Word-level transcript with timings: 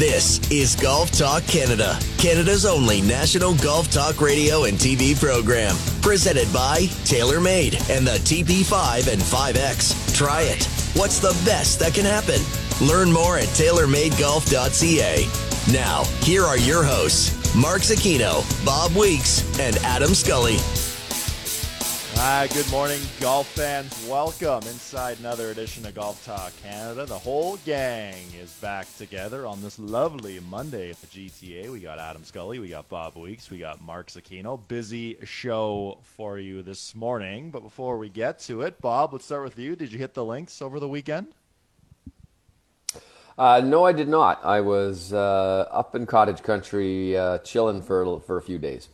This 0.00 0.40
is 0.50 0.76
Golf 0.76 1.10
Talk 1.10 1.44
Canada, 1.46 1.98
Canada's 2.16 2.64
only 2.64 3.02
national 3.02 3.54
golf 3.56 3.90
talk 3.90 4.22
radio 4.22 4.64
and 4.64 4.78
TV 4.78 5.14
program. 5.14 5.76
Presented 6.00 6.50
by 6.54 6.84
TaylorMade 7.04 7.74
and 7.94 8.06
the 8.06 8.12
TP5 8.12 9.12
and 9.12 9.20
5X. 9.20 10.16
Try 10.16 10.40
it. 10.40 10.64
What's 10.96 11.18
the 11.18 11.38
best 11.44 11.80
that 11.80 11.92
can 11.92 12.06
happen? 12.06 12.40
Learn 12.80 13.12
more 13.12 13.36
at 13.36 13.48
TaylorMadeGolf.ca. 13.48 15.28
Now, 15.70 16.04
here 16.24 16.44
are 16.44 16.56
your 16.56 16.82
hosts, 16.82 17.54
Mark 17.54 17.82
Zecchino, 17.82 18.42
Bob 18.64 18.96
Weeks, 18.96 19.44
and 19.60 19.76
Adam 19.84 20.14
Scully. 20.14 20.56
Hi, 22.22 22.48
good 22.48 22.70
morning, 22.70 23.00
golf 23.18 23.46
fans. 23.48 24.06
Welcome 24.06 24.68
inside 24.68 25.18
another 25.20 25.52
edition 25.52 25.86
of 25.86 25.94
Golf 25.94 26.22
Talk 26.26 26.52
Canada. 26.62 27.06
The 27.06 27.18
whole 27.18 27.56
gang 27.64 28.26
is 28.38 28.52
back 28.60 28.86
together 28.98 29.46
on 29.46 29.62
this 29.62 29.78
lovely 29.78 30.38
Monday 30.40 30.90
at 30.90 31.00
the 31.00 31.06
GTA. 31.06 31.72
We 31.72 31.80
got 31.80 31.98
Adam 31.98 32.22
Scully, 32.22 32.58
we 32.58 32.68
got 32.68 32.90
Bob 32.90 33.16
Weeks, 33.16 33.48
we 33.48 33.56
got 33.56 33.80
Mark 33.80 34.08
Zecchino. 34.08 34.60
Busy 34.68 35.16
show 35.24 35.96
for 36.02 36.38
you 36.38 36.60
this 36.60 36.94
morning. 36.94 37.50
But 37.50 37.62
before 37.62 37.96
we 37.96 38.10
get 38.10 38.38
to 38.40 38.60
it, 38.60 38.82
Bob, 38.82 39.14
let's 39.14 39.24
start 39.24 39.44
with 39.44 39.58
you. 39.58 39.74
Did 39.74 39.90
you 39.90 39.98
hit 39.98 40.12
the 40.12 40.24
links 40.24 40.60
over 40.60 40.78
the 40.78 40.88
weekend? 40.88 41.28
Uh, 43.38 43.62
no, 43.64 43.86
I 43.86 43.92
did 43.92 44.08
not. 44.08 44.44
I 44.44 44.60
was 44.60 45.14
uh, 45.14 45.68
up 45.70 45.94
in 45.94 46.04
cottage 46.04 46.42
country, 46.42 47.16
uh, 47.16 47.38
chilling 47.38 47.80
for 47.80 48.20
for 48.20 48.36
a 48.36 48.42
few 48.42 48.58
days. 48.58 48.90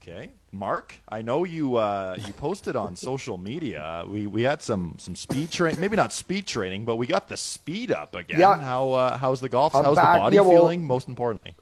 Okay, 0.00 0.30
Mark, 0.52 0.94
I 1.08 1.22
know 1.22 1.44
you 1.44 1.76
uh, 1.76 2.16
you 2.26 2.32
posted 2.32 2.74
on 2.74 2.96
social 3.10 3.38
media. 3.38 4.04
We 4.08 4.26
we 4.26 4.42
had 4.42 4.62
some 4.62 4.96
some 4.98 5.14
speed 5.14 5.50
training, 5.50 5.80
maybe 5.80 5.96
not 5.96 6.12
speed 6.12 6.46
training, 6.46 6.84
but 6.84 6.96
we 6.96 7.06
got 7.06 7.28
the 7.28 7.36
speed 7.36 7.92
up 7.92 8.14
again. 8.14 8.40
Yeah. 8.40 8.58
How 8.60 8.90
uh, 8.90 9.16
how's 9.18 9.40
the 9.40 9.48
golf? 9.48 9.74
I'm 9.74 9.84
how's 9.84 9.96
back. 9.96 10.16
the 10.16 10.20
body 10.20 10.36
Yeah, 10.36 10.42
well- 10.42 10.50
feeling? 10.52 10.84
Most 10.84 11.08
importantly. 11.08 11.54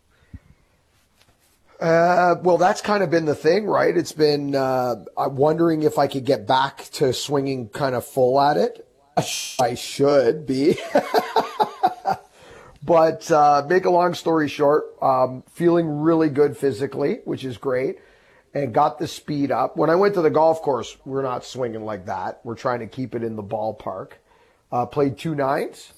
Uh, 1.80 2.34
well, 2.42 2.59
that's 2.59 2.81
kind 2.81 3.05
of 3.05 3.11
been 3.11 3.25
the 3.25 3.34
thing, 3.36 3.64
right? 3.64 3.97
It's 3.97 4.11
been, 4.11 4.55
uh, 4.56 4.97
I'm 5.16 5.36
wondering 5.36 5.84
if 5.84 5.97
I 5.97 6.09
could 6.09 6.25
get 6.25 6.44
back 6.44 6.89
to 6.94 7.12
swinging 7.12 7.69
kind 7.69 7.94
of 7.94 8.05
full 8.05 8.41
at 8.41 8.56
it. 8.56 8.84
I 9.61 9.75
should 9.75 10.44
be. 10.44 10.77
but, 12.83 13.31
uh, 13.31 13.64
make 13.69 13.84
a 13.84 13.91
long 13.91 14.14
story 14.14 14.48
short, 14.48 14.86
um, 15.00 15.44
feeling 15.53 16.00
really 16.00 16.28
good 16.31 16.56
physically, 16.56 17.20
which 17.25 17.44
is 17.44 17.59
great, 17.59 17.98
and 18.54 18.72
got 18.72 18.98
the 18.98 19.06
speed 19.06 19.50
up. 19.50 19.77
When 19.77 19.91
I 19.91 19.94
went 19.94 20.14
to 20.14 20.22
the 20.22 20.30
golf 20.30 20.62
course, 20.62 20.96
we're 21.04 21.22
not 21.22 21.44
swinging 21.44 21.84
like 21.84 22.06
that. 22.06 22.41
We're 22.44 22.54
trying 22.54 22.80
to 22.80 22.86
keep 22.86 23.14
it 23.14 23.22
in 23.22 23.36
the 23.36 23.42
ballpark. 23.42 24.12
Uh, 24.70 24.86
played 24.86 25.16
two 25.16 25.34
nines, 25.34 25.92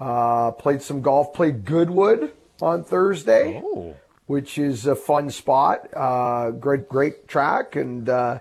uh, 0.00 0.50
played 0.52 0.82
some 0.82 1.00
golf, 1.00 1.32
played 1.32 1.64
Goodwood 1.64 2.32
on 2.60 2.84
Thursday 2.84 3.62
Oh, 3.64 3.94
which 4.26 4.58
is 4.58 4.86
a 4.86 4.94
fun 4.94 5.30
spot. 5.30 5.88
Uh, 5.94 6.50
great, 6.50 6.88
great 6.88 7.26
track, 7.28 7.76
and 7.76 8.08
uh, 8.08 8.38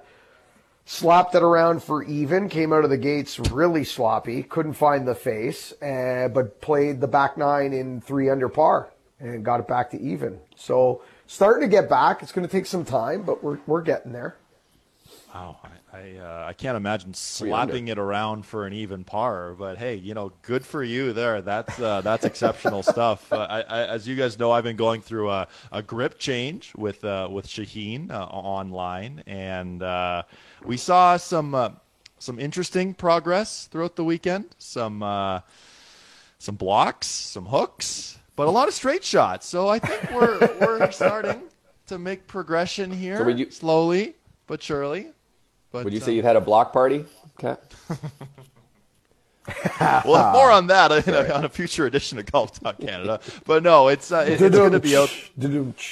slapped 0.86 1.36
it 1.36 1.44
around 1.44 1.83
for 1.83 2.03
even. 2.03 2.50
Came 2.50 2.73
out 2.73 2.83
of 2.83 2.89
the 2.89 2.97
gates 2.97 3.39
really 3.52 3.83
sloppy. 3.83 4.44
Couldn't 4.44 4.73
find 4.73 5.08
the 5.08 5.16
face, 5.16 5.72
uh, 5.81 6.30
but 6.33 6.61
played 6.61 7.00
the 7.02 7.08
back 7.08 7.38
nine 7.38 7.73
in 7.73 8.02
three 8.02 8.30
under 8.30 8.50
par 8.50 8.89
and 9.20 9.44
got 9.44 9.59
it 9.59 9.67
back 9.67 9.92
to 9.92 10.00
even. 10.00 10.39
So 10.55 11.02
starting 11.30 11.62
to 11.62 11.68
get 11.70 11.88
back. 11.88 12.22
It's 12.24 12.32
going 12.32 12.46
to 12.46 12.52
take 12.52 12.66
some 12.66 12.84
time, 12.84 13.22
but 13.24 13.44
we're 13.44 13.60
we're 13.68 13.82
getting 13.82 14.12
there. 14.12 14.36
wow! 15.34 15.58
I 15.64 15.70
I, 15.92 16.18
uh, 16.18 16.46
I 16.48 16.54
can't 16.54 16.78
imagine 16.78 17.14
slapping 17.14 17.88
it 17.88 17.98
around 17.98 18.46
for 18.46 18.68
an 18.68 18.74
even 18.74 19.04
par. 19.04 19.56
But 19.58 19.78
hey, 19.78 19.96
you 19.96 20.14
know, 20.14 20.32
good 20.44 20.64
for 20.66 20.84
you 20.84 21.14
there. 21.14 21.42
That's 21.42 21.80
uh, 21.80 22.02
that's 22.02 22.26
exceptional 22.26 22.84
stuff. 22.96 23.32
Uh, 23.32 23.48
I, 23.50 23.62
I, 23.62 23.88
as 23.88 24.08
you 24.08 24.16
guys 24.16 24.38
know, 24.38 24.52
I've 24.52 24.64
been 24.64 24.76
going 24.76 25.02
through 25.02 25.30
a, 25.32 25.48
a 25.72 25.82
grip 25.82 26.20
change 26.20 26.74
with 26.76 27.04
uh, 27.04 27.28
with 27.32 27.48
Shaheen 27.48 28.12
uh, 28.12 28.26
online, 28.26 29.24
and 29.26 29.82
uh, 29.82 30.24
we 30.64 30.78
saw 30.78 31.18
some 31.18 31.56
uh, 31.56 31.70
some 32.20 32.39
interesting 32.39 32.94
progress 32.94 33.68
throughout 33.68 33.95
the 33.95 34.04
weekend. 34.04 34.56
Some 34.60 35.02
uh, 35.02 35.42
some 36.38 36.56
blocks, 36.56 37.08
some 37.08 37.48
hooks, 37.48 38.19
but 38.39 38.48
a 38.48 38.52
lot 38.52 38.70
of 38.70 38.73
straight 38.73 39.04
shots. 39.04 39.45
So 39.45 39.67
I 39.67 39.80
think 39.80 40.11
we're 40.11 40.39
we're 40.61 40.92
starting 40.92 41.42
to 41.88 42.00
make 42.00 42.26
progression 42.26 42.89
here, 42.89 43.17
So 43.17 43.27
you- 43.27 43.52
slowly 43.52 44.16
but 44.48 44.64
surely. 44.64 45.08
But, 45.73 45.83
Would 45.83 45.94
you 45.94 46.00
uh, 46.00 46.04
say 46.05 46.14
you've 46.14 46.23
had 46.26 46.38
a 46.38 46.42
block 46.42 46.72
party? 46.72 47.04
Okay. 47.38 47.60
Well, 50.05 50.32
more 50.33 50.52
on 50.52 50.67
that 50.67 50.92
in 51.08 51.14
a, 51.14 51.33
on 51.33 51.44
a 51.44 51.50
future 51.50 51.88
edition 51.88 52.20
of 52.20 52.32
Golf 52.32 52.60
Talk 52.60 52.77
Canada. 52.80 53.20
But 53.45 53.64
no, 53.64 53.88
it's 53.88 54.11
uh, 54.11 54.26
it- 54.27 54.39
it's 54.39 54.56
going 54.56 54.73
to 54.73 54.80
be 54.80 54.95
out. 54.95 55.11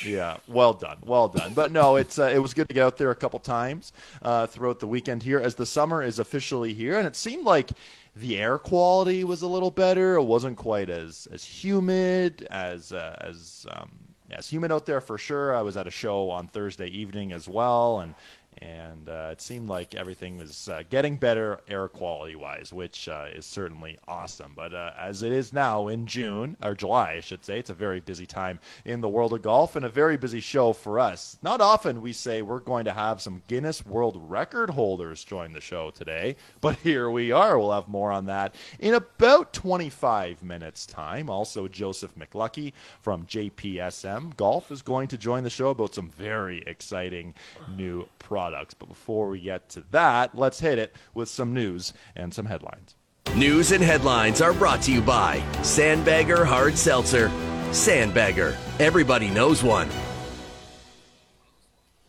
Yeah, 0.06 0.38
well 0.47 0.74
done, 0.74 0.97
well 1.03 1.28
done. 1.28 1.53
But 1.56 1.72
no, 1.72 1.96
it's 1.96 2.19
uh, 2.19 2.25
it 2.34 2.38
was 2.38 2.53
good 2.53 2.68
to 2.68 2.74
get 2.75 2.84
out 2.84 2.97
there 2.97 3.09
a 3.09 3.16
couple 3.16 3.40
times 3.40 3.94
uh, 4.22 4.46
throughout 4.46 4.79
the 4.79 4.85
weekend 4.88 5.24
here 5.24 5.40
as 5.40 5.56
the 5.56 5.66
summer 5.66 6.03
is 6.03 6.19
officially 6.19 6.74
here, 6.75 7.00
and 7.00 7.08
it 7.08 7.16
seemed 7.16 7.46
like 7.46 7.72
the 8.19 8.38
air 8.38 8.57
quality 8.57 9.23
was 9.23 9.41
a 9.41 9.47
little 9.47 9.72
better. 9.72 10.16
It 10.16 10.23
wasn't 10.23 10.57
quite 10.57 10.89
as 10.89 11.28
as 11.31 11.44
humid 11.44 12.47
as 12.50 12.91
uh, 12.91 13.16
as 13.22 13.66
um, 13.72 13.91
as 14.31 14.50
humid 14.50 14.72
out 14.72 14.85
there 14.85 15.01
for 15.01 15.17
sure. 15.17 15.55
I 15.55 15.61
was 15.61 15.78
at 15.78 15.88
a 15.88 15.91
show 15.91 16.29
on 16.29 16.47
Thursday 16.47 16.88
evening 16.88 17.31
as 17.31 17.47
well, 17.47 18.00
and 18.00 18.16
and 18.62 19.09
uh, 19.09 19.29
it 19.31 19.41
seemed 19.41 19.69
like 19.69 19.95
everything 19.95 20.38
was 20.38 20.69
uh, 20.69 20.84
getting 20.90 21.18
better 21.18 21.59
air 21.68 21.88
quality 21.88 22.35
wise, 22.35 22.73
which 22.73 23.07
uh, 23.07 23.25
is 23.34 23.45
certainly 23.45 23.97
awesome. 24.07 24.53
But 24.56 24.73
uh, 24.73 24.91
as 24.97 25.23
it 25.23 25.31
is 25.31 25.53
now 25.53 25.88
in 25.88 26.07
June 26.07 26.57
or 26.63 26.75
July, 26.75 27.16
I 27.17 27.19
should 27.19 27.44
say, 27.46 27.59
it's 27.59 27.69
a 27.69 27.75
very 27.75 28.00
busy 28.00 28.25
time 28.25 28.59
in 28.85 29.01
the 29.01 29.09
world 29.09 29.34
of 29.34 29.41
golf 29.41 29.75
and 29.75 29.85
a 29.85 29.90
very 29.90 30.17
busy 30.17 30.40
show 30.40 30.73
for 30.73 31.00
us. 31.00 31.38
Not 31.41 31.62
often 31.62 32.01
we 32.01 32.13
say 32.13 32.41
we're 32.41 32.59
going 32.59 32.85
to 32.85 32.94
have 32.94 33.22
some 33.22 33.44
Guinness 33.47 33.85
World 33.85 34.19
Record 34.28 34.69
holders 34.69 35.23
join 35.23 35.53
the 35.53 35.62
show 35.62 35.91
today, 35.91 36.35
but 36.62 36.75
here 36.84 37.09
we 37.09 37.31
are. 37.31 37.57
We'll 37.59 37.72
have 37.72 37.88
more 37.88 38.12
on 38.12 38.25
that 38.25 38.56
in 38.79 38.94
about 38.94 39.53
25 39.53 40.44
minutes' 40.44 40.85
time. 40.85 41.29
Also, 41.29 41.67
Joseph 41.67 42.16
McLuckie 42.16 42.73
from 43.01 43.25
JPSM 43.25 44.35
Golf 44.38 44.72
is 44.72 44.81
going 44.81 45.07
to 45.09 45.17
join 45.17 45.44
the 45.44 45.50
show 45.50 45.69
about 45.69 45.94
some 45.94 46.09
very 46.09 46.63
exciting 46.66 47.34
new 47.75 48.07
products. 48.19 48.47
But 48.80 48.90
before 48.90 49.30
we 49.30 49.40
get 49.40 49.69
to 49.69 49.84
that, 49.91 50.35
let's 50.35 50.59
hit 50.59 50.80
it 50.80 50.96
with 51.13 51.30
some 51.30 51.53
news 51.53 51.94
and 52.16 52.34
some 52.34 52.46
headlines. 52.46 52.96
News 53.35 53.72
and 53.72 53.84
headlines 53.84 54.41
are 54.41 54.53
brought 54.53 54.81
to 54.84 54.91
you 54.91 55.02
by 55.02 55.40
Sandbagger 55.58 56.46
Hard 56.46 56.78
Seltzer. 56.78 57.30
Sandbagger. 57.69 58.56
Everybody 58.80 59.30
knows 59.30 59.62
one. 59.62 59.90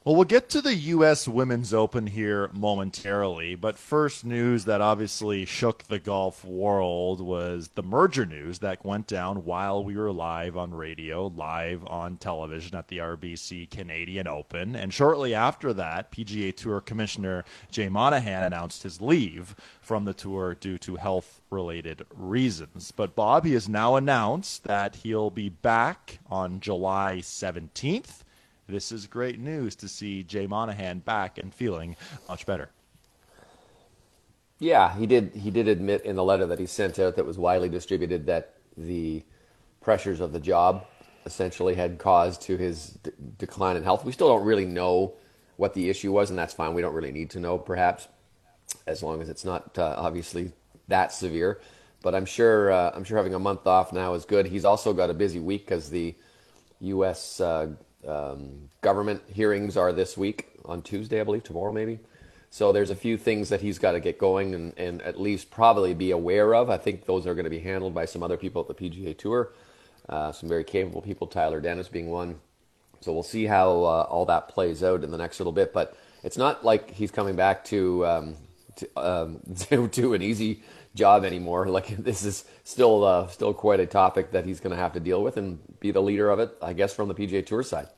Well, 0.08 0.16
we'll 0.16 0.24
get 0.24 0.48
to 0.48 0.62
the 0.62 0.74
U.S. 0.74 1.28
Women's 1.28 1.74
Open 1.74 2.06
here 2.06 2.48
momentarily, 2.54 3.54
but 3.56 3.76
first 3.76 4.24
news 4.24 4.64
that 4.64 4.80
obviously 4.80 5.44
shook 5.44 5.82
the 5.82 5.98
golf 5.98 6.46
world 6.46 7.20
was 7.20 7.68
the 7.74 7.82
merger 7.82 8.24
news 8.24 8.60
that 8.60 8.86
went 8.86 9.06
down 9.06 9.44
while 9.44 9.84
we 9.84 9.98
were 9.98 10.10
live 10.10 10.56
on 10.56 10.72
radio, 10.72 11.26
live 11.26 11.86
on 11.86 12.16
television 12.16 12.74
at 12.74 12.88
the 12.88 12.96
RBC 12.96 13.68
Canadian 13.68 14.26
Open. 14.26 14.74
And 14.74 14.94
shortly 14.94 15.34
after 15.34 15.74
that, 15.74 16.10
PGA 16.10 16.56
Tour 16.56 16.80
Commissioner 16.80 17.44
Jay 17.70 17.90
Monahan 17.90 18.44
announced 18.44 18.84
his 18.84 19.02
leave 19.02 19.54
from 19.82 20.06
the 20.06 20.14
tour 20.14 20.54
due 20.54 20.78
to 20.78 20.96
health 20.96 21.42
related 21.50 22.06
reasons. 22.16 22.94
But 22.96 23.14
Bob, 23.14 23.44
he 23.44 23.52
has 23.52 23.68
now 23.68 23.96
announced 23.96 24.64
that 24.64 24.96
he'll 24.96 25.28
be 25.28 25.50
back 25.50 26.20
on 26.30 26.60
July 26.60 27.18
17th. 27.20 28.22
This 28.68 28.92
is 28.92 29.06
great 29.06 29.40
news 29.40 29.74
to 29.76 29.88
see 29.88 30.22
Jay 30.22 30.46
Monahan 30.46 30.98
back 30.98 31.38
and 31.38 31.54
feeling 31.54 31.96
much 32.28 32.44
better. 32.44 32.68
Yeah, 34.58 34.94
he 34.94 35.06
did. 35.06 35.34
He 35.34 35.50
did 35.50 35.68
admit 35.68 36.04
in 36.04 36.16
the 36.16 36.24
letter 36.24 36.44
that 36.46 36.58
he 36.58 36.66
sent 36.66 36.98
out 36.98 37.16
that 37.16 37.24
was 37.24 37.38
widely 37.38 37.70
distributed 37.70 38.26
that 38.26 38.56
the 38.76 39.24
pressures 39.80 40.20
of 40.20 40.32
the 40.32 40.40
job 40.40 40.84
essentially 41.24 41.74
had 41.76 41.98
caused 41.98 42.42
to 42.42 42.58
his 42.58 42.90
d- 43.02 43.10
decline 43.38 43.76
in 43.76 43.84
health. 43.84 44.04
We 44.04 44.12
still 44.12 44.28
don't 44.28 44.44
really 44.44 44.66
know 44.66 45.14
what 45.56 45.72
the 45.72 45.88
issue 45.88 46.12
was, 46.12 46.28
and 46.28 46.38
that's 46.38 46.52
fine. 46.52 46.74
We 46.74 46.82
don't 46.82 46.94
really 46.94 47.12
need 47.12 47.30
to 47.30 47.40
know, 47.40 47.56
perhaps, 47.56 48.08
as 48.86 49.02
long 49.02 49.22
as 49.22 49.30
it's 49.30 49.44
not 49.46 49.78
uh, 49.78 49.94
obviously 49.96 50.52
that 50.88 51.12
severe. 51.12 51.60
But 52.02 52.14
I'm 52.14 52.26
sure. 52.26 52.70
Uh, 52.70 52.90
I'm 52.94 53.04
sure 53.04 53.16
having 53.16 53.34
a 53.34 53.38
month 53.38 53.66
off 53.66 53.94
now 53.94 54.12
is 54.12 54.26
good. 54.26 54.44
He's 54.44 54.66
also 54.66 54.92
got 54.92 55.08
a 55.08 55.14
busy 55.14 55.40
week 55.40 55.64
because 55.64 55.88
the 55.88 56.14
U.S. 56.80 57.40
Uh, 57.40 57.68
um, 58.08 58.70
government 58.80 59.22
hearings 59.28 59.76
are 59.76 59.92
this 59.92 60.16
week 60.16 60.48
on 60.64 60.82
Tuesday, 60.82 61.20
I 61.20 61.24
believe, 61.24 61.44
tomorrow 61.44 61.72
maybe. 61.72 62.00
So 62.50 62.72
there's 62.72 62.90
a 62.90 62.96
few 62.96 63.18
things 63.18 63.50
that 63.50 63.60
he's 63.60 63.78
got 63.78 63.92
to 63.92 64.00
get 64.00 64.18
going 64.18 64.54
and, 64.54 64.72
and 64.78 65.02
at 65.02 65.20
least 65.20 65.50
probably 65.50 65.92
be 65.94 66.10
aware 66.10 66.54
of. 66.54 66.70
I 66.70 66.78
think 66.78 67.04
those 67.04 67.26
are 67.26 67.34
going 67.34 67.44
to 67.44 67.50
be 67.50 67.58
handled 67.58 67.94
by 67.94 68.06
some 68.06 68.22
other 68.22 68.38
people 68.38 68.62
at 68.62 68.68
the 68.68 68.90
PGA 68.90 69.16
Tour, 69.16 69.52
uh, 70.08 70.32
some 70.32 70.48
very 70.48 70.64
capable 70.64 71.02
people, 71.02 71.26
Tyler 71.26 71.60
Dennis 71.60 71.88
being 71.88 72.08
one. 72.08 72.40
So 73.00 73.12
we'll 73.12 73.22
see 73.22 73.44
how 73.44 73.70
uh, 73.70 74.06
all 74.08 74.24
that 74.26 74.48
plays 74.48 74.82
out 74.82 75.04
in 75.04 75.10
the 75.10 75.18
next 75.18 75.38
little 75.40 75.52
bit. 75.52 75.72
But 75.72 75.96
it's 76.24 76.38
not 76.38 76.64
like 76.64 76.90
he's 76.90 77.10
coming 77.10 77.36
back 77.36 77.64
to 77.66 78.06
um, 78.06 78.36
to, 78.76 78.88
um, 78.96 79.40
to, 79.92 80.14
an 80.14 80.22
easy 80.22 80.62
job 80.94 81.24
anymore. 81.24 81.68
Like 81.78 81.96
this 81.96 82.24
is 82.24 82.44
still 82.64 83.04
uh, 83.04 83.28
still 83.28 83.52
quite 83.54 83.78
a 83.78 83.86
topic 83.86 84.32
that 84.32 84.46
he's 84.46 84.58
going 84.58 84.74
to 84.74 84.80
have 84.80 84.94
to 84.94 85.00
deal 85.00 85.22
with 85.22 85.36
and 85.36 85.58
be 85.80 85.90
the 85.90 86.02
leader 86.02 86.30
of 86.30 86.40
it, 86.40 86.56
I 86.62 86.72
guess, 86.72 86.94
from 86.94 87.08
the 87.08 87.14
PGA 87.14 87.44
Tour 87.44 87.62
side. 87.62 87.88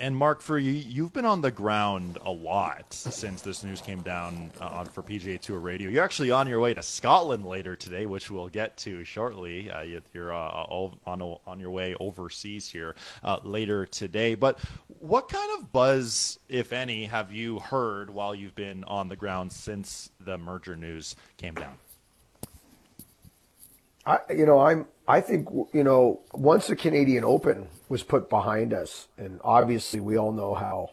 And 0.00 0.16
Mark, 0.16 0.40
for 0.40 0.58
you, 0.58 0.72
you've 0.72 1.12
been 1.12 1.26
on 1.26 1.42
the 1.42 1.50
ground 1.50 2.16
a 2.24 2.30
lot 2.30 2.86
since 2.88 3.42
this 3.42 3.62
news 3.62 3.82
came 3.82 4.00
down 4.00 4.50
uh, 4.58 4.64
on 4.68 4.86
for 4.86 5.02
PGA 5.02 5.38
Tour 5.38 5.58
Radio. 5.58 5.90
You're 5.90 6.02
actually 6.02 6.30
on 6.30 6.48
your 6.48 6.58
way 6.58 6.72
to 6.72 6.82
Scotland 6.82 7.44
later 7.44 7.76
today, 7.76 8.06
which 8.06 8.30
we'll 8.30 8.48
get 8.48 8.78
to 8.78 9.04
shortly. 9.04 9.70
Uh, 9.70 10.00
you're 10.14 10.32
uh, 10.32 10.64
on 11.04 11.36
on 11.46 11.60
your 11.60 11.70
way 11.70 11.94
overseas 12.00 12.66
here 12.66 12.94
uh, 13.22 13.40
later 13.44 13.84
today. 13.84 14.34
But 14.34 14.58
what 15.00 15.28
kind 15.28 15.50
of 15.58 15.70
buzz, 15.70 16.38
if 16.48 16.72
any, 16.72 17.04
have 17.04 17.30
you 17.30 17.58
heard 17.58 18.08
while 18.08 18.34
you've 18.34 18.54
been 18.54 18.84
on 18.84 19.06
the 19.10 19.16
ground 19.16 19.52
since 19.52 20.08
the 20.18 20.38
merger 20.38 20.76
news 20.76 21.14
came 21.36 21.54
down? 21.54 21.74
I, 24.06 24.18
you 24.30 24.46
know, 24.46 24.60
I'm. 24.60 24.86
I 25.06 25.20
think 25.20 25.46
you 25.74 25.84
know 25.84 26.20
once 26.32 26.68
the 26.68 26.76
Canadian 26.76 27.22
Open 27.22 27.68
was 27.90 28.04
put 28.04 28.30
behind 28.30 28.72
us, 28.72 29.08
and 29.18 29.40
obviously 29.42 29.98
we 29.98 30.16
all 30.16 30.30
know 30.32 30.54
how 30.54 30.90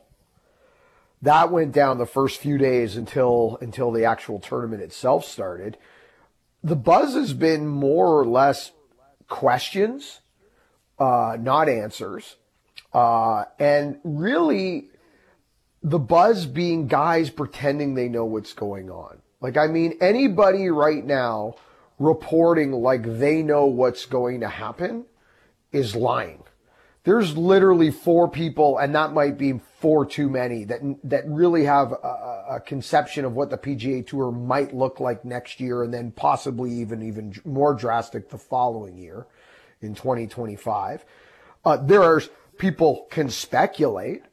that 1.21 1.51
went 1.51 1.71
down 1.71 1.99
the 1.99 2.07
first 2.07 2.39
few 2.39 2.57
days 2.57 2.97
until 2.97 3.59
until 3.61 3.91
the 3.91 4.03
actual 4.03 4.39
tournament 4.39 4.81
itself 4.81 5.23
started. 5.23 5.77
The 6.63 6.75
buzz 6.75 7.13
has 7.13 7.33
been 7.33 7.67
more 7.67 8.19
or 8.19 8.25
less 8.25 8.71
questions, 9.27 10.21
uh, 10.97 11.37
not 11.39 11.69
answers, 11.69 12.35
uh, 12.93 13.45
and 13.59 13.99
really 14.03 14.89
the 15.83 15.99
buzz 15.99 16.47
being 16.47 16.87
guys 16.87 17.29
pretending 17.29 17.93
they 17.93 18.09
know 18.09 18.25
what's 18.25 18.53
going 18.53 18.89
on. 18.89 19.21
Like 19.39 19.55
I 19.55 19.67
mean, 19.67 19.99
anybody 20.01 20.69
right 20.69 21.05
now 21.05 21.57
reporting 21.99 22.71
like 22.71 23.03
they 23.03 23.43
know 23.43 23.67
what's 23.67 24.07
going 24.07 24.39
to 24.39 24.49
happen 24.49 25.05
is 25.71 25.95
lying. 25.95 26.43
There's 27.07 27.37
literally 27.37 27.89
four 27.89 28.27
people, 28.27 28.79
and 28.79 28.93
that 28.93 29.13
might 29.13 29.37
be 29.37 29.61
four 29.79 30.05
too 30.05 30.27
many 30.27 30.65
that 30.65 30.81
that 31.05 31.25
really 31.25 31.63
have 31.63 31.93
a, 31.93 32.55
a, 32.55 32.59
conception 32.59 33.23
of 33.23 33.31
what 33.31 33.49
the 33.49 33.57
PGA 33.57 34.05
Tour 34.05 34.29
might 34.29 34.75
look 34.75 34.99
like 34.99 35.23
next 35.23 35.61
year, 35.61 35.83
and 35.83 35.93
then 35.93 36.11
possibly 36.11 36.69
even 36.69 37.01
even 37.01 37.33
more 37.45 37.73
drastic 37.73 38.27
the 38.27 38.37
following 38.37 38.97
year, 38.97 39.25
in 39.81 39.95
2025. 39.95 41.05
Uh, 41.63 41.77
there 41.77 42.03
are 42.03 42.21
people 42.57 43.07
can 43.09 43.29
speculate, 43.29 44.23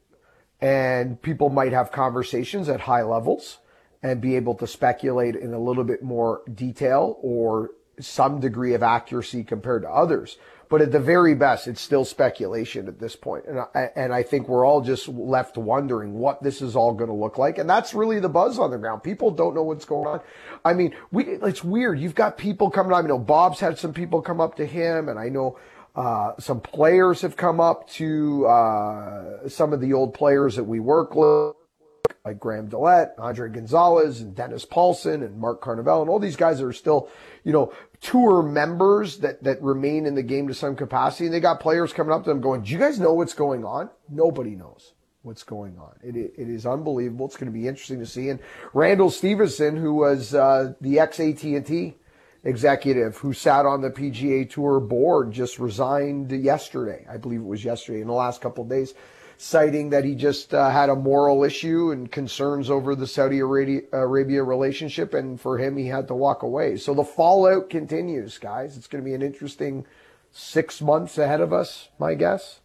and 0.60 1.22
people 1.22 1.50
might 1.50 1.72
have 1.72 1.92
conversations 1.92 2.68
at 2.68 2.80
high 2.80 3.02
levels 3.02 3.58
and 4.02 4.20
be 4.20 4.34
able 4.34 4.56
to 4.56 4.66
speculate 4.66 5.36
in 5.36 5.54
a 5.54 5.60
little 5.60 5.84
bit 5.84 6.02
more 6.02 6.42
detail 6.52 7.20
or 7.22 7.70
some 8.00 8.40
degree 8.40 8.74
of 8.74 8.82
accuracy 8.82 9.44
compared 9.44 9.82
to 9.82 9.88
others. 9.88 10.38
But 10.68 10.82
at 10.82 10.92
the 10.92 11.00
very 11.00 11.34
best, 11.34 11.66
it's 11.66 11.80
still 11.80 12.04
speculation 12.04 12.88
at 12.88 12.98
this 12.98 13.16
point. 13.16 13.44
And 13.46 13.60
I, 13.60 13.90
and 13.94 14.12
I 14.12 14.22
think 14.22 14.48
we're 14.48 14.64
all 14.64 14.80
just 14.80 15.08
left 15.08 15.56
wondering 15.56 16.14
what 16.14 16.42
this 16.42 16.62
is 16.62 16.76
all 16.76 16.94
going 16.94 17.10
to 17.10 17.16
look 17.16 17.38
like. 17.38 17.58
And 17.58 17.68
that's 17.68 17.94
really 17.94 18.20
the 18.20 18.28
buzz 18.28 18.58
on 18.58 18.70
the 18.70 18.78
ground. 18.78 19.02
People 19.02 19.30
don't 19.30 19.54
know 19.54 19.62
what's 19.62 19.84
going 19.84 20.06
on. 20.06 20.20
I 20.64 20.72
mean, 20.74 20.94
we, 21.10 21.24
it's 21.24 21.62
weird. 21.62 21.98
You've 21.98 22.14
got 22.14 22.38
people 22.38 22.70
coming. 22.70 22.92
I 22.92 23.00
know 23.02 23.18
Bob's 23.18 23.60
had 23.60 23.78
some 23.78 23.92
people 23.92 24.22
come 24.22 24.40
up 24.40 24.56
to 24.56 24.66
him 24.66 25.08
and 25.08 25.18
I 25.18 25.28
know, 25.28 25.58
uh, 25.94 26.32
some 26.40 26.60
players 26.60 27.20
have 27.20 27.36
come 27.36 27.60
up 27.60 27.88
to, 27.88 28.46
uh, 28.46 29.48
some 29.48 29.72
of 29.72 29.80
the 29.80 29.92
old 29.92 30.12
players 30.12 30.56
that 30.56 30.64
we 30.64 30.80
work 30.80 31.14
with 31.14 31.54
like 32.24 32.38
Graham 32.38 32.68
DeLaet, 32.68 33.10
Andre 33.18 33.50
Gonzales, 33.50 34.20
and 34.20 34.34
Dennis 34.34 34.64
Paulson, 34.64 35.22
and 35.22 35.38
Mark 35.38 35.62
Carnevale, 35.62 36.00
and 36.00 36.10
all 36.10 36.18
these 36.18 36.36
guys 36.36 36.62
are 36.62 36.72
still, 36.72 37.10
you 37.44 37.52
know, 37.52 37.72
tour 38.04 38.42
members 38.42 39.18
that, 39.18 39.42
that 39.42 39.60
remain 39.62 40.06
in 40.06 40.14
the 40.14 40.22
game 40.22 40.46
to 40.48 40.54
some 40.54 40.76
capacity. 40.76 41.24
And 41.24 41.34
they 41.34 41.40
got 41.40 41.58
players 41.58 41.92
coming 41.92 42.12
up 42.12 42.24
to 42.24 42.30
them 42.30 42.40
going, 42.40 42.62
do 42.62 42.70
you 42.70 42.78
guys 42.78 43.00
know 43.00 43.14
what's 43.14 43.34
going 43.34 43.64
on? 43.64 43.88
Nobody 44.10 44.54
knows 44.54 44.92
what's 45.22 45.42
going 45.42 45.78
on. 45.78 45.94
It, 46.02 46.14
it 46.16 46.48
is 46.48 46.66
unbelievable. 46.66 47.26
It's 47.26 47.36
going 47.36 47.50
to 47.50 47.58
be 47.58 47.66
interesting 47.66 47.98
to 48.00 48.06
see. 48.06 48.28
And 48.28 48.40
Randall 48.74 49.10
Stephenson, 49.10 49.76
who 49.76 49.94
was 49.94 50.34
uh, 50.34 50.74
the 50.82 51.00
ex 51.00 51.18
AT&T 51.18 51.96
executive 52.44 53.16
who 53.16 53.32
sat 53.32 53.64
on 53.64 53.80
the 53.80 53.90
PGA 53.90 54.48
Tour 54.48 54.80
board, 54.80 55.32
just 55.32 55.58
resigned 55.58 56.30
yesterday. 56.30 57.06
I 57.10 57.16
believe 57.16 57.40
it 57.40 57.46
was 57.46 57.64
yesterday 57.64 58.02
in 58.02 58.06
the 58.06 58.12
last 58.12 58.42
couple 58.42 58.64
of 58.64 58.70
days 58.70 58.92
citing 59.44 59.90
that 59.90 60.04
he 60.04 60.14
just 60.14 60.54
uh, 60.54 60.70
had 60.70 60.88
a 60.88 60.96
moral 60.96 61.44
issue 61.44 61.90
and 61.90 62.10
concerns 62.10 62.70
over 62.70 62.94
the 62.94 63.06
Saudi 63.06 63.40
Arabia, 63.40 64.42
relationship, 64.42 65.12
and 65.12 65.38
for 65.38 65.58
him, 65.58 65.76
he 65.76 65.86
had 65.86 66.08
to 66.08 66.14
walk 66.14 66.42
away. 66.42 66.78
So 66.78 66.94
the 66.94 67.04
fallout 67.04 67.68
continues, 67.68 68.38
guys. 68.38 68.78
It's 68.78 68.86
going 68.86 69.04
to 69.04 69.08
be 69.08 69.14
an 69.14 69.20
interesting 69.20 69.84
six 70.32 70.80
months 70.80 71.18
ahead 71.18 71.42
of 71.42 71.52
us, 71.52 71.90
my 71.98 72.14
guess. 72.14 72.60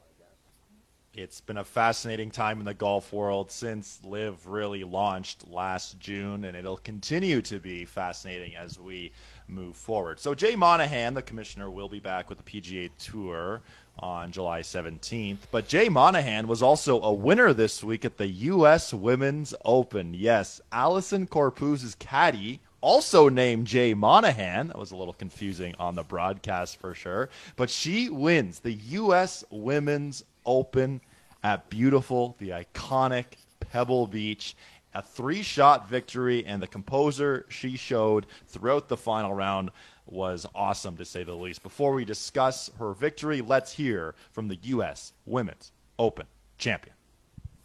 It's 1.14 1.42
been 1.42 1.58
a 1.58 1.66
fascinating 1.66 2.32
time 2.32 2.60
in 2.60 2.66
the 2.66 2.74
golf 2.74 3.12
world 3.12 3.52
since 3.52 4.00
LIV 4.06 4.48
really 4.48 4.86
launched 4.86 5.50
last 5.50 6.00
June, 6.00 6.46
and 6.46 6.56
it'll 6.56 6.78
continue 6.78 7.42
to 7.42 7.60
be 7.60 7.84
fascinating 7.84 8.56
as 8.56 8.80
we 8.80 9.12
move 9.50 9.76
forward. 9.76 10.20
So, 10.20 10.34
Jay 10.34 10.56
Monahan, 10.56 11.14
the 11.14 11.22
commissioner, 11.22 11.70
will 11.70 11.90
be 11.90 12.00
back 12.00 12.30
with 12.30 12.38
the 12.38 12.44
PGA 12.44 12.90
Tour 12.98 13.62
on 14.02 14.32
July 14.32 14.62
17th. 14.62 15.40
But 15.52 15.68
Jay 15.68 15.90
Monahan 15.90 16.48
was 16.48 16.62
also 16.62 17.02
a 17.02 17.14
winner 17.14 17.54
this 17.54 17.84
week 17.84 18.06
at 18.06 18.18
the 18.18 18.28
U.S. 18.28 18.94
Women's 18.94 19.54
Open. 19.66 20.14
Yes, 20.14 20.62
Allison 20.72 21.28
Corpuz's 21.28 21.96
caddy, 21.96 22.62
also 22.82 23.30
named 23.30 23.68
Jay 23.68 23.94
Monahan. 23.94 24.68
That 24.68 24.80
was 24.80 24.92
a 24.92 24.96
little 24.96 25.14
confusing 25.14 25.76
on 25.80 25.96
the 25.96 26.04
broadcast 26.04 26.78
for 26.80 26.94
sure. 26.94 27.30
But 27.56 27.70
she 27.70 28.10
wins 28.10 28.60
the 28.60 28.74
U.S. 28.74 29.44
Women's 29.50 30.24
Open 30.46 31.02
at 31.44 31.70
beautiful, 31.70 32.36
the 32.40 32.50
iconic 32.50 33.26
Pebble 33.60 34.08
Beach. 34.08 34.56
A 34.96 35.04
three 35.04 35.44
shot 35.44 35.88
victory, 35.88 36.44
and 36.48 36.60
the 36.60 36.68
composer 36.68 37.46
she 37.48 37.78
showed 37.78 38.26
throughout 38.48 38.88
the 38.88 38.98
final 38.98 39.32
round 39.36 39.70
was 40.12 40.46
awesome 40.56 40.98
to 40.98 41.06
say 41.06 41.24
the 41.24 41.36
least. 41.36 41.64
Before 41.64 41.94
we 41.94 42.06
discuss 42.06 42.70
her 42.80 42.94
victory, 42.94 43.42
let's 43.42 43.74
hear 43.74 44.16
from 44.32 44.48
the 44.48 44.58
U.S. 44.64 45.14
Women's 45.26 45.72
Open 45.98 46.26
champion. 46.58 46.96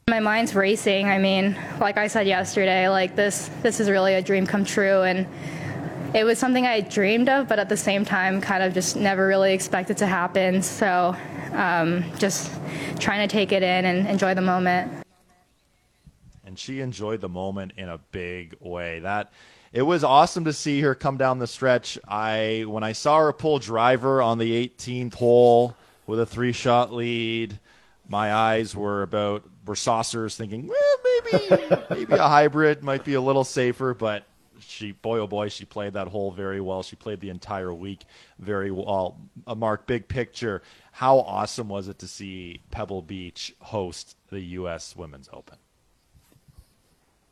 My 0.08 0.20
mind's 0.20 0.54
racing. 0.54 1.08
I 1.08 1.18
mean, 1.18 1.56
like 1.80 1.96
I 1.96 2.08
said 2.08 2.26
yesterday, 2.26 2.88
like 2.88 3.16
this 3.16 3.48
this 3.62 3.80
is 3.80 3.88
really 3.88 4.14
a 4.14 4.22
dream 4.22 4.46
come 4.46 4.64
true 4.64 5.02
and 5.02 5.26
it 6.14 6.24
was 6.24 6.38
something 6.38 6.64
I 6.64 6.80
dreamed 6.80 7.28
of, 7.28 7.48
but 7.48 7.58
at 7.58 7.68
the 7.68 7.76
same 7.76 8.04
time, 8.04 8.40
kind 8.40 8.62
of 8.62 8.72
just 8.72 8.96
never 8.96 9.26
really 9.26 9.52
expected 9.52 9.96
to 9.98 10.06
happen. 10.06 10.62
So, 10.62 11.16
um, 11.52 12.04
just 12.18 12.52
trying 13.00 13.26
to 13.26 13.32
take 13.32 13.50
it 13.50 13.64
in 13.64 13.84
and 13.84 14.06
enjoy 14.06 14.34
the 14.34 14.40
moment. 14.40 15.03
And 16.54 16.58
she 16.60 16.80
enjoyed 16.80 17.20
the 17.20 17.28
moment 17.28 17.72
in 17.76 17.88
a 17.88 17.98
big 17.98 18.54
way. 18.60 19.00
That 19.00 19.32
it 19.72 19.82
was 19.82 20.04
awesome 20.04 20.44
to 20.44 20.52
see 20.52 20.82
her 20.82 20.94
come 20.94 21.16
down 21.16 21.40
the 21.40 21.48
stretch. 21.48 21.98
I 22.06 22.64
when 22.68 22.84
I 22.84 22.92
saw 22.92 23.18
her 23.18 23.32
pull 23.32 23.58
driver 23.58 24.22
on 24.22 24.38
the 24.38 24.68
18th 24.68 25.14
hole 25.14 25.74
with 26.06 26.20
a 26.20 26.26
three 26.26 26.52
shot 26.52 26.92
lead, 26.92 27.58
my 28.08 28.32
eyes 28.32 28.76
were 28.76 29.02
about 29.02 29.42
were 29.66 29.74
saucers, 29.74 30.36
thinking 30.36 30.68
well, 30.68 31.32
maybe 31.32 31.76
maybe 31.90 32.12
a 32.12 32.28
hybrid 32.28 32.84
might 32.84 33.02
be 33.02 33.14
a 33.14 33.20
little 33.20 33.42
safer, 33.42 33.94
but 33.94 34.22
she 34.60 34.92
boy 34.92 35.18
oh 35.18 35.26
boy 35.26 35.48
she 35.48 35.64
played 35.64 35.94
that 35.94 36.06
hole 36.06 36.30
very 36.30 36.60
well. 36.60 36.84
She 36.84 36.94
played 36.94 37.18
the 37.18 37.30
entire 37.30 37.74
week 37.74 38.04
very 38.38 38.70
well. 38.70 39.18
Uh, 39.44 39.56
Mark, 39.56 39.88
big 39.88 40.06
picture, 40.06 40.62
how 40.92 41.18
awesome 41.18 41.68
was 41.68 41.88
it 41.88 41.98
to 41.98 42.06
see 42.06 42.60
Pebble 42.70 43.02
Beach 43.02 43.52
host 43.58 44.16
the 44.28 44.40
U.S. 44.40 44.94
Women's 44.94 45.28
Open? 45.32 45.58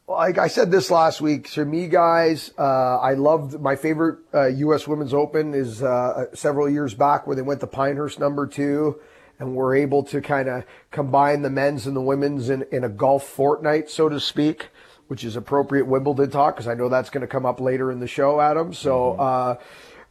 Like 0.08 0.38
I 0.38 0.48
said 0.48 0.70
this 0.70 0.90
last 0.90 1.20
week, 1.20 1.48
for 1.48 1.64
me, 1.64 1.88
guys, 1.88 2.52
uh, 2.58 2.98
I 2.98 3.14
loved 3.14 3.60
my 3.60 3.76
favorite 3.76 4.18
uh, 4.34 4.46
U.S. 4.46 4.86
Women's 4.86 5.14
Open 5.14 5.54
is 5.54 5.82
uh, 5.82 6.26
several 6.34 6.68
years 6.68 6.94
back 6.94 7.26
where 7.26 7.36
they 7.36 7.42
went 7.42 7.60
to 7.60 7.66
Pinehurst 7.66 8.18
number 8.18 8.46
two 8.46 9.00
and 9.38 9.54
were 9.54 9.74
able 9.74 10.02
to 10.04 10.20
kind 10.20 10.48
of 10.48 10.64
combine 10.90 11.42
the 11.42 11.50
men's 11.50 11.86
and 11.86 11.96
the 11.96 12.00
women's 12.00 12.50
in, 12.50 12.64
in 12.70 12.84
a 12.84 12.88
golf 12.88 13.26
fortnight, 13.26 13.90
so 13.90 14.08
to 14.08 14.20
speak, 14.20 14.68
which 15.08 15.24
is 15.24 15.36
appropriate 15.36 15.86
Wimbledon 15.86 16.30
talk 16.30 16.56
because 16.56 16.68
I 16.68 16.74
know 16.74 16.88
that's 16.88 17.10
going 17.10 17.22
to 17.22 17.26
come 17.26 17.46
up 17.46 17.60
later 17.60 17.90
in 17.90 18.00
the 18.00 18.06
show, 18.06 18.40
Adam. 18.40 18.72
So, 18.72 19.16
mm-hmm. 19.18 19.20
Uh, 19.20 19.54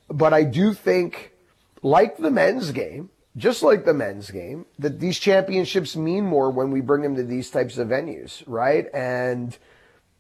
but 0.10 0.34
I 0.34 0.44
do 0.44 0.74
think, 0.74 1.32
like 1.82 2.18
the 2.18 2.32
men's 2.32 2.72
game, 2.72 3.10
just 3.38 3.64
like 3.64 3.86
the 3.86 3.94
men's 3.94 4.30
game, 4.32 4.66
that 4.80 5.00
these 5.00 5.18
championships 5.18 5.96
mean 5.96 6.26
more 6.26 6.52
when 6.52 6.72
we 6.72 6.82
bring 6.82 7.02
them 7.02 7.16
to 7.16 7.24
these 7.24 7.50
types 7.50 7.78
of 7.78 7.88
venues, 7.88 8.44
right? 8.46 8.88
And 8.94 9.58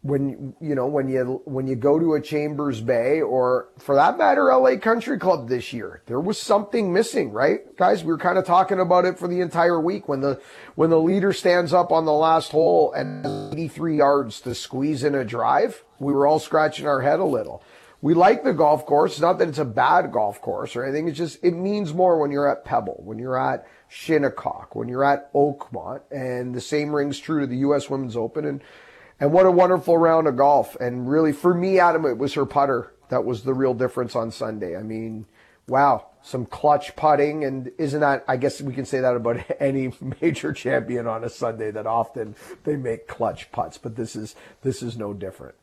when 0.04 0.56
you 0.60 0.74
know 0.74 0.88
when 0.88 1.08
you 1.08 1.42
when 1.46 1.68
you 1.68 1.76
go 1.76 2.00
to 2.00 2.16
a 2.16 2.22
Chambers 2.22 2.82
Bay 2.82 3.22
or 3.22 3.70
for 3.78 3.94
that 3.94 4.18
matter 4.18 4.46
LA 4.52 4.76
Country 4.78 5.20
Club 5.20 5.48
this 5.48 5.72
year 5.74 6.02
there 6.08 6.20
was 6.20 6.40
something 6.40 6.92
missing 6.92 7.32
right 7.32 7.76
guys 7.78 8.04
we 8.04 8.12
were 8.12 8.18
kind 8.18 8.40
of 8.40 8.46
talking 8.46 8.80
about 8.80 9.06
it 9.06 9.20
for 9.20 9.28
the 9.28 9.42
entire 9.42 9.80
week 9.80 10.08
when 10.08 10.22
the 10.22 10.42
when 10.74 10.90
the 10.90 11.00
leader 11.00 11.32
stands 11.32 11.72
up 11.72 11.92
on 11.92 12.06
the 12.06 12.14
last 12.14 12.52
hole 12.52 12.92
and 12.94 13.54
83 13.54 13.98
yards 13.98 14.42
to 14.42 14.56
squeeze 14.56 15.04
in 15.04 15.14
a 15.14 15.24
drive 15.24 15.84
we 16.00 16.14
were 16.14 16.26
all 16.26 16.40
scratching 16.40 16.88
our 16.88 17.02
head 17.02 17.20
a 17.20 17.26
little 17.26 17.64
we 18.04 18.16
like 18.16 18.44
the 18.44 18.54
golf 18.54 18.88
course. 18.88 19.20
Not 19.20 19.38
that 19.38 19.48
it's 19.48 19.60
a 19.60 19.64
bad 19.66 20.12
golf 20.12 20.42
course 20.42 20.76
or 20.76 20.84
anything. 20.84 21.08
It's 21.08 21.20
just, 21.20 21.38
it 21.44 21.52
means 21.52 21.94
more 21.94 22.20
when 22.20 22.32
you're 22.32 22.50
at 22.50 22.66
Pebble, 22.66 23.00
when 23.06 23.20
you're 23.20 23.38
at 23.38 23.68
Shinnecock, 23.90 24.74
when 24.74 24.88
you're 24.88 25.04
at 25.04 25.32
Oakmont. 25.34 26.02
And 26.10 26.56
the 26.56 26.62
same 26.62 26.96
rings 26.96 27.20
true 27.20 27.42
to 27.42 27.46
the 27.46 27.58
U.S. 27.58 27.92
Women's 27.92 28.18
Open. 28.18 28.46
And, 28.46 28.64
and 29.22 29.32
what 29.32 29.46
a 29.46 29.52
wonderful 29.52 29.98
round 29.98 30.28
of 30.28 30.36
golf. 30.36 30.76
And 30.78 31.10
really, 31.10 31.32
for 31.32 31.54
me, 31.54 31.80
Adam, 31.80 32.06
it 32.06 32.18
was 32.18 32.34
her 32.34 32.46
putter 32.46 32.92
that 33.10 33.24
was 33.24 33.44
the 33.44 33.54
real 33.54 33.76
difference 33.76 34.16
on 34.16 34.32
Sunday. 34.32 34.76
I 34.76 34.82
mean, 34.82 35.28
wow, 35.68 36.08
some 36.24 36.46
clutch 36.48 36.96
putting. 36.96 37.44
And 37.44 37.72
isn't 37.78 38.00
that, 38.00 38.26
I 38.28 38.38
guess 38.38 38.62
we 38.62 38.74
can 38.74 38.86
say 38.86 39.00
that 39.00 39.16
about 39.16 39.46
any 39.60 39.94
major 40.22 40.52
champion 40.54 41.08
on 41.08 41.24
a 41.24 41.30
Sunday 41.30 41.70
that 41.72 41.86
often 41.86 42.36
they 42.64 42.76
make 42.76 43.08
clutch 43.08 43.52
putts, 43.52 43.78
but 43.78 43.96
this 43.96 44.16
is, 44.16 44.36
this 44.64 44.82
is 44.82 44.98
no 44.98 45.14
different. 45.14 45.56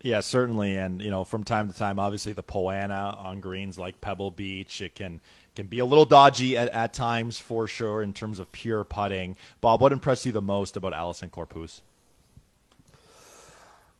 Yeah, 0.00 0.20
certainly, 0.20 0.76
and 0.76 1.00
you 1.00 1.10
know, 1.10 1.22
from 1.22 1.44
time 1.44 1.70
to 1.70 1.76
time, 1.76 2.00
obviously 2.00 2.32
the 2.32 2.42
Poa 2.42 2.74
annua 2.74 3.16
on 3.24 3.40
greens 3.40 3.78
like 3.78 4.00
Pebble 4.00 4.32
Beach, 4.32 4.80
it 4.80 4.96
can 4.96 5.20
can 5.54 5.66
be 5.66 5.78
a 5.78 5.84
little 5.84 6.06
dodgy 6.06 6.56
at, 6.56 6.70
at 6.70 6.94
times 6.94 7.38
for 7.38 7.68
sure 7.68 8.02
in 8.02 8.12
terms 8.12 8.38
of 8.38 8.50
pure 8.50 8.82
putting. 8.84 9.36
Bob, 9.60 9.80
what 9.80 9.92
impressed 9.92 10.26
you 10.26 10.32
the 10.32 10.42
most 10.42 10.76
about 10.76 10.94
Allison 10.94 11.30
Corpuz? 11.30 11.82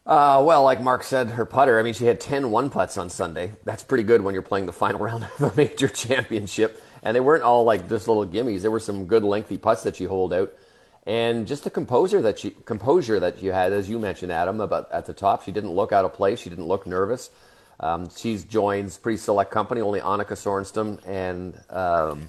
Uh, 0.04 0.42
well, 0.44 0.64
like 0.64 0.80
Mark 0.80 1.04
said, 1.04 1.30
her 1.30 1.44
putter, 1.44 1.78
I 1.78 1.82
mean, 1.82 1.94
she 1.94 2.06
had 2.06 2.20
10 2.20 2.50
one 2.50 2.70
putts 2.70 2.98
on 2.98 3.08
Sunday. 3.08 3.52
That's 3.64 3.84
pretty 3.84 4.02
good 4.02 4.20
when 4.20 4.34
you're 4.34 4.42
playing 4.42 4.66
the 4.66 4.72
final 4.72 5.00
round 5.04 5.24
of 5.24 5.42
a 5.42 5.56
major 5.56 5.88
championship. 5.88 6.82
And 7.02 7.14
they 7.14 7.20
weren't 7.20 7.42
all 7.42 7.64
like 7.64 7.88
just 7.88 8.08
little 8.08 8.26
gimmies. 8.26 8.62
There 8.62 8.70
were 8.70 8.80
some 8.80 9.06
good 9.06 9.24
lengthy 9.24 9.58
putts 9.58 9.82
that 9.84 9.96
she 9.96 10.04
holed 10.04 10.32
out. 10.32 10.52
And 11.04 11.48
just 11.48 11.64
the 11.64 11.70
composure 11.70 12.22
that 12.22 12.38
she 12.38 12.50
composure 12.50 13.18
that 13.18 13.42
you 13.42 13.50
had, 13.50 13.72
as 13.72 13.90
you 13.90 13.98
mentioned, 13.98 14.30
Adam, 14.30 14.60
about 14.60 14.90
at 14.92 15.06
the 15.06 15.12
top. 15.12 15.44
She 15.44 15.50
didn't 15.50 15.72
look 15.72 15.90
out 15.90 16.04
of 16.04 16.14
place. 16.14 16.38
She 16.38 16.48
didn't 16.48 16.66
look 16.66 16.86
nervous. 16.86 17.30
Um, 17.80 18.08
she's 18.16 18.44
joins 18.44 18.98
pretty 18.98 19.18
select 19.18 19.50
company. 19.50 19.80
Only 19.80 20.00
Annika 20.00 20.34
Sorenstam 20.34 21.04
and 21.04 21.58
um, 21.70 22.28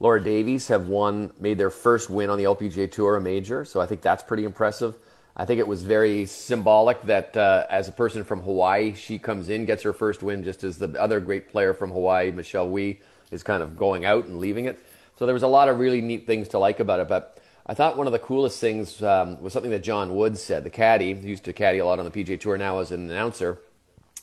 Laura 0.00 0.20
Davies 0.22 0.66
have 0.66 0.88
won, 0.88 1.30
made 1.38 1.56
their 1.56 1.70
first 1.70 2.10
win 2.10 2.30
on 2.30 2.38
the 2.38 2.44
LPGA 2.44 2.90
Tour, 2.90 3.16
a 3.16 3.20
major. 3.20 3.64
So 3.64 3.80
I 3.80 3.86
think 3.86 4.02
that's 4.02 4.24
pretty 4.24 4.44
impressive. 4.44 4.96
I 5.36 5.46
think 5.46 5.60
it 5.60 5.66
was 5.66 5.82
very 5.82 6.26
symbolic 6.26 7.02
that 7.02 7.36
uh, 7.36 7.66
as 7.70 7.88
a 7.88 7.92
person 7.92 8.22
from 8.22 8.42
Hawaii, 8.42 8.94
she 8.94 9.18
comes 9.18 9.48
in, 9.48 9.64
gets 9.64 9.82
her 9.82 9.94
first 9.94 10.22
win, 10.22 10.44
just 10.44 10.62
as 10.62 10.76
the 10.76 11.00
other 11.00 11.20
great 11.20 11.48
player 11.48 11.72
from 11.72 11.90
Hawaii, 11.90 12.30
Michelle 12.30 12.68
Wie, 12.68 13.00
is 13.30 13.42
kind 13.42 13.62
of 13.62 13.76
going 13.76 14.04
out 14.04 14.26
and 14.26 14.38
leaving 14.38 14.66
it. 14.66 14.78
So 15.18 15.24
there 15.24 15.32
was 15.34 15.42
a 15.42 15.48
lot 15.48 15.68
of 15.68 15.78
really 15.78 16.02
neat 16.02 16.26
things 16.26 16.48
to 16.48 16.58
like 16.58 16.80
about 16.80 17.00
it. 17.00 17.08
But 17.08 17.42
I 17.64 17.72
thought 17.72 17.96
one 17.96 18.06
of 18.06 18.12
the 18.12 18.18
coolest 18.18 18.60
things 18.60 19.02
um, 19.02 19.40
was 19.40 19.54
something 19.54 19.70
that 19.70 19.82
John 19.82 20.14
Woods 20.14 20.42
said. 20.42 20.64
The 20.64 20.70
caddy, 20.70 21.14
who 21.14 21.26
used 21.26 21.44
to 21.44 21.54
caddy 21.54 21.78
a 21.78 21.86
lot 21.86 21.98
on 21.98 22.04
the 22.04 22.10
PGA 22.10 22.38
Tour 22.38 22.58
now 22.58 22.80
as 22.80 22.90
an 22.92 23.10
announcer, 23.10 23.58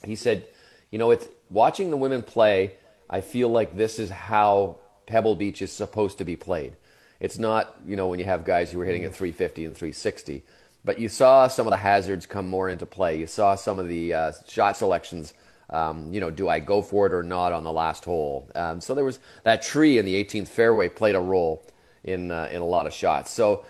he 0.06 0.16
said, 0.16 0.46
"You 0.92 1.00
know, 1.00 1.10
it's 1.10 1.28
watching 1.50 1.90
the 1.90 1.98
women 1.98 2.22
play. 2.22 2.74
I 3.10 3.22
feel 3.22 3.50
like 3.50 3.76
this 3.76 3.98
is 3.98 4.12
how 4.12 4.78
Pebble 5.08 5.36
Beach 5.36 5.64
is 5.64 5.72
supposed 5.72 6.20
to 6.20 6.26
be 6.26 6.36
played. 6.36 6.76
It's 7.20 7.40
not, 7.40 7.76
you 7.86 7.96
know, 7.96 8.08
when 8.08 8.20
you 8.20 8.26
have 8.26 8.46
guys 8.46 8.72
who 8.72 8.80
are 8.80 8.86
hitting 8.86 9.06
at 9.06 9.16
350 9.16 9.66
and 9.66 9.76
360." 9.76 10.44
But 10.86 11.00
you 11.00 11.10
saw 11.10 11.48
some 11.48 11.68
of 11.68 11.72
the 11.72 11.78
hazards 11.78 12.26
come 12.26 12.48
more 12.48 12.70
into 12.70 12.86
play. 12.86 13.20
You 13.20 13.28
saw 13.28 13.56
some 13.56 13.80
of 13.80 13.88
the 13.88 14.14
uh, 14.14 14.32
shot 14.48 14.78
selections. 14.78 15.34
Um, 15.70 16.12
you 16.14 16.20
know, 16.20 16.32
do 16.32 16.50
I 16.50 16.60
go 16.60 16.82
for 16.82 17.06
it 17.06 17.14
or 17.14 17.22
not 17.22 17.54
on 17.54 17.64
the 17.64 17.72
last 17.72 18.06
hole? 18.06 18.50
Um, 18.56 18.82
so 18.82 18.96
there 18.96 19.06
was 19.06 19.20
that 19.44 19.62
tree 19.62 19.98
in 19.98 20.06
the 20.06 20.16
18th 20.24 20.48
fairway 20.48 20.90
played 20.90 21.16
a 21.16 21.20
role 21.20 21.64
in 22.04 22.32
uh, 22.32 22.50
in 22.52 22.62
a 22.62 22.66
lot 22.66 22.88
of 22.88 22.94
shots. 22.94 23.32
So 23.32 23.66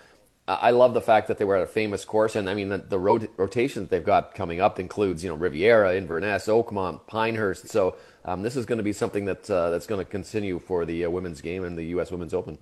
uh, 0.48 0.58
I 0.60 0.70
love 0.70 0.94
the 0.94 1.00
fact 1.00 1.28
that 1.28 1.38
they 1.38 1.44
were 1.44 1.56
at 1.56 1.62
a 1.62 1.66
famous 1.66 2.04
course, 2.04 2.36
and 2.36 2.48
I 2.48 2.54
mean 2.54 2.68
the, 2.70 2.78
the 2.78 2.98
rot- 2.98 3.28
rotation 3.36 3.82
that 3.82 3.90
they've 3.90 4.04
got 4.04 4.34
coming 4.34 4.60
up 4.60 4.80
includes 4.80 5.22
you 5.22 5.30
know 5.30 5.36
Riviera, 5.36 5.94
Inverness, 5.94 6.46
Oakmont, 6.46 7.06
Pinehurst. 7.06 7.68
So 7.68 7.96
um, 8.24 8.42
this 8.42 8.56
is 8.56 8.66
going 8.66 8.78
to 8.78 8.84
be 8.84 8.92
something 8.92 9.26
that 9.26 9.50
uh, 9.50 9.70
that's 9.70 9.86
going 9.86 10.04
to 10.04 10.10
continue 10.10 10.58
for 10.58 10.84
the 10.84 11.04
uh, 11.04 11.10
women's 11.10 11.40
game 11.40 11.64
and 11.64 11.76
the 11.76 11.84
U.S. 11.84 12.10
Women's 12.10 12.34
Open. 12.34 12.58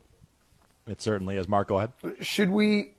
It 0.86 1.00
certainly 1.00 1.36
is. 1.36 1.48
Mark, 1.48 1.68
go 1.68 1.78
ahead. 1.78 1.92
Should 2.20 2.50
we 2.50 2.92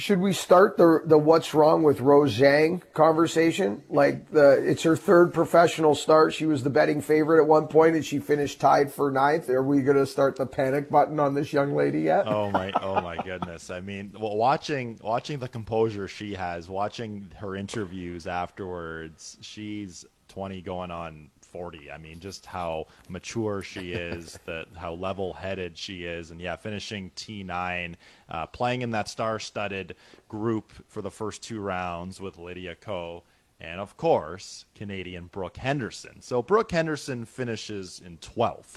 should 0.00 0.20
we 0.20 0.32
start 0.32 0.76
the 0.76 1.02
the 1.04 1.18
what's 1.18 1.54
wrong 1.54 1.82
with 1.82 2.00
Rose 2.00 2.36
Zhang 2.36 2.82
conversation? 2.94 3.82
Like 3.88 4.30
the 4.30 4.52
it's 4.52 4.82
her 4.82 4.96
third 4.96 5.32
professional 5.32 5.94
start. 5.94 6.32
She 6.32 6.46
was 6.46 6.62
the 6.62 6.70
betting 6.70 7.00
favorite 7.00 7.42
at 7.42 7.46
one 7.46 7.68
point, 7.68 7.94
and 7.94 8.04
she 8.04 8.18
finished 8.18 8.60
tied 8.60 8.92
for 8.92 9.10
ninth. 9.10 9.48
Are 9.50 9.62
we 9.62 9.82
going 9.82 9.96
to 9.96 10.06
start 10.06 10.36
the 10.36 10.46
panic 10.46 10.90
button 10.90 11.20
on 11.20 11.34
this 11.34 11.52
young 11.52 11.74
lady 11.74 12.02
yet? 12.02 12.26
Oh 12.26 12.50
my, 12.50 12.72
oh 12.80 13.00
my 13.00 13.16
goodness! 13.18 13.70
I 13.70 13.80
mean, 13.80 14.12
well, 14.18 14.36
watching 14.36 14.98
watching 15.02 15.38
the 15.38 15.48
composure 15.48 16.08
she 16.08 16.34
has, 16.34 16.68
watching 16.68 17.30
her 17.36 17.54
interviews 17.54 18.26
afterwards, 18.26 19.36
she's 19.40 20.04
twenty 20.28 20.62
going 20.62 20.90
on 20.90 21.30
40. 21.50 21.90
I 21.90 21.98
mean, 21.98 22.20
just 22.20 22.46
how 22.46 22.86
mature 23.08 23.62
she 23.62 23.92
is, 23.92 24.38
that 24.46 24.66
how 24.76 24.94
level-headed 24.94 25.76
she 25.76 26.04
is, 26.04 26.30
and 26.30 26.40
yeah, 26.40 26.56
finishing 26.56 27.10
T9, 27.16 27.94
uh, 28.28 28.46
playing 28.46 28.82
in 28.82 28.90
that 28.90 29.08
star-studded 29.08 29.96
group 30.28 30.72
for 30.88 31.02
the 31.02 31.10
first 31.10 31.42
two 31.42 31.60
rounds 31.60 32.20
with 32.20 32.38
Lydia 32.38 32.74
Ko, 32.74 33.22
and 33.60 33.80
of 33.80 33.96
course, 33.96 34.64
Canadian 34.74 35.26
Brooke 35.26 35.58
Henderson. 35.58 36.20
So 36.22 36.42
Brooke 36.42 36.70
Henderson 36.70 37.24
finishes 37.24 38.00
in 38.04 38.18
12th, 38.18 38.76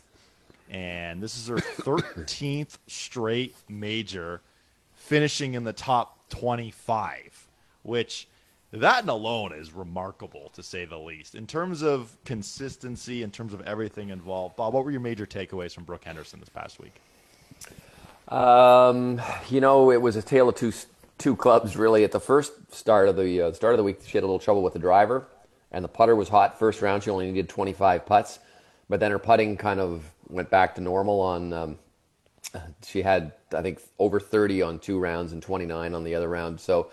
and 0.70 1.22
this 1.22 1.38
is 1.38 1.48
her 1.48 1.56
13th 1.77 2.77
straight 2.88 3.56
major, 3.70 4.42
finishing 4.94 5.53
in 5.53 5.63
the 5.63 5.74
top 5.74 6.30
25, 6.30 7.48
which 7.84 8.27
that 8.74 9.08
alone 9.08 9.53
is 9.53 9.72
remarkable 9.72 10.50
to 10.53 10.63
say 10.63 10.86
the 10.86 10.98
least. 10.98 11.36
In 11.36 11.46
terms 11.46 11.84
of 11.84 12.18
consistency, 12.25 13.22
in 13.22 13.30
terms 13.30 13.53
of 13.53 13.62
everything 13.62 14.10
involved, 14.10 14.56
Bob, 14.56 14.74
what 14.74 14.84
were 14.84 14.89
your 14.89 15.00
major 15.00 15.27
takeaways 15.27 15.74
from 15.74 15.84
Brooke 15.84 16.03
Henderson 16.03 16.39
this 16.39 16.50
past 16.50 16.80
week? 16.80 16.94
Um, 18.30 19.22
you 19.50 19.62
know, 19.62 19.92
it 19.92 20.01
was 20.01 20.15
a 20.15 20.24
tale 20.24 20.50
of 20.50 20.56
two 20.56 20.74
two 21.20 21.36
clubs 21.36 21.77
really. 21.77 22.03
At 22.03 22.12
the 22.12 22.20
first 22.20 22.51
start 22.74 23.08
of 23.08 23.15
the 23.15 23.42
uh, 23.42 23.53
start 23.53 23.74
of 23.74 23.77
the 23.77 23.84
week, 23.84 24.00
she 24.06 24.18
had 24.18 24.24
a 24.24 24.27
little 24.27 24.39
trouble 24.39 24.63
with 24.63 24.74
the 24.74 24.80
driver, 24.80 25.27
and 25.72 25.84
the 25.84 25.89
putter 25.89 26.15
was 26.15 26.27
hot 26.27 26.58
first 26.58 26.82
round. 26.82 27.03
She 27.03 27.12
only 27.12 27.27
needed 27.27 27.50
25 27.50 28.08
putts, 28.08 28.39
but 28.89 29.00
then 29.00 29.12
her 29.12 29.20
putting 29.20 29.56
kind 29.56 29.80
of 29.80 30.03
went 30.30 30.50
back 30.50 30.74
to 30.75 30.82
normal. 30.82 31.22
On 31.22 31.53
um, 31.53 31.80
she 32.84 33.03
had 33.03 33.34
I 33.53 33.62
think 33.62 33.82
over 34.00 34.20
30 34.20 34.63
on 34.63 34.80
two 34.80 34.98
rounds 34.98 35.32
and 35.32 35.44
29 35.44 35.94
on 35.94 36.03
the 36.03 36.15
other 36.15 36.27
round. 36.27 36.60
So 36.60 36.89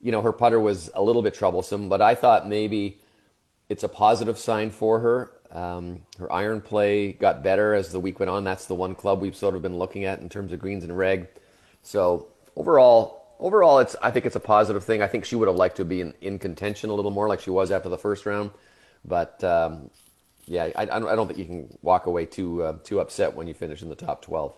you 0.00 0.12
know, 0.12 0.22
her 0.22 0.32
putter 0.32 0.58
was 0.58 0.90
a 0.94 1.02
little 1.02 1.22
bit 1.22 1.34
troublesome, 1.34 1.88
but 1.88 2.00
I 2.00 2.14
thought 2.14 2.48
maybe 2.48 2.98
it's 3.68 3.84
a 3.84 3.88
positive 3.88 4.38
sign 4.38 4.70
for 4.70 5.00
her. 5.00 5.32
Um, 5.52 6.02
her 6.18 6.32
iron 6.32 6.60
play 6.60 7.12
got 7.12 7.42
better 7.42 7.74
as 7.74 7.90
the 7.90 8.00
week 8.00 8.20
went 8.20 8.30
on. 8.30 8.44
That's 8.44 8.66
the 8.66 8.74
one 8.74 8.94
club 8.94 9.20
we've 9.20 9.36
sort 9.36 9.56
of 9.56 9.62
been 9.62 9.78
looking 9.78 10.04
at 10.04 10.20
in 10.20 10.28
terms 10.28 10.52
of 10.52 10.60
greens 10.60 10.84
and 10.84 10.96
reg. 10.96 11.28
So 11.82 12.28
overall, 12.56 13.20
overall, 13.38 13.78
it's 13.80 13.96
I 14.02 14.10
think 14.10 14.26
it's 14.26 14.36
a 14.36 14.40
positive 14.40 14.84
thing. 14.84 15.02
I 15.02 15.08
think 15.08 15.24
she 15.24 15.36
would 15.36 15.48
have 15.48 15.56
liked 15.56 15.76
to 15.76 15.84
be 15.84 16.00
in, 16.00 16.14
in 16.20 16.38
contention 16.38 16.90
a 16.90 16.94
little 16.94 17.10
more, 17.10 17.28
like 17.28 17.40
she 17.40 17.50
was 17.50 17.70
after 17.70 17.88
the 17.88 17.98
first 17.98 18.26
round. 18.26 18.50
But 19.04 19.42
um, 19.42 19.90
yeah, 20.46 20.70
I, 20.76 20.82
I, 20.82 20.86
don't 20.86 21.26
think 21.26 21.38
you 21.38 21.44
can 21.44 21.78
walk 21.82 22.06
away 22.06 22.26
too 22.26 22.62
uh, 22.62 22.78
too 22.84 23.00
upset 23.00 23.34
when 23.34 23.46
you 23.46 23.54
finish 23.54 23.82
in 23.82 23.88
the 23.88 23.94
top 23.94 24.22
twelve. 24.22 24.56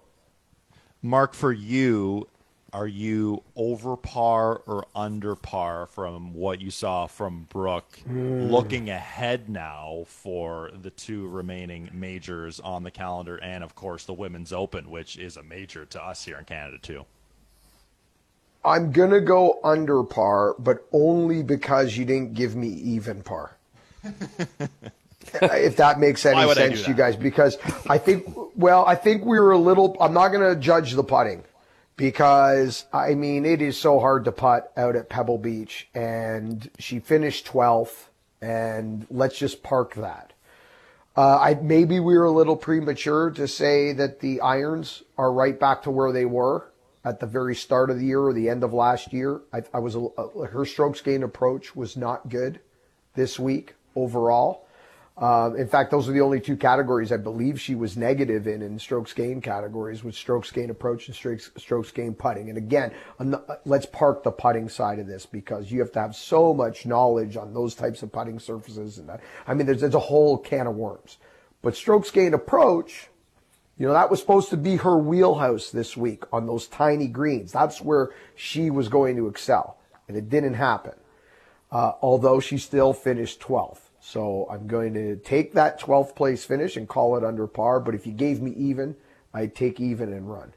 Mark, 1.02 1.34
for 1.34 1.52
you, 1.52 2.28
are 2.72 2.86
you 2.86 3.42
over 3.54 3.96
par 3.96 4.62
or 4.66 4.86
under 4.94 5.34
par 5.34 5.86
from 5.86 6.32
what 6.32 6.60
you 6.60 6.70
saw 6.70 7.06
from 7.06 7.46
Brooke? 7.50 8.00
Mm. 8.08 8.50
Looking 8.50 8.88
ahead 8.88 9.48
now 9.48 10.04
for 10.06 10.70
the 10.80 10.90
two 10.90 11.28
remaining 11.28 11.90
majors 11.92 12.60
on 12.60 12.82
the 12.82 12.90
calendar, 12.90 13.36
and 13.36 13.62
of 13.62 13.74
course 13.74 14.04
the 14.04 14.14
Women's 14.14 14.52
Open, 14.52 14.90
which 14.90 15.18
is 15.18 15.36
a 15.36 15.42
major 15.42 15.84
to 15.86 16.02
us 16.02 16.24
here 16.24 16.38
in 16.38 16.44
Canada 16.44 16.78
too. 16.80 17.04
I'm 18.64 18.90
gonna 18.90 19.20
go 19.20 19.58
under 19.64 20.02
par, 20.02 20.54
but 20.58 20.86
only 20.92 21.42
because 21.42 21.96
you 21.96 22.04
didn't 22.04 22.34
give 22.34 22.56
me 22.56 22.68
even 22.68 23.22
par. 23.22 23.56
if 25.42 25.76
that 25.76 26.00
makes 26.00 26.24
any 26.24 26.52
sense 26.54 26.82
to 26.82 26.88
you 26.88 26.96
guys, 26.96 27.16
because 27.16 27.58
I 27.88 27.98
think, 27.98 28.24
well, 28.56 28.86
I 28.86 28.94
think 28.94 29.24
we 29.24 29.38
were 29.38 29.50
a 29.50 29.58
little. 29.58 29.96
I'm 30.00 30.14
not 30.14 30.28
gonna 30.28 30.56
judge 30.56 30.92
the 30.92 31.04
putting 31.04 31.42
because 31.96 32.86
I 32.92 33.14
mean 33.14 33.44
it 33.44 33.62
is 33.62 33.78
so 33.78 34.00
hard 34.00 34.24
to 34.24 34.32
putt 34.32 34.72
out 34.76 34.96
at 34.96 35.08
Pebble 35.08 35.38
Beach, 35.38 35.88
and 35.94 36.70
she 36.78 36.98
finished 36.98 37.46
12th, 37.46 38.08
and 38.40 39.06
let's 39.10 39.38
just 39.38 39.62
park 39.62 39.94
that. 39.94 40.32
Uh, 41.16 41.38
I 41.38 41.54
maybe 41.54 42.00
we 42.00 42.16
were 42.16 42.24
a 42.24 42.30
little 42.30 42.56
premature 42.56 43.30
to 43.32 43.46
say 43.46 43.92
that 43.92 44.20
the 44.20 44.40
irons 44.40 45.02
are 45.18 45.32
right 45.32 45.58
back 45.58 45.82
to 45.82 45.90
where 45.90 46.12
they 46.12 46.24
were 46.24 46.72
at 47.04 47.20
the 47.20 47.26
very 47.26 47.54
start 47.54 47.90
of 47.90 47.98
the 47.98 48.06
year 48.06 48.20
or 48.20 48.32
the 48.32 48.48
end 48.48 48.62
of 48.62 48.72
last 48.72 49.12
year. 49.12 49.40
I, 49.52 49.62
I 49.74 49.78
was 49.80 49.96
a, 49.96 50.08
her 50.46 50.64
strokes 50.64 51.00
gain 51.00 51.22
approach 51.22 51.76
was 51.76 51.96
not 51.96 52.28
good 52.28 52.60
this 53.14 53.38
week 53.38 53.74
overall. 53.94 54.66
Uh, 55.16 55.50
in 55.58 55.68
fact, 55.68 55.90
those 55.90 56.08
are 56.08 56.12
the 56.12 56.20
only 56.22 56.40
two 56.40 56.56
categories 56.56 57.12
I 57.12 57.18
believe 57.18 57.60
she 57.60 57.74
was 57.74 57.98
negative 57.98 58.46
in 58.46 58.62
in 58.62 58.78
strokes 58.78 59.12
gain 59.12 59.42
categories, 59.42 60.02
with 60.02 60.14
strokes 60.14 60.50
gain 60.50 60.70
approach 60.70 61.06
and 61.06 61.14
strokes, 61.14 61.50
strokes 61.58 61.90
gain 61.90 62.14
putting. 62.14 62.48
And 62.48 62.56
again, 62.56 62.92
let's 63.66 63.84
park 63.84 64.22
the 64.22 64.30
putting 64.30 64.70
side 64.70 64.98
of 64.98 65.06
this 65.06 65.26
because 65.26 65.70
you 65.70 65.80
have 65.80 65.92
to 65.92 66.00
have 66.00 66.16
so 66.16 66.54
much 66.54 66.86
knowledge 66.86 67.36
on 67.36 67.52
those 67.52 67.74
types 67.74 68.02
of 68.02 68.10
putting 68.10 68.38
surfaces. 68.38 68.98
And 68.98 69.08
that, 69.10 69.20
I 69.46 69.52
mean, 69.52 69.66
there's, 69.66 69.82
there's 69.82 69.94
a 69.94 69.98
whole 70.00 70.38
can 70.38 70.66
of 70.66 70.76
worms. 70.76 71.18
But 71.60 71.76
strokes 71.76 72.10
gain 72.10 72.32
approach, 72.32 73.08
you 73.76 73.86
know, 73.86 73.92
that 73.92 74.10
was 74.10 74.20
supposed 74.20 74.48
to 74.50 74.56
be 74.56 74.76
her 74.76 74.96
wheelhouse 74.96 75.70
this 75.70 75.94
week 75.94 76.24
on 76.32 76.46
those 76.46 76.66
tiny 76.66 77.06
greens. 77.06 77.52
That's 77.52 77.82
where 77.82 78.10
she 78.34 78.70
was 78.70 78.88
going 78.88 79.16
to 79.16 79.28
excel. 79.28 79.76
And 80.08 80.16
it 80.16 80.30
didn't 80.30 80.54
happen. 80.54 80.94
Uh, 81.70 81.92
although 82.00 82.40
she 82.40 82.56
still 82.58 82.92
finished 82.94 83.40
12th. 83.40 83.91
So 84.04 84.48
I'm 84.50 84.66
going 84.66 84.94
to 84.94 85.14
take 85.16 85.52
that 85.52 85.80
12th 85.80 86.16
place 86.16 86.44
finish 86.44 86.76
and 86.76 86.88
call 86.88 87.16
it 87.16 87.24
under 87.24 87.46
par. 87.46 87.78
But 87.78 87.94
if 87.94 88.04
you 88.04 88.12
gave 88.12 88.42
me 88.42 88.50
even, 88.54 88.96
I'd 89.32 89.54
take 89.54 89.78
even 89.78 90.12
and 90.12 90.28
run. 90.28 90.52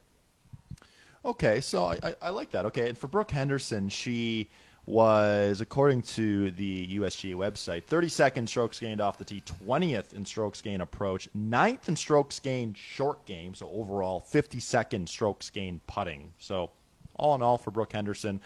Okay, 1.24 1.62
so 1.62 1.86
I, 1.86 2.00
I, 2.02 2.16
I 2.24 2.30
like 2.30 2.50
that. 2.52 2.66
Okay, 2.66 2.90
and 2.90 2.98
for 2.98 3.08
Brooke 3.08 3.30
Henderson, 3.30 3.88
she 3.88 4.50
was, 4.88 5.62
according 5.62 6.02
to 6.02 6.50
the 6.52 6.98
USGA 6.98 7.36
website, 7.36 7.84
32nd 7.84 8.50
strokes 8.50 8.80
gained 8.80 9.00
off 9.00 9.20
the 9.20 9.26
tee, 9.26 9.44
20th 9.64 10.14
in 10.14 10.26
strokes 10.26 10.60
gained 10.62 10.82
approach, 10.82 11.30
9th 11.38 11.88
in 11.88 11.96
strokes 11.96 12.40
gained 12.40 12.76
short 12.76 13.24
game, 13.28 13.54
so 13.54 13.70
overall 13.72 14.26
52nd 14.34 15.08
strokes 15.08 15.52
gained 15.52 15.86
putting. 15.86 16.34
So, 16.40 16.72
all 17.18 17.36
in 17.36 17.44
all, 17.44 17.60
for 17.60 17.70
Brooke 17.70 17.94
Henderson, 17.94 18.42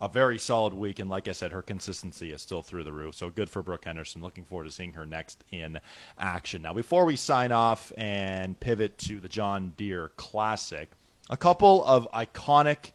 a 0.00 0.08
very 0.08 0.38
solid 0.38 0.72
week. 0.72 0.98
And 0.98 1.10
like 1.10 1.28
I 1.28 1.32
said, 1.32 1.52
her 1.52 1.62
consistency 1.62 2.32
is 2.32 2.40
still 2.40 2.62
through 2.62 2.84
the 2.84 2.92
roof. 2.92 3.14
So 3.14 3.30
good 3.30 3.50
for 3.50 3.62
Brooke 3.62 3.84
Henderson. 3.84 4.22
Looking 4.22 4.44
forward 4.44 4.64
to 4.64 4.70
seeing 4.70 4.94
her 4.94 5.06
next 5.06 5.44
in 5.52 5.78
action. 6.18 6.62
Now, 6.62 6.72
before 6.72 7.04
we 7.04 7.16
sign 7.16 7.52
off 7.52 7.92
and 7.96 8.58
pivot 8.58 8.96
to 8.98 9.20
the 9.20 9.28
John 9.28 9.72
Deere 9.76 10.10
Classic, 10.16 10.90
a 11.28 11.36
couple 11.36 11.84
of 11.84 12.08
iconic 12.12 12.92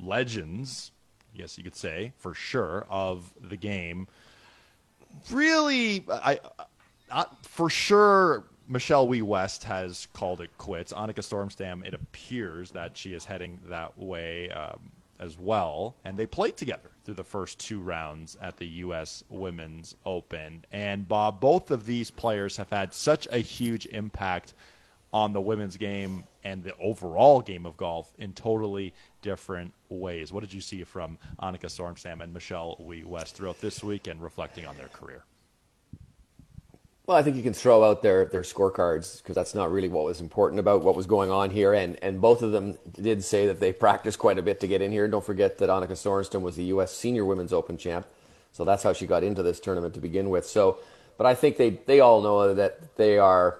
legends, 0.00 0.92
yes, 1.34 1.58
you 1.58 1.64
could 1.64 1.76
say 1.76 2.12
for 2.18 2.34
sure, 2.34 2.86
of 2.88 3.32
the 3.40 3.56
game. 3.56 4.06
Really, 5.30 6.04
I, 6.10 6.40
I 7.10 7.26
for 7.42 7.70
sure 7.70 8.44
Michelle 8.68 9.06
Wie 9.06 9.22
West 9.22 9.64
has 9.64 10.08
called 10.12 10.40
it 10.40 10.56
quits. 10.58 10.92
Annika 10.92 11.20
Sorenstam, 11.20 11.86
it 11.86 11.94
appears 11.94 12.70
that 12.70 12.96
she 12.96 13.12
is 13.12 13.24
heading 13.24 13.60
that 13.66 13.98
way. 13.98 14.50
Um, 14.50 14.90
as 15.24 15.38
well, 15.38 15.96
and 16.04 16.16
they 16.16 16.26
played 16.26 16.56
together 16.56 16.90
through 17.04 17.14
the 17.14 17.24
first 17.24 17.58
two 17.58 17.80
rounds 17.80 18.36
at 18.40 18.58
the 18.58 18.66
U.S. 18.66 19.24
Women's 19.28 19.96
Open. 20.04 20.64
And 20.70 21.08
Bob, 21.08 21.40
both 21.40 21.70
of 21.70 21.86
these 21.86 22.10
players 22.10 22.56
have 22.58 22.70
had 22.70 22.92
such 22.92 23.26
a 23.32 23.38
huge 23.38 23.86
impact 23.86 24.54
on 25.12 25.32
the 25.32 25.40
women's 25.40 25.76
game 25.76 26.24
and 26.42 26.62
the 26.62 26.76
overall 26.76 27.40
game 27.40 27.64
of 27.66 27.76
golf 27.76 28.12
in 28.18 28.32
totally 28.32 28.92
different 29.22 29.72
ways. 29.88 30.32
What 30.32 30.40
did 30.40 30.52
you 30.52 30.60
see 30.60 30.82
from 30.84 31.18
Annika 31.40 31.66
Sorenstam 31.66 32.22
and 32.22 32.32
Michelle 32.32 32.76
Wie 32.80 33.04
West 33.04 33.36
throughout 33.36 33.60
this 33.60 33.82
week 33.82 34.08
and 34.08 34.20
reflecting 34.20 34.66
on 34.66 34.76
their 34.76 34.88
career? 34.88 35.24
Well, 37.06 37.18
I 37.18 37.22
think 37.22 37.36
you 37.36 37.42
can 37.42 37.52
throw 37.52 37.84
out 37.84 38.02
their, 38.02 38.24
their 38.24 38.40
scorecards 38.40 39.18
because 39.18 39.34
that's 39.34 39.54
not 39.54 39.70
really 39.70 39.88
what 39.88 40.04
was 40.04 40.22
important 40.22 40.58
about 40.58 40.82
what 40.82 40.96
was 40.96 41.04
going 41.06 41.30
on 41.30 41.50
here. 41.50 41.74
And, 41.74 42.02
and 42.02 42.18
both 42.18 42.40
of 42.40 42.52
them 42.52 42.78
did 42.92 43.22
say 43.22 43.46
that 43.46 43.60
they 43.60 43.74
practiced 43.74 44.18
quite 44.18 44.38
a 44.38 44.42
bit 44.42 44.58
to 44.60 44.66
get 44.66 44.80
in 44.80 44.90
here. 44.90 45.04
And 45.04 45.12
Don't 45.12 45.24
forget 45.24 45.58
that 45.58 45.68
Annika 45.68 45.92
Sorenstam 45.92 46.40
was 46.40 46.56
the 46.56 46.64
U.S. 46.64 46.96
Senior 46.96 47.26
Women's 47.26 47.52
Open 47.52 47.76
champ. 47.76 48.06
So 48.52 48.64
that's 48.64 48.82
how 48.82 48.94
she 48.94 49.06
got 49.06 49.22
into 49.22 49.42
this 49.42 49.60
tournament 49.60 49.92
to 49.94 50.00
begin 50.00 50.30
with. 50.30 50.46
So, 50.46 50.78
but 51.18 51.26
I 51.26 51.34
think 51.34 51.58
they, 51.58 51.70
they 51.84 52.00
all 52.00 52.22
know 52.22 52.54
that 52.54 52.96
they 52.96 53.18
are 53.18 53.58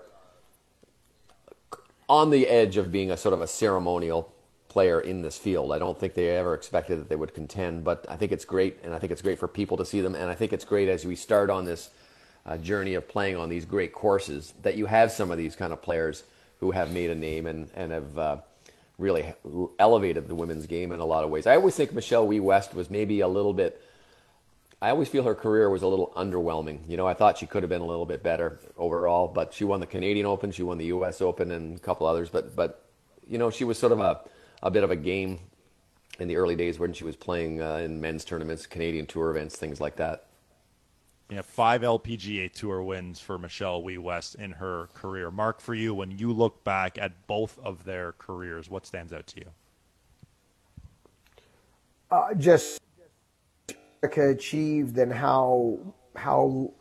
on 2.09 2.31
the 2.31 2.47
edge 2.47 2.79
of 2.79 2.91
being 2.91 3.11
a 3.11 3.17
sort 3.17 3.35
of 3.35 3.43
a 3.43 3.47
ceremonial 3.47 4.33
player 4.69 5.01
in 5.01 5.21
this 5.21 5.37
field. 5.37 5.71
I 5.71 5.79
don't 5.79 6.01
think 6.01 6.15
they 6.15 6.31
ever 6.31 6.55
expected 6.55 6.99
that 6.99 7.11
they 7.11 7.17
would 7.17 7.35
contend, 7.35 7.85
but 7.85 8.07
I 8.09 8.17
think 8.17 8.33
it's 8.33 8.47
great. 8.47 8.79
And 8.83 8.95
I 8.95 8.99
think 8.99 9.13
it's 9.13 9.23
great 9.23 9.39
for 9.39 9.49
people 9.49 9.77
to 9.77 9.85
see 9.85 10.01
them. 10.01 10.15
And 10.15 10.31
I 10.31 10.35
think 10.35 10.55
it's 10.55 10.65
great 10.65 10.89
as 10.89 11.05
we 11.05 11.15
start 11.15 11.51
on 11.51 11.67
this– 11.67 11.91
uh, 12.47 12.57
journey 12.59 12.95
of 12.95 13.09
playing 13.09 13.37
on 13.37 13.49
these 13.49 13.65
great 13.65 13.93
courses 13.93 14.53
that 14.63 14.77
you 14.77 14.87
have 14.87 15.11
some 15.11 15.31
of 15.31 15.39
these 15.39 15.57
kind 15.57 15.73
of 15.73 15.81
players 15.83 16.25
who 16.61 16.71
have 16.71 16.93
made 16.93 17.11
a 17.11 17.15
name 17.15 17.47
and, 17.47 17.71
and 17.75 17.93
have 17.93 18.19
uh, 18.19 18.37
really 18.99 19.35
elevated 19.79 20.29
the 20.29 20.35
women's 20.35 20.67
game 20.67 20.93
in 20.93 21.01
a 21.01 21.05
lot 21.05 21.25
of 21.25 21.31
ways. 21.31 21.47
I 21.47 21.57
always 21.57 21.75
think 21.75 21.93
Michelle 21.93 22.27
Wie 22.27 22.41
West 22.41 22.75
was 22.75 22.91
maybe 22.91 23.21
a 23.21 23.29
little 23.29 23.53
bit. 23.53 23.81
I 24.81 24.91
always 24.91 25.09
feel 25.09 25.25
her 25.25 25.35
career 25.35 25.71
was 25.71 25.83
a 25.83 25.87
little 25.87 26.13
underwhelming. 26.17 26.81
You 26.89 26.97
know, 26.97 27.07
I 27.07 27.15
thought 27.15 27.39
she 27.39 27.47
could 27.47 27.63
have 27.63 27.71
been 27.71 27.81
a 27.81 27.87
little 27.87 28.07
bit 28.07 28.23
better 28.23 28.61
overall, 28.77 29.29
but 29.29 29.55
she 29.55 29.65
won 29.65 29.81
the 29.81 29.87
Canadian 29.87 30.27
Open, 30.27 30.53
she 30.53 30.63
won 30.63 30.79
the 30.79 30.87
U.S. 30.87 31.23
Open, 31.23 31.51
and 31.51 31.77
a 31.77 31.81
couple 31.81 32.07
others. 32.07 32.29
But 32.29 32.55
but 32.55 32.85
you 33.27 33.39
know, 33.39 33.51
she 33.51 33.65
was 33.65 33.79
sort 33.79 33.93
of 33.93 34.01
a 34.01 34.21
a 34.63 34.71
bit 34.71 34.85
of 34.85 34.91
a 34.91 34.97
game 34.97 35.39
in 36.19 36.29
the 36.29 36.37
early 36.37 36.55
days 36.55 36.79
when 36.79 36.93
she 36.93 37.05
was 37.05 37.17
playing 37.17 37.61
uh, 37.61 37.77
in 37.77 38.01
men's 38.01 38.25
tournaments, 38.25 38.67
Canadian 38.67 39.07
Tour 39.07 39.31
events, 39.31 39.57
things 39.57 39.81
like 39.81 39.97
that. 39.97 40.27
Yeah, 41.31 41.43
five 41.43 41.81
LPGA 41.81 42.53
Tour 42.53 42.83
wins 42.83 43.19
for 43.19 43.39
Michelle 43.39 43.83
Wie 43.83 43.97
West 43.97 44.35
in 44.35 44.53
her 44.53 44.89
career. 44.93 45.31
Mark, 45.31 45.61
for 45.61 45.75
you, 45.75 45.95
when 45.95 46.11
you 46.11 46.33
look 46.33 46.63
back 46.65 46.99
at 46.99 47.27
both 47.27 47.59
of 47.61 47.85
their 47.85 48.13
careers, 48.13 48.69
what 48.69 48.87
stands 48.87 49.13
out 49.13 49.27
to 49.29 49.41
you? 49.41 49.47
Uh, 52.11 52.35
just 52.35 52.81
achieved 54.03 54.99
and 54.99 55.13
how 55.13 55.79
how 56.15 56.73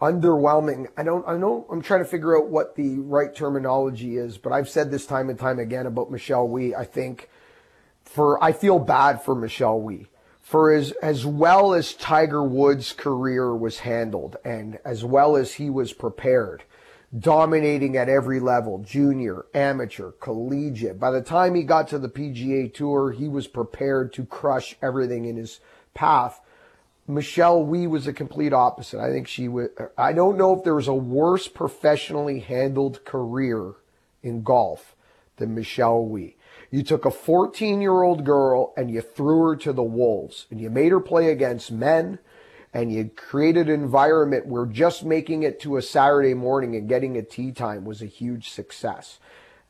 underwhelming. 0.00 0.88
I 0.98 1.02
don't 1.02 1.26
I 1.26 1.36
know 1.38 1.66
I'm 1.70 1.80
trying 1.80 2.00
to 2.00 2.08
figure 2.08 2.36
out 2.36 2.48
what 2.48 2.76
the 2.76 2.98
right 2.98 3.34
terminology 3.34 4.18
is, 4.18 4.36
but 4.36 4.52
I've 4.52 4.68
said 4.68 4.90
this 4.90 5.06
time 5.06 5.30
and 5.30 5.38
time 5.38 5.58
again 5.58 5.86
about 5.86 6.10
Michelle 6.10 6.46
Wie. 6.46 6.74
I 6.74 6.84
think 6.84 7.30
for 8.04 8.42
I 8.44 8.52
feel 8.52 8.78
bad 8.78 9.22
for 9.22 9.34
Michelle 9.34 9.80
Wie 9.80 10.06
for 10.42 10.72
as, 10.72 10.90
as 11.02 11.24
well 11.24 11.72
as 11.72 11.94
Tiger 11.94 12.42
Woods' 12.42 12.92
career 12.92 13.54
was 13.54 13.78
handled 13.78 14.36
and 14.44 14.78
as 14.84 15.04
well 15.04 15.36
as 15.36 15.54
he 15.54 15.70
was 15.70 15.92
prepared, 15.92 16.64
dominating 17.16 17.96
at 17.96 18.08
every 18.08 18.40
level, 18.40 18.78
junior, 18.78 19.46
amateur, 19.54 20.10
collegiate. 20.10 20.98
By 20.98 21.12
the 21.12 21.22
time 21.22 21.54
he 21.54 21.62
got 21.62 21.88
to 21.88 21.98
the 21.98 22.08
PGA 22.08 22.74
Tour, 22.74 23.12
he 23.12 23.28
was 23.28 23.46
prepared 23.46 24.12
to 24.14 24.24
crush 24.24 24.76
everything 24.82 25.26
in 25.26 25.36
his 25.36 25.60
path. 25.94 26.40
Michelle 27.06 27.64
Wie 27.64 27.86
was 27.86 28.06
a 28.06 28.12
complete 28.12 28.52
opposite. 28.52 29.00
I 29.00 29.10
think 29.10 29.28
she 29.28 29.46
was, 29.48 29.68
I 29.96 30.12
don't 30.12 30.38
know 30.38 30.56
if 30.56 30.64
there 30.64 30.74
was 30.74 30.88
a 30.88 30.94
worse 30.94 31.46
professionally 31.46 32.40
handled 32.40 33.04
career 33.04 33.74
in 34.22 34.42
golf 34.42 34.96
than 35.36 35.54
Michelle 35.54 36.04
Wie. 36.04 36.36
You 36.72 36.82
took 36.82 37.04
a 37.04 37.10
14 37.10 37.82
year 37.82 38.02
old 38.02 38.24
girl 38.24 38.72
and 38.78 38.90
you 38.90 39.02
threw 39.02 39.42
her 39.44 39.56
to 39.56 39.74
the 39.74 39.82
wolves 39.82 40.46
and 40.50 40.58
you 40.58 40.70
made 40.70 40.90
her 40.90 41.00
play 41.00 41.30
against 41.30 41.70
men 41.70 42.18
and 42.72 42.90
you 42.90 43.10
created 43.14 43.68
an 43.68 43.74
environment 43.74 44.46
where 44.46 44.64
just 44.64 45.04
making 45.04 45.42
it 45.42 45.60
to 45.60 45.76
a 45.76 45.82
Saturday 45.82 46.32
morning 46.32 46.74
and 46.74 46.88
getting 46.88 47.18
a 47.18 47.22
tee 47.22 47.52
time 47.52 47.84
was 47.84 48.00
a 48.00 48.06
huge 48.06 48.48
success. 48.48 49.18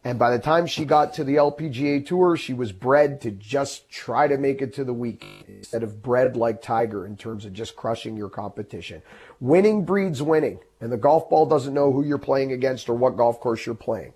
And 0.04 0.16
by 0.16 0.30
the 0.30 0.38
time 0.38 0.66
she 0.66 0.84
got 0.84 1.12
to 1.14 1.24
the 1.24 1.36
LPGA 1.36 2.06
tour, 2.06 2.36
she 2.36 2.54
was 2.54 2.70
bred 2.70 3.20
to 3.22 3.32
just 3.32 3.90
try 3.90 4.28
to 4.28 4.38
make 4.38 4.62
it 4.62 4.72
to 4.74 4.84
the 4.84 4.94
week 4.94 5.26
instead 5.48 5.82
of 5.82 6.02
bred 6.02 6.36
like 6.36 6.62
Tiger 6.62 7.04
in 7.04 7.16
terms 7.16 7.44
of 7.44 7.52
just 7.52 7.74
crushing 7.74 8.16
your 8.16 8.28
competition. 8.28 9.02
Winning 9.40 9.84
breeds 9.84 10.22
winning 10.22 10.60
and 10.80 10.92
the 10.92 10.96
golf 10.96 11.28
ball 11.28 11.46
doesn't 11.46 11.74
know 11.74 11.90
who 11.90 12.04
you're 12.04 12.18
playing 12.18 12.52
against 12.52 12.88
or 12.88 12.94
what 12.94 13.16
golf 13.16 13.40
course 13.40 13.66
you're 13.66 13.74
playing. 13.74 14.12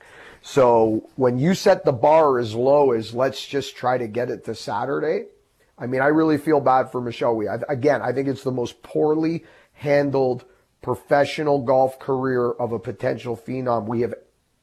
So 0.47 1.09
when 1.17 1.41
you 1.41 1.55
set 1.55 1.85
the 1.85 1.93
bar 1.93 2.39
as 2.39 2.55
low 2.55 2.93
as 2.93 3.13
let's 3.13 3.45
just 3.45 3.75
try 3.75 3.99
to 3.99 4.07
get 4.07 4.31
it 4.31 4.45
to 4.45 4.55
Saturday, 4.55 5.25
I 5.77 5.89
mean, 5.89 6.01
I 6.01 6.07
really 6.07 6.39
feel 6.39 6.61
bad 6.61 6.93
for 6.93 7.01
Michelle 7.01 7.35
Wie. 7.35 7.49
I, 7.49 7.59
again, 7.69 8.01
I 8.01 8.13
think 8.13 8.29
it's 8.29 8.45
the 8.45 8.53
most 8.53 8.81
poorly 8.85 9.45
handled 9.73 10.45
professional 10.83 11.63
golf 11.63 11.99
career 11.99 12.49
of 12.49 12.71
a 12.71 12.79
potential 12.79 13.37
phenom 13.37 13.87
we 13.87 14.03
have 14.03 14.15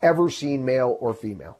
ever 0.02 0.30
seen, 0.30 0.64
male 0.64 0.98
or 1.02 1.14
female. 1.14 1.60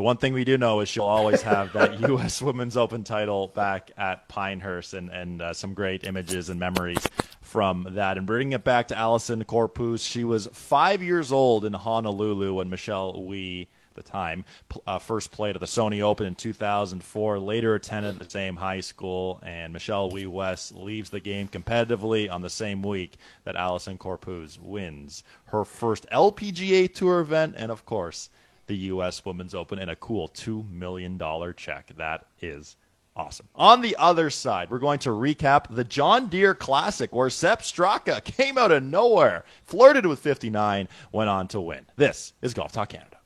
The 0.00 0.04
one 0.04 0.16
thing 0.16 0.32
we 0.32 0.44
do 0.44 0.56
know 0.56 0.80
is 0.80 0.88
she'll 0.88 1.04
always 1.04 1.42
have 1.42 1.74
that 1.74 2.00
U.S. 2.08 2.40
Women's 2.40 2.74
Open 2.74 3.04
title 3.04 3.48
back 3.48 3.90
at 3.98 4.26
Pinehurst, 4.28 4.94
and 4.94 5.10
and 5.10 5.42
uh, 5.42 5.52
some 5.52 5.74
great 5.74 6.04
images 6.04 6.48
and 6.48 6.58
memories 6.58 7.06
from 7.42 7.86
that. 7.90 8.16
And 8.16 8.26
bringing 8.26 8.54
it 8.54 8.64
back 8.64 8.88
to 8.88 8.96
Allison 8.96 9.44
Corpuz, 9.44 10.00
she 10.00 10.24
was 10.24 10.48
five 10.54 11.02
years 11.02 11.32
old 11.32 11.66
in 11.66 11.74
Honolulu 11.74 12.54
when 12.54 12.70
Michelle 12.70 13.22
Wie, 13.22 13.68
the 13.92 14.02
time, 14.02 14.46
uh, 14.86 14.98
first 14.98 15.32
played 15.32 15.54
at 15.54 15.60
the 15.60 15.66
Sony 15.66 16.00
Open 16.00 16.24
in 16.24 16.34
2004. 16.34 17.38
Later 17.38 17.74
attended 17.74 18.18
the 18.18 18.30
same 18.30 18.56
high 18.56 18.80
school, 18.80 19.38
and 19.42 19.70
Michelle 19.70 20.08
Wie 20.08 20.24
West 20.24 20.74
leaves 20.74 21.10
the 21.10 21.20
game 21.20 21.46
competitively 21.46 22.32
on 22.32 22.40
the 22.40 22.48
same 22.48 22.80
week 22.80 23.18
that 23.44 23.54
Allison 23.54 23.98
Corpuz 23.98 24.58
wins 24.58 25.24
her 25.48 25.62
first 25.62 26.06
LPGA 26.10 26.90
Tour 26.90 27.20
event, 27.20 27.54
and 27.58 27.70
of 27.70 27.84
course 27.84 28.30
the 28.70 28.76
U.S. 28.76 29.24
Women's 29.24 29.52
Open, 29.52 29.80
and 29.80 29.90
a 29.90 29.96
cool 29.96 30.28
two 30.28 30.64
million 30.70 31.18
dollar 31.18 31.52
check. 31.52 31.92
That 31.96 32.26
is 32.40 32.76
Awesome. 33.16 33.48
On 33.56 33.82
the 33.82 33.96
other 33.96 34.30
side, 34.30 34.70
we're 34.70 34.78
going 34.78 35.00
to 35.00 35.10
recap 35.10 35.74
the 35.74 35.82
John 35.82 36.28
Deere 36.28 36.54
Classic, 36.54 37.12
where 37.12 37.28
Sepp 37.28 37.60
Straka 37.60 38.22
came 38.24 38.56
out 38.56 38.70
of 38.70 38.84
nowhere, 38.84 39.44
flirted 39.64 40.06
with 40.06 40.20
59, 40.20 40.88
went 41.10 41.28
on 41.28 41.48
to 41.48 41.60
win. 41.60 41.84
This 41.96 42.32
is 42.40 42.54
Golf 42.54 42.70
Talk 42.70 42.90
Canada. 42.90 43.18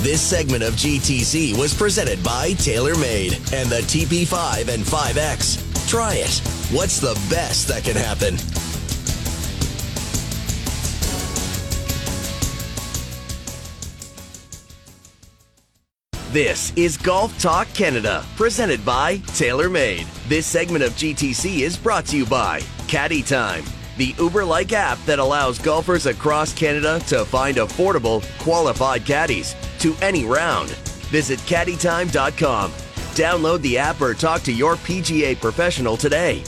This 0.00 0.22
segment 0.22 0.62
of 0.62 0.74
GTC 0.74 1.58
was 1.58 1.74
presented 1.74 2.22
by 2.22 2.50
TaylorMade 2.52 3.52
and 3.52 3.68
the 3.68 3.80
TP5 3.80 4.68
and 4.72 4.84
5X. 4.84 5.88
Try 5.88 6.14
it. 6.14 6.40
What's 6.74 7.00
the 7.00 7.14
best 7.28 7.66
that 7.68 7.82
can 7.84 7.96
happen? 7.96 8.36
This 16.32 16.72
is 16.76 16.96
Golf 16.96 17.38
Talk 17.38 17.68
Canada, 17.74 18.24
presented 18.36 18.82
by 18.86 19.18
TaylorMade. 19.18 20.06
This 20.30 20.46
segment 20.46 20.82
of 20.82 20.92
GTC 20.92 21.58
is 21.58 21.76
brought 21.76 22.06
to 22.06 22.16
you 22.16 22.24
by 22.24 22.62
Caddy 22.88 23.22
Time, 23.22 23.64
the 23.98 24.14
Uber 24.18 24.42
like 24.42 24.72
app 24.72 24.96
that 25.04 25.18
allows 25.18 25.58
golfers 25.58 26.06
across 26.06 26.54
Canada 26.54 27.00
to 27.08 27.26
find 27.26 27.58
affordable, 27.58 28.24
qualified 28.38 29.04
caddies 29.04 29.54
to 29.80 29.94
any 30.00 30.24
round. 30.24 30.70
Visit 31.10 31.38
caddytime.com. 31.40 32.70
Download 32.70 33.60
the 33.60 33.76
app 33.76 34.00
or 34.00 34.14
talk 34.14 34.40
to 34.44 34.52
your 34.54 34.76
PGA 34.76 35.38
professional 35.38 35.98
today. 35.98 36.42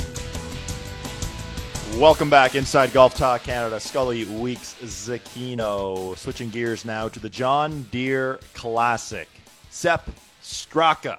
Welcome 1.99 2.31
back 2.31 2.55
inside 2.55 2.95
Golf 2.95 3.15
Talk 3.17 3.43
Canada. 3.43 3.79
Scully 3.79 4.25
Weeks 4.25 4.77
Zecchino. 4.83 6.17
Switching 6.17 6.49
gears 6.49 6.87
now 6.87 7.07
to 7.11 7.21
the 7.21 7.29
John 7.29 7.87
Deere 7.91 8.41
Classic. 8.55 9.29
Sepp 9.75 10.09
Straka, 10.41 11.19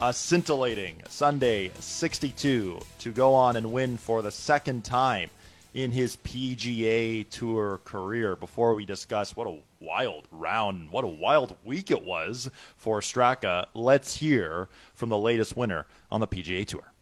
a 0.00 0.12
scintillating 0.12 1.02
Sunday 1.08 1.72
62 1.80 2.78
to 3.00 3.10
go 3.12 3.34
on 3.34 3.56
and 3.56 3.72
win 3.72 3.96
for 3.96 4.22
the 4.22 4.30
second 4.30 4.84
time 4.84 5.30
in 5.74 5.90
his 5.90 6.16
PGA 6.18 7.28
Tour 7.28 7.80
career. 7.84 8.36
Before 8.36 8.76
we 8.76 8.86
discuss 8.86 9.34
what 9.34 9.48
a 9.48 9.58
wild 9.80 10.28
round, 10.30 10.92
what 10.92 11.02
a 11.02 11.08
wild 11.08 11.56
week 11.64 11.90
it 11.90 12.04
was 12.04 12.48
for 12.76 13.00
Straka, 13.00 13.66
let's 13.74 14.16
hear 14.16 14.68
from 14.94 15.08
the 15.08 15.18
latest 15.18 15.56
winner 15.56 15.84
on 16.08 16.20
the 16.20 16.28
PGA 16.28 16.64
Tour. 16.64 16.92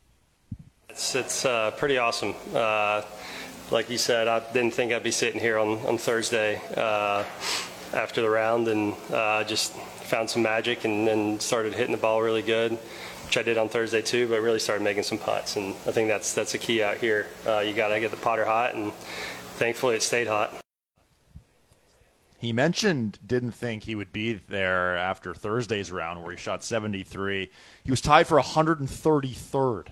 It's, 0.88 1.14
it's 1.14 1.44
uh, 1.44 1.72
pretty 1.72 1.98
awesome. 1.98 2.34
Uh, 2.54 3.02
like 3.70 3.90
you 3.90 3.98
said, 3.98 4.28
I 4.28 4.40
didn't 4.54 4.72
think 4.72 4.94
I'd 4.94 5.02
be 5.02 5.10
sitting 5.10 5.40
here 5.40 5.58
on, 5.58 5.78
on 5.86 5.98
Thursday 5.98 6.58
uh, 6.74 7.24
after 7.92 8.22
the 8.22 8.30
round 8.30 8.66
and 8.66 8.94
uh, 9.12 9.44
just 9.44 9.74
found 10.10 10.28
some 10.28 10.42
magic 10.42 10.84
and, 10.84 11.08
and 11.08 11.40
started 11.40 11.72
hitting 11.72 11.92
the 11.92 12.00
ball 12.00 12.20
really 12.20 12.42
good, 12.42 12.72
which 13.24 13.38
I 13.38 13.42
did 13.42 13.56
on 13.56 13.68
Thursday 13.68 14.02
too. 14.02 14.28
But 14.28 14.42
really 14.42 14.58
started 14.58 14.82
making 14.82 15.04
some 15.04 15.18
putts, 15.18 15.56
and 15.56 15.74
I 15.86 15.92
think 15.92 16.08
that's 16.08 16.34
that's 16.34 16.52
the 16.52 16.58
key 16.58 16.82
out 16.82 16.98
here. 16.98 17.28
Uh, 17.46 17.60
you 17.60 17.72
got 17.72 17.88
to 17.88 18.00
get 18.00 18.10
the 18.10 18.16
putter 18.16 18.44
hot, 18.44 18.74
and 18.74 18.92
thankfully 19.56 19.96
it 19.96 20.02
stayed 20.02 20.26
hot. 20.26 20.52
He 22.38 22.52
mentioned 22.52 23.18
didn't 23.24 23.52
think 23.52 23.84
he 23.84 23.94
would 23.94 24.12
be 24.12 24.40
there 24.48 24.96
after 24.96 25.34
Thursday's 25.34 25.92
round 25.92 26.22
where 26.22 26.32
he 26.32 26.38
shot 26.38 26.64
73. 26.64 27.50
He 27.84 27.90
was 27.90 28.00
tied 28.00 28.26
for 28.26 28.40
133rd 28.40 29.88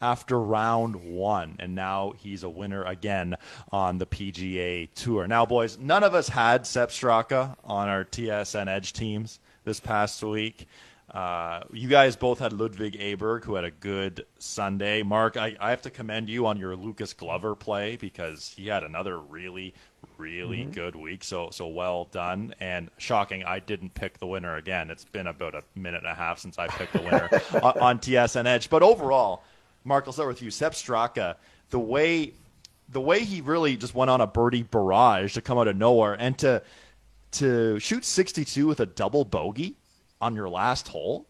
after 0.00 0.40
round 0.40 0.96
one, 0.96 1.56
and 1.58 1.74
now 1.74 2.14
he's 2.16 2.42
a 2.42 2.48
winner 2.48 2.82
again 2.84 3.36
on 3.70 3.98
the 3.98 4.06
PGA 4.06 4.88
Tour. 4.94 5.26
Now, 5.26 5.44
boys, 5.44 5.76
none 5.78 6.02
of 6.02 6.14
us 6.14 6.28
had 6.28 6.66
Sepp 6.66 6.88
Straka 6.88 7.54
on 7.64 7.88
our 7.88 8.06
TSN 8.06 8.66
Edge 8.66 8.94
teams 8.94 9.38
this 9.64 9.80
past 9.80 10.22
week. 10.22 10.66
Uh, 11.10 11.60
you 11.72 11.88
guys 11.88 12.14
both 12.14 12.38
had 12.38 12.52
Ludwig 12.52 12.96
Aberg, 13.00 13.44
who 13.44 13.54
had 13.54 13.64
a 13.64 13.70
good 13.72 14.26
Sunday. 14.38 15.02
Mark, 15.02 15.36
I, 15.36 15.56
I, 15.58 15.70
have 15.70 15.82
to 15.82 15.90
commend 15.90 16.28
you 16.28 16.46
on 16.46 16.56
your 16.56 16.76
Lucas 16.76 17.14
Glover 17.14 17.56
play 17.56 17.96
because 17.96 18.54
he 18.56 18.68
had 18.68 18.84
another 18.84 19.18
really, 19.18 19.74
really 20.18 20.58
mm-hmm. 20.58 20.70
good 20.70 20.94
week. 20.94 21.24
So, 21.24 21.50
so 21.50 21.66
well 21.66 22.04
done. 22.12 22.54
And 22.60 22.90
shocking, 22.98 23.42
I 23.42 23.58
didn't 23.58 23.92
pick 23.94 24.18
the 24.18 24.26
winner 24.28 24.54
again. 24.54 24.88
It's 24.88 25.04
been 25.04 25.26
about 25.26 25.56
a 25.56 25.64
minute 25.74 26.04
and 26.04 26.12
a 26.12 26.14
half 26.14 26.38
since 26.38 26.60
I 26.60 26.68
picked 26.68 26.92
the 26.92 27.02
winner 27.02 27.28
on, 27.60 27.78
on, 27.80 27.98
TSN 27.98 28.46
Edge. 28.46 28.70
But 28.70 28.84
overall, 28.84 29.42
Mark, 29.82 30.04
I'll 30.06 30.12
start 30.12 30.28
with 30.28 30.42
you. 30.42 30.52
Sepp 30.52 30.74
Straka, 30.74 31.34
the 31.70 31.80
way 31.80 32.34
the 32.88 33.00
way 33.00 33.24
he 33.24 33.40
really 33.40 33.76
just 33.76 33.94
went 33.94 34.10
on 34.10 34.20
a 34.20 34.26
birdie 34.26 34.62
barrage 34.62 35.34
to 35.34 35.40
come 35.40 35.58
out 35.58 35.68
of 35.68 35.76
nowhere 35.76 36.14
and 36.14 36.36
to 36.38 36.62
to 37.32 37.78
shoot 37.78 38.04
62 38.04 38.66
with 38.66 38.80
a 38.80 38.86
double 38.86 39.24
bogey 39.24 39.76
on 40.20 40.34
your 40.34 40.48
last 40.48 40.88
hole, 40.88 41.26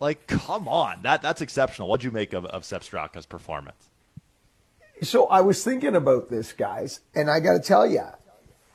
like, 0.00 0.26
come 0.26 0.66
on, 0.66 1.02
that 1.02 1.22
that's 1.22 1.40
exceptional. 1.40 1.88
What'd 1.88 2.04
you 2.04 2.10
make 2.10 2.32
of, 2.32 2.44
of 2.46 2.64
Sepp 2.64 2.82
Straka's 2.82 3.26
performance? 3.26 3.88
So 5.02 5.26
I 5.26 5.40
was 5.40 5.62
thinking 5.64 5.96
about 5.96 6.28
this, 6.28 6.52
guys, 6.52 7.00
and 7.14 7.30
I 7.30 7.40
got 7.40 7.54
to 7.54 7.60
tell 7.60 7.86
you, 7.86 8.04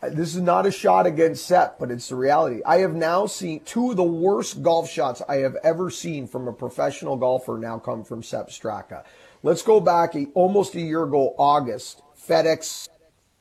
this 0.01 0.35
is 0.35 0.41
not 0.41 0.65
a 0.65 0.71
shot 0.71 1.07
against 1.07 1.45
Sepp, 1.45 1.79
but 1.79 1.89
it's 1.89 2.09
the 2.09 2.15
reality. 2.15 2.61
I 2.65 2.77
have 2.77 2.93
now 2.93 3.25
seen 3.25 3.61
two 3.61 3.91
of 3.91 3.97
the 3.97 4.03
worst 4.03 4.61
golf 4.61 4.89
shots 4.89 5.21
I 5.27 5.37
have 5.37 5.55
ever 5.63 5.89
seen 5.89 6.27
from 6.27 6.47
a 6.47 6.53
professional 6.53 7.17
golfer 7.17 7.57
now 7.57 7.79
come 7.79 8.03
from 8.03 8.23
Sepp 8.23 8.49
Straka. 8.49 9.03
Let's 9.43 9.63
go 9.63 9.79
back 9.79 10.15
a, 10.15 10.27
almost 10.33 10.75
a 10.75 10.81
year 10.81 11.03
ago, 11.03 11.33
August, 11.37 12.01
FedEx 12.27 12.89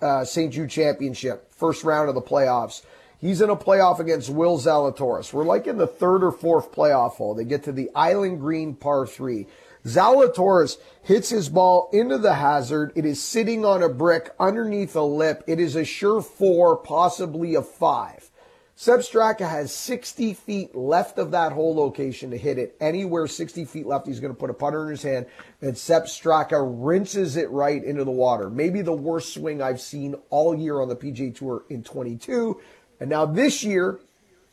uh, 0.01 0.25
St. 0.25 0.53
Jude 0.53 0.70
Championship, 0.70 1.53
first 1.53 1.85
round 1.85 2.09
of 2.09 2.14
the 2.14 2.22
playoffs. 2.22 2.83
He's 3.19 3.41
in 3.41 3.49
a 3.49 3.57
playoff 3.57 3.99
against 3.99 4.29
Will 4.29 4.59
Zalatoris. 4.59 5.33
We're 5.33 5.45
like 5.45 5.67
in 5.67 5.79
the 5.79 5.87
third 5.87 6.23
or 6.23 6.33
fourth 6.33 6.73
playoff 6.73 7.13
hole. 7.13 7.35
They 7.35 7.45
get 7.45 7.65
to 7.65 7.73
the 7.73 7.91
Island 7.95 8.41
Green 8.41 8.75
par 8.75 9.07
three. 9.07 9.47
Zalatoris 9.87 10.77
hits 11.03 11.31
his 11.31 11.49
ball 11.49 11.89
into 11.93 12.19
the 12.19 12.35
hazard. 12.35 12.93
It 12.95 13.07
is 13.07 13.23
sitting 13.23 13.65
on 13.65 13.83
a 13.83 13.89
brick 13.89 14.35
underneath 14.39 14.97
a 14.97 15.03
lip. 15.03 15.45
It 15.47 15.61
is 15.61 15.77
a 15.77 15.85
sure 15.85 16.21
four, 16.21 16.77
possibly 16.77 17.55
a 17.55 17.63
five. 17.63 18.31
Sepp 18.79 19.01
Straka 19.01 19.49
has 19.49 19.73
60 19.73 20.35
feet 20.35 20.75
left 20.75 21.17
of 21.17 21.31
that 21.31 21.53
hole 21.53 21.75
location 21.75 22.31
to 22.31 22.37
hit 22.37 22.59
it. 22.59 22.77
Anywhere 22.79 23.27
60 23.27 23.65
feet 23.65 23.87
left, 23.87 24.07
he's 24.07 24.21
going 24.21 24.35
to 24.35 24.39
put 24.39 24.51
a 24.51 24.55
putter 24.55 24.83
in 24.83 24.91
his 24.91 25.03
hand, 25.03 25.25
and 25.63 25.79
Sepp 25.79 26.05
Straka 26.05 26.63
rinses 26.63 27.39
it 27.39 27.49
right 27.49 27.83
into 27.83 28.05
the 28.05 28.11
water. 28.11 28.51
Maybe 28.51 28.83
the 28.83 28.93
worst 28.93 29.33
swing 29.33 29.63
I've 29.63 29.81
seen 29.81 30.15
all 30.29 30.55
year 30.55 30.83
on 30.83 30.91
the 30.91 30.97
PGA 30.97 31.35
Tour 31.35 31.65
in 31.71 31.85
22. 31.85 32.61
And 33.01 33.11
now 33.11 33.27
this 33.27 33.63
year, 33.63 33.99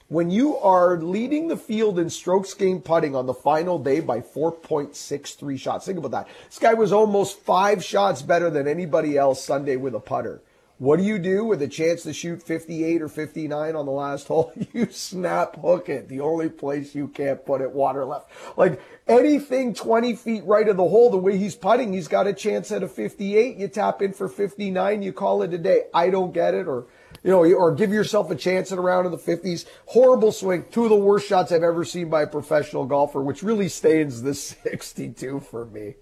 when 0.10 0.30
you 0.30 0.58
are 0.58 0.98
leading 0.98 1.48
the 1.48 1.58
field 1.58 1.98
in 1.98 2.10
strokes 2.10 2.54
gained 2.54 2.86
putting 2.86 3.16
on 3.16 3.26
the 3.26 3.34
final 3.34 3.80
day 3.80 4.00
by 4.00 4.20
4.63 4.20 5.60
shots, 5.60 5.86
think 5.86 5.98
about 5.98 6.12
that. 6.12 6.28
This 6.50 6.60
guy 6.60 6.74
was 6.74 6.92
almost 6.92 7.40
five 7.40 7.84
shots 7.84 8.22
better 8.22 8.50
than 8.50 8.68
anybody 8.68 9.18
else 9.18 9.44
Sunday 9.44 9.76
with 9.76 9.96
a 9.96 10.00
putter. 10.00 10.42
What 10.80 10.98
do 10.98 11.06
you 11.06 11.18
do 11.18 11.46
with 11.46 11.62
a 11.62 11.68
chance 11.68 12.04
to 12.04 12.14
shoot 12.14 12.44
58 12.44 13.02
or 13.02 13.08
59 13.08 13.76
on 13.76 13.86
the 13.86 13.92
last 13.92 14.28
hole? 14.28 14.52
You 14.74 14.92
snap 14.92 15.56
hook 15.62 15.88
it. 15.88 16.10
The 16.10 16.20
only 16.20 16.50
place 16.50 16.94
you 16.94 17.08
can't 17.08 17.46
put 17.46 17.62
it 17.62 17.72
water 17.72 18.04
left. 18.04 18.30
Like 18.58 18.82
anything 19.08 19.74
20 19.74 20.16
feet 20.16 20.44
right 20.46 20.68
of 20.68 20.78
the 20.78 20.88
hole, 20.88 21.10
the 21.10 21.18
way 21.18 21.38
he's 21.38 21.56
putting, 21.56 21.94
he's 21.94 22.08
got 22.08 22.28
a 22.28 22.34
chance 22.34 22.72
at 22.72 22.84
a 22.84 22.88
58. 22.88 23.58
You 23.58 23.68
tap 23.68 24.02
in 24.02 24.14
for 24.14 24.28
59, 24.28 25.02
you 25.04 25.14
call 25.14 25.44
it 25.44 25.54
a 25.54 25.58
day. 25.58 25.84
I 25.94 26.10
don't 26.10 26.34
get 26.34 26.54
it 26.54 26.68
or 26.68 26.86
you 27.24 27.32
know, 27.32 27.44
or 27.44 27.74
give 27.74 27.92
yourself 27.92 28.32
a 28.32 28.36
chance 28.36 28.72
at 28.72 28.78
a 28.78 28.82
round 28.82 29.06
in 29.06 29.12
the 29.12 29.18
50s. 29.18 29.66
Horrible 29.88 30.32
swing. 30.32 30.66
Two 30.72 30.84
of 30.84 30.90
the 30.90 30.96
worst 30.96 31.28
shots 31.28 31.52
I've 31.52 31.64
ever 31.64 31.86
seen 31.86 32.10
by 32.10 32.24
a 32.24 32.28
professional 32.28 32.86
golfer, 32.86 33.22
which 33.22 33.44
really 33.44 33.70
stains 33.70 34.22
the 34.22 34.34
62 34.34 35.40
for 35.40 35.66
me. 35.66 35.96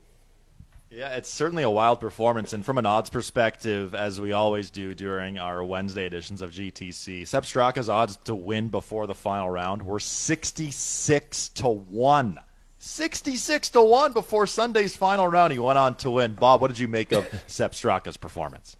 Yeah, 0.94 1.16
it's 1.16 1.30
certainly 1.30 1.64
a 1.64 1.70
wild 1.70 2.02
performance. 2.02 2.52
And 2.52 2.66
from 2.66 2.78
an 2.78 2.86
odds 2.86 3.10
perspective, 3.10 3.96
as 3.96 4.20
we 4.20 4.34
always 4.34 4.70
do 4.70 4.94
during 4.94 5.38
our 5.38 5.64
Wednesday 5.64 6.06
editions 6.06 6.42
of 6.42 6.52
GTC, 6.52 7.26
Sepp 7.26 7.46
Straka's 7.46 7.88
odds 7.88 8.18
to 8.26 8.36
win 8.36 8.68
before 8.68 9.08
the 9.08 9.16
final 9.16 9.50
round 9.50 9.84
were 9.84 10.02
66 10.02 11.50
to 11.50 11.70
1. 11.70 12.40
66 12.78 13.70
to 13.70 13.82
1 13.82 14.12
before 14.12 14.46
Sunday's 14.46 14.94
final 14.98 15.28
round. 15.28 15.54
He 15.54 15.60
went 15.60 15.78
on 15.78 15.96
to 15.96 16.12
win. 16.12 16.34
Bob, 16.34 16.60
what 16.60 16.68
did 16.68 16.80
you 16.80 16.90
make 16.90 17.14
of 17.14 17.26
Sepp 17.48 17.72
Straka's 17.72 18.18
performance? 18.18 18.76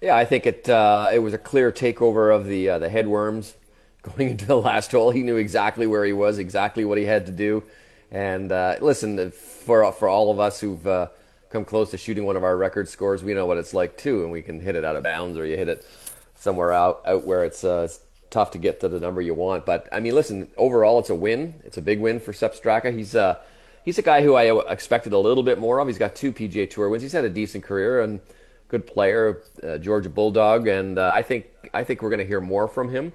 Yeah, 0.00 0.16
I 0.16 0.24
think 0.24 0.46
it 0.46 0.68
uh, 0.68 1.10
it 1.12 1.18
was 1.18 1.34
a 1.34 1.38
clear 1.38 1.70
takeover 1.70 2.34
of 2.34 2.46
the 2.46 2.70
uh, 2.70 2.78
the 2.78 2.88
headworms 2.88 3.52
going 4.02 4.30
into 4.30 4.46
the 4.46 4.56
last 4.56 4.92
hole. 4.92 5.10
He 5.10 5.22
knew 5.22 5.36
exactly 5.36 5.86
where 5.86 6.04
he 6.04 6.12
was, 6.12 6.38
exactly 6.38 6.84
what 6.84 6.96
he 6.96 7.04
had 7.04 7.26
to 7.26 7.32
do. 7.32 7.62
And 8.10 8.50
uh, 8.50 8.76
listen, 8.80 9.30
for 9.30 9.92
for 9.92 10.08
all 10.08 10.30
of 10.30 10.40
us 10.40 10.58
who've 10.60 10.86
uh, 10.86 11.08
come 11.50 11.66
close 11.66 11.90
to 11.90 11.98
shooting 11.98 12.24
one 12.24 12.36
of 12.36 12.44
our 12.44 12.56
record 12.56 12.88
scores, 12.88 13.22
we 13.22 13.34
know 13.34 13.44
what 13.44 13.58
it's 13.58 13.74
like 13.74 13.98
too, 13.98 14.22
and 14.22 14.32
we 14.32 14.40
can 14.40 14.60
hit 14.60 14.74
it 14.74 14.84
out 14.86 14.96
of 14.96 15.02
bounds 15.02 15.36
or 15.36 15.44
you 15.44 15.56
hit 15.56 15.68
it 15.68 15.86
somewhere 16.34 16.72
out 16.72 17.02
out 17.04 17.26
where 17.26 17.44
it's, 17.44 17.62
uh, 17.62 17.82
it's 17.84 18.00
tough 18.30 18.52
to 18.52 18.58
get 18.58 18.80
to 18.80 18.88
the 18.88 19.00
number 19.00 19.20
you 19.20 19.34
want. 19.34 19.66
But 19.66 19.86
I 19.92 20.00
mean, 20.00 20.14
listen, 20.14 20.48
overall, 20.56 20.98
it's 20.98 21.10
a 21.10 21.14
win. 21.14 21.60
It's 21.64 21.76
a 21.76 21.82
big 21.82 22.00
win 22.00 22.20
for 22.20 22.32
Sepp 22.32 22.54
Straka. 22.54 22.96
He's 22.96 23.14
uh, 23.14 23.36
he's 23.84 23.98
a 23.98 24.02
guy 24.02 24.22
who 24.22 24.34
I 24.34 24.72
expected 24.72 25.12
a 25.12 25.18
little 25.18 25.42
bit 25.42 25.58
more 25.58 25.78
of. 25.78 25.88
He's 25.88 25.98
got 25.98 26.14
two 26.14 26.32
PGA 26.32 26.70
Tour 26.70 26.88
wins. 26.88 27.02
He's 27.02 27.12
had 27.12 27.26
a 27.26 27.30
decent 27.30 27.64
career 27.64 28.00
and 28.00 28.20
good 28.70 28.86
player, 28.86 29.42
uh, 29.62 29.76
Georgia 29.78 30.08
Bulldog, 30.08 30.68
and 30.68 30.98
uh, 30.98 31.10
I 31.12 31.22
think 31.22 31.46
I 31.74 31.84
think 31.84 32.00
we're 32.00 32.10
going 32.10 32.20
to 32.20 32.26
hear 32.26 32.40
more 32.40 32.68
from 32.68 32.88
him. 32.88 33.12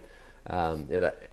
Um, 0.47 0.87
it, 0.89 1.31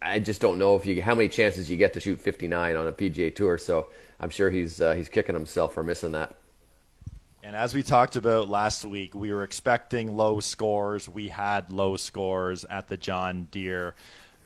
I 0.00 0.20
just 0.20 0.40
don't 0.40 0.58
know 0.58 0.76
if 0.76 0.86
you 0.86 1.02
how 1.02 1.14
many 1.14 1.28
chances 1.28 1.68
you 1.68 1.76
get 1.76 1.92
to 1.94 2.00
shoot 2.00 2.20
59 2.20 2.76
on 2.76 2.86
a 2.86 2.92
PGA 2.92 3.34
Tour. 3.34 3.58
So 3.58 3.88
I'm 4.20 4.30
sure 4.30 4.48
he's 4.48 4.80
uh, 4.80 4.94
he's 4.94 5.08
kicking 5.08 5.34
himself 5.34 5.74
for 5.74 5.82
missing 5.82 6.12
that. 6.12 6.36
And 7.42 7.56
as 7.56 7.74
we 7.74 7.82
talked 7.82 8.16
about 8.16 8.48
last 8.48 8.84
week, 8.84 9.14
we 9.14 9.32
were 9.32 9.42
expecting 9.42 10.16
low 10.16 10.38
scores. 10.40 11.08
We 11.08 11.28
had 11.28 11.72
low 11.72 11.96
scores 11.96 12.64
at 12.64 12.88
the 12.88 12.96
John 12.96 13.48
Deere 13.50 13.94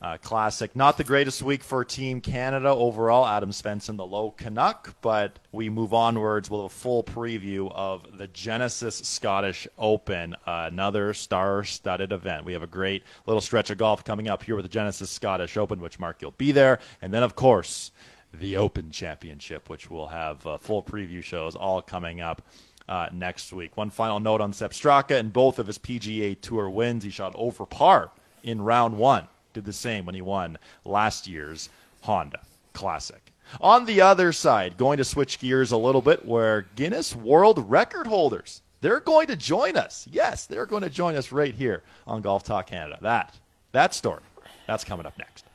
uh, 0.03 0.17
Classic. 0.17 0.75
Not 0.75 0.97
the 0.97 1.03
greatest 1.03 1.41
week 1.41 1.63
for 1.63 1.85
Team 1.85 2.19
Canada 2.19 2.67
overall. 2.67 3.25
Adam 3.25 3.51
Svensson, 3.51 3.95
the 3.95 4.05
low 4.05 4.31
Canuck, 4.31 4.95
but 5.01 5.39
we 5.53 5.69
move 5.69 5.93
onwards 5.93 6.49
with 6.49 6.61
a 6.61 6.69
full 6.69 7.03
preview 7.03 7.71
of 7.73 8.17
the 8.17 8.27
Genesis 8.27 8.97
Scottish 8.97 9.65
Open, 9.77 10.35
uh, 10.45 10.67
another 10.71 11.13
star-studded 11.13 12.11
event. 12.11 12.43
We 12.43 12.53
have 12.53 12.63
a 12.63 12.67
great 12.67 13.03
little 13.25 13.41
stretch 13.41 13.69
of 13.69 13.77
golf 13.77 14.03
coming 14.03 14.27
up 14.27 14.43
here 14.43 14.55
with 14.55 14.65
the 14.65 14.69
Genesis 14.69 15.09
Scottish 15.09 15.55
Open, 15.55 15.79
which 15.79 15.99
Mark 15.99 16.21
you'll 16.21 16.31
be 16.31 16.51
there, 16.51 16.79
and 17.01 17.13
then 17.13 17.23
of 17.23 17.35
course 17.35 17.91
the 18.33 18.57
Open 18.57 18.91
Championship, 18.91 19.69
which 19.69 19.89
we'll 19.89 20.07
have 20.07 20.45
uh, 20.45 20.57
full 20.57 20.83
preview 20.83 21.23
shows 21.23 21.55
all 21.55 21.81
coming 21.81 22.19
up. 22.21 22.41
Uh, 22.85 23.07
next 23.13 23.53
week. 23.53 23.77
One 23.77 23.89
final 23.89 24.19
note 24.19 24.41
on 24.41 24.51
Sepp 24.51 24.71
Straka 24.71 25.17
and 25.17 25.31
both 25.31 25.57
of 25.57 25.67
his 25.67 25.77
PGA 25.77 26.39
Tour 26.41 26.69
wins. 26.69 27.05
He 27.05 27.11
shot 27.11 27.31
over 27.33 27.65
par 27.65 28.11
in 28.43 28.59
round 28.59 28.97
one 28.97 29.29
did 29.53 29.65
the 29.65 29.73
same 29.73 30.05
when 30.05 30.15
he 30.15 30.21
won 30.21 30.57
last 30.85 31.27
year's 31.27 31.69
Honda 32.01 32.41
Classic. 32.73 33.21
On 33.61 33.85
the 33.85 34.01
other 34.01 34.31
side, 34.31 34.77
going 34.77 34.97
to 34.97 35.03
switch 35.03 35.39
gears 35.39 35.71
a 35.71 35.77
little 35.77 36.01
bit, 36.01 36.25
where 36.25 36.65
Guinness 36.75 37.15
World 37.15 37.69
Record 37.69 38.07
holders 38.07 38.61
they're 38.83 38.99
going 38.99 39.27
to 39.27 39.37
join 39.37 39.77
us. 39.77 40.05
Yes, 40.11 40.45
they're 40.45 40.65
going 40.65 40.83
to 40.83 40.89
join 40.89 41.15
us 41.15 41.31
right 41.31 41.55
here 41.55 41.83
on 42.05 42.21
Golf 42.21 42.43
Talk 42.43 42.67
Canada. 42.67 42.97
That 43.01 43.33
that 43.71 43.93
story 43.95 44.21
that's 44.67 44.83
coming 44.83 45.05
up 45.05 45.17
next. 45.17 45.45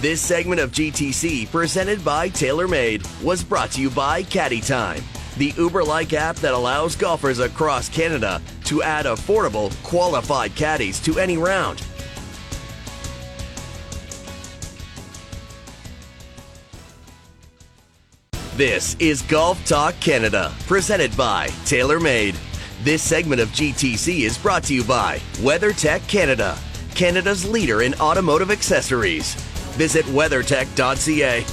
This 0.00 0.20
segment 0.20 0.60
of 0.60 0.72
GTC, 0.72 1.50
presented 1.50 2.02
by 2.02 2.30
TaylorMade, 2.30 3.22
was 3.22 3.44
brought 3.44 3.70
to 3.72 3.82
you 3.82 3.90
by 3.90 4.22
Caddy 4.22 4.62
Time, 4.62 5.02
the 5.36 5.52
Uber 5.58 5.84
like 5.84 6.14
app 6.14 6.36
that 6.36 6.54
allows 6.54 6.96
golfers 6.96 7.38
across 7.38 7.90
Canada 7.90 8.40
to 8.64 8.82
add 8.82 9.04
affordable, 9.04 9.70
qualified 9.82 10.54
caddies 10.54 11.00
to 11.00 11.18
any 11.18 11.36
round. 11.36 11.82
This 18.56 18.96
is 18.98 19.22
Golf 19.22 19.64
Talk 19.64 19.98
Canada, 19.98 20.52
presented 20.66 21.16
by 21.16 21.48
TaylorMade. 21.64 22.36
This 22.82 23.02
segment 23.02 23.40
of 23.40 23.48
GTC 23.48 24.24
is 24.24 24.36
brought 24.36 24.62
to 24.64 24.74
you 24.74 24.84
by 24.84 25.20
WeatherTech 25.36 26.06
Canada, 26.06 26.58
Canada's 26.94 27.48
leader 27.48 27.80
in 27.80 27.94
automotive 27.94 28.50
accessories. 28.50 29.36
Visit 29.76 30.04
weathertech.ca. 30.04 31.46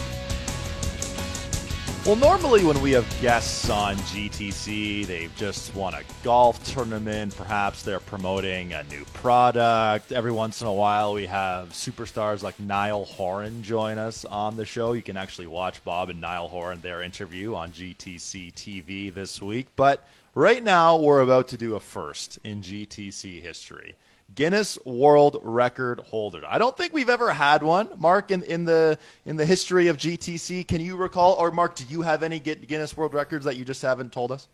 Well, 2.06 2.16
normally 2.16 2.64
when 2.64 2.82
we 2.82 2.92
have 2.94 3.06
guests 3.22 3.70
on 3.70 3.98
GTC, 3.98 5.06
they've 5.06 5.36
just 5.36 5.76
won 5.76 5.94
a 5.94 6.02
golf 6.24 6.64
tournament. 6.64 7.36
Perhaps 7.36 7.84
they're 7.84 8.00
promoting 8.00 8.72
a 8.72 8.84
new 8.86 9.04
product. 9.14 10.14
Every 10.14 10.32
once 10.32 10.62
in 10.62 10.68
a 10.68 10.74
while, 10.74 11.14
we 11.14 11.26
have 11.26 11.70
superstars 11.70 12.42
like 12.42 12.58
Niall 12.58 13.04
Horan 13.04 13.62
join 13.64 13.98
us 13.98 14.24
on 14.24 14.56
the 14.56 14.66
show. 14.66 14.94
You 14.94 15.02
can 15.02 15.18
actually 15.18 15.48
watch 15.48 15.84
Bob 15.84 16.10
and 16.10 16.22
Niall 16.22 16.48
Horan 16.48 16.80
their 16.80 17.04
interview 17.04 17.54
on 17.54 17.72
GTC 17.74 18.54
TV 18.54 19.14
this 19.14 19.42
week. 19.42 19.68
But 19.76 20.08
right 20.34 20.64
now, 20.64 20.98
we're 20.98 21.22
about 21.22 21.50
to 21.50 21.58
do 21.58 21.76
a 21.76 21.82
first 21.82 22.40
in 22.46 22.62
GTC 22.62 23.42
history. 23.42 23.96
Guinness 24.36 24.78
World 24.86 25.40
Record 25.44 26.00
holder. 26.02 26.42
I 26.48 26.58
don't 26.58 26.76
think 26.78 26.94
we've 26.94 27.10
ever 27.10 27.32
had 27.32 27.64
one, 27.64 27.90
Mark, 27.98 28.32
in, 28.32 28.44
in 28.44 28.66
the 28.66 28.98
in 29.26 29.36
the 29.36 29.46
history 29.46 29.88
of 29.88 29.98
GTC. 29.98 30.68
Can 30.68 30.82
you 30.82 30.96
recall, 30.96 31.34
or 31.34 31.52
Mark, 31.52 31.76
do 31.76 31.86
you 31.90 32.02
have 32.02 32.24
any 32.24 32.40
Guinness 32.40 32.96
World 32.96 33.14
Records 33.14 33.46
that 33.46 33.56
you 33.58 33.66
just 33.66 33.82
haven't 33.82 34.12
told 34.12 34.32
us? 34.32 34.48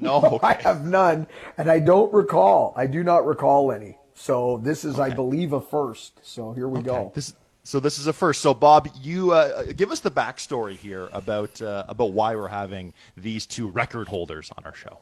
no, 0.00 0.22
okay. 0.22 0.46
I 0.46 0.54
have 0.62 0.84
none, 0.84 1.26
and 1.58 1.70
I 1.70 1.78
don't 1.78 2.12
recall. 2.12 2.72
I 2.76 2.86
do 2.86 3.02
not 3.02 3.26
recall 3.26 3.72
any. 3.72 3.98
So 4.14 4.60
this 4.62 4.84
is, 4.84 4.94
okay. 4.94 5.10
I 5.10 5.14
believe, 5.14 5.52
a 5.52 5.60
first. 5.60 6.18
So 6.22 6.52
here 6.52 6.68
we 6.68 6.78
okay. 6.78 6.86
go. 6.86 7.12
This, 7.14 7.34
so 7.62 7.80
this 7.80 7.98
is 7.98 8.06
a 8.06 8.12
first. 8.12 8.40
So 8.40 8.54
Bob, 8.54 8.88
you 9.02 9.32
uh, 9.32 9.64
give 9.76 9.90
us 9.90 10.00
the 10.00 10.10
backstory 10.10 10.76
here 10.76 11.08
about 11.12 11.60
uh, 11.60 11.84
about 11.88 12.12
why 12.12 12.36
we're 12.36 12.48
having 12.48 12.94
these 13.16 13.44
two 13.44 13.68
record 13.68 14.08
holders 14.08 14.50
on 14.56 14.64
our 14.64 14.74
show. 14.74 14.98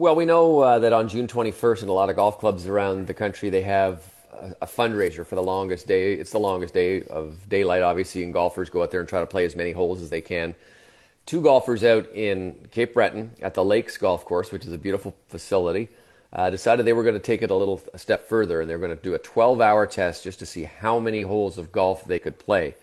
Well, 0.00 0.16
we 0.16 0.24
know 0.24 0.60
uh, 0.60 0.78
that 0.78 0.94
on 0.94 1.10
June 1.10 1.26
21st, 1.26 1.82
in 1.82 1.90
a 1.90 1.92
lot 1.92 2.08
of 2.08 2.16
golf 2.16 2.38
clubs 2.38 2.66
around 2.66 3.06
the 3.06 3.12
country, 3.12 3.50
they 3.50 3.60
have 3.60 4.02
a, 4.32 4.54
a, 4.62 4.66
fundraiser 4.66 5.26
for 5.26 5.34
the 5.34 5.42
longest 5.42 5.86
day. 5.86 6.14
It's 6.14 6.30
the 6.30 6.38
longest 6.38 6.72
day 6.72 7.02
of 7.02 7.36
daylight, 7.50 7.82
obviously, 7.82 8.24
and 8.24 8.32
golfers 8.32 8.70
go 8.70 8.82
out 8.82 8.90
there 8.90 9.00
and 9.00 9.08
try 9.10 9.20
to 9.20 9.26
play 9.26 9.44
as 9.44 9.54
many 9.54 9.72
holes 9.72 10.00
as 10.00 10.08
they 10.08 10.22
can. 10.22 10.54
Two 11.26 11.42
golfers 11.42 11.84
out 11.84 12.08
in 12.14 12.66
Cape 12.70 12.94
Breton 12.94 13.32
at 13.42 13.52
the 13.52 13.62
Lakes 13.62 13.98
Golf 13.98 14.24
Course, 14.24 14.50
which 14.50 14.64
is 14.64 14.72
a 14.72 14.78
beautiful 14.78 15.14
facility, 15.28 15.90
uh, 16.32 16.48
decided 16.48 16.86
they 16.86 16.94
were 16.94 17.02
going 17.02 17.12
to 17.12 17.20
take 17.20 17.42
it 17.42 17.50
a 17.50 17.54
little 17.54 17.82
a 17.92 17.98
step 17.98 18.26
further, 18.26 18.62
and 18.62 18.70
they're 18.70 18.78
going 18.78 18.96
to 18.96 19.02
do 19.02 19.12
a 19.12 19.18
12-hour 19.18 19.86
test 19.86 20.24
just 20.24 20.38
to 20.38 20.46
see 20.46 20.64
how 20.64 20.98
many 20.98 21.20
holes 21.20 21.58
of 21.58 21.72
golf 21.72 22.06
they 22.06 22.18
could 22.18 22.38
play. 22.38 22.74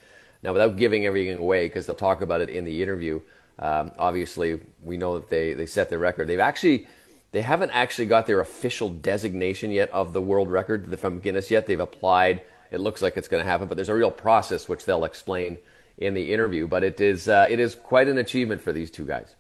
Now, 0.43 0.53
without 0.53 0.77
giving 0.77 1.07
everything 1.07 1.39
away, 1.39 1.65
because 1.65 1.87
they'll 1.87 1.95
talk 1.95 2.21
about 2.21 2.41
it 2.41 2.49
in 2.51 2.63
the 2.63 2.83
interview, 2.83 3.21
um, 3.57 3.91
obviously 3.97 4.59
we 4.83 4.97
know 4.97 5.17
that 5.17 5.31
they, 5.31 5.55
they 5.55 5.65
set 5.65 5.89
the 5.89 5.97
record. 5.97 6.27
They've 6.27 6.39
actually 6.39 6.85
they 7.31 7.41
haven't 7.41 7.71
actually 7.71 8.05
got 8.05 8.25
their 8.25 8.39
official 8.39 8.89
designation 8.89 9.71
yet 9.71 9.89
of 9.91 10.13
the 10.13 10.21
world 10.21 10.49
record 10.49 10.99
from 10.99 11.19
Guinness 11.19 11.51
yet. 11.51 11.67
They've 11.67 11.79
applied. 11.79 12.41
It 12.71 12.79
looks 12.79 13.01
like 13.01 13.17
it's 13.17 13.27
going 13.27 13.43
to 13.43 13.49
happen, 13.49 13.67
but 13.67 13.75
there's 13.75 13.89
a 13.89 13.93
real 13.93 14.11
process 14.11 14.67
which 14.67 14.85
they'll 14.85 15.05
explain 15.05 15.57
in 15.97 16.13
the 16.13 16.33
interview. 16.33 16.67
But 16.67 16.83
it 16.83 17.01
is 17.01 17.27
uh, 17.27 17.47
it 17.49 17.59
is 17.59 17.75
quite 17.75 18.07
an 18.07 18.17
achievement 18.17 18.61
for 18.61 18.71
these 18.71 18.91
two 18.91 19.05
guys. 19.05 19.35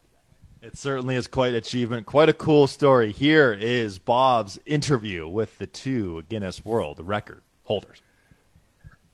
It 0.61 0.77
certainly 0.77 1.15
is 1.15 1.27
quite 1.27 1.49
an 1.49 1.55
achievement, 1.55 2.07
quite 2.07 2.29
a 2.29 2.33
cool 2.33 2.67
story. 2.67 3.11
Here 3.11 3.53
is 3.53 3.99
Bob's 3.99 4.59
interview 4.65 5.27
with 5.27 5.57
the 5.59 5.67
two 5.67 6.23
Guinness 6.29 6.65
World 6.65 6.99
Record 6.99 7.43
holders. 7.63 8.01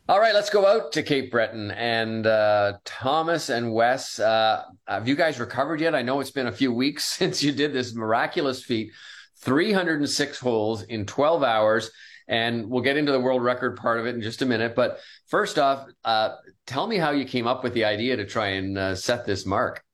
All 0.09 0.19
right, 0.19 0.33
let's 0.33 0.49
go 0.49 0.67
out 0.67 0.91
to 0.93 1.03
Cape 1.03 1.31
Breton 1.31 1.71
and 1.71 2.27
uh, 2.27 2.73
Thomas 2.83 3.47
and 3.47 3.73
Wes. 3.73 4.19
Uh, 4.19 4.65
have 4.85 5.07
you 5.07 5.15
guys 5.15 5.39
recovered 5.39 5.79
yet? 5.79 5.95
I 5.95 6.01
know 6.01 6.19
it's 6.19 6.29
been 6.29 6.47
a 6.47 6.51
few 6.51 6.73
weeks 6.73 7.05
since 7.17 7.41
you 7.41 7.53
did 7.53 7.71
this 7.71 7.95
miraculous 7.95 8.61
feat 8.61 8.91
306 9.37 10.39
holes 10.39 10.83
in 10.83 11.05
12 11.05 11.43
hours. 11.43 11.89
And 12.27 12.69
we'll 12.69 12.83
get 12.83 12.97
into 12.97 13.13
the 13.13 13.19
world 13.19 13.43
record 13.43 13.77
part 13.77 13.97
of 13.97 14.05
it 14.05 14.15
in 14.15 14.21
just 14.21 14.41
a 14.41 14.45
minute. 14.45 14.75
But 14.75 14.99
first 15.27 15.57
off, 15.57 15.87
uh, 16.03 16.35
tell 16.67 16.85
me 16.85 16.97
how 16.97 17.11
you 17.11 17.23
came 17.23 17.47
up 17.47 17.63
with 17.63 17.73
the 17.73 17.85
idea 17.85 18.17
to 18.17 18.25
try 18.25 18.47
and 18.49 18.77
uh, 18.77 18.95
set 18.95 19.25
this 19.25 19.45
mark. 19.45 19.85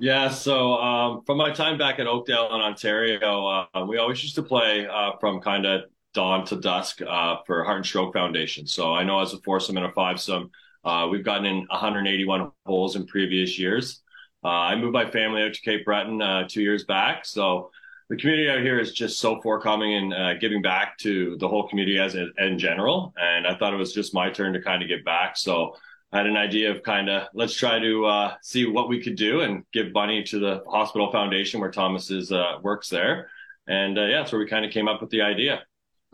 Yeah, 0.00 0.30
so 0.30 0.74
um, 0.78 1.22
from 1.26 1.38
my 1.38 1.52
time 1.52 1.78
back 1.78 2.00
at 2.00 2.08
Oakdale 2.08 2.48
in 2.52 2.60
Ontario, 2.60 3.46
uh, 3.46 3.86
we 3.86 3.98
always 3.98 4.20
used 4.22 4.34
to 4.34 4.42
play 4.42 4.86
uh, 4.86 5.12
from 5.20 5.40
kind 5.40 5.64
of 5.64 5.82
dawn 6.14 6.46
to 6.46 6.56
dusk 6.56 7.02
uh, 7.02 7.36
for 7.46 7.64
Heart 7.64 7.78
and 7.78 7.86
Stroke 7.86 8.14
Foundation. 8.14 8.66
So 8.66 8.94
I 8.94 9.02
know 9.02 9.20
as 9.20 9.34
a 9.34 9.38
foursome 9.38 9.76
and 9.76 9.86
a 9.86 9.92
fivesome, 9.92 10.50
uh, 10.84 11.08
we've 11.10 11.24
gotten 11.24 11.44
in 11.44 11.66
181 11.68 12.50
holes 12.64 12.96
in 12.96 13.06
previous 13.06 13.58
years. 13.58 14.00
Uh, 14.44 14.48
I 14.48 14.76
moved 14.76 14.92
my 14.92 15.10
family 15.10 15.42
out 15.42 15.54
to 15.54 15.60
Cape 15.60 15.84
Breton 15.84 16.22
uh, 16.22 16.46
two 16.48 16.62
years 16.62 16.84
back. 16.84 17.24
So 17.24 17.70
the 18.08 18.16
community 18.16 18.48
out 18.50 18.60
here 18.60 18.78
is 18.78 18.92
just 18.92 19.18
so 19.18 19.40
forthcoming 19.40 19.94
and 19.94 20.14
uh, 20.14 20.34
giving 20.34 20.62
back 20.62 20.98
to 20.98 21.36
the 21.38 21.48
whole 21.48 21.66
community 21.66 21.98
as 21.98 22.14
in 22.14 22.58
general. 22.58 23.12
And 23.16 23.46
I 23.46 23.56
thought 23.56 23.72
it 23.72 23.78
was 23.78 23.94
just 23.94 24.14
my 24.14 24.30
turn 24.30 24.52
to 24.52 24.60
kind 24.60 24.82
of 24.82 24.88
give 24.88 25.04
back. 25.04 25.36
So 25.36 25.76
I 26.12 26.18
had 26.18 26.26
an 26.26 26.36
idea 26.36 26.70
of 26.70 26.82
kind 26.82 27.08
of 27.08 27.28
let's 27.34 27.54
try 27.54 27.78
to 27.78 28.04
uh, 28.04 28.34
see 28.42 28.66
what 28.66 28.88
we 28.88 29.02
could 29.02 29.16
do 29.16 29.40
and 29.40 29.64
give 29.72 29.92
money 29.92 30.22
to 30.24 30.38
the 30.38 30.62
hospital 30.68 31.10
foundation 31.10 31.60
where 31.60 31.70
Thomas 31.70 32.10
is, 32.10 32.30
works 32.62 32.88
there. 32.88 33.30
And 33.66 33.96
yeah, 33.96 34.18
that's 34.18 34.30
where 34.30 34.38
we 34.38 34.46
kind 34.46 34.66
of 34.66 34.70
came 34.70 34.86
up 34.86 35.00
with 35.00 35.10
the 35.10 35.22
idea. 35.22 35.62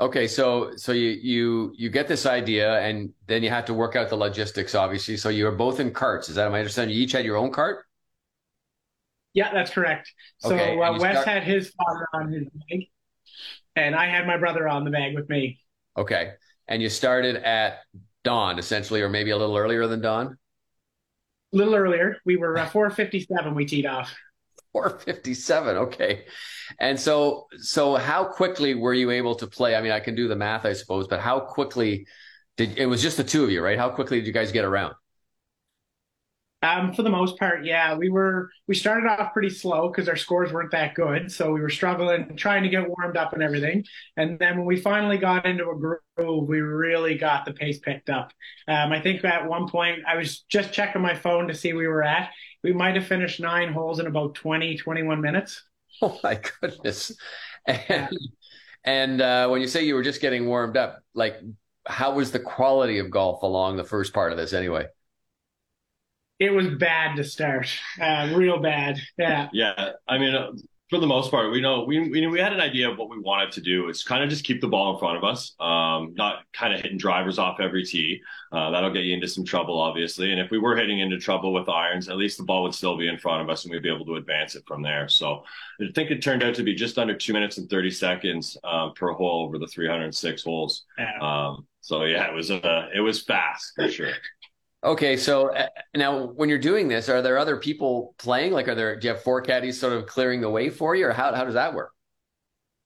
Okay, 0.00 0.26
so 0.26 0.74
so 0.76 0.92
you 0.92 1.10
you 1.10 1.74
you 1.76 1.90
get 1.90 2.08
this 2.08 2.24
idea, 2.24 2.80
and 2.80 3.12
then 3.26 3.42
you 3.42 3.50
have 3.50 3.66
to 3.66 3.74
work 3.74 3.96
out 3.96 4.08
the 4.08 4.16
logistics, 4.16 4.74
obviously. 4.74 5.18
So 5.18 5.28
you 5.28 5.46
are 5.46 5.52
both 5.52 5.78
in 5.78 5.92
carts. 5.92 6.30
Is 6.30 6.36
that 6.36 6.50
my 6.50 6.58
understanding? 6.58 6.96
You 6.96 7.02
each 7.02 7.12
had 7.12 7.26
your 7.26 7.36
own 7.36 7.52
cart. 7.52 7.84
Yeah, 9.34 9.52
that's 9.52 9.70
correct. 9.70 10.10
So 10.38 10.54
okay, 10.54 10.80
uh, 10.80 10.98
Wes 10.98 11.12
start... 11.12 11.28
had 11.28 11.42
his 11.44 11.70
father 11.70 12.06
on 12.14 12.32
his 12.32 12.44
bag, 12.44 12.88
and 13.76 13.94
I 13.94 14.06
had 14.06 14.26
my 14.26 14.38
brother 14.38 14.66
on 14.66 14.84
the 14.84 14.90
bag 14.90 15.14
with 15.14 15.28
me. 15.28 15.60
Okay, 15.98 16.32
and 16.66 16.80
you 16.80 16.88
started 16.88 17.36
at 17.36 17.80
dawn, 18.24 18.58
essentially, 18.58 19.02
or 19.02 19.10
maybe 19.10 19.32
a 19.32 19.36
little 19.36 19.56
earlier 19.56 19.86
than 19.86 20.00
dawn. 20.00 20.38
A 21.52 21.56
little 21.56 21.74
earlier. 21.74 22.16
We 22.24 22.38
were 22.38 22.56
uh, 22.56 22.66
4:57. 22.70 23.54
We 23.54 23.66
teed 23.66 23.84
off. 23.84 24.14
457 24.72 25.76
okay. 25.76 26.24
And 26.78 26.98
so 26.98 27.46
so 27.58 27.96
how 27.96 28.24
quickly 28.24 28.74
were 28.74 28.94
you 28.94 29.10
able 29.10 29.34
to 29.36 29.46
play? 29.46 29.74
I 29.74 29.82
mean 29.82 29.92
i 29.92 30.00
can 30.00 30.14
do 30.14 30.28
the 30.28 30.36
math 30.36 30.64
i 30.64 30.72
suppose 30.72 31.06
but 31.08 31.20
how 31.20 31.40
quickly 31.40 32.06
did 32.56 32.78
it 32.78 32.86
was 32.86 33.02
just 33.02 33.16
the 33.16 33.24
two 33.24 33.44
of 33.44 33.50
you 33.50 33.62
right? 33.62 33.78
How 33.78 33.88
quickly 33.90 34.18
did 34.18 34.26
you 34.26 34.32
guys 34.32 34.52
get 34.52 34.64
around 34.64 34.94
Um, 36.62 36.92
for 36.92 37.02
the 37.02 37.10
most 37.10 37.38
part, 37.38 37.64
yeah, 37.64 37.94
we 37.96 38.10
were 38.10 38.50
we 38.68 38.74
started 38.74 39.06
off 39.08 39.32
pretty 39.32 39.48
slow 39.48 39.88
because 39.88 40.08
our 40.08 40.16
scores 40.16 40.52
weren't 40.52 40.72
that 40.72 40.94
good, 40.94 41.32
so 41.32 41.52
we 41.52 41.60
were 41.60 41.70
struggling, 41.70 42.36
trying 42.36 42.62
to 42.64 42.68
get 42.68 42.86
warmed 42.86 43.16
up 43.16 43.32
and 43.32 43.42
everything. 43.42 43.84
And 44.18 44.38
then 44.38 44.58
when 44.58 44.66
we 44.66 44.76
finally 44.76 45.16
got 45.16 45.46
into 45.46 45.70
a 45.70 45.74
groove, 45.76 46.48
we 46.48 46.60
really 46.60 47.16
got 47.16 47.46
the 47.46 47.54
pace 47.54 47.78
picked 47.78 48.10
up. 48.10 48.32
Um, 48.68 48.92
I 48.92 49.00
think 49.00 49.24
at 49.24 49.48
one 49.48 49.68
point 49.68 50.00
I 50.06 50.16
was 50.16 50.40
just 50.50 50.72
checking 50.72 51.00
my 51.00 51.14
phone 51.14 51.48
to 51.48 51.54
see 51.54 51.72
where 51.72 51.82
we 51.84 51.88
were 51.88 52.02
at. 52.02 52.30
We 52.62 52.74
might 52.74 52.94
have 52.96 53.06
finished 53.06 53.40
nine 53.40 53.72
holes 53.72 53.98
in 53.98 54.06
about 54.06 54.34
20, 54.34 54.76
21 54.76 55.20
minutes. 55.20 55.64
Oh 56.02 56.18
my 56.22 56.40
goodness! 56.60 57.12
And, 57.66 58.08
and 58.84 59.20
uh, 59.20 59.48
when 59.48 59.60
you 59.60 59.68
say 59.68 59.84
you 59.84 59.94
were 59.94 60.02
just 60.02 60.20
getting 60.22 60.46
warmed 60.46 60.76
up, 60.76 61.02
like 61.14 61.36
how 61.86 62.14
was 62.14 62.32
the 62.32 62.38
quality 62.40 62.98
of 62.98 63.10
golf 63.10 63.42
along 63.42 63.76
the 63.76 63.84
first 63.84 64.14
part 64.14 64.32
of 64.32 64.38
this 64.38 64.52
anyway? 64.52 64.86
It 66.40 66.50
was 66.50 66.66
bad 66.68 67.16
to 67.16 67.24
start, 67.24 67.68
uh, 68.00 68.32
real 68.34 68.58
bad. 68.58 68.98
Yeah. 69.18 69.48
Yeah. 69.52 69.90
I 70.08 70.18
mean, 70.18 70.34
uh, 70.34 70.52
for 70.88 70.98
the 70.98 71.06
most 71.06 71.30
part, 71.30 71.52
we 71.52 71.60
know 71.60 71.84
we, 71.84 72.00
we 72.10 72.26
we 72.26 72.40
had 72.40 72.52
an 72.52 72.60
idea 72.60 72.90
of 72.90 72.98
what 72.98 73.08
we 73.08 73.18
wanted 73.20 73.52
to 73.52 73.60
do. 73.60 73.88
It's 73.88 74.02
kind 74.02 74.24
of 74.24 74.28
just 74.28 74.44
keep 74.44 74.60
the 74.60 74.66
ball 74.66 74.92
in 74.94 74.98
front 74.98 75.18
of 75.18 75.22
us, 75.22 75.54
um, 75.60 76.14
not 76.16 76.40
kind 76.52 76.74
of 76.74 76.80
hitting 76.80 76.98
drivers 76.98 77.38
off 77.38 77.60
every 77.60 77.84
tee. 77.84 78.20
Uh, 78.50 78.70
that'll 78.72 78.92
get 78.92 79.04
you 79.04 79.14
into 79.14 79.28
some 79.28 79.44
trouble, 79.44 79.78
obviously. 79.80 80.32
And 80.32 80.40
if 80.40 80.50
we 80.50 80.58
were 80.58 80.76
hitting 80.76 80.98
into 80.98 81.16
trouble 81.16 81.52
with 81.52 81.68
irons, 81.68 82.08
at 82.08 82.16
least 82.16 82.38
the 82.38 82.44
ball 82.44 82.64
would 82.64 82.74
still 82.74 82.98
be 82.98 83.06
in 83.06 83.18
front 83.18 83.40
of 83.40 83.48
us, 83.48 83.64
and 83.64 83.70
we'd 83.70 83.84
be 83.84 83.94
able 83.94 84.06
to 84.06 84.16
advance 84.16 84.56
it 84.56 84.64
from 84.66 84.82
there. 84.82 85.08
So 85.08 85.44
I 85.80 85.84
think 85.94 86.10
it 86.10 86.22
turned 86.22 86.42
out 86.42 86.56
to 86.56 86.64
be 86.64 86.74
just 86.74 86.98
under 86.98 87.14
two 87.14 87.34
minutes 87.34 87.58
and 87.58 87.70
thirty 87.70 87.90
seconds 87.92 88.56
uh, 88.64 88.90
per 88.90 89.12
hole 89.12 89.44
over 89.46 89.58
the 89.58 89.68
306 89.68 90.42
holes. 90.42 90.86
Yeah. 90.98 91.18
Um, 91.20 91.68
so 91.82 92.02
yeah, 92.02 92.28
it 92.28 92.34
was 92.34 92.50
uh, 92.50 92.88
it 92.92 93.00
was 93.00 93.22
fast 93.22 93.74
for 93.76 93.88
sure. 93.88 94.12
Okay, 94.82 95.16
so 95.16 95.54
uh, 95.54 95.66
now 95.94 96.28
when 96.28 96.48
you're 96.48 96.58
doing 96.58 96.88
this, 96.88 97.08
are 97.10 97.20
there 97.20 97.36
other 97.36 97.58
people 97.58 98.14
playing? 98.18 98.52
Like, 98.52 98.66
are 98.68 98.74
there 98.74 98.98
do 98.98 99.08
you 99.08 99.14
have 99.14 99.22
four 99.22 99.42
caddies 99.42 99.78
sort 99.78 99.92
of 99.92 100.06
clearing 100.06 100.40
the 100.40 100.48
way 100.48 100.70
for 100.70 100.94
you, 100.94 101.06
or 101.06 101.12
how 101.12 101.34
how 101.34 101.44
does 101.44 101.54
that 101.54 101.74
work? 101.74 101.92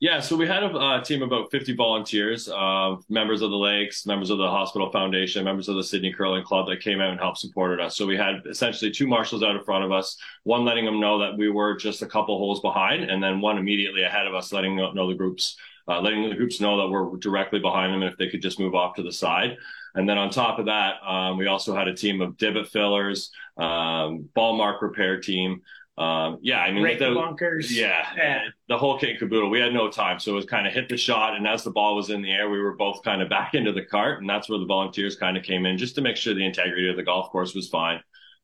Yeah, 0.00 0.20
so 0.20 0.37
we 0.37 0.46
had 0.46 0.62
a 0.64 1.00
team 1.02 1.22
of 1.22 1.28
about 1.28 1.50
50 1.50 1.76
volunteers, 1.76 2.48
uh, 2.48 2.96
members 3.09 3.40
of 3.40 3.50
the 3.50 3.57
Lakes, 3.57 4.04
members 4.04 4.28
of 4.28 4.38
the 4.38 4.46
Hospital 4.48 4.90
Foundation, 4.90 5.44
members 5.44 5.68
of 5.68 5.76
the 5.76 5.85
Sydney 5.85 6.12
Curling 6.12 6.44
Club 6.44 6.66
that 6.68 6.80
came 6.80 7.00
out 7.00 7.11
and 7.11 7.18
helped 7.18 7.38
supported 7.38 7.80
us. 7.80 7.96
So 7.96 8.04
we 8.04 8.16
had 8.16 8.42
essentially 8.50 8.90
two 8.90 9.07
marshals 9.07 9.42
out 9.42 9.57
in 9.57 9.64
front 9.64 9.85
of 9.85 9.92
us, 9.92 10.18
one 10.42 10.64
letting 10.64 10.85
them 10.85 11.00
know 11.00 11.20
that 11.20 11.38
we 11.38 11.48
were 11.48 11.76
just 11.76 12.02
a 12.02 12.07
couple 12.07 12.37
holes 12.37 12.61
behind, 12.61 13.04
and 13.04 13.22
then 13.22 13.40
one 13.40 13.57
immediately 13.57 14.02
ahead 14.02 14.26
of 14.26 14.35
us, 14.35 14.52
letting 14.52 14.76
know 14.76 15.09
the 15.09 15.14
groups, 15.14 15.57
uh, 15.88 16.00
letting 16.02 16.28
the 16.28 16.35
groups 16.35 16.61
know 16.61 16.76
that 16.76 16.88
we're 16.88 17.16
directly 17.16 17.61
behind 17.61 17.94
them, 17.94 18.02
and 18.02 18.12
if 18.12 18.18
they 18.18 18.28
could 18.28 18.42
just 18.42 18.61
move 18.61 18.74
off 18.74 18.96
to 18.96 19.02
the 19.02 19.12
side. 19.12 19.57
And 19.94 20.09
then 20.09 20.18
on 20.18 20.30
top 20.30 20.59
of 20.59 20.66
that, 20.66 20.94
um, 21.07 21.38
we 21.38 21.46
also 21.46 21.74
had 21.74 21.88
a 21.88 21.94
team 21.94 22.20
of 22.20 22.37
divot 22.37 22.68
fillers, 22.68 23.30
um, 23.57 24.28
ball 24.35 24.57
mark 24.57 24.83
repair 24.83 25.20
team. 25.20 25.62
Um, 25.96 26.38
yeah, 26.42 26.59
I 26.59 26.72
mean, 26.72 26.83
the, 26.98 27.14
bunkers. 27.14 27.70
Yeah, 27.70 28.04
yeah, 28.16 28.40
the 28.68 28.76
whole 28.76 28.98
kit 28.98 29.11
and 29.11 29.18
caboodle. 29.20 29.48
We 29.48 29.61
had 29.61 29.72
no 29.72 29.88
time, 29.88 30.18
so 30.18 30.33
it 30.33 30.35
was 30.35 30.44
kind 30.44 30.66
of 30.66 30.72
hit 30.72 30.88
the 30.88 30.96
shot, 30.96 31.37
and 31.37 31.46
as 31.46 31.62
the 31.62 31.70
ball 31.70 31.94
was 31.94 32.11
in 32.11 32.20
the 32.20 32.33
air, 32.33 32.50
we 32.50 32.61
were 32.61 32.74
both 32.74 33.04
kind 33.04 33.22
of 33.22 33.28
back 33.28 33.54
into 33.54 33.70
the 33.70 33.85
cart, 33.85 34.20
and 34.20 34.28
that's 34.28 34.48
where 34.48 34.59
the 34.59 34.66
volunteers 34.66 35.14
kind 35.14 35.37
of 35.37 35.44
came 35.44 35.66
in, 35.66 35.78
just 35.78 35.94
to 35.94 36.00
make 36.00 36.16
sure 36.16 36.35
the 36.35 36.44
integrity 36.44 36.88
of 36.88 36.96
the 36.96 37.04
golf 37.04 37.30
course 37.30 37.54
was 37.54 37.68
fine 37.68 38.00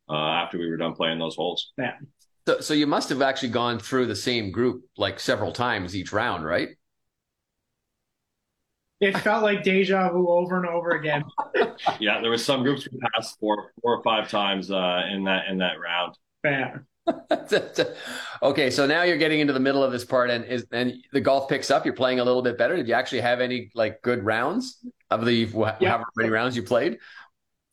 uh, 0.09 0.15
after 0.15 0.59
we 0.59 0.71
were 0.71 0.77
done 0.77 0.95
playing 0.95 1.19
those 1.19 1.35
holes. 1.35 1.73
Yeah. 1.77 1.95
So, 2.47 2.61
so 2.61 2.75
you 2.75 2.87
must 2.87 3.09
have 3.09 3.21
actually 3.21 3.51
gone 3.51 3.81
through 3.81 4.07
the 4.07 4.17
same 4.17 4.53
group 4.53 4.85
like 4.97 5.19
several 5.19 5.51
times 5.53 5.97
each 5.97 6.13
round, 6.13 6.45
right? 6.45 6.69
It 9.01 9.17
felt 9.19 9.43
like 9.43 9.63
deja 9.63 10.11
vu 10.11 10.29
over 10.29 10.59
and 10.59 10.67
over 10.67 10.91
again. 10.91 11.25
yeah, 12.01 12.21
there 12.21 12.31
was 12.31 12.45
some 12.45 12.63
groups 12.63 12.87
we 12.91 12.99
passed 12.99 13.39
four, 13.41 13.73
four 13.81 13.97
or 13.97 14.03
five 14.03 14.29
times 14.29 14.71
uh, 14.71 15.03
in 15.11 15.25
that 15.25 15.49
in 15.49 15.59
that 15.59 15.81
round. 15.81 16.17
Yeah. 16.45 16.79
okay, 18.43 18.71
so 18.71 18.87
now 18.87 19.03
you're 19.03 19.17
getting 19.17 19.41
into 19.41 19.53
the 19.53 19.61
middle 19.61 19.83
of 19.83 19.91
this 19.91 20.05
part, 20.05 20.31
and 20.31 20.45
is 20.45 20.67
and 20.71 20.95
the 21.13 21.21
golf 21.21 21.49
picks 21.49 21.71
up. 21.71 21.85
You're 21.85 21.95
playing 21.95 22.21
a 22.21 22.25
little 22.25 22.43
bit 22.43 22.59
better. 22.59 22.77
Did 22.77 22.87
you 22.89 22.95
actually 22.95 23.23
have 23.23 23.41
any 23.41 23.71
like 23.75 24.03
good 24.03 24.25
rounds 24.25 24.79
of 25.11 25.25
the 25.25 25.49
yeah. 25.81 25.89
however 25.89 26.05
many 26.17 26.31
rounds 26.31 26.55
you 26.55 26.63
played? 26.63 26.99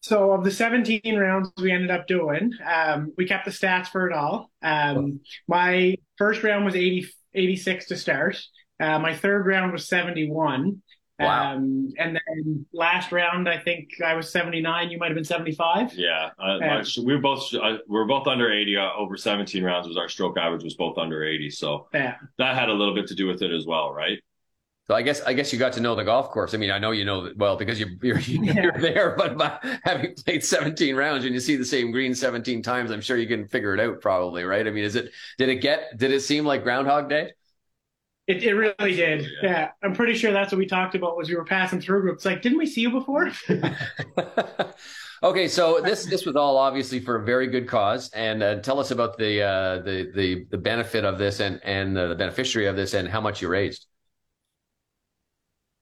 So 0.01 0.31
of 0.31 0.45
the 0.45 0.51
17 0.51 1.17
rounds 1.17 1.51
we 1.57 1.71
ended 1.71 1.91
up 1.91 2.07
doing, 2.07 2.53
um, 2.65 3.11
we 3.17 3.27
kept 3.27 3.43
the 3.43 3.51
stats 3.51 3.87
for 3.87 4.07
it 4.07 4.13
all. 4.13 4.49
Um, 4.61 5.19
my 5.49 5.97
first 6.17 6.43
round 6.43 6.63
was 6.63 6.75
80, 6.75 7.09
86 7.33 7.87
to 7.87 7.97
start. 7.97 8.41
Uh, 8.79 8.99
my 8.99 9.13
third 9.13 9.45
round 9.45 9.73
was 9.73 9.89
71. 9.89 10.81
Wow. 11.19 11.55
Um, 11.55 11.93
and 11.97 12.19
then 12.27 12.65
last 12.73 13.11
round, 13.11 13.49
I 13.49 13.57
think 13.57 13.89
I 14.05 14.13
was 14.13 14.31
79. 14.31 14.91
You 14.91 14.99
might 14.99 15.07
have 15.07 15.15
been 15.15 15.23
75. 15.23 15.93
Yeah. 15.95 16.29
Uh, 16.39 16.59
um, 16.61 16.83
we 17.03 17.15
were 17.15 17.21
both, 17.21 17.53
uh, 17.55 17.77
we 17.87 17.97
were 17.97 18.05
both 18.05 18.27
under 18.27 18.51
80 18.51 18.77
uh, 18.77 18.89
over 18.95 19.17
17 19.17 19.63
rounds 19.63 19.87
was 19.87 19.97
our 19.97 20.09
stroke 20.09 20.37
average 20.37 20.63
was 20.63 20.75
both 20.75 20.97
under 20.97 21.23
80. 21.23 21.49
So 21.49 21.87
yeah. 21.93 22.15
that 22.37 22.55
had 22.55 22.69
a 22.69 22.73
little 22.73 22.93
bit 22.93 23.07
to 23.07 23.15
do 23.15 23.27
with 23.27 23.41
it 23.41 23.51
as 23.51 23.65
well. 23.65 23.91
Right. 23.91 24.19
So 24.87 24.95
I 24.95 25.01
guess 25.01 25.21
I 25.23 25.33
guess 25.33 25.51
you 25.51 25.59
got 25.59 25.73
to 25.73 25.81
know 25.81 25.95
the 25.95 26.05
golf 26.05 26.31
course. 26.31 26.53
I 26.53 26.57
mean, 26.57 26.71
I 26.71 26.79
know 26.79 26.91
you 26.91 27.03
know 27.03 27.29
well 27.35 27.57
because 27.57 27.77
you, 27.77 27.87
you're 28.01 28.19
you're 28.19 28.71
yeah. 28.71 28.71
there, 28.79 29.15
but 29.17 29.37
by 29.37 29.59
having 29.83 30.15
played 30.15 30.45
17 30.45 30.95
rounds 30.95 31.25
and 31.25 31.33
you 31.33 31.41
see 31.41 31.57
the 31.57 31.65
same 31.65 31.91
green 31.91 32.15
17 32.15 32.63
times, 32.63 32.89
I'm 32.89 33.01
sure 33.01 33.17
you 33.17 33.27
can 33.27 33.49
figure 33.49 33.73
it 33.73 33.81
out 33.81 33.99
probably, 33.99 34.45
right? 34.45 34.65
I 34.65 34.71
mean, 34.71 34.85
is 34.85 34.95
it 34.95 35.11
did 35.37 35.49
it 35.49 35.57
get 35.57 35.97
did 35.97 36.11
it 36.11 36.21
seem 36.21 36.45
like 36.45 36.63
Groundhog 36.63 37.09
Day? 37.09 37.33
It, 38.27 38.43
it 38.43 38.53
really 38.53 38.95
did. 38.95 39.21
Yeah. 39.41 39.49
yeah. 39.49 39.71
I'm 39.81 39.93
pretty 39.93 40.13
sure 40.13 40.33
that's 40.33 40.51
what 40.51 40.59
we 40.59 40.65
talked 40.65 40.95
about 40.95 41.15
was 41.15 41.29
we 41.29 41.35
were 41.35 41.45
passing 41.45 41.79
through 41.79 42.01
groups. 42.01 42.25
Like, 42.25 42.41
didn't 42.41 42.57
we 42.57 42.65
see 42.65 42.81
you 42.81 42.91
before? 42.91 43.31
okay, 45.23 45.47
so 45.47 45.79
this 45.81 46.05
this 46.05 46.25
was 46.25 46.35
all 46.35 46.57
obviously 46.57 46.99
for 46.99 47.15
a 47.15 47.23
very 47.23 47.47
good 47.47 47.67
cause, 47.67 48.09
and 48.09 48.43
uh, 48.43 48.59
tell 48.59 48.79
us 48.79 48.91
about 48.91 49.17
the 49.17 49.41
uh, 49.41 49.77
the 49.79 50.11
the 50.13 50.45
the 50.51 50.57
benefit 50.57 51.05
of 51.05 51.17
this 51.17 51.39
and 51.39 51.61
and 51.63 51.97
uh, 51.97 52.07
the 52.07 52.15
beneficiary 52.15 52.67
of 52.67 52.75
this 52.75 52.93
and 52.93 53.07
how 53.07 53.21
much 53.21 53.41
you 53.41 53.47
raised. 53.47 53.87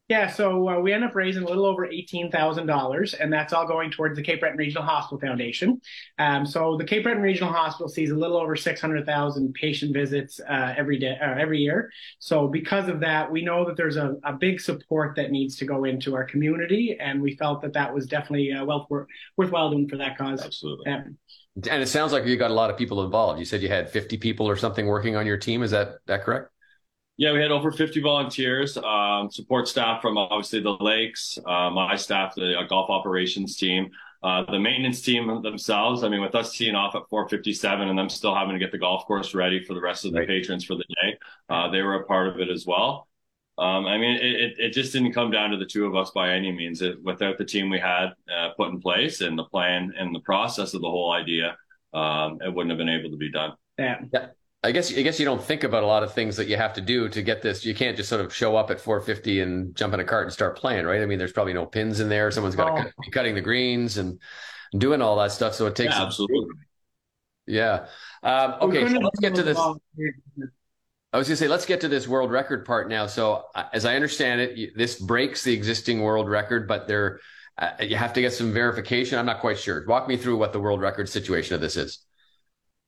Yeah, 0.07 0.27
so 0.27 0.69
uh, 0.69 0.79
we 0.79 0.93
end 0.93 1.03
up 1.03 1.15
raising 1.15 1.41
a 1.41 1.47
little 1.47 1.65
over 1.65 1.87
$18,000, 1.87 3.15
and 3.19 3.33
that's 3.33 3.53
all 3.53 3.65
going 3.65 3.89
towards 3.89 4.15
the 4.15 4.21
Cape 4.21 4.39
Breton 4.39 4.57
Regional 4.57 4.83
Hospital 4.83 5.19
Foundation. 5.19 5.81
Um, 6.19 6.45
so 6.45 6.77
the 6.77 6.83
Cape 6.83 7.03
Breton 7.03 7.23
Regional 7.23 7.51
Hospital 7.51 7.89
sees 7.89 8.11
a 8.11 8.15
little 8.15 8.37
over 8.37 8.55
600,000 8.55 9.53
patient 9.55 9.93
visits 9.93 10.39
uh, 10.47 10.75
every 10.77 10.99
day, 10.99 11.17
uh, 11.19 11.33
every 11.39 11.59
year. 11.59 11.91
So 12.19 12.47
because 12.47 12.87
of 12.87 12.99
that, 12.99 13.31
we 13.31 13.43
know 13.43 13.65
that 13.65 13.77
there's 13.77 13.97
a, 13.97 14.15
a, 14.23 14.33
big 14.33 14.61
support 14.61 15.15
that 15.15 15.31
needs 15.31 15.55
to 15.55 15.65
go 15.65 15.85
into 15.85 16.13
our 16.13 16.25
community, 16.25 16.97
and 16.99 17.19
we 17.19 17.35
felt 17.35 17.63
that 17.63 17.73
that 17.73 17.91
was 17.91 18.05
definitely 18.05 18.51
uh, 18.51 18.63
well, 18.63 18.87
worthwhile 19.37 19.71
doing 19.71 19.89
for 19.89 19.97
that 19.97 20.19
cause. 20.19 20.43
Absolutely. 20.43 20.91
Um, 20.91 21.17
and 21.71 21.81
it 21.81 21.87
sounds 21.87 22.11
like 22.11 22.25
you 22.25 22.37
got 22.37 22.51
a 22.51 22.53
lot 22.53 22.69
of 22.69 22.77
people 22.77 23.03
involved. 23.03 23.39
You 23.39 23.45
said 23.45 23.63
you 23.63 23.69
had 23.69 23.89
50 23.89 24.17
people 24.17 24.47
or 24.47 24.55
something 24.55 24.85
working 24.85 25.15
on 25.15 25.25
your 25.25 25.37
team. 25.37 25.63
Is 25.63 25.71
that 25.71 25.95
that 26.05 26.23
correct? 26.23 26.51
Yeah, 27.17 27.31
we 27.31 27.41
had 27.41 27.51
over 27.51 27.71
50 27.71 28.01
volunteers, 28.01 28.75
um, 28.77 29.31
support 29.31 29.69
staff 29.69 30.01
from 30.01 30.17
obviously 30.17 30.59
the 30.59 30.75
lakes, 30.81 31.39
uh, 31.45 31.69
my 31.69 31.95
staff, 31.95 32.35
the 32.35 32.59
uh, 32.59 32.63
golf 32.67 32.89
operations 32.89 33.55
team, 33.55 33.89
uh, 34.21 34.43
the 34.51 34.59
maintenance 34.59 35.01
team 35.01 35.41
themselves. 35.41 36.03
I 36.03 36.09
mean, 36.09 36.19
with 36.19 36.35
us 36.35 36.57
teeing 36.57 36.75
off 36.75 36.93
at 36.93 37.03
4:57 37.09 37.87
and 37.87 37.97
them 37.97 38.09
still 38.09 38.35
having 38.35 38.53
to 38.53 38.59
get 38.59 38.71
the 38.71 38.77
golf 38.77 39.05
course 39.05 39.33
ready 39.33 39.63
for 39.63 39.73
the 39.73 39.81
rest 39.81 40.03
of 40.03 40.11
the 40.11 40.19
right. 40.19 40.27
patrons 40.27 40.65
for 40.65 40.75
the 40.75 40.83
day, 41.01 41.17
uh, 41.49 41.69
they 41.69 41.81
were 41.81 41.95
a 41.95 42.05
part 42.05 42.27
of 42.27 42.39
it 42.39 42.49
as 42.49 42.65
well. 42.65 43.07
Um, 43.57 43.85
I 43.85 43.97
mean, 43.97 44.17
it, 44.17 44.59
it, 44.59 44.73
just 44.73 44.91
didn't 44.91 45.13
come 45.13 45.31
down 45.31 45.51
to 45.51 45.57
the 45.57 45.65
two 45.65 45.85
of 45.85 45.95
us 45.95 46.11
by 46.11 46.31
any 46.31 46.51
means. 46.51 46.81
It, 46.81 47.01
without 47.01 47.37
the 47.37 47.45
team 47.45 47.69
we 47.69 47.79
had 47.79 48.07
uh, 48.29 48.49
put 48.57 48.69
in 48.69 48.81
place 48.81 49.21
and 49.21 49.39
the 49.39 49.45
plan 49.45 49.93
and 49.97 50.13
the 50.13 50.19
process 50.19 50.73
of 50.73 50.81
the 50.81 50.89
whole 50.89 51.13
idea, 51.13 51.55
um, 51.93 52.39
it 52.41 52.53
wouldn't 52.53 52.71
have 52.71 52.77
been 52.77 52.89
able 52.89 53.11
to 53.11 53.15
be 53.15 53.31
done. 53.31 53.53
Yeah. 53.79 54.01
yeah. 54.11 54.27
I 54.65 54.71
guess 54.71 54.91
I 54.91 55.03
guess 55.03 55.19
you 55.19 55.25
don't 55.25 55.41
think 55.41 55.63
about 55.63 55.83
a 55.83 55.85
lot 55.85 56.01
of 56.01 56.13
things 56.13 56.35
that 56.37 56.47
you 56.47 56.57
have 56.57 56.73
to 56.73 56.81
do 56.81 57.07
to 57.09 57.21
get 57.21 57.43
this. 57.43 57.63
You 57.63 57.75
can't 57.75 57.95
just 57.95 58.09
sort 58.09 58.21
of 58.21 58.33
show 58.33 58.55
up 58.55 58.71
at 58.71 58.81
450 58.81 59.41
and 59.41 59.75
jump 59.75 59.93
in 59.93 59.99
a 59.99 60.03
cart 60.03 60.23
and 60.23 60.33
start 60.33 60.57
playing, 60.57 60.85
right? 60.85 61.01
I 61.01 61.05
mean, 61.05 61.19
there's 61.19 61.31
probably 61.31 61.53
no 61.53 61.67
pins 61.67 61.99
in 61.99 62.09
there. 62.09 62.31
Someone's 62.31 62.55
got 62.55 62.65
to 62.65 62.71
oh. 62.71 62.83
cut, 62.83 62.93
be 63.03 63.11
cutting 63.11 63.35
the 63.35 63.41
greens 63.41 63.97
and 63.97 64.19
doing 64.75 65.03
all 65.03 65.17
that 65.17 65.31
stuff. 65.31 65.53
So 65.53 65.67
it 65.67 65.75
takes 65.75 65.93
yeah, 65.93 66.03
absolutely. 66.03 66.55
Yeah. 67.45 67.85
Um, 68.23 68.55
okay, 68.61 68.89
so 68.89 68.97
let's 68.97 69.19
get 69.19 69.35
to 69.35 69.43
this. 69.43 69.57
I 69.57 71.17
was 71.17 71.27
going 71.27 71.37
to 71.37 71.37
say, 71.37 71.47
let's 71.47 71.67
get 71.67 71.81
to 71.81 71.87
this 71.87 72.07
world 72.07 72.31
record 72.31 72.65
part 72.65 72.89
now. 72.89 73.05
So, 73.05 73.45
as 73.71 73.85
I 73.85 73.95
understand 73.95 74.41
it, 74.41 74.75
this 74.75 74.99
breaks 74.99 75.43
the 75.43 75.53
existing 75.53 76.01
world 76.01 76.27
record, 76.27 76.67
but 76.67 76.87
there, 76.87 77.21
uh, 77.57 77.71
you 77.79 77.95
have 77.95 78.13
to 78.13 78.21
get 78.21 78.33
some 78.33 78.51
verification. 78.51 79.19
I'm 79.19 79.27
not 79.27 79.39
quite 79.39 79.59
sure. 79.59 79.85
Walk 79.87 80.07
me 80.07 80.17
through 80.17 80.37
what 80.37 80.53
the 80.53 80.59
world 80.59 80.81
record 80.81 81.07
situation 81.07 81.53
of 81.53 81.61
this 81.61 81.77
is. 81.77 82.04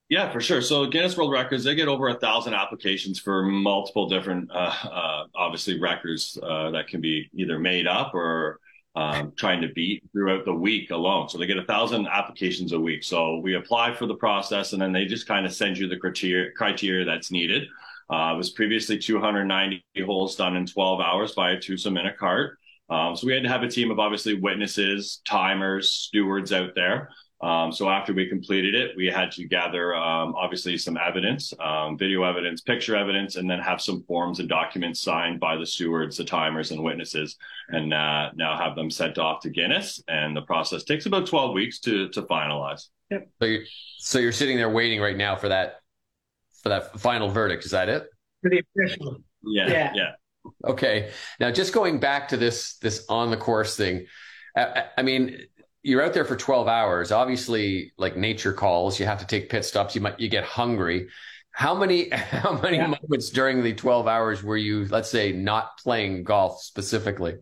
Yeah, 0.08 0.32
for 0.32 0.40
sure. 0.40 0.62
So 0.62 0.86
Guinness 0.86 1.16
World 1.16 1.32
Records, 1.32 1.64
they 1.64 1.74
get 1.74 1.88
over 1.88 2.08
a 2.08 2.18
thousand 2.18 2.54
applications 2.54 3.18
for 3.18 3.42
multiple 3.42 4.08
different, 4.08 4.50
uh, 4.50 4.74
uh, 4.84 5.24
obviously 5.34 5.78
records 5.78 6.38
uh, 6.42 6.70
that 6.70 6.88
can 6.88 7.02
be 7.02 7.28
either 7.34 7.58
made 7.58 7.86
up 7.86 8.14
or 8.14 8.58
um, 8.96 9.32
trying 9.36 9.60
to 9.60 9.68
beat 9.68 10.02
throughout 10.12 10.46
the 10.46 10.54
week 10.54 10.90
alone. 10.90 11.28
So 11.28 11.36
they 11.36 11.46
get 11.46 11.58
a 11.58 11.64
thousand 11.64 12.08
applications 12.08 12.72
a 12.72 12.80
week. 12.80 13.04
So 13.04 13.38
we 13.38 13.54
apply 13.54 13.94
for 13.94 14.06
the 14.06 14.14
process, 14.14 14.72
and 14.72 14.80
then 14.80 14.92
they 14.92 15.04
just 15.04 15.28
kind 15.28 15.44
of 15.44 15.52
send 15.52 15.76
you 15.76 15.88
the 15.88 15.98
criteria 15.98 16.52
criteria 16.52 17.04
that's 17.04 17.30
needed. 17.30 17.68
Uh, 18.10 18.32
it 18.32 18.38
was 18.38 18.50
previously 18.50 18.98
290 18.98 19.84
holes 20.06 20.36
done 20.36 20.56
in 20.56 20.64
12 20.64 21.00
hours 21.00 21.32
by 21.32 21.52
a 21.52 21.60
twosome 21.60 21.98
in 21.98 22.06
a 22.06 22.14
cart. 22.14 22.58
Um, 22.88 23.14
so 23.14 23.26
we 23.26 23.34
had 23.34 23.42
to 23.42 23.50
have 23.50 23.62
a 23.62 23.68
team 23.68 23.90
of 23.90 23.98
obviously 23.98 24.34
witnesses, 24.34 25.20
timers, 25.26 25.92
stewards 25.92 26.52
out 26.52 26.74
there. 26.74 27.10
Um, 27.40 27.70
so 27.70 27.88
after 27.88 28.12
we 28.12 28.28
completed 28.28 28.74
it, 28.74 28.96
we 28.96 29.06
had 29.06 29.30
to 29.32 29.44
gather 29.44 29.94
um, 29.94 30.34
obviously 30.34 30.76
some 30.76 30.96
evidence, 30.96 31.54
um, 31.60 31.96
video 31.96 32.24
evidence, 32.24 32.60
picture 32.60 32.96
evidence, 32.96 33.36
and 33.36 33.48
then 33.48 33.60
have 33.60 33.80
some 33.80 34.02
forms 34.02 34.40
and 34.40 34.48
documents 34.48 35.00
signed 35.00 35.38
by 35.38 35.56
the 35.56 35.64
stewards, 35.64 36.16
the 36.16 36.24
timers, 36.24 36.72
and 36.72 36.82
witnesses, 36.82 37.36
and 37.68 37.94
uh, 37.94 38.30
now 38.34 38.58
have 38.58 38.74
them 38.74 38.90
sent 38.90 39.18
off 39.18 39.40
to 39.42 39.50
Guinness. 39.50 40.02
And 40.08 40.36
the 40.36 40.42
process 40.42 40.82
takes 40.82 41.06
about 41.06 41.26
12 41.26 41.54
weeks 41.54 41.78
to 41.80 42.08
to 42.10 42.22
finalize. 42.22 42.88
Yep. 43.10 43.28
So 43.40 43.46
you're, 43.46 43.62
so 43.98 44.18
you're 44.18 44.32
sitting 44.32 44.56
there 44.56 44.70
waiting 44.70 45.00
right 45.00 45.16
now 45.16 45.36
for 45.36 45.48
that 45.48 45.80
for 46.62 46.70
that 46.70 46.98
final 46.98 47.30
verdict. 47.30 47.64
Is 47.64 47.70
that 47.70 47.88
it? 47.88 48.08
For 48.42 48.50
the 48.50 48.62
official. 48.76 49.18
Yeah, 49.44 49.68
Yeah. 49.68 49.92
yeah. 49.94 50.10
Okay. 50.64 51.10
Now, 51.38 51.52
just 51.52 51.72
going 51.72 52.00
back 52.00 52.28
to 52.28 52.36
this 52.36 52.78
this 52.78 53.06
on 53.08 53.30
the 53.30 53.36
course 53.36 53.76
thing, 53.76 54.06
I, 54.56 54.86
I 54.98 55.02
mean, 55.02 55.38
you're 55.82 56.02
out 56.02 56.12
there 56.14 56.24
for 56.24 56.36
12 56.36 56.68
hours. 56.68 57.12
Obviously, 57.12 57.92
like 57.98 58.16
nature 58.16 58.52
calls, 58.52 58.98
you 58.98 59.06
have 59.06 59.20
to 59.20 59.26
take 59.26 59.48
pit 59.50 59.64
stops. 59.64 59.94
You 59.94 60.00
might 60.00 60.18
you 60.20 60.28
get 60.28 60.44
hungry. 60.44 61.08
How 61.52 61.74
many 61.74 62.10
how 62.12 62.58
many 62.60 62.78
Yeah. 62.78 62.86
moments 63.02 63.30
during 63.30 63.62
the 63.62 63.74
12 63.74 64.06
hours 64.08 64.42
were 64.42 64.56
you, 64.56 64.86
let's 64.86 65.10
say, 65.10 65.32
not 65.32 65.78
playing 65.78 66.24
golf 66.24 66.62
specifically? 66.62 67.36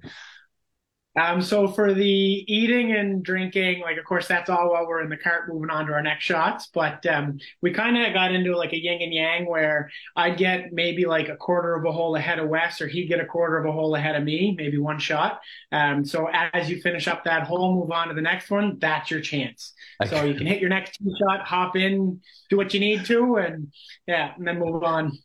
Um, 1.17 1.41
so 1.41 1.67
for 1.69 1.95
the 1.95 2.05
eating 2.05 2.93
and 2.93 3.23
drinking, 3.23 3.81
like 3.81 3.97
of 3.97 4.05
course 4.05 4.29
that's 4.29 4.51
all 4.51 4.73
while 4.73 4.87
we're 4.87 5.03
in 5.03 5.09
the 5.09 5.17
cart 5.17 5.49
moving 5.49 5.71
on 5.71 5.87
to 5.87 5.93
our 5.93 6.03
next 6.03 6.25
shots. 6.25 6.69
But 6.73 7.05
um, 7.07 7.39
we 7.63 7.73
kind 7.73 7.97
of 7.97 8.13
got 8.13 8.33
into 8.33 8.57
like 8.57 8.73
a 8.73 8.83
yin 8.83 9.01
and 9.01 9.15
yang 9.15 9.47
where 9.47 9.91
I'd 10.15 10.37
get 10.37 10.73
maybe 10.73 11.07
like 11.07 11.29
a 11.29 11.37
quarter 11.37 11.75
of 11.75 11.85
a 11.85 11.93
hole 11.93 12.17
ahead 12.17 12.39
of 12.39 12.49
Wes, 12.49 12.81
or 12.81 12.89
he'd 12.89 13.07
get 13.07 13.21
a 13.21 13.25
quarter 13.25 13.57
of 13.57 13.67
a 13.67 13.73
hole 13.73 13.95
ahead 13.95 14.17
of 14.17 14.25
me, 14.25 14.55
maybe 14.57 14.79
one 14.79 14.99
shot. 14.99 15.41
Um, 15.73 16.05
so 16.05 16.29
as 16.33 16.69
you 16.69 16.81
finish 16.81 17.09
up 17.09 17.25
that 17.25 17.45
hole, 17.45 17.75
move 17.75 17.91
on 17.91 18.09
to 18.09 18.15
the 18.15 18.21
next 18.21 18.51
one. 18.51 18.79
That's 18.79 19.11
your 19.11 19.21
chance. 19.21 19.73
So 20.07 20.25
you 20.25 20.35
can 20.35 20.47
hit 20.47 20.61
your 20.61 20.71
next 20.71 21.01
shot, 21.19 21.47
hop 21.47 21.77
in, 21.77 22.21
do 22.51 22.57
what 22.57 22.75
you 22.75 22.81
need 22.81 23.07
to, 23.07 23.37
and 23.37 23.73
yeah, 24.07 24.35
and 24.37 24.47
then 24.47 24.59
move 24.59 24.83
on. 24.83 25.19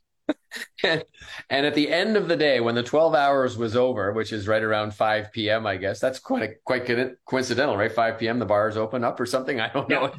And 0.84 1.04
at 1.50 1.76
the 1.76 1.90
end 1.92 2.18
of 2.18 2.28
the 2.28 2.36
day, 2.36 2.60
when 2.60 2.76
the 2.76 2.84
12 2.84 3.16
hours 3.16 3.58
was 3.58 3.76
over, 3.76 4.12
which 4.14 4.34
is 4.34 4.48
right 4.48 4.62
around 4.64 4.94
5 4.94 5.32
p.m., 5.32 5.66
I 5.66 5.78
guess 5.78 6.00
that's 6.00 6.20
quite 6.20 6.44
a, 6.44 6.50
quite 6.66 6.86
co- 6.86 7.16
coincidental, 7.26 7.78
right? 7.78 7.92
5 7.92 8.18
p.m. 8.20 8.40
the 8.40 8.46
bars 8.46 8.78
open 8.78 9.04
up 9.04 9.20
or 9.20 9.26
something. 9.26 9.60
I 9.60 9.70
don't 9.72 9.90
know. 9.90 10.12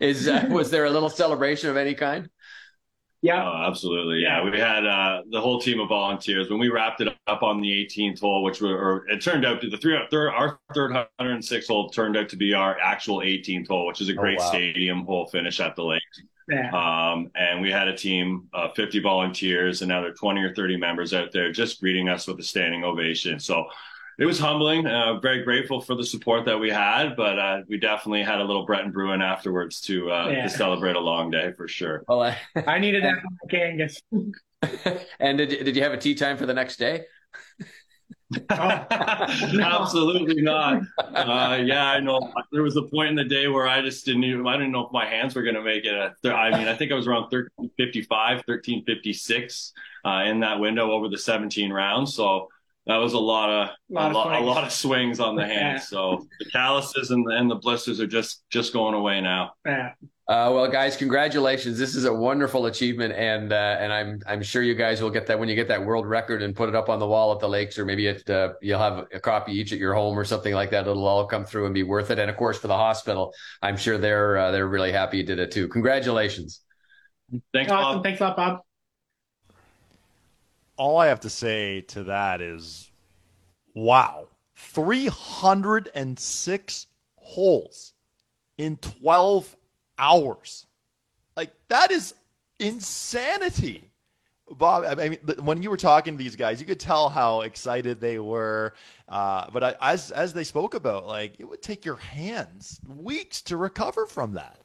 Is 0.00 0.28
uh, 0.28 0.46
was 0.50 0.70
there 0.70 0.84
a 0.84 0.90
little 0.90 1.10
celebration 1.10 1.70
of 1.70 1.76
any 1.76 1.94
kind? 1.94 2.28
Yeah. 3.22 3.42
Oh, 3.44 3.66
absolutely. 3.66 4.22
Yeah. 4.22 4.44
We 4.44 4.58
had 4.58 4.86
uh, 4.86 5.22
the 5.30 5.40
whole 5.40 5.60
team 5.60 5.80
of 5.80 5.88
volunteers 5.88 6.48
when 6.48 6.58
we 6.60 6.68
wrapped 6.68 7.00
it 7.00 7.08
up 7.26 7.42
on 7.42 7.60
the 7.60 7.72
18th 7.72 8.20
hole, 8.20 8.42
which 8.44 8.60
were, 8.60 8.76
or 8.76 9.08
it 9.08 9.20
turned 9.22 9.44
out 9.44 9.60
to 9.62 9.70
the 9.70 9.76
three, 9.78 9.98
third, 10.10 10.30
our 10.30 10.60
third 10.74 10.92
106 10.92 11.66
hole 11.66 11.88
turned 11.88 12.16
out 12.16 12.28
to 12.28 12.36
be 12.36 12.54
our 12.54 12.78
actual 12.78 13.22
18th 13.22 13.68
hole, 13.68 13.86
which 13.86 14.00
is 14.00 14.08
a 14.10 14.14
Oh, 14.16 14.20
great 14.20 14.38
wow. 14.38 14.48
stadium 14.48 15.04
hole 15.06 15.26
finish 15.26 15.58
at 15.60 15.74
the 15.76 15.82
lake. 15.82 16.02
Yeah. 16.48 16.70
Um, 16.70 17.30
and 17.34 17.60
we 17.60 17.70
had 17.72 17.88
a 17.88 17.96
team 17.96 18.48
of 18.52 18.74
50 18.76 19.00
volunteers 19.00 19.82
and 19.82 19.90
another 19.90 20.12
20 20.12 20.40
or 20.42 20.54
30 20.54 20.76
members 20.76 21.12
out 21.12 21.32
there 21.32 21.50
just 21.50 21.80
greeting 21.80 22.08
us 22.08 22.26
with 22.26 22.38
a 22.38 22.42
standing 22.42 22.84
ovation. 22.84 23.40
So 23.40 23.66
it 24.18 24.24
was 24.26 24.38
humbling. 24.38 24.86
Uh, 24.86 25.18
very 25.20 25.42
grateful 25.42 25.80
for 25.80 25.94
the 25.94 26.04
support 26.04 26.44
that 26.46 26.58
we 26.58 26.70
had, 26.70 27.16
but 27.16 27.38
uh, 27.38 27.60
we 27.68 27.78
definitely 27.78 28.22
had 28.22 28.40
a 28.40 28.44
little 28.44 28.64
Breton 28.64 28.90
Bruin 28.92 29.20
afterwards 29.22 29.80
to 29.82 30.10
uh, 30.10 30.28
Yeah. 30.30 30.42
to 30.44 30.48
celebrate 30.48 30.96
a 30.96 31.00
long 31.00 31.30
day 31.30 31.52
for 31.56 31.68
sure. 31.68 32.02
Well, 32.08 32.22
I, 32.22 32.38
I 32.66 32.78
needed 32.78 33.04
that 33.04 33.20
from 33.20 33.36
Mike 33.42 33.60
Angus. 33.62 34.00
and 35.20 35.36
did 35.38 35.48
did 35.50 35.76
you 35.76 35.82
have 35.82 35.92
a 35.92 35.98
tea 35.98 36.14
time 36.14 36.36
for 36.38 36.46
the 36.46 36.54
next 36.54 36.76
day? 36.78 37.02
Absolutely 38.50 40.42
not. 40.42 40.82
Uh, 40.98 41.58
yeah, 41.64 41.86
I 41.86 42.00
know. 42.00 42.32
There 42.52 42.62
was 42.62 42.76
a 42.76 42.82
point 42.82 43.10
in 43.10 43.14
the 43.14 43.24
day 43.24 43.48
where 43.48 43.68
I 43.68 43.82
just 43.82 44.04
didn't 44.04 44.24
even, 44.24 44.46
I 44.46 44.56
didn't 44.56 44.72
know 44.72 44.86
if 44.86 44.92
my 44.92 45.06
hands 45.06 45.34
were 45.34 45.42
going 45.42 45.54
to 45.54 45.62
make 45.62 45.84
it. 45.84 45.94
I 46.24 46.50
mean, 46.58 46.68
I 46.68 46.74
think 46.74 46.92
I 46.92 46.94
was 46.94 47.06
around 47.06 47.22
1355, 47.24 48.36
1356 48.46 49.72
uh, 50.04 50.10
in 50.26 50.40
that 50.40 50.58
window 50.58 50.90
over 50.90 51.08
the 51.08 51.18
17 51.18 51.72
rounds. 51.72 52.14
So 52.14 52.48
that 52.86 52.96
was 52.96 53.12
a 53.14 53.18
lot 53.18 53.50
of, 53.50 53.68
Lot 53.90 54.06
a, 54.06 54.08
of 54.08 54.14
lot, 54.14 54.42
a 54.42 54.44
lot 54.44 54.64
of 54.64 54.72
swings 54.72 55.20
on 55.20 55.36
the 55.36 55.42
Yeah. 55.42 55.48
hands. 55.72 55.88
So 55.88 56.26
the 56.38 56.50
calluses 56.50 57.10
and 57.10 57.24
the, 57.26 57.36
and 57.36 57.50
the 57.50 57.56
blisters 57.56 58.00
are 58.00 58.06
just, 58.06 58.42
just 58.50 58.72
going 58.72 58.94
away 58.94 59.20
now. 59.20 59.52
Yeah. 59.64 59.92
Uh, 60.28 60.50
well, 60.52 60.66
guys, 60.66 60.96
congratulations! 60.96 61.78
This 61.78 61.94
is 61.94 62.04
a 62.04 62.12
wonderful 62.12 62.66
achievement, 62.66 63.14
and 63.14 63.52
uh, 63.52 63.76
and 63.78 63.92
I'm 63.92 64.20
I'm 64.26 64.42
sure 64.42 64.60
you 64.60 64.74
guys 64.74 65.00
will 65.00 65.10
get 65.10 65.28
that 65.28 65.38
when 65.38 65.48
you 65.48 65.54
get 65.54 65.68
that 65.68 65.86
world 65.86 66.04
record 66.04 66.42
and 66.42 66.52
put 66.54 66.68
it 66.68 66.74
up 66.74 66.88
on 66.88 66.98
the 66.98 67.06
wall 67.06 67.32
at 67.32 67.38
the 67.38 67.48
lakes, 67.48 67.78
or 67.78 67.84
maybe 67.84 68.08
it, 68.08 68.28
uh, 68.28 68.54
you'll 68.60 68.80
have 68.80 69.06
a 69.14 69.20
copy 69.20 69.52
each 69.52 69.72
at 69.72 69.78
your 69.78 69.94
home 69.94 70.18
or 70.18 70.24
something 70.24 70.52
like 70.52 70.70
that. 70.70 70.88
It'll 70.88 71.06
all 71.06 71.26
come 71.26 71.44
through 71.44 71.66
and 71.66 71.74
be 71.74 71.84
worth 71.84 72.10
it. 72.10 72.18
And 72.18 72.28
of 72.28 72.36
course, 72.36 72.58
for 72.58 72.66
the 72.66 72.76
hospital, 72.76 73.32
I'm 73.62 73.76
sure 73.76 73.98
they're 73.98 74.36
uh, 74.36 74.50
they're 74.50 74.66
really 74.66 74.90
happy 74.90 75.18
you 75.18 75.22
did 75.22 75.38
it 75.38 75.52
too. 75.52 75.68
Congratulations! 75.68 76.62
Thanks, 77.52 77.70
Awesome. 77.70 77.98
Bob. 77.98 78.02
Thanks 78.02 78.20
a 78.20 78.24
lot, 78.24 78.36
Bob. 78.36 78.62
all 80.76 80.98
I 80.98 81.06
have 81.08 81.20
to 81.20 81.30
say 81.30 81.80
to 81.82 82.02
that 82.04 82.40
is, 82.40 82.90
wow, 83.74 84.28
306 84.56 86.86
holes 87.16 87.92
in 88.58 88.76
12 88.78 89.56
hours. 89.98 90.66
Like, 91.36 91.52
that 91.68 91.90
is 91.90 92.14
insanity. 92.58 93.90
Bob, 94.48 94.84
I 94.98 95.08
mean, 95.08 95.18
when 95.40 95.60
you 95.60 95.70
were 95.70 95.76
talking 95.76 96.16
to 96.16 96.22
these 96.22 96.36
guys, 96.36 96.60
you 96.60 96.66
could 96.66 96.78
tell 96.78 97.08
how 97.08 97.40
excited 97.40 98.00
they 98.00 98.20
were. 98.20 98.74
Uh, 99.08 99.46
but 99.52 99.64
I, 99.64 99.74
as 99.80 100.12
as 100.12 100.32
they 100.32 100.44
spoke 100.44 100.74
about, 100.74 101.06
like 101.06 101.34
it 101.40 101.44
would 101.44 101.62
take 101.62 101.84
your 101.84 101.96
hands 101.96 102.80
weeks 102.86 103.42
to 103.42 103.56
recover 103.56 104.06
from 104.06 104.34
that. 104.34 104.60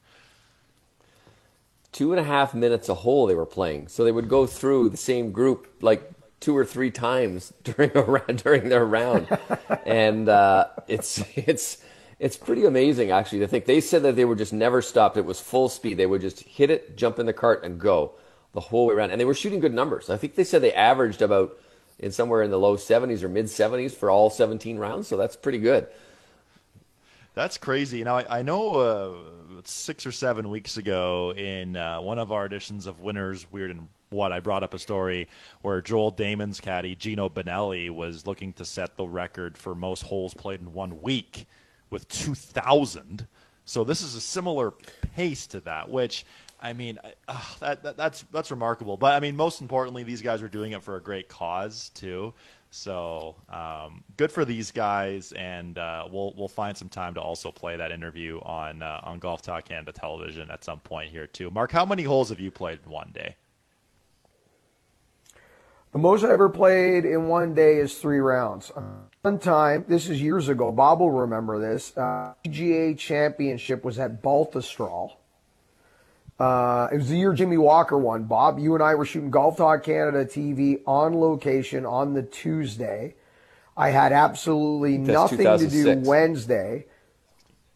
Two 1.91 2.11
and 2.11 2.19
a 2.19 2.23
half 2.23 2.53
minutes 2.53 2.89
a 2.89 2.93
hole 2.93 3.25
they 3.25 3.33
were 3.33 3.45
playing, 3.47 3.87
so 3.87 4.03
they 4.03 4.11
would 4.11 4.29
go 4.29 4.45
through 4.45 4.89
the 4.89 4.97
same 4.97 5.31
group 5.31 5.67
like 5.81 6.11
two 6.39 6.55
or 6.55 6.63
three 6.63 6.91
times 6.91 7.51
during 7.63 7.91
a 7.95 8.03
round, 8.03 8.43
during 8.43 8.69
their 8.69 8.85
round, 8.85 9.27
and 9.87 10.29
uh, 10.29 10.67
it's 10.87 11.23
it's 11.35 11.83
it's 12.21 12.37
pretty 12.37 12.65
amazing 12.65 13.09
actually 13.09 13.39
to 13.39 13.47
think. 13.47 13.65
They 13.65 13.81
said 13.81 14.03
that 14.03 14.15
they 14.15 14.25
were 14.25 14.35
just 14.35 14.53
never 14.53 14.83
stopped. 14.83 15.17
It 15.17 15.25
was 15.25 15.41
full 15.41 15.69
speed. 15.69 15.97
They 15.97 16.05
would 16.05 16.21
just 16.21 16.41
hit 16.41 16.69
it, 16.69 16.95
jump 16.95 17.17
in 17.17 17.25
the 17.25 17.33
cart, 17.33 17.63
and 17.63 17.79
go 17.79 18.13
the 18.53 18.59
whole 18.59 18.85
way 18.85 18.93
around. 18.93 19.09
And 19.09 19.19
they 19.19 19.25
were 19.25 19.33
shooting 19.33 19.59
good 19.59 19.73
numbers. 19.73 20.07
I 20.07 20.17
think 20.17 20.35
they 20.35 20.43
said 20.43 20.61
they 20.61 20.71
averaged 20.71 21.23
about 21.23 21.57
in 21.97 22.11
somewhere 22.11 22.43
in 22.43 22.51
the 22.51 22.59
low 22.59 22.77
70s 22.77 23.23
or 23.23 23.27
mid 23.27 23.45
70s 23.45 23.91
for 23.91 24.11
all 24.11 24.29
17 24.29 24.77
rounds. 24.77 25.07
So 25.07 25.17
that's 25.17 25.35
pretty 25.35 25.57
good. 25.57 25.87
That's 27.33 27.57
crazy. 27.57 28.03
Now 28.03 28.17
I, 28.17 28.39
I 28.39 28.41
know 28.43 28.75
uh, 28.75 29.61
six 29.63 30.05
or 30.05 30.11
seven 30.11 30.51
weeks 30.51 30.77
ago 30.77 31.33
in 31.35 31.75
uh, 31.75 32.01
one 32.01 32.19
of 32.19 32.31
our 32.31 32.45
editions 32.45 32.85
of 32.85 32.99
Winners 32.99 33.51
Weird 33.51 33.71
and 33.71 33.87
What 34.11 34.31
I 34.31 34.41
brought 34.41 34.61
up 34.61 34.75
a 34.75 34.79
story 34.79 35.27
where 35.63 35.81
Joel 35.81 36.11
Dahmen's 36.11 36.59
caddy 36.59 36.93
Geno 36.93 37.29
Bonnalie 37.29 37.89
was 37.89 38.27
looking 38.27 38.53
to 38.53 38.65
set 38.65 38.95
the 38.95 39.07
record 39.07 39.57
for 39.57 39.73
most 39.73 40.03
holes 40.03 40.35
played 40.35 40.59
in 40.59 40.71
one 40.73 41.01
week 41.01 41.47
with 41.91 42.07
two 42.07 42.33
thousand. 42.33 43.27
So 43.65 43.83
this 43.83 44.01
is 44.01 44.15
a 44.15 44.21
similar 44.21 44.73
pace 45.15 45.45
to 45.47 45.59
that, 45.61 45.87
which 45.87 46.25
I 46.59 46.73
mean 46.73 46.97
uh, 47.27 47.41
that, 47.59 47.83
that 47.83 47.97
that's 47.97 48.25
that's 48.31 48.49
remarkable. 48.49 48.97
But 48.97 49.13
I 49.13 49.19
mean, 49.19 49.35
most 49.35 49.61
importantly, 49.61 50.03
these 50.03 50.23
guys 50.23 50.41
are 50.41 50.49
doing 50.49 50.71
it 50.71 50.81
for 50.81 50.95
a 50.95 51.01
great 51.01 51.29
cause 51.29 51.89
too. 51.93 52.33
So 52.73 53.35
um, 53.49 54.01
good 54.15 54.31
for 54.31 54.45
these 54.45 54.71
guys, 54.71 55.33
and 55.33 55.77
uh, 55.77 56.07
we'll 56.09 56.33
we'll 56.37 56.47
find 56.47 56.75
some 56.75 56.87
time 56.89 57.13
to 57.15 57.21
also 57.21 57.51
play 57.51 57.75
that 57.75 57.91
interview 57.91 58.39
on 58.39 58.81
uh, 58.81 59.01
on 59.03 59.19
Golf 59.19 59.41
Talk 59.41 59.65
Canada 59.65 59.91
television 59.91 60.49
at 60.49 60.63
some 60.63 60.79
point 60.79 61.11
here 61.11 61.27
too. 61.27 61.51
Mark, 61.51 61.71
how 61.71 61.85
many 61.85 62.03
holes 62.03 62.29
have 62.29 62.39
you 62.39 62.49
played 62.49 62.79
in 62.85 62.89
one 62.89 63.11
day? 63.13 63.35
The 65.91 65.99
most 65.99 66.23
I 66.23 66.31
ever 66.31 66.47
played 66.47 67.03
in 67.03 67.27
one 67.27 67.53
day 67.53 67.77
is 67.77 67.97
three 67.97 68.19
rounds. 68.19 68.71
One 69.23 69.37
time, 69.37 69.85
this 69.87 70.09
is 70.09 70.19
years 70.19 70.49
ago, 70.49 70.71
Bob 70.71 70.99
will 70.99 71.11
remember 71.11 71.59
this, 71.59 71.95
uh, 71.95 72.33
PGA 72.43 72.97
Championship 72.97 73.83
was 73.83 73.99
at 73.99 74.23
Baltusrol. 74.23 75.11
Uh, 76.39 76.87
it 76.91 76.97
was 76.97 77.09
the 77.09 77.17
year 77.17 77.31
Jimmy 77.33 77.59
Walker 77.59 77.99
won. 77.99 78.23
Bob, 78.23 78.57
you 78.57 78.73
and 78.73 78.81
I 78.81 78.95
were 78.95 79.05
shooting 79.05 79.29
Golf 79.29 79.57
Talk 79.57 79.83
Canada 79.83 80.25
TV 80.25 80.81
on 80.87 81.19
location 81.19 81.85
on 81.85 82.15
the 82.15 82.23
Tuesday. 82.23 83.13
I 83.77 83.91
had 83.91 84.11
absolutely 84.11 84.97
That's 84.97 85.31
nothing 85.31 85.59
to 85.59 85.69
do 85.69 86.09
Wednesday. 86.09 86.87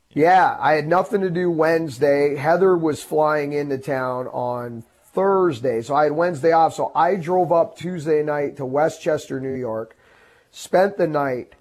Yeah, 0.09 0.57
I 0.59 0.73
had 0.73 0.87
nothing 0.87 1.21
to 1.21 1.29
do 1.29 1.51
Wednesday. 1.51 2.37
Heather 2.37 2.75
was 2.75 3.03
flying 3.03 3.53
into 3.53 3.77
town 3.77 4.25
on 4.29 4.83
Thursday, 5.13 5.83
so 5.83 5.93
I 5.93 6.05
had 6.05 6.13
Wednesday 6.13 6.53
off. 6.53 6.73
So 6.73 6.91
I 6.95 7.17
drove 7.17 7.51
up 7.51 7.77
Tuesday 7.77 8.23
night 8.23 8.57
to 8.57 8.65
Westchester, 8.65 9.39
New 9.39 9.53
York, 9.53 9.95
spent 10.55 10.97
the 10.97 11.05
night, 11.07 11.53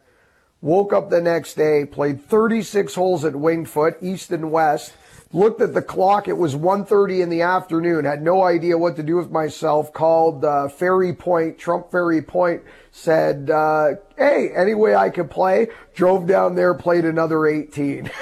woke 0.61 0.93
up 0.93 1.11
the 1.11 1.21
next 1.21 1.55
day, 1.55 1.85
played 1.85 2.25
36 2.25 2.95
holes 2.95 3.25
at 3.25 3.35
Winged 3.35 3.69
Foot, 3.69 3.97
east 4.01 4.31
and 4.31 4.51
west. 4.51 4.95
Looked 5.33 5.61
at 5.61 5.75
the 5.75 5.83
clock; 5.83 6.29
it 6.29 6.39
was 6.39 6.55
1:30 6.55 7.21
in 7.21 7.29
the 7.29 7.43
afternoon. 7.43 8.05
Had 8.05 8.23
no 8.23 8.45
idea 8.45 8.79
what 8.79 8.95
to 8.97 9.03
do 9.03 9.17
with 9.17 9.33
myself. 9.33 9.93
Called 9.93 10.45
uh, 10.45 10.69
Ferry 10.69 11.13
Point, 11.13 11.59
Trump 11.59 11.91
Ferry 11.91 12.23
Point. 12.23 12.63
Said, 12.93 13.51
uh, 13.51 13.95
"Hey, 14.17 14.51
any 14.55 14.75
way 14.75 14.95
I 14.95 15.11
could 15.11 15.33
play?" 15.33 15.67
Drove 15.93 16.29
down 16.29 16.55
there, 16.55 16.73
played 16.73 17.05
another 17.05 17.49
18. 17.49 18.13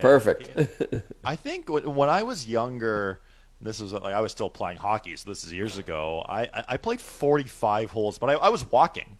Perfect. 0.00 1.04
I 1.24 1.34
think 1.34 1.68
when 1.68 2.08
I 2.08 2.22
was 2.22 2.48
younger, 2.48 3.20
this 3.62 3.80
was 3.80 3.92
like 3.92 4.14
I 4.14 4.20
was 4.20 4.32
still 4.32 4.50
playing 4.50 4.78
hockey, 4.78 5.16
so 5.16 5.30
this 5.30 5.44
is 5.44 5.52
years 5.52 5.78
ago. 5.78 6.24
I 6.28 6.48
I 6.68 6.76
played 6.76 7.00
45 7.00 7.90
holes, 7.90 8.18
but 8.18 8.30
I, 8.30 8.34
I 8.34 8.48
was 8.48 8.70
walking. 8.70 9.18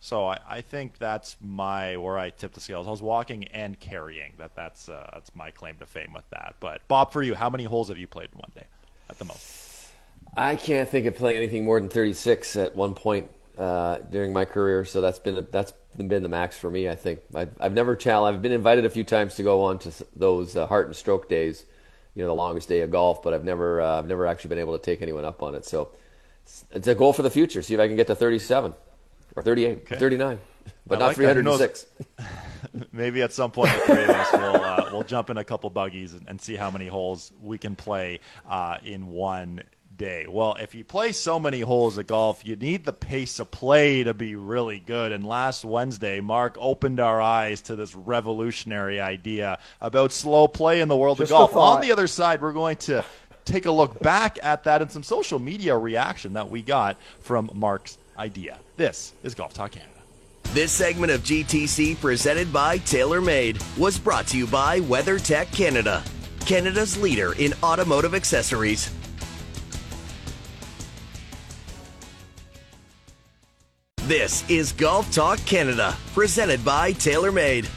So 0.00 0.26
I, 0.26 0.38
I 0.48 0.60
think 0.60 0.98
that's 0.98 1.36
my 1.40 1.96
where 1.96 2.18
I 2.18 2.30
tip 2.30 2.52
the 2.52 2.60
scales. 2.60 2.86
I 2.86 2.90
was 2.90 3.02
walking 3.02 3.44
and 3.48 3.78
carrying. 3.80 4.34
That 4.38 4.54
that's 4.54 4.88
uh, 4.88 5.10
that's 5.12 5.34
my 5.34 5.50
claim 5.50 5.76
to 5.76 5.86
fame 5.86 6.12
with 6.14 6.28
that. 6.30 6.54
But 6.60 6.86
Bob, 6.86 7.12
for 7.12 7.22
you, 7.22 7.34
how 7.34 7.50
many 7.50 7.64
holes 7.64 7.88
have 7.88 7.98
you 7.98 8.06
played 8.06 8.28
in 8.32 8.38
one 8.38 8.52
day 8.54 8.66
at 9.10 9.18
the 9.18 9.24
most? 9.24 9.88
I 10.36 10.56
can't 10.56 10.88
think 10.88 11.06
of 11.06 11.16
playing 11.16 11.38
anything 11.38 11.64
more 11.64 11.80
than 11.80 11.88
36 11.88 12.56
at 12.56 12.76
one 12.76 12.94
point 12.94 13.30
uh, 13.56 13.98
during 14.10 14.32
my 14.32 14.44
career. 14.44 14.84
So 14.84 15.00
that's 15.00 15.18
been 15.18 15.46
that's 15.50 15.72
been 15.96 16.22
the 16.22 16.28
max 16.28 16.56
for 16.56 16.70
me. 16.70 16.88
I 16.88 16.94
think 16.94 17.20
I've, 17.34 17.50
I've 17.60 17.72
never 17.72 17.96
challenged. 17.96 18.36
I've 18.36 18.42
been 18.42 18.52
invited 18.52 18.84
a 18.84 18.90
few 18.90 19.04
times 19.04 19.34
to 19.36 19.42
go 19.42 19.62
on 19.62 19.78
to 19.80 19.92
those 20.14 20.56
uh, 20.56 20.66
heart 20.66 20.86
and 20.86 20.94
stroke 20.94 21.28
days, 21.28 21.64
you 22.18 22.24
know, 22.24 22.28
the 22.28 22.34
longest 22.34 22.68
day 22.68 22.80
of 22.80 22.90
golf. 22.90 23.22
But 23.22 23.32
I've 23.32 23.44
never 23.44 23.80
uh, 23.80 23.98
I've 23.98 24.08
never 24.08 24.26
actually 24.26 24.48
been 24.48 24.58
able 24.58 24.76
to 24.76 24.84
take 24.84 25.00
anyone 25.02 25.24
up 25.24 25.40
on 25.40 25.54
it. 25.54 25.64
So 25.64 25.90
it's 26.72 26.88
a 26.88 26.94
goal 26.94 27.12
for 27.12 27.22
the 27.22 27.30
future. 27.30 27.62
See 27.62 27.74
if 27.74 27.80
I 27.80 27.86
can 27.86 27.96
get 27.96 28.08
to 28.08 28.14
37 28.16 28.74
or 29.36 29.42
38, 29.42 29.78
okay. 29.78 29.96
39, 29.98 30.40
but 30.84 30.96
I 30.96 30.98
not 30.98 31.06
like 31.06 31.16
306. 31.16 31.86
Maybe 32.92 33.22
at 33.22 33.32
some 33.32 33.52
point 33.52 33.72
the 33.72 33.94
three 33.94 34.02
of 34.02 34.10
us 34.10 34.32
will 34.32 34.56
uh, 34.56 34.88
we'll 34.92 35.04
jump 35.04 35.30
in 35.30 35.36
a 35.36 35.44
couple 35.44 35.70
buggies 35.70 36.14
and, 36.14 36.26
and, 36.28 36.40
see 36.40 36.56
how 36.56 36.72
many 36.72 36.88
holes 36.88 37.32
we 37.40 37.56
can 37.56 37.76
play 37.76 38.18
uh, 38.48 38.78
in 38.84 39.06
one 39.06 39.62
day. 39.98 40.26
Well, 40.28 40.56
if 40.58 40.74
you 40.74 40.84
play 40.84 41.12
so 41.12 41.38
many 41.38 41.60
holes 41.60 41.98
of 41.98 42.06
golf, 42.06 42.46
you 42.46 42.56
need 42.56 42.84
the 42.84 42.92
pace 42.92 43.38
of 43.38 43.50
play 43.50 44.04
to 44.04 44.14
be 44.14 44.36
really 44.36 44.78
good. 44.78 45.12
And 45.12 45.26
last 45.26 45.64
Wednesday, 45.64 46.20
Mark 46.20 46.56
opened 46.58 47.00
our 47.00 47.20
eyes 47.20 47.60
to 47.62 47.76
this 47.76 47.94
revolutionary 47.94 49.00
idea 49.00 49.58
about 49.80 50.12
slow 50.12 50.48
play 50.48 50.80
in 50.80 50.88
the 50.88 50.96
world 50.96 51.18
Just 51.18 51.32
of 51.32 51.50
golf. 51.50 51.56
On 51.56 51.82
the 51.82 51.92
other 51.92 52.06
side, 52.06 52.40
we're 52.40 52.52
going 52.52 52.76
to 52.76 53.04
take 53.44 53.66
a 53.66 53.70
look 53.70 54.00
back 54.00 54.38
at 54.42 54.64
that 54.64 54.80
and 54.80 54.90
some 54.90 55.02
social 55.02 55.38
media 55.38 55.76
reaction 55.76 56.34
that 56.34 56.48
we 56.48 56.62
got 56.62 56.96
from 57.20 57.50
Mark's 57.54 57.98
idea. 58.16 58.58
This 58.76 59.12
is 59.22 59.34
Golf 59.34 59.52
Talk 59.52 59.72
Canada. 59.72 59.92
This 60.54 60.72
segment 60.72 61.12
of 61.12 61.22
GTC 61.22 62.00
presented 62.00 62.50
by 62.52 62.78
TaylorMade 62.78 63.78
was 63.78 63.98
brought 63.98 64.26
to 64.28 64.38
you 64.38 64.46
by 64.46 64.80
WeatherTech 64.80 65.52
Canada, 65.52 66.02
Canada's 66.46 66.96
leader 66.96 67.34
in 67.34 67.52
automotive 67.62 68.14
accessories. 68.14 68.90
This 74.08 74.48
is 74.48 74.72
Golf 74.72 75.12
Talk 75.12 75.38
Canada, 75.44 75.94
presented 76.14 76.64
by 76.64 76.94
TaylorMade. 76.94 77.68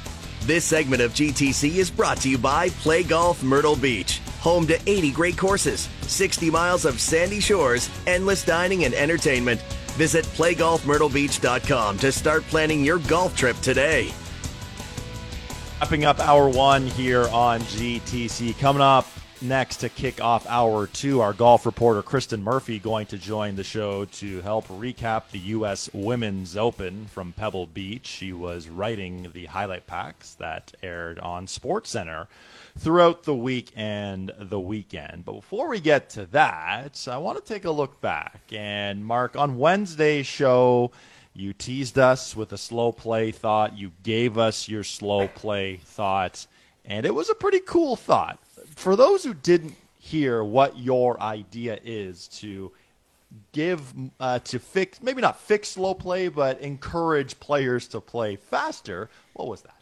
This 0.47 0.63
segment 0.63 1.01
of 1.01 1.11
GTC 1.11 1.75
is 1.75 1.91
brought 1.91 2.17
to 2.21 2.29
you 2.29 2.37
by 2.37 2.69
Play 2.69 3.03
Golf 3.03 3.43
Myrtle 3.43 3.75
Beach, 3.75 4.19
home 4.39 4.65
to 4.67 4.79
80 4.89 5.11
great 5.11 5.37
courses, 5.37 5.89
60 6.03 6.49
miles 6.49 6.85
of 6.85 7.01
sandy 7.01 7.41
shores, 7.41 7.89
endless 8.07 8.45
dining 8.45 8.85
and 8.85 8.93
entertainment 8.93 9.61
Visit 9.95 10.23
playgolfmyrtlebeach.com 10.25 11.97
to 11.97 12.11
start 12.13 12.43
planning 12.43 12.85
your 12.85 12.99
golf 12.99 13.35
trip 13.35 13.59
today. 13.59 14.13
Wrapping 15.81 16.05
up 16.05 16.19
hour 16.19 16.47
one 16.47 16.87
here 16.87 17.27
on 17.27 17.59
GTC. 17.61 18.57
Coming 18.57 18.81
up 18.81 19.05
next 19.41 19.77
to 19.77 19.89
kick 19.89 20.21
off 20.21 20.45
hour 20.47 20.87
two, 20.87 21.21
our 21.21 21.33
golf 21.33 21.65
reporter 21.65 22.01
Kristen 22.01 22.43
Murphy 22.43 22.79
going 22.79 23.07
to 23.07 23.17
join 23.17 23.55
the 23.55 23.63
show 23.63 24.05
to 24.05 24.41
help 24.41 24.67
recap 24.67 25.29
the 25.31 25.39
U.S. 25.39 25.89
Women's 25.93 26.55
Open 26.55 27.05
from 27.07 27.33
Pebble 27.33 27.65
Beach. 27.65 28.05
She 28.05 28.33
was 28.33 28.69
writing 28.69 29.31
the 29.33 29.45
highlight 29.47 29.87
packs 29.87 30.35
that 30.35 30.73
aired 30.83 31.19
on 31.19 31.47
SportsCenter 31.47 32.27
throughout 32.77 33.23
the 33.23 33.35
week 33.35 33.71
and 33.75 34.31
the 34.39 34.59
weekend. 34.59 35.25
But 35.25 35.33
before 35.33 35.67
we 35.69 35.79
get 35.79 36.09
to 36.11 36.25
that, 36.27 37.07
I 37.09 37.17
want 37.17 37.43
to 37.43 37.53
take 37.53 37.65
a 37.65 37.71
look 37.71 37.99
back. 38.01 38.41
And 38.51 39.05
Mark, 39.05 39.35
on 39.35 39.57
Wednesday's 39.57 40.27
show, 40.27 40.91
you 41.33 41.53
teased 41.53 41.97
us 41.97 42.35
with 42.35 42.51
a 42.53 42.57
slow 42.57 42.91
play 42.91 43.31
thought. 43.31 43.77
You 43.77 43.91
gave 44.03 44.37
us 44.37 44.67
your 44.67 44.83
slow 44.83 45.27
play 45.27 45.77
thought, 45.77 46.45
and 46.85 47.05
it 47.05 47.15
was 47.15 47.29
a 47.29 47.35
pretty 47.35 47.59
cool 47.59 47.95
thought. 47.95 48.37
For 48.75 48.95
those 48.95 49.23
who 49.23 49.33
didn't 49.33 49.75
hear 49.99 50.43
what 50.43 50.77
your 50.77 51.21
idea 51.21 51.79
is 51.83 52.27
to 52.27 52.71
give 53.53 53.93
uh, 54.19 54.39
to 54.39 54.59
fix 54.59 55.01
maybe 55.01 55.21
not 55.21 55.39
fix 55.39 55.69
slow 55.69 55.93
play 55.93 56.27
but 56.27 56.59
encourage 56.59 57.39
players 57.39 57.87
to 57.87 58.01
play 58.01 58.35
faster 58.35 59.09
what 59.33 59.47
was 59.47 59.61
that 59.61 59.81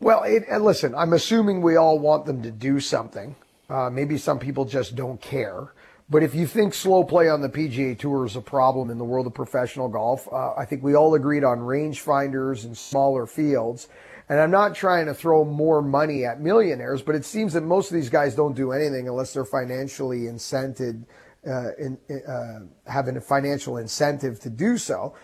well, 0.00 0.22
it, 0.22 0.44
and 0.48 0.64
listen, 0.64 0.94
I'm 0.94 1.12
assuming 1.12 1.60
we 1.60 1.76
all 1.76 1.98
want 1.98 2.24
them 2.24 2.42
to 2.42 2.50
do 2.52 2.78
something. 2.78 3.34
Uh, 3.68 3.90
maybe 3.90 4.16
some 4.16 4.38
people 4.38 4.64
just 4.64 4.94
don't 4.94 5.20
care. 5.20 5.72
But 6.08 6.22
if 6.22 6.34
you 6.34 6.46
think 6.46 6.72
slow 6.72 7.04
play 7.04 7.28
on 7.28 7.42
the 7.42 7.48
PGA 7.48 7.98
Tour 7.98 8.24
is 8.24 8.36
a 8.36 8.40
problem 8.40 8.90
in 8.90 8.96
the 8.96 9.04
world 9.04 9.26
of 9.26 9.34
professional 9.34 9.88
golf, 9.88 10.26
uh, 10.32 10.54
I 10.54 10.64
think 10.64 10.82
we 10.82 10.94
all 10.94 11.14
agreed 11.14 11.44
on 11.44 11.58
rangefinders 11.58 12.64
and 12.64 12.78
smaller 12.78 13.26
fields. 13.26 13.88
And 14.28 14.38
I'm 14.38 14.50
not 14.50 14.74
trying 14.74 15.06
to 15.06 15.14
throw 15.14 15.44
more 15.44 15.80
money 15.80 16.24
at 16.24 16.40
millionaires, 16.40 17.00
but 17.00 17.14
it 17.14 17.24
seems 17.24 17.54
that 17.54 17.62
most 17.62 17.90
of 17.90 17.94
these 17.94 18.10
guys 18.10 18.34
don't 18.34 18.54
do 18.54 18.72
anything 18.72 19.08
unless 19.08 19.32
they're 19.32 19.44
financially 19.44 20.22
incented, 20.22 21.04
uh, 21.46 21.70
in, 21.78 21.98
uh, 22.28 22.60
having 22.90 23.16
a 23.16 23.20
financial 23.20 23.78
incentive 23.78 24.38
to 24.40 24.50
do 24.50 24.76
so. 24.76 25.14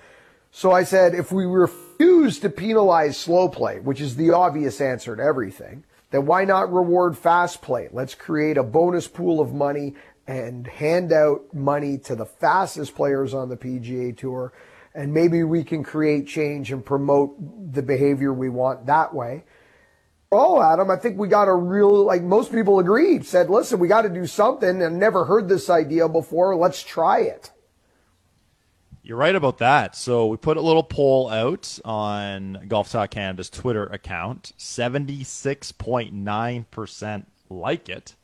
So 0.51 0.71
I 0.71 0.85
said, 0.85 1.15
if 1.15 1.33
we 1.33 1.45
refuse 1.45 2.39
to 2.39 2.49
penalize 2.49 3.19
slow 3.19 3.49
play, 3.49 3.81
which 3.81 4.01
is 4.01 4.17
the 4.17 4.31
obvious 4.31 4.81
answer 4.81 5.17
to 5.17 5.23
everything, 5.23 5.85
then 6.11 6.27
why 6.27 6.45
not 6.45 6.73
reward 6.73 7.19
fast 7.19 7.61
play? 7.61 7.89
Let's 7.93 8.15
create 8.15 8.57
a 8.57 8.63
bonus 8.63 9.09
pool 9.09 9.41
of 9.41 9.53
money 9.53 9.95
and 10.27 10.67
hand 10.67 11.13
out 11.13 11.53
money 11.53 11.99
to 11.99 12.15
the 12.15 12.25
fastest 12.25 12.95
players 12.95 13.35
on 13.35 13.49
the 13.49 13.57
PGA 13.57 14.17
Tour. 14.17 14.53
And 14.95 15.13
maybe 15.13 15.43
we 15.43 15.65
can 15.65 15.83
create 15.83 16.29
change 16.29 16.71
and 16.71 16.85
promote 16.85 17.73
the 17.73 17.83
behavior 17.83 18.33
we 18.33 18.49
want 18.49 18.87
that 18.87 19.13
way. 19.13 19.43
Oh, 20.31 20.63
Adam, 20.63 20.91
I 20.91 20.97
think 20.97 21.19
we 21.19 21.29
got 21.29 21.49
a 21.49 21.55
real, 21.55 22.05
like 22.05 22.23
most 22.23 22.53
people 22.53 22.79
agreed, 22.79 23.27
said, 23.27 23.51
listen, 23.51 23.79
we 23.79 23.89
got 23.89 24.03
to 24.03 24.09
do 24.09 24.27
something 24.27 24.83
and 24.83 24.99
never 24.99 25.25
heard 25.25 25.49
this 25.49 25.71
idea 25.71 26.09
before. 26.09 26.57
Let's 26.57 26.83
try 26.83 27.21
it. 27.21 27.51
You're 29.03 29.19
right 29.19 29.37
about 29.37 29.59
that. 29.59 29.95
So 29.95 30.27
we 30.27 30.39
put 30.39 30.57
a 30.57 30.63
little 30.63 30.83
poll 30.83 31.29
out 31.29 31.79
on 31.85 32.65
Golf 32.69 32.91
Talk 32.91 33.11
Canada's 33.11 33.51
Twitter 33.51 33.85
account. 33.87 34.53
76.9% 34.59 37.27
like 37.51 37.89
it. 37.89 38.17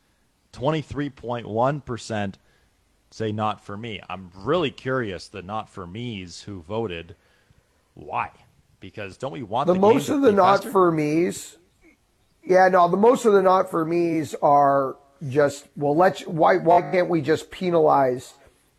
23.1% 0.53 2.33
say 3.11 3.31
not 3.31 3.63
for 3.63 3.77
me. 3.77 4.01
I'm 4.09 4.31
really 4.35 4.71
curious 4.71 5.27
the 5.27 5.41
not 5.41 5.69
for 5.69 5.85
me's 5.85 6.41
who 6.41 6.61
voted. 6.61 7.15
Why? 7.93 8.31
Because 8.79 9.17
don't 9.17 9.33
we 9.33 9.43
want 9.43 9.67
the, 9.67 9.73
the 9.73 9.79
most 9.79 10.09
of 10.09 10.21
the 10.21 10.31
not 10.31 10.57
faster? 10.57 10.71
for 10.71 10.91
me's? 10.91 11.57
Yeah, 12.43 12.67
no, 12.69 12.89
the 12.89 12.97
most 12.97 13.25
of 13.25 13.33
the 13.33 13.41
not 13.41 13.69
for 13.69 13.85
me's 13.85 14.33
are 14.41 14.97
just 15.29 15.67
well. 15.75 15.95
Let's 15.95 16.25
why 16.25 16.57
why 16.57 16.81
can't 16.81 17.09
we 17.09 17.21
just 17.21 17.51
penalize 17.51 18.33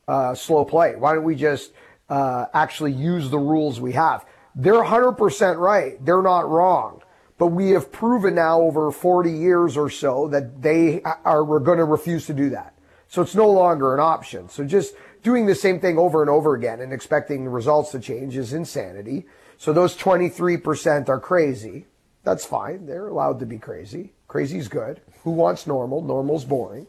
uh, 0.08 0.34
slow 0.34 0.64
play? 0.64 0.96
Why 0.96 1.14
don't 1.14 1.22
we 1.22 1.36
just 1.36 1.72
uh, 2.12 2.46
actually 2.52 2.92
use 2.92 3.30
the 3.30 3.38
rules 3.38 3.80
we 3.80 3.92
have. 3.92 4.26
They're 4.54 4.74
100% 4.74 5.56
right. 5.56 6.04
They're 6.04 6.22
not 6.22 6.48
wrong. 6.48 7.02
But 7.38 7.46
we 7.46 7.70
have 7.70 7.90
proven 7.90 8.34
now 8.34 8.60
over 8.60 8.90
40 8.92 9.32
years 9.32 9.78
or 9.78 9.88
so 9.88 10.28
that 10.28 10.60
they 10.60 11.00
are 11.02 11.42
going 11.58 11.78
to 11.78 11.84
refuse 11.84 12.26
to 12.26 12.34
do 12.34 12.50
that. 12.50 12.71
So 13.12 13.20
it's 13.20 13.34
no 13.34 13.50
longer 13.50 13.92
an 13.92 14.00
option. 14.00 14.48
So 14.48 14.64
just 14.64 14.94
doing 15.22 15.44
the 15.44 15.54
same 15.54 15.78
thing 15.80 15.98
over 15.98 16.22
and 16.22 16.30
over 16.30 16.54
again 16.54 16.80
and 16.80 16.94
expecting 16.94 17.44
the 17.44 17.50
results 17.50 17.90
to 17.90 18.00
change 18.00 18.38
is 18.38 18.54
insanity. 18.54 19.26
So 19.58 19.74
those 19.74 19.94
23% 19.94 21.10
are 21.10 21.20
crazy. 21.20 21.84
That's 22.24 22.46
fine. 22.46 22.86
They're 22.86 23.08
allowed 23.08 23.38
to 23.40 23.44
be 23.44 23.58
crazy. 23.58 24.14
Crazy's 24.28 24.66
good. 24.66 25.02
Who 25.24 25.32
wants 25.32 25.66
normal? 25.66 26.00
Normal's 26.00 26.46
boring. 26.46 26.86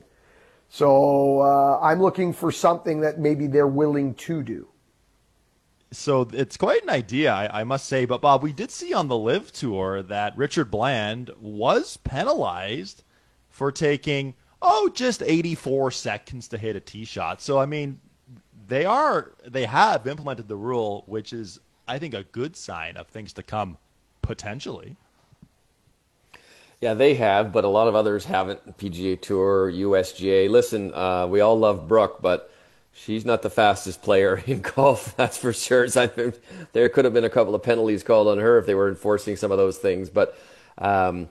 So 0.70 1.42
uh, 1.42 1.80
I'm 1.82 2.02
looking 2.02 2.32
for 2.32 2.54
something 2.54 3.02
that 3.02 3.20
maybe 3.20 3.48
they're 3.48 3.68
willing 3.68 4.14
to 4.14 4.44
do 4.44 4.70
so 5.92 6.28
it's 6.34 6.58
quite 6.58 6.82
an 6.82 6.90
idea, 6.90 7.32
I, 7.32 7.60
I, 7.60 7.64
must 7.66 7.86
say. 7.86 8.06
But 8.06 8.20
Bob, 8.20 8.42
we 8.42 8.52
did 8.52 8.72
see 8.72 8.96
on 8.96 9.10
the 9.10 9.18
LIV 9.18 9.52
Tour 9.52 10.02
that 10.02 10.36
Richard 10.36 10.72
Bland 10.72 11.30
was 11.40 11.98
penalized 11.98 13.04
for 13.48 13.72
taking 13.72 14.34
oh 14.64 14.90
just 14.96 15.24
84 15.24 15.92
seconds 15.92 16.50
to 16.50 16.60
hit 16.60 16.78
a 16.78 16.82
tee 16.82 17.06
shot. 17.06 17.42
So 17.42 17.60
I 17.60 17.68
mean, 17.68 18.02
they 18.68 18.86
are 18.86 19.34
they 19.46 19.66
have 19.66 20.08
implemented 20.08 20.50
the 20.50 20.58
rule, 20.58 21.04
which 21.08 21.34
is 21.34 21.60
I 21.88 22.00
think 22.00 22.16
a 22.16 22.24
good 22.24 22.56
sign 22.58 22.98
of 22.98 23.08
things 23.10 23.34
to 23.36 23.44
come 23.44 23.78
potentially. 24.24 24.98
Yeah, 26.82 26.96
they 26.96 27.16
have, 27.16 27.54
but 27.54 27.66
a 27.66 27.70
lot 27.70 27.88
of 27.90 27.96
others 27.96 28.26
haven't. 28.26 28.78
PGA 28.78 29.22
Tour, 29.22 29.72
USGA. 29.72 30.50
Listen, 30.50 30.94
uh, 30.94 31.28
we 31.28 31.42
all 31.42 31.58
love 31.60 31.88
Brooke, 31.88 32.22
but 32.22 32.52
she's 32.94 33.26
not 33.26 33.42
the 33.42 33.50
fastest 33.52 34.02
player 34.04 34.44
in 34.48 34.62
golf, 34.62 35.16
that's 35.18 35.38
for 35.38 35.54
sure. 35.54 35.88
So 35.90 36.34
there 36.74 36.90
could 36.90 37.06
have 37.06 37.14
been 37.14 37.26
a 37.26 37.30
couple 37.30 37.56
of 37.56 37.64
penalties 37.64 38.04
called 38.04 38.28
on 38.30 38.40
her 38.40 38.58
if 38.60 38.66
they 38.66 38.76
were 38.76 38.90
enforcing 38.90 39.38
some 39.38 39.52
of 39.52 39.58
those 39.58 39.78
things. 39.78 40.10
But 40.10 40.38
Um, 40.78 41.30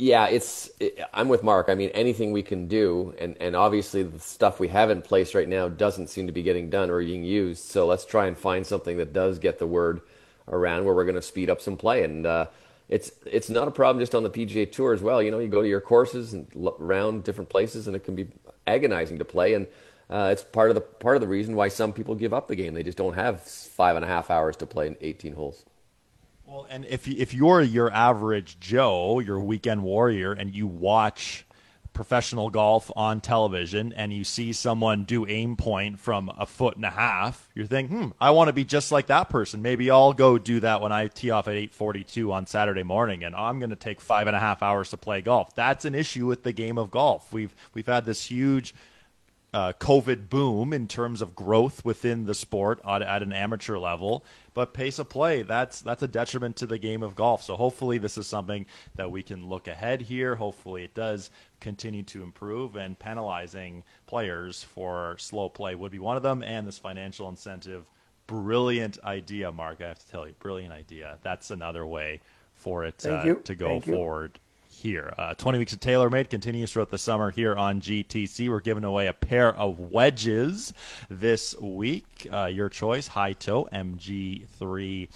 yeah, 0.00 0.28
it's. 0.28 0.70
It, 0.80 0.98
I'm 1.12 1.28
with 1.28 1.42
Mark. 1.42 1.68
I 1.68 1.74
mean, 1.74 1.90
anything 1.90 2.32
we 2.32 2.42
can 2.42 2.68
do, 2.68 3.14
and 3.18 3.36
and 3.38 3.54
obviously 3.54 4.02
the 4.02 4.18
stuff 4.18 4.58
we 4.58 4.68
have 4.68 4.88
in 4.88 5.02
place 5.02 5.34
right 5.34 5.48
now 5.48 5.68
doesn't 5.68 6.08
seem 6.08 6.26
to 6.26 6.32
be 6.32 6.42
getting 6.42 6.70
done 6.70 6.88
or 6.88 7.00
being 7.00 7.22
used. 7.22 7.64
So 7.64 7.86
let's 7.86 8.06
try 8.06 8.26
and 8.26 8.36
find 8.36 8.66
something 8.66 8.96
that 8.96 9.12
does 9.12 9.38
get 9.38 9.58
the 9.58 9.66
word 9.66 10.00
around 10.48 10.86
where 10.86 10.94
we're 10.94 11.04
going 11.04 11.16
to 11.16 11.22
speed 11.22 11.50
up 11.50 11.60
some 11.60 11.76
play. 11.76 12.02
And 12.02 12.24
uh, 12.24 12.46
it's 12.88 13.12
it's 13.26 13.50
not 13.50 13.68
a 13.68 13.70
problem 13.70 14.00
just 14.00 14.14
on 14.14 14.22
the 14.22 14.30
PGA 14.30 14.72
Tour 14.72 14.94
as 14.94 15.02
well. 15.02 15.22
You 15.22 15.30
know, 15.30 15.38
you 15.38 15.48
go 15.48 15.60
to 15.60 15.68
your 15.68 15.82
courses 15.82 16.32
and 16.32 16.46
around 16.80 17.24
different 17.24 17.50
places, 17.50 17.86
and 17.86 17.94
it 17.94 18.02
can 18.02 18.14
be 18.14 18.28
agonizing 18.66 19.18
to 19.18 19.26
play. 19.26 19.52
And 19.52 19.66
uh, 20.08 20.30
it's 20.32 20.42
part 20.42 20.70
of 20.70 20.76
the 20.76 20.80
part 20.80 21.16
of 21.16 21.20
the 21.20 21.28
reason 21.28 21.56
why 21.56 21.68
some 21.68 21.92
people 21.92 22.14
give 22.14 22.32
up 22.32 22.48
the 22.48 22.56
game. 22.56 22.72
They 22.72 22.82
just 22.82 22.96
don't 22.96 23.16
have 23.16 23.42
five 23.42 23.96
and 23.96 24.04
a 24.04 24.08
half 24.08 24.30
hours 24.30 24.56
to 24.56 24.66
play 24.66 24.86
in 24.86 24.96
18 25.02 25.34
holes. 25.34 25.66
Well, 26.50 26.66
and 26.68 26.84
if 26.84 27.06
if 27.06 27.32
you're 27.32 27.62
your 27.62 27.92
average 27.92 28.58
Joe, 28.58 29.20
your 29.20 29.38
weekend 29.38 29.84
warrior, 29.84 30.32
and 30.32 30.52
you 30.52 30.66
watch 30.66 31.46
professional 31.92 32.50
golf 32.50 32.90
on 32.96 33.20
television 33.20 33.92
and 33.92 34.12
you 34.12 34.24
see 34.24 34.52
someone 34.52 35.04
do 35.04 35.26
aim 35.28 35.54
point 35.54 36.00
from 36.00 36.28
a 36.36 36.46
foot 36.46 36.74
and 36.74 36.84
a 36.84 36.90
half, 36.90 37.48
you're 37.54 37.66
thinking, 37.66 37.96
hmm, 37.96 38.08
I 38.20 38.30
want 38.30 38.48
to 38.48 38.52
be 38.52 38.64
just 38.64 38.90
like 38.90 39.06
that 39.08 39.28
person. 39.28 39.62
Maybe 39.62 39.92
I'll 39.92 40.12
go 40.12 40.38
do 40.38 40.58
that 40.60 40.80
when 40.80 40.90
I 40.90 41.06
tee 41.06 41.30
off 41.30 41.46
at 41.46 41.54
8:42 41.54 42.32
on 42.32 42.46
Saturday 42.46 42.82
morning, 42.82 43.22
and 43.22 43.36
I'm 43.36 43.60
going 43.60 43.70
to 43.70 43.76
take 43.76 44.00
five 44.00 44.26
and 44.26 44.34
a 44.34 44.40
half 44.40 44.60
hours 44.60 44.90
to 44.90 44.96
play 44.96 45.20
golf. 45.20 45.54
That's 45.54 45.84
an 45.84 45.94
issue 45.94 46.26
with 46.26 46.42
the 46.42 46.52
game 46.52 46.78
of 46.78 46.90
golf. 46.90 47.32
We've 47.32 47.54
we've 47.74 47.86
had 47.86 48.06
this 48.06 48.24
huge 48.24 48.74
uh, 49.52 49.72
COVID 49.78 50.28
boom 50.28 50.72
in 50.72 50.86
terms 50.86 51.22
of 51.22 51.34
growth 51.34 51.84
within 51.84 52.26
the 52.26 52.34
sport 52.34 52.80
at, 52.86 53.02
at, 53.02 53.22
an 53.22 53.32
amateur 53.32 53.78
level, 53.78 54.24
but 54.60 54.74
pace 54.74 54.98
of 54.98 55.08
play 55.08 55.40
that's 55.40 55.80
that's 55.80 56.02
a 56.02 56.06
detriment 56.06 56.54
to 56.54 56.66
the 56.66 56.76
game 56.76 57.02
of 57.02 57.14
golf. 57.14 57.42
So 57.42 57.56
hopefully 57.56 57.96
this 57.96 58.18
is 58.18 58.26
something 58.26 58.66
that 58.94 59.10
we 59.10 59.22
can 59.22 59.48
look 59.48 59.68
ahead 59.68 60.02
here. 60.02 60.34
Hopefully 60.34 60.84
it 60.84 60.92
does 60.92 61.30
continue 61.60 62.02
to 62.02 62.22
improve, 62.22 62.76
and 62.76 62.98
penalizing 62.98 63.84
players 64.06 64.62
for 64.62 65.16
slow 65.18 65.48
play 65.48 65.74
would 65.74 65.90
be 65.90 65.98
one 65.98 66.18
of 66.18 66.22
them, 66.22 66.42
and 66.42 66.66
this 66.66 66.76
financial 66.76 67.30
incentive. 67.30 67.86
Brilliant 68.26 68.98
idea, 69.02 69.50
Mark. 69.50 69.80
I 69.80 69.88
have 69.88 69.98
to 69.98 70.08
tell 70.10 70.26
you, 70.26 70.34
brilliant 70.38 70.74
idea. 70.74 71.16
That's 71.22 71.50
another 71.50 71.86
way 71.86 72.20
for 72.52 72.84
it 72.84 73.06
uh, 73.06 73.36
to 73.44 73.54
go 73.54 73.80
Thank 73.80 73.86
forward. 73.86 74.32
You 74.34 74.49
here. 74.80 75.12
Uh, 75.18 75.34
20 75.34 75.58
Weeks 75.58 75.72
of 75.72 75.80
TaylorMade 75.80 76.30
continues 76.30 76.72
throughout 76.72 76.90
the 76.90 76.98
summer 76.98 77.30
here 77.30 77.54
on 77.54 77.80
GTC. 77.80 78.48
We're 78.48 78.60
giving 78.60 78.84
away 78.84 79.06
a 79.08 79.12
pair 79.12 79.54
of 79.54 79.78
wedges 79.78 80.72
this 81.10 81.54
week. 81.60 82.26
Uh, 82.32 82.46
your 82.46 82.68
choice, 82.68 83.06
Hi-Toe 83.06 83.68
MG3. 83.72 85.08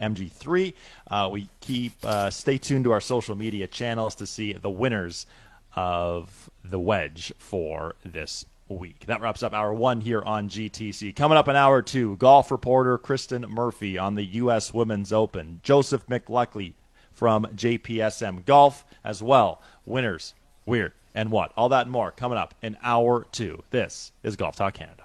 MG3. 0.00 0.74
Uh, 1.10 1.28
we 1.32 1.48
keep 1.60 1.92
uh, 2.04 2.28
stay 2.28 2.58
tuned 2.58 2.84
to 2.84 2.92
our 2.92 3.00
social 3.00 3.34
media 3.34 3.66
channels 3.66 4.14
to 4.16 4.26
see 4.26 4.52
the 4.52 4.70
winners 4.70 5.26
of 5.74 6.50
the 6.64 6.78
wedge 6.78 7.32
for 7.38 7.94
this 8.04 8.44
week. 8.68 9.06
That 9.06 9.20
wraps 9.20 9.42
up 9.42 9.52
hour 9.54 9.72
one 9.72 10.00
here 10.00 10.22
on 10.22 10.48
GTC. 10.48 11.14
Coming 11.14 11.38
up 11.38 11.48
in 11.48 11.56
hour 11.56 11.82
two, 11.82 12.16
golf 12.16 12.50
reporter 12.50 12.98
Kristen 12.98 13.42
Murphy 13.48 13.96
on 13.96 14.16
the 14.16 14.24
U.S. 14.24 14.74
Women's 14.74 15.12
Open. 15.12 15.60
Joseph 15.62 16.06
McLuckie 16.08 16.74
from 17.22 17.44
JPSM 17.54 18.44
Golf 18.46 18.84
as 19.04 19.22
well. 19.22 19.62
Winners, 19.86 20.34
weird, 20.66 20.92
and 21.14 21.30
what? 21.30 21.52
All 21.56 21.68
that 21.68 21.82
and 21.82 21.92
more 21.92 22.10
coming 22.10 22.36
up 22.36 22.52
in 22.62 22.76
hour 22.82 23.28
two. 23.30 23.62
This 23.70 24.10
is 24.24 24.34
Golf 24.34 24.56
Talk 24.56 24.74
Canada. 24.74 25.04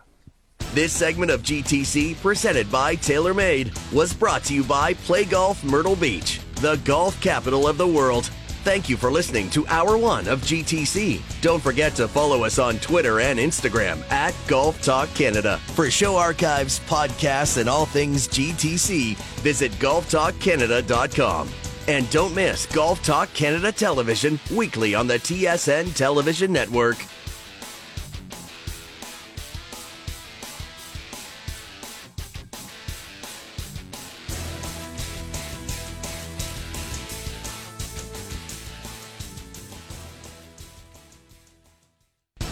This 0.73 0.91
segment 0.91 1.29
of 1.29 1.43
GTC, 1.43 2.19
presented 2.19 2.71
by 2.71 2.95
TaylorMade, 2.95 3.93
was 3.93 4.15
brought 4.15 4.43
to 4.45 4.55
you 4.55 4.63
by 4.63 4.95
Play 4.95 5.25
Golf 5.25 5.63
Myrtle 5.63 5.95
Beach, 5.95 6.41
the 6.55 6.77
golf 6.77 7.21
capital 7.21 7.67
of 7.67 7.77
the 7.77 7.85
world. 7.85 8.31
Thank 8.63 8.89
you 8.89 8.97
for 8.97 9.11
listening 9.11 9.51
to 9.51 9.67
Hour 9.67 9.95
One 9.95 10.27
of 10.27 10.41
GTC. 10.41 11.21
Don't 11.41 11.61
forget 11.61 11.93
to 11.97 12.07
follow 12.07 12.45
us 12.45 12.57
on 12.57 12.79
Twitter 12.79 13.19
and 13.19 13.37
Instagram 13.37 14.01
at 14.09 14.33
Golf 14.47 14.81
Talk 14.81 15.07
Canada. 15.13 15.59
For 15.75 15.91
show 15.91 16.17
archives, 16.17 16.79
podcasts, 16.87 17.59
and 17.59 17.69
all 17.69 17.85
things 17.85 18.27
GTC, 18.27 19.15
visit 19.43 19.71
golftalkcanada.com. 19.73 21.49
And 21.87 22.09
don't 22.09 22.35
miss 22.35 22.65
Golf 22.65 23.01
Talk 23.01 23.33
Canada 23.33 23.71
Television 23.71 24.39
weekly 24.51 24.93
on 24.93 25.07
the 25.07 25.19
TSN 25.19 25.95
Television 25.95 26.51
Network. 26.51 26.97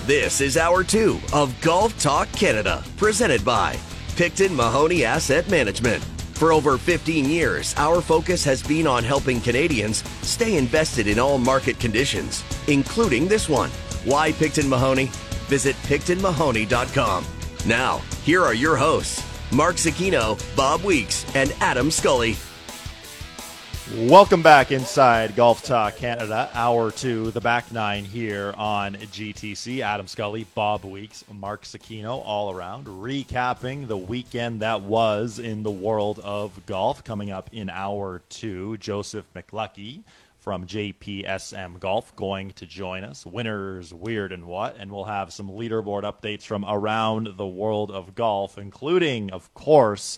This 0.06 0.40
is 0.40 0.56
hour 0.56 0.84
two 0.84 1.20
of 1.34 1.60
Golf 1.62 2.00
Talk 2.00 2.32
Canada, 2.32 2.86
presented 2.96 3.44
by 3.44 3.78
Picton 4.16 4.56
Mahoney 4.56 5.04
Asset 5.04 5.50
Management. 5.50 6.14
For 6.36 6.52
over 6.52 6.78
15 6.78 7.30
years, 7.30 7.74
our 7.78 8.02
focus 8.02 8.44
has 8.44 8.62
been 8.62 8.88
on 8.88 9.06
helping 9.06 9.40
Canadians 9.40 10.04
stay 10.22 10.58
invested 10.58 11.08
in 11.08 11.18
all 11.18 11.38
market 11.38 11.80
conditions, 11.80 12.44
including 12.68 13.30
this 13.30 13.48
one. 13.48 13.70
Why 14.04 14.34
Picton 14.34 14.68
Mahoney? 14.68 15.06
Visit 15.48 15.78
PictonMahoney.com. 15.84 17.26
Now, 17.66 18.00
here 18.24 18.44
are 18.44 18.54
your 18.54 18.76
hosts, 18.76 19.24
Mark 19.54 19.78
Zecchino, 19.78 20.38
Bob 20.58 20.84
Weeks, 20.84 21.26
and 21.36 21.56
Adam 21.62 21.90
Scully. 21.90 22.36
Welcome 23.94 24.42
back 24.42 24.72
inside 24.72 25.36
Golf 25.36 25.62
Talk 25.62 25.98
Canada, 25.98 26.50
hour 26.56 26.90
two, 26.90 27.30
the 27.30 27.40
back 27.40 27.72
nine 27.72 28.04
here 28.04 28.52
on 28.58 28.96
GTC. 28.96 29.82
Adam 29.82 30.08
Scully, 30.08 30.48
Bob 30.56 30.84
Weeks, 30.84 31.24
Mark 31.32 31.66
Zecchino, 31.66 32.20
all 32.26 32.52
around, 32.52 32.88
recapping 32.88 33.88
the 33.88 33.96
weekend 33.96 34.62
that 34.62 34.82
was 34.82 35.38
in 35.38 35.62
the 35.62 35.70
world 35.70 36.18
of 36.24 36.66
golf. 36.66 37.04
Coming 37.04 37.30
up 37.30 37.52
in 37.54 37.70
hour 37.70 38.24
two, 38.28 38.76
Joseph 38.78 39.28
McLuckie 39.36 40.02
from 40.40 40.66
JPSM 40.66 41.80
Golf 41.80 42.16
going 42.16 42.52
to 42.54 42.66
join 42.66 43.04
us. 43.04 43.24
Winners, 43.24 43.94
weird, 43.94 44.32
and 44.32 44.46
what? 44.46 44.78
And 44.80 44.92
we'll 44.92 45.06
have 45.06 45.32
some 45.32 45.50
leaderboard 45.50 46.04
updates 46.04 46.42
from 46.42 46.66
around 46.68 47.38
the 47.38 47.46
world 47.48 47.92
of 47.92 48.16
golf, 48.16 48.58
including, 48.58 49.32
of 49.32 49.54
course, 49.54 50.18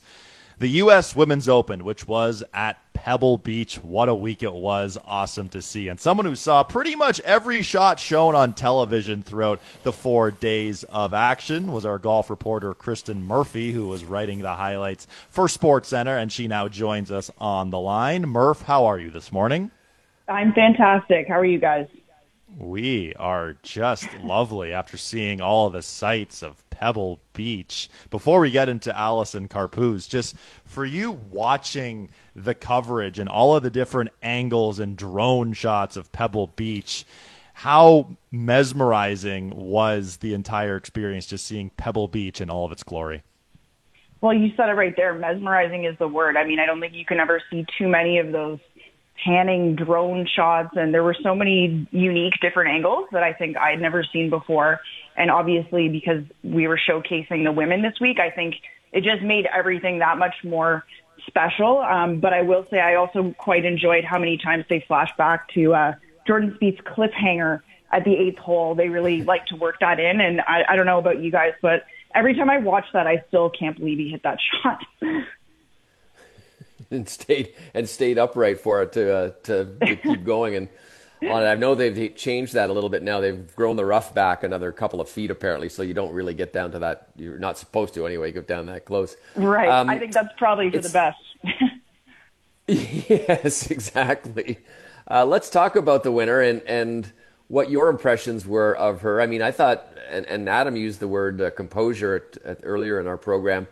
the 0.60 0.68
U.S. 0.68 1.16
Women's 1.16 1.48
Open, 1.48 1.84
which 1.84 2.08
was 2.08 2.44
at 2.54 2.78
Pebble 2.94 3.38
Beach. 3.38 3.76
What 3.76 4.10
a 4.10 4.16
week 4.16 4.42
it 4.42 4.54
was. 4.54 4.98
Awesome 5.06 5.50
to 5.50 5.62
see. 5.62 5.88
And 5.88 6.00
someone 6.00 6.26
who 6.26 6.36
saw 6.36 6.64
pretty 6.64 6.96
much 6.96 7.20
every 7.20 7.62
shot 7.62 8.00
shown 8.00 8.34
on 8.34 8.54
television 8.54 9.22
throughout 9.22 9.62
the 9.84 9.94
four 9.94 10.32
days 10.32 10.84
of 10.86 11.14
action 11.14 11.72
was 11.72 11.86
our 11.86 12.00
golf 12.00 12.30
reporter, 12.30 12.74
Kristen 12.74 13.22
Murphy, 13.24 13.72
who 13.72 13.88
was 13.88 14.04
writing 14.04 14.40
the 14.40 14.56
highlights 14.56 15.06
for 15.30 15.46
SportsCenter. 15.46 16.20
And 16.20 16.32
she 16.32 16.48
now 16.48 16.68
joins 16.68 17.12
us 17.12 17.30
on 17.38 17.70
the 17.70 17.80
line. 17.80 18.24
Murph, 18.24 18.64
how 18.64 18.86
are 18.86 19.00
you 19.00 19.12
this 19.12 19.32
morning? 19.32 19.70
I'm 20.28 20.54
fantastic. 20.54 21.28
How 21.28 21.40
are 21.40 21.46
you 21.46 21.60
guys? 21.60 21.88
We 22.58 23.14
are 23.16 23.58
just 23.62 24.08
lovely 24.24 24.74
after 24.74 24.98
seeing 24.98 25.40
all 25.40 25.70
the 25.70 25.84
sights 25.84 26.42
of 26.42 26.67
Pebble 26.78 27.20
Beach. 27.34 27.90
Before 28.12 28.40
we 28.40 28.52
get 28.52 28.70
into 28.70 28.96
Allison 28.96 29.48
Corpuz, 29.48 30.08
just 30.08 30.36
for 30.64 30.86
you 30.86 31.12
watching 31.32 32.10
the 32.36 32.54
coverage 32.54 33.18
and 33.18 33.28
all 33.28 33.56
of 33.56 33.64
the 33.64 33.72
different 33.72 34.12
angles 34.22 34.78
and 34.78 34.96
drone 34.96 35.54
shots 35.54 35.98
of 35.98 36.12
Pebble 36.12 36.54
Beach, 36.56 37.04
how 37.54 38.16
mesmerizing 38.30 39.56
was 39.56 40.18
the 40.18 40.36
entire 40.36 40.78
experience 40.78 41.26
just 41.26 41.48
seeing 41.48 41.72
Pebble 41.72 42.08
Beach 42.08 42.42
in 42.42 42.52
all 42.52 42.64
of 42.64 42.72
its 42.72 42.84
glory? 42.84 43.24
Well, 44.22 44.36
you 44.36 44.52
said 44.56 44.70
it 44.70 44.74
right 44.74 44.94
there. 44.96 45.16
Mesmerizing 45.16 45.86
is 45.86 45.98
the 45.98 46.08
word. 46.08 46.38
I 46.38 46.44
mean, 46.44 46.60
I 46.60 46.68
don't 46.68 46.80
think 46.80 46.94
you 46.94 47.06
can 47.06 47.20
ever 47.20 47.42
see 47.50 47.66
too 47.80 47.88
many 47.88 48.20
of 48.20 48.32
those 48.32 48.60
panning 49.24 49.76
drone 49.76 50.28
shots 50.28 50.70
and 50.76 50.94
there 50.94 51.04
were 51.04 51.16
so 51.24 51.34
many 51.34 51.88
unique 51.92 52.34
different 52.42 52.72
angles 52.72 53.08
that 53.12 53.24
I 53.24 53.34
think 53.34 53.58
I'd 53.58 53.82
never 53.82 54.04
seen 54.04 54.30
before. 54.30 54.80
And 55.16 55.32
obviously 55.32 55.90
because 55.90 56.24
we 56.44 56.68
were 56.68 56.80
showcasing 56.80 57.44
the 57.44 57.52
women 57.52 57.82
this 57.82 58.00
week, 58.00 58.20
I 58.20 58.30
think 58.30 58.56
it 58.92 59.04
just 59.04 59.24
made 59.24 59.48
everything 59.48 60.00
that 60.00 60.18
much 60.18 60.36
more 60.44 60.86
special. 61.26 61.80
Um, 61.80 62.20
but 62.20 62.34
I 62.34 62.42
will 62.42 62.66
say 62.70 62.80
I 62.80 62.96
also 62.96 63.34
quite 63.38 63.66
enjoyed 63.66 64.04
how 64.04 64.20
many 64.20 64.38
times 64.38 64.66
they 64.70 64.84
flashed 64.88 65.18
back 65.18 65.50
to 65.54 65.74
uh, 65.74 65.94
Jordan 66.26 66.58
Spieth's 66.60 66.82
cliffhanger 66.82 67.62
at 67.92 68.04
the 68.04 68.16
eighth 68.16 68.38
hole. 68.38 68.76
They 68.76 68.90
really 68.90 69.24
like 69.24 69.46
to 69.48 69.56
work 69.56 69.76
that 69.82 70.00
in. 70.00 70.22
And 70.22 70.42
I, 70.42 70.64
I 70.70 70.76
don't 70.76 70.86
know 70.86 71.00
about 71.00 71.22
you 71.22 71.32
guys, 71.32 71.54
but 71.62 71.86
every 72.14 72.36
time 72.36 72.50
I 72.50 72.58
watch 72.58 72.86
that, 72.94 73.08
I 73.08 73.24
still 73.28 73.50
can't 73.50 73.78
believe 73.78 73.98
he 73.98 74.10
hit 74.10 74.24
that 74.24 74.38
shot. 74.64 74.80
and 76.92 77.08
stayed 77.08 77.54
and 77.74 77.88
stayed 77.88 78.18
upright 78.18 78.60
for 78.60 78.82
it 78.82 78.94
to 78.94 79.14
uh, 79.14 79.32
to, 79.44 79.66
to 79.86 79.96
keep 79.96 80.24
going 80.24 80.56
and 80.56 80.70
on 81.24 81.44
it. 81.44 81.48
I 81.48 81.56
know 81.56 81.76
they've 81.76 82.16
changed 82.16 82.54
that 82.54 82.70
a 82.70 82.74
little 82.74 82.90
bit 82.90 83.02
now. 83.02 83.20
They've 83.20 83.56
grown 83.56 83.76
the 83.76 83.86
rough 83.86 84.14
back 84.14 84.44
another 84.44 84.72
couple 84.72 85.02
of 85.02 85.10
feet 85.10 85.32
apparently, 85.32 85.70
so 85.70 85.82
you 85.82 85.94
don't 85.94 86.14
really 86.14 86.34
get 86.34 86.54
down 86.54 86.72
to 86.72 86.80
that. 86.80 87.10
You're 87.16 87.40
not 87.40 87.58
supposed 87.58 87.94
to 87.96 88.06
anyway. 88.06 88.32
Go 88.32 88.42
down 88.42 88.68
that 88.68 88.86
close. 88.86 89.16
Right. 89.36 89.70
Um, 89.70 89.90
I 89.90 89.98
think 89.98 90.14
that's 90.14 90.34
probably 90.38 90.70
for 90.72 90.80
the 90.80 90.90
best. 90.90 91.20
Yes, 92.68 93.72
exactly. 93.72 94.60
Uh, 95.10 95.26
let's 95.26 95.50
talk 95.50 95.78
about 95.78 96.04
the 96.04 96.12
winner 96.12 96.42
and, 96.42 96.62
and 96.64 97.12
what 97.48 97.70
your 97.70 97.90
impressions 97.90 98.46
were 98.46 98.76
of 98.76 99.02
her. 99.02 99.22
I 99.22 99.26
mean, 99.26 99.42
I 99.42 99.52
thought, 99.52 99.88
and, 100.10 100.26
and 100.26 100.50
Adam 100.50 100.76
used 100.76 101.00
the 101.00 101.08
word 101.08 101.40
uh, 101.40 101.50
composure 101.52 102.16
at, 102.16 102.38
at, 102.44 102.60
earlier 102.64 103.00
in 103.00 103.08
our 103.08 103.18
program 103.18 103.68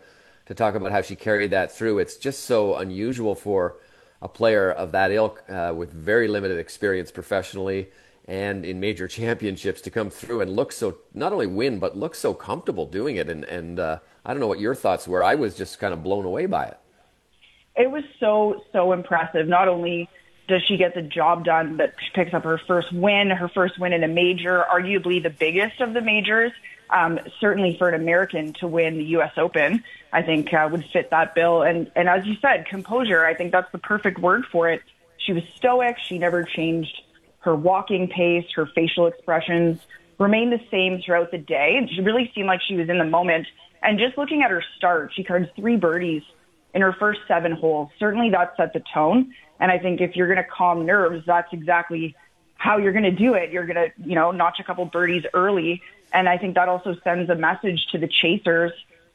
to 0.46 0.54
talk 0.54 0.74
about 0.74 0.92
how 0.92 1.02
she 1.02 1.16
carried 1.16 1.50
that 1.50 1.72
through. 1.72 1.98
It's 1.98 2.16
just 2.16 2.44
so 2.44 2.76
unusual 2.76 3.34
for 3.34 3.76
a 4.22 4.28
player 4.28 4.70
of 4.70 4.92
that 4.92 5.10
ilk 5.10 5.44
uh, 5.48 5.74
with 5.76 5.92
very 5.92 6.28
limited 6.28 6.58
experience 6.58 7.10
professionally 7.10 7.88
and 8.26 8.64
in 8.64 8.80
major 8.80 9.06
championships 9.18 9.80
to 9.82 9.90
come 9.90 10.10
through 10.10 10.40
and 10.40 10.56
look 10.56 10.72
so 10.72 10.98
not 11.14 11.32
only 11.32 11.46
win 11.46 11.78
but 11.78 11.96
look 11.96 12.14
so 12.14 12.32
comfortable 12.32 12.86
doing 12.86 13.16
it. 13.16 13.28
And, 13.28 13.44
and 13.44 13.78
uh, 13.78 13.98
I 14.24 14.32
don't 14.32 14.40
know 14.40 14.46
what 14.46 14.60
your 14.60 14.74
thoughts 14.74 15.06
were. 15.06 15.22
I 15.22 15.34
was 15.34 15.54
just 15.54 15.78
kind 15.78 15.92
of 15.92 16.02
blown 16.02 16.24
away 16.24 16.46
by 16.46 16.66
it. 16.66 16.78
It 17.76 17.90
was 17.90 18.04
so 18.18 18.62
so 18.72 18.92
impressive. 18.92 19.46
Not 19.48 19.68
only 19.68 20.08
does 20.48 20.62
she 20.62 20.76
get 20.76 20.94
the 20.94 21.02
job 21.02 21.44
done, 21.44 21.76
but 21.76 21.94
she 22.00 22.10
picks 22.14 22.32
up 22.32 22.44
her 22.44 22.58
first 22.58 22.92
win, 22.92 23.30
her 23.30 23.48
first 23.48 23.78
win 23.78 23.92
in 23.92 24.04
a 24.04 24.08
major, 24.08 24.64
arguably 24.72 25.22
the 25.22 25.30
biggest 25.30 25.80
of 25.80 25.92
the 25.92 26.00
majors. 26.00 26.52
Um, 26.88 27.18
certainly 27.40 27.76
for 27.78 27.88
an 27.88 28.00
American 28.00 28.52
to 28.60 28.68
win 28.68 28.96
the 28.96 29.04
U.S. 29.04 29.32
Open, 29.36 29.82
I 30.12 30.22
think 30.22 30.54
uh, 30.54 30.68
would 30.70 30.84
fit 30.92 31.10
that 31.10 31.34
bill. 31.34 31.62
And 31.62 31.90
and 31.96 32.08
as 32.08 32.24
you 32.26 32.36
said, 32.40 32.66
composure. 32.66 33.24
I 33.24 33.34
think 33.34 33.52
that's 33.52 33.70
the 33.72 33.78
perfect 33.78 34.20
word 34.20 34.44
for 34.52 34.70
it. 34.70 34.82
She 35.18 35.32
was 35.32 35.42
stoic. 35.56 35.96
She 35.98 36.18
never 36.18 36.44
changed 36.44 37.02
her 37.46 37.54
walking 37.54 38.08
pace, 38.08 38.44
her 38.56 38.66
facial 38.66 39.06
expressions 39.06 39.78
remained 40.18 40.52
the 40.52 40.60
same 40.70 41.00
throughout 41.00 41.30
the 41.30 41.38
day. 41.38 41.88
She 41.94 42.00
really 42.00 42.30
seemed 42.34 42.48
like 42.48 42.60
she 42.66 42.74
was 42.74 42.88
in 42.88 42.98
the 42.98 43.04
moment. 43.04 43.46
And 43.82 43.98
just 43.98 44.18
looking 44.18 44.42
at 44.42 44.50
her 44.50 44.64
start, 44.76 45.12
she 45.14 45.22
cards 45.22 45.48
three 45.54 45.76
birdies 45.76 46.22
in 46.74 46.82
her 46.82 46.92
first 46.92 47.20
seven 47.28 47.52
holes. 47.52 47.88
Certainly 48.00 48.30
that 48.30 48.54
set 48.56 48.72
the 48.72 48.82
tone. 48.92 49.32
And 49.60 49.70
I 49.70 49.78
think 49.78 50.00
if 50.00 50.16
you're 50.16 50.26
going 50.26 50.42
to 50.42 50.50
calm 50.50 50.84
nerves, 50.84 51.24
that's 51.24 51.52
exactly 51.52 52.16
how 52.56 52.78
you're 52.78 52.92
going 52.92 53.04
to 53.04 53.10
do 53.12 53.34
it. 53.34 53.50
You're 53.50 53.66
going 53.66 53.76
to, 53.76 53.92
you 54.08 54.16
know, 54.16 54.32
notch 54.32 54.58
a 54.58 54.64
couple 54.64 54.84
birdies 54.86 55.24
early. 55.32 55.82
And 56.12 56.28
I 56.28 56.38
think 56.38 56.54
that 56.54 56.68
also 56.68 56.94
sends 57.04 57.30
a 57.30 57.34
message 57.34 57.86
to 57.92 57.98
the 57.98 58.08
chasers. 58.08 58.72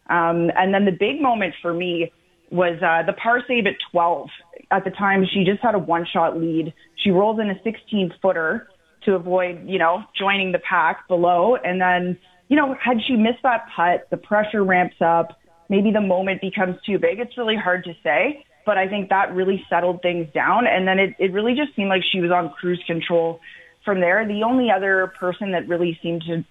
Um, 0.10 0.52
and 0.56 0.74
then 0.74 0.86
the 0.86 0.92
big 0.92 1.22
moment 1.22 1.56
for 1.62 1.74
me 1.74 2.12
was 2.52 2.82
uh, 2.82 3.04
the 3.06 3.14
par 3.14 3.44
save 3.48 3.66
at 3.66 3.76
12. 3.92 4.30
At 4.72 4.84
the 4.84 4.92
time, 4.92 5.26
she 5.32 5.44
just 5.44 5.62
had 5.62 5.76
a 5.76 5.80
one 5.80 6.06
shot 6.06 6.40
lead. 6.40 6.74
She 6.96 7.12
rolls 7.12 7.40
in 7.40 7.50
a 7.50 7.62
16 7.64 8.14
footer 8.22 8.68
to 9.06 9.16
avoid, 9.16 9.68
you 9.68 9.80
know, 9.80 10.04
joining 10.18 10.52
the 10.52 10.60
pack 10.60 11.08
below. 11.08 11.56
And 11.56 11.82
then, 11.82 12.18
you 12.50 12.56
know, 12.56 12.76
had 12.80 12.98
she 13.08 13.16
missed 13.16 13.44
that 13.44 13.66
putt, 13.76 14.10
the 14.10 14.18
pressure 14.18 14.64
ramps 14.64 14.98
up. 15.02 15.38
Maybe 15.70 15.92
the 15.92 16.02
moment 16.02 16.42
becomes 16.42 16.76
too 16.86 17.00
big. 17.00 17.20
It's 17.20 17.38
really 17.38 17.56
hard 17.56 17.86
to 17.86 17.94
say 18.04 18.44
but 18.66 18.78
I 18.78 18.88
think 18.88 19.10
that 19.10 19.34
really 19.34 19.64
settled 19.70 20.02
things 20.02 20.28
down. 20.34 20.68
And 20.68 20.88
then 20.88 21.00
it, 21.00 21.16
it 21.20 21.34
really 21.34 21.54
just 21.54 21.76
seemed 21.76 21.90
like 21.90 22.04
she 22.12 22.20
was 22.20 22.32
on 22.32 22.50
cruise 22.50 22.82
control 22.86 23.40
from 23.84 24.00
there. 24.00 24.28
The 24.28 24.44
only 24.44 24.70
other 24.70 25.12
person 25.20 25.52
that 25.52 25.68
really 25.68 26.00
seemed 26.02 26.24
to 26.28 26.46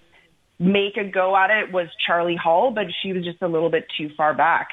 make 0.61 0.99
a 0.99 1.05
go 1.05 1.35
at 1.35 1.51
it 1.51 1.73
was 1.73 1.89
Charley 2.07 2.37
Hull, 2.37 2.71
but 2.71 2.85
she 3.03 3.13
was 3.13 3.25
just 3.25 3.41
a 3.43 3.49
little 3.49 3.71
bit 3.71 3.87
too 3.97 4.11
far 4.17 4.35
back. 4.35 4.69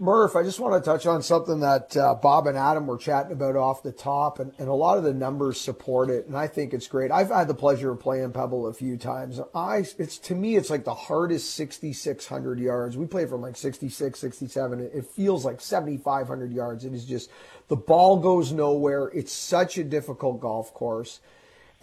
Murph, 0.00 0.34
I 0.34 0.42
just 0.42 0.58
want 0.58 0.82
to 0.82 0.90
touch 0.90 1.06
on 1.06 1.22
something 1.22 1.60
that 1.60 1.96
uh, 1.96 2.14
Bob 2.16 2.48
and 2.48 2.58
Adam 2.58 2.86
were 2.86 2.98
chatting 2.98 3.30
about 3.30 3.54
off 3.54 3.84
the 3.84 3.92
top, 3.92 4.40
and, 4.40 4.52
and 4.58 4.68
a 4.68 4.74
lot 4.74 4.98
of 4.98 5.04
the 5.04 5.14
numbers 5.14 5.60
support 5.60 6.10
it, 6.10 6.26
and 6.26 6.36
I 6.36 6.48
think 6.48 6.74
it's 6.74 6.88
great. 6.88 7.12
I've 7.12 7.28
had 7.28 7.46
the 7.46 7.54
pleasure 7.54 7.92
of 7.92 8.00
playing 8.00 8.32
Pebble 8.32 8.66
a 8.66 8.72
few 8.72 8.96
times. 8.96 9.38
I, 9.54 9.84
it's 9.98 10.18
to 10.18 10.34
me, 10.34 10.56
it's 10.56 10.68
like 10.68 10.84
the 10.84 10.94
hardest 10.94 11.54
6,600 11.54 12.58
yards. 12.58 12.96
We 12.96 13.06
play 13.06 13.26
from 13.26 13.42
like 13.42 13.56
66, 13.56 14.18
67. 14.18 14.80
It 14.80 15.06
feels 15.06 15.44
like 15.44 15.60
7,500 15.60 16.52
yards. 16.52 16.84
It 16.84 16.92
is 16.92 17.04
just 17.04 17.30
the 17.68 17.76
ball 17.76 18.16
goes 18.16 18.50
nowhere. 18.50 19.08
It's 19.14 19.32
such 19.32 19.78
a 19.78 19.84
difficult 19.84 20.40
golf 20.40 20.74
course. 20.74 21.20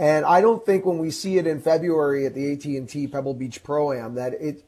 And 0.02 0.26
I 0.26 0.42
don't 0.42 0.66
think 0.66 0.84
when 0.84 0.98
we 0.98 1.12
see 1.12 1.38
it 1.38 1.46
in 1.46 1.62
February 1.62 2.26
at 2.26 2.34
the 2.34 2.54
AT&T 2.54 3.08
Pebble 3.10 3.36
Beach 3.36 3.64
Pro 3.64 3.94
Am 3.94 4.16
that 4.16 4.34
it 4.34 4.66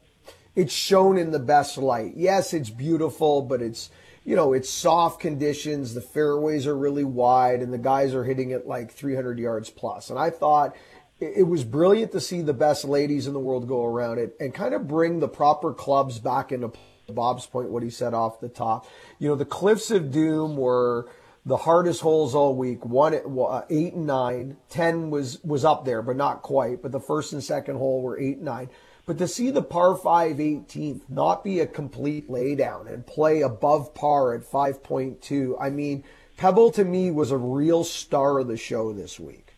it's 0.54 0.72
shown 0.72 1.18
in 1.18 1.32
the 1.32 1.40
best 1.40 1.76
light. 1.76 2.12
Yes, 2.14 2.54
it's 2.54 2.70
beautiful, 2.70 3.42
but 3.42 3.60
it's 3.60 3.90
you 4.24 4.36
know 4.36 4.52
it's 4.52 4.70
soft 4.70 5.18
conditions. 5.18 5.92
The 5.92 6.00
fairways 6.00 6.68
are 6.68 6.78
really 6.78 7.02
wide, 7.02 7.62
and 7.62 7.72
the 7.72 7.78
guys 7.78 8.14
are 8.14 8.22
hitting 8.22 8.52
it 8.52 8.68
like 8.68 8.92
300 8.92 9.40
yards 9.40 9.70
plus. 9.70 10.08
And 10.08 10.20
I 10.20 10.30
thought 10.30 10.76
it 11.18 11.48
was 11.48 11.64
brilliant 11.64 12.12
to 12.12 12.20
see 12.20 12.40
the 12.40 12.54
best 12.54 12.84
ladies 12.84 13.26
in 13.26 13.32
the 13.32 13.40
world 13.40 13.66
go 13.66 13.84
around 13.84 14.18
it 14.18 14.36
and 14.38 14.54
kind 14.54 14.72
of 14.72 14.86
bring 14.86 15.18
the 15.18 15.28
proper 15.28 15.74
clubs 15.74 16.20
back 16.20 16.52
into 16.52 16.70
Bob's 17.08 17.46
point, 17.46 17.70
what 17.70 17.82
he 17.82 17.90
said 17.90 18.14
off 18.14 18.38
the 18.38 18.48
top. 18.48 18.86
You 19.18 19.30
know, 19.30 19.34
the 19.34 19.44
Cliffs 19.44 19.90
of 19.90 20.12
Doom 20.12 20.56
were 20.56 21.08
the 21.46 21.58
hardest 21.58 22.00
holes 22.00 22.34
all 22.34 22.54
week. 22.54 22.84
One, 22.84 23.14
uh, 23.14 23.62
eight 23.70 23.94
and 23.94 24.06
nine. 24.06 24.56
Ten 24.68 25.10
was 25.10 25.42
was 25.44 25.64
up 25.64 25.84
there, 25.84 26.02
but 26.02 26.16
not 26.16 26.42
quite. 26.42 26.82
But 26.82 26.92
the 26.92 27.00
first 27.00 27.32
and 27.32 27.42
second 27.42 27.76
hole 27.76 28.02
were 28.02 28.18
eight 28.18 28.36
and 28.36 28.46
nine. 28.46 28.70
But 29.06 29.18
to 29.18 29.28
see 29.28 29.50
the 29.50 29.62
par 29.62 29.96
5 29.96 30.36
18th 30.36 31.02
not 31.10 31.44
be 31.44 31.60
a 31.60 31.66
complete 31.66 32.30
laydown 32.30 32.90
and 32.90 33.06
play 33.06 33.42
above 33.42 33.94
par 33.94 34.34
at 34.34 34.50
5.2, 34.50 35.56
I 35.60 35.68
mean, 35.68 36.04
Pebble 36.38 36.70
to 36.72 36.84
me 36.84 37.10
was 37.10 37.30
a 37.30 37.36
real 37.36 37.84
star 37.84 38.38
of 38.38 38.48
the 38.48 38.56
show 38.56 38.94
this 38.94 39.20
week. 39.20 39.54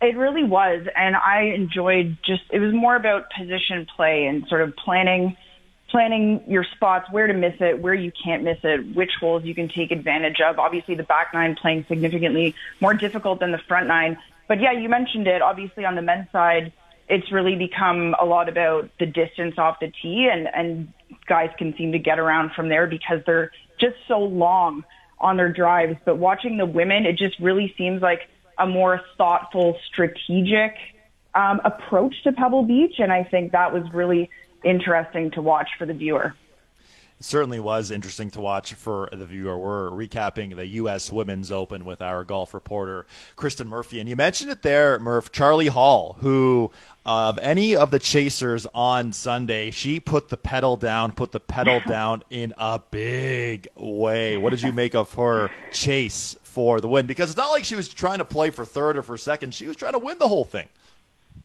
It 0.00 0.16
really 0.16 0.44
was. 0.44 0.86
And 0.96 1.14
I 1.14 1.52
enjoyed 1.54 2.16
just, 2.24 2.42
it 2.50 2.58
was 2.58 2.72
more 2.72 2.96
about 2.96 3.24
position 3.38 3.86
play 3.94 4.24
and 4.24 4.46
sort 4.48 4.62
of 4.62 4.74
planning 4.76 5.36
planning 5.92 6.42
your 6.48 6.64
spots, 6.74 7.06
where 7.12 7.28
to 7.28 7.34
miss 7.34 7.54
it, 7.60 7.80
where 7.80 7.94
you 7.94 8.10
can't 8.24 8.42
miss 8.42 8.58
it, 8.64 8.96
which 8.96 9.12
holes 9.20 9.44
you 9.44 9.54
can 9.54 9.68
take 9.68 9.92
advantage 9.92 10.40
of. 10.40 10.58
Obviously, 10.58 10.96
the 10.96 11.04
back 11.04 11.32
nine 11.32 11.54
playing 11.54 11.84
significantly 11.86 12.54
more 12.80 12.94
difficult 12.94 13.38
than 13.38 13.52
the 13.52 13.60
front 13.68 13.86
nine. 13.86 14.18
But 14.48 14.60
yeah, 14.60 14.72
you 14.72 14.88
mentioned 14.88 15.28
it. 15.28 15.42
Obviously, 15.42 15.84
on 15.84 15.94
the 15.94 16.02
men's 16.02 16.30
side, 16.32 16.72
it's 17.08 17.30
really 17.30 17.56
become 17.56 18.16
a 18.20 18.24
lot 18.24 18.48
about 18.48 18.90
the 18.98 19.06
distance 19.06 19.58
off 19.58 19.80
the 19.80 19.92
tee 20.02 20.28
and, 20.32 20.48
and 20.52 20.92
guys 21.26 21.50
can 21.58 21.76
seem 21.76 21.92
to 21.92 21.98
get 21.98 22.18
around 22.18 22.52
from 22.52 22.68
there 22.68 22.86
because 22.86 23.20
they're 23.26 23.50
just 23.78 23.96
so 24.08 24.18
long 24.18 24.84
on 25.20 25.36
their 25.36 25.52
drives. 25.52 25.96
But 26.04 26.16
watching 26.16 26.56
the 26.56 26.66
women, 26.66 27.04
it 27.04 27.18
just 27.18 27.38
really 27.38 27.74
seems 27.76 28.00
like 28.00 28.28
a 28.58 28.66
more 28.66 29.00
thoughtful, 29.18 29.78
strategic 29.92 30.74
um, 31.34 31.60
approach 31.64 32.14
to 32.24 32.32
Pebble 32.32 32.64
Beach. 32.64 32.94
And 32.98 33.12
I 33.12 33.24
think 33.24 33.52
that 33.52 33.72
was 33.72 33.84
really 33.92 34.30
interesting 34.64 35.30
to 35.32 35.42
watch 35.42 35.68
for 35.78 35.86
the 35.86 35.94
viewer 35.94 36.34
certainly 37.24 37.60
was 37.60 37.90
interesting 37.90 38.30
to 38.30 38.40
watch 38.40 38.74
for 38.74 39.08
the 39.12 39.24
viewer. 39.24 39.56
We're 39.56 39.90
recapping 39.90 40.56
the 40.56 40.66
U.S. 40.66 41.10
Women's 41.10 41.50
Open 41.50 41.84
with 41.84 42.02
our 42.02 42.24
golf 42.24 42.52
reporter, 42.54 43.06
Kristen 43.36 43.68
Murphy. 43.68 44.00
And 44.00 44.08
you 44.08 44.16
mentioned 44.16 44.50
it 44.50 44.62
there, 44.62 44.98
Murph, 44.98 45.32
Charley 45.32 45.68
Hull, 45.68 46.16
who 46.20 46.70
of 47.04 47.38
any 47.38 47.74
of 47.74 47.90
the 47.90 47.98
chasers 47.98 48.66
on 48.74 49.12
Sunday, 49.12 49.70
she 49.70 50.00
put 50.00 50.28
the 50.28 50.36
pedal 50.36 50.76
down, 50.76 51.12
put 51.12 51.32
the 51.32 51.40
pedal 51.40 51.80
down 51.86 52.22
in 52.30 52.54
a 52.58 52.80
big 52.90 53.68
way. 53.76 54.36
What 54.36 54.50
did 54.50 54.62
you 54.62 54.72
make 54.72 54.94
of 54.94 55.12
her 55.14 55.50
chase 55.72 56.36
for 56.42 56.80
the 56.80 56.88
win? 56.88 57.06
Because 57.06 57.30
it's 57.30 57.38
not 57.38 57.50
like 57.50 57.64
she 57.64 57.76
was 57.76 57.88
trying 57.88 58.18
to 58.18 58.24
play 58.24 58.50
for 58.50 58.64
third 58.64 58.96
or 58.96 59.02
for 59.02 59.16
second. 59.16 59.54
She 59.54 59.66
was 59.66 59.76
trying 59.76 59.92
to 59.92 59.98
win 59.98 60.18
the 60.18 60.28
whole 60.28 60.44
thing. 60.44 60.68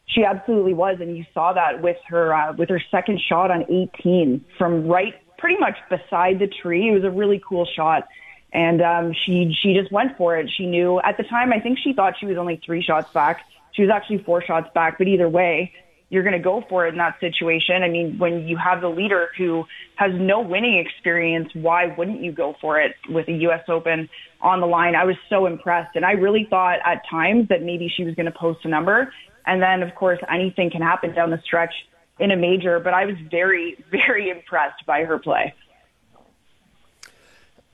She 0.08 0.24
absolutely 0.24 0.74
was, 0.74 0.96
and 1.00 1.16
you 1.16 1.24
saw 1.34 1.52
that 1.52 1.82
with 1.82 1.96
her 2.08 2.34
uh, 2.34 2.54
with 2.54 2.68
her 2.70 2.80
second 2.90 3.20
shot 3.28 3.50
on 3.50 3.64
18 3.70 4.44
from 4.56 4.86
right 4.86 5.14
pretty 5.38 5.58
much 5.58 5.76
beside 5.88 6.38
the 6.38 6.48
tree. 6.62 6.88
It 6.88 6.92
was 6.92 7.04
a 7.04 7.10
really 7.10 7.40
cool 7.46 7.66
shot. 7.76 8.08
And 8.52 8.80
um, 8.82 9.12
she 9.24 9.54
she 9.62 9.74
just 9.74 9.92
went 9.92 10.16
for 10.16 10.36
it. 10.38 10.50
She 10.56 10.66
knew 10.66 11.00
at 11.04 11.16
the 11.16 11.24
time. 11.24 11.52
I 11.52 11.60
think 11.60 11.78
she 11.82 11.92
thought 11.92 12.14
she 12.18 12.26
was 12.26 12.36
only 12.38 12.60
three 12.64 12.82
shots 12.82 13.08
back. 13.12 13.40
She 13.72 13.82
was 13.82 13.90
actually 13.94 14.22
four 14.24 14.42
shots 14.42 14.68
back. 14.74 14.96
But 14.96 15.06
either 15.06 15.28
way, 15.28 15.72
you're 16.10 16.22
going 16.22 16.36
to 16.36 16.42
go 16.42 16.64
for 16.68 16.86
it 16.86 16.90
in 16.90 16.98
that 16.98 17.20
situation. 17.20 17.82
I 17.82 17.88
mean, 17.88 18.18
when 18.18 18.48
you 18.48 18.56
have 18.56 18.80
the 18.80 18.88
leader 18.88 19.28
who 19.36 19.64
has 19.96 20.10
no 20.14 20.40
winning 20.40 20.78
experience, 20.78 21.50
why 21.52 21.94
wouldn't 21.96 22.22
you 22.22 22.32
go 22.32 22.54
for 22.60 22.80
it 22.80 22.92
with 23.10 23.26
the 23.26 23.34
U.S. 23.34 23.60
Open 23.68 24.08
on 24.40 24.60
the 24.60 24.66
line? 24.66 24.94
I 24.94 25.04
was 25.04 25.16
so 25.28 25.44
impressed, 25.46 25.94
and 25.96 26.04
I 26.04 26.12
really 26.12 26.46
thought 26.48 26.78
at 26.84 27.02
times 27.10 27.48
that 27.48 27.62
maybe 27.62 27.92
she 27.94 28.04
was 28.04 28.14
going 28.14 28.26
to 28.26 28.32
post 28.32 28.60
a 28.64 28.68
number. 28.68 29.12
And 29.46 29.62
then, 29.62 29.82
of 29.82 29.94
course, 29.94 30.18
anything 30.30 30.70
can 30.70 30.82
happen 30.82 31.14
down 31.14 31.30
the 31.30 31.40
stretch 31.44 31.72
in 32.18 32.30
a 32.30 32.36
major, 32.36 32.80
but 32.80 32.94
I 32.94 33.06
was 33.06 33.16
very, 33.30 33.82
very 33.90 34.30
impressed 34.30 34.84
by 34.86 35.04
her 35.04 35.18
play. 35.18 35.54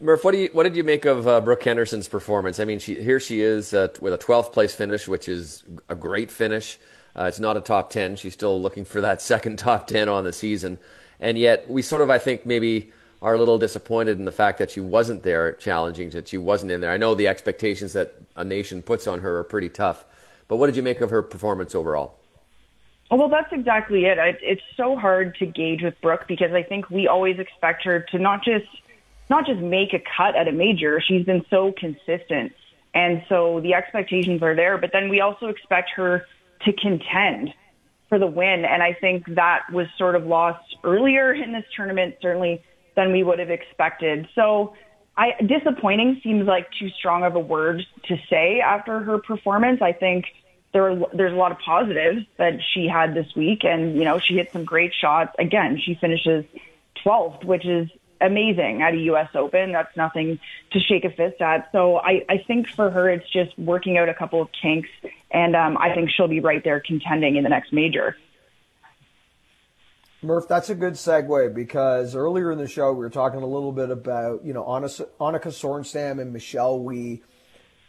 Murph, 0.00 0.24
what 0.24 0.32
do 0.32 0.38
you 0.38 0.50
what 0.52 0.64
did 0.64 0.74
you 0.74 0.84
make 0.84 1.04
of 1.04 1.26
uh, 1.26 1.40
Brooke 1.40 1.62
Henderson's 1.62 2.08
performance? 2.08 2.58
I 2.58 2.64
mean, 2.64 2.78
she 2.78 3.00
here 3.00 3.20
she 3.20 3.40
is 3.40 3.72
uh, 3.72 3.88
with 4.00 4.12
a 4.12 4.18
12th 4.18 4.52
place 4.52 4.74
finish, 4.74 5.06
which 5.06 5.28
is 5.28 5.62
a 5.88 5.94
great 5.94 6.30
finish. 6.30 6.78
Uh, 7.16 7.24
it's 7.24 7.38
not 7.38 7.56
a 7.56 7.60
top 7.60 7.90
10. 7.90 8.16
She's 8.16 8.34
still 8.34 8.60
looking 8.60 8.84
for 8.84 9.00
that 9.00 9.22
second 9.32 9.58
top 9.58 9.86
10 9.86 10.08
on 10.08 10.24
the 10.24 10.32
season, 10.32 10.78
and 11.20 11.38
yet 11.38 11.70
we 11.70 11.80
sort 11.80 12.02
of, 12.02 12.10
I 12.10 12.18
think, 12.18 12.44
maybe 12.44 12.92
are 13.22 13.34
a 13.34 13.38
little 13.38 13.58
disappointed 13.58 14.18
in 14.18 14.26
the 14.26 14.32
fact 14.32 14.58
that 14.58 14.70
she 14.70 14.80
wasn't 14.80 15.22
there 15.22 15.52
challenging, 15.52 16.10
that 16.10 16.28
she 16.28 16.36
wasn't 16.36 16.70
in 16.70 16.82
there. 16.82 16.90
I 16.90 16.98
know 16.98 17.14
the 17.14 17.26
expectations 17.26 17.94
that 17.94 18.14
a 18.36 18.44
nation 18.44 18.82
puts 18.82 19.06
on 19.06 19.20
her 19.20 19.38
are 19.38 19.44
pretty 19.44 19.70
tough, 19.70 20.04
but 20.48 20.56
what 20.56 20.66
did 20.66 20.76
you 20.76 20.82
make 20.82 21.00
of 21.00 21.10
her 21.10 21.22
performance 21.22 21.74
overall? 21.74 22.18
Oh, 23.10 23.16
well, 23.16 23.28
that's 23.28 23.52
exactly 23.52 24.06
it. 24.06 24.18
It's 24.42 24.62
so 24.76 24.96
hard 24.96 25.36
to 25.36 25.46
gauge 25.46 25.82
with 25.82 25.94
Brooke 26.00 26.26
because 26.26 26.52
I 26.52 26.62
think 26.62 26.90
we 26.90 27.06
always 27.06 27.38
expect 27.38 27.84
her 27.84 28.00
to 28.10 28.18
not 28.18 28.42
just 28.42 28.66
not 29.30 29.46
just 29.46 29.60
make 29.60 29.94
a 29.94 30.02
cut 30.16 30.36
at 30.36 30.48
a 30.48 30.52
major. 30.52 31.00
She's 31.00 31.24
been 31.24 31.44
so 31.48 31.72
consistent. 31.72 32.52
And 32.94 33.24
so 33.28 33.60
the 33.60 33.74
expectations 33.74 34.42
are 34.42 34.54
there, 34.54 34.78
but 34.78 34.90
then 34.92 35.08
we 35.08 35.20
also 35.20 35.46
expect 35.46 35.90
her 35.96 36.26
to 36.64 36.72
contend 36.72 37.52
for 38.08 38.18
the 38.18 38.26
win. 38.26 38.64
And 38.64 38.82
I 38.82 38.92
think 38.92 39.24
that 39.34 39.62
was 39.72 39.86
sort 39.98 40.14
of 40.14 40.26
lost 40.26 40.76
earlier 40.84 41.32
in 41.32 41.52
this 41.52 41.64
tournament, 41.74 42.16
certainly 42.22 42.62
than 42.96 43.12
we 43.12 43.22
would 43.22 43.38
have 43.38 43.50
expected. 43.50 44.28
So 44.34 44.74
I, 45.16 45.32
disappointing 45.46 46.20
seems 46.22 46.46
like 46.46 46.68
too 46.78 46.88
strong 46.90 47.24
of 47.24 47.36
a 47.36 47.40
word 47.40 47.82
to 48.08 48.16
say 48.28 48.60
after 48.60 49.00
her 49.00 49.18
performance. 49.18 49.80
I 49.80 49.92
think 49.92 50.26
there 50.72 51.00
there's 51.12 51.32
a 51.32 51.36
lot 51.36 51.52
of 51.52 51.58
positives 51.58 52.26
that 52.36 52.54
she 52.72 52.88
had 52.88 53.14
this 53.14 53.26
week 53.36 53.60
and, 53.62 53.96
you 53.96 54.04
know, 54.04 54.18
she 54.18 54.34
hit 54.34 54.52
some 54.52 54.64
great 54.64 54.92
shots. 54.92 55.32
Again, 55.38 55.80
she 55.84 55.94
finishes 55.94 56.44
12th, 57.04 57.44
which 57.44 57.64
is 57.64 57.88
amazing 58.20 58.82
at 58.82 58.94
a 58.94 58.98
U.S. 58.98 59.28
Open. 59.34 59.72
That's 59.72 59.96
nothing 59.96 60.40
to 60.72 60.80
shake 60.80 61.04
a 61.04 61.10
fist 61.10 61.40
at. 61.40 61.68
So 61.72 61.98
I, 61.98 62.24
I 62.28 62.38
think 62.38 62.68
for 62.68 62.90
her, 62.90 63.08
it's 63.08 63.28
just 63.30 63.56
working 63.58 63.98
out 63.98 64.08
a 64.08 64.14
couple 64.14 64.40
of 64.40 64.48
kinks, 64.60 64.88
and 65.30 65.54
um, 65.54 65.76
I 65.78 65.94
think 65.94 66.10
she'll 66.10 66.28
be 66.28 66.40
right 66.40 66.62
there 66.64 66.80
contending 66.80 67.36
in 67.36 67.44
the 67.44 67.50
next 67.50 67.72
major. 67.72 68.16
Murph, 70.24 70.48
that's 70.48 70.70
a 70.70 70.74
good 70.74 70.94
segue 70.94 71.54
because 71.54 72.16
earlier 72.16 72.50
in 72.50 72.58
the 72.58 72.66
show 72.66 72.92
we 72.92 72.98
were 72.98 73.10
talking 73.10 73.42
a 73.42 73.46
little 73.46 73.72
bit 73.72 73.90
about 73.90 74.44
you 74.44 74.52
know 74.52 74.64
Annika 74.64 75.08
Sorenstam 75.20 76.20
and 76.20 76.32
Michelle 76.32 76.80
Wie 76.80 77.22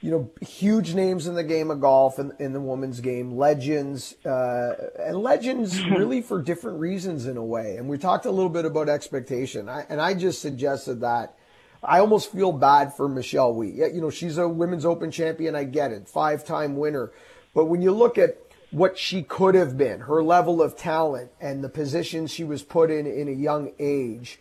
you 0.06 0.12
know, 0.12 0.30
huge 0.40 0.94
names 0.94 1.26
in 1.26 1.34
the 1.34 1.44
game 1.44 1.72
of 1.72 1.82
golf 1.82 2.20
and 2.20 2.32
in 2.38 2.54
the 2.54 2.62
women's 2.62 3.00
game, 3.00 3.38
legends, 3.38 4.14
uh, 4.24 4.90
and 5.00 5.18
legends 5.18 5.84
really 5.90 6.22
for 6.22 6.44
different 6.44 6.80
reasons 6.80 7.26
in 7.26 7.38
a 7.38 7.44
way. 7.44 7.78
And 7.78 7.90
we 7.90 7.98
talked 7.98 8.28
a 8.28 8.32
little 8.32 8.52
bit 8.52 8.66
about 8.66 8.88
expectation, 8.88 9.68
I, 9.68 9.86
and 9.90 10.00
I 10.00 10.14
just 10.14 10.44
suggested 10.44 11.02
that. 11.02 11.36
I 11.84 12.00
almost 12.00 12.32
feel 12.32 12.52
bad 12.52 12.96
for 12.96 13.10
Michelle 13.10 13.56
Wie. 13.56 13.72
You 13.72 14.00
know, 14.00 14.12
she's 14.12 14.38
a 14.38 14.48
women's 14.48 14.86
open 14.86 15.10
champion. 15.10 15.56
I 15.56 15.64
get 15.64 15.92
it, 15.92 16.08
five 16.08 16.46
time 16.46 16.76
winner. 16.78 17.12
But 17.56 17.66
when 17.66 17.82
you 17.82 17.92
look 17.92 18.20
at 18.20 18.45
what 18.72 18.98
she 18.98 19.24
could 19.24 19.56
have 19.56 19.78
been, 19.78 20.02
her 20.02 20.24
level 20.24 20.62
of 20.62 20.76
talent 20.76 21.32
and 21.40 21.64
the 21.64 21.70
position 21.70 22.28
she 22.28 22.44
was 22.44 22.64
put 22.64 22.92
in 22.92 23.06
in 23.06 23.28
a 23.28 23.32
young 23.32 23.72
age, 23.80 24.40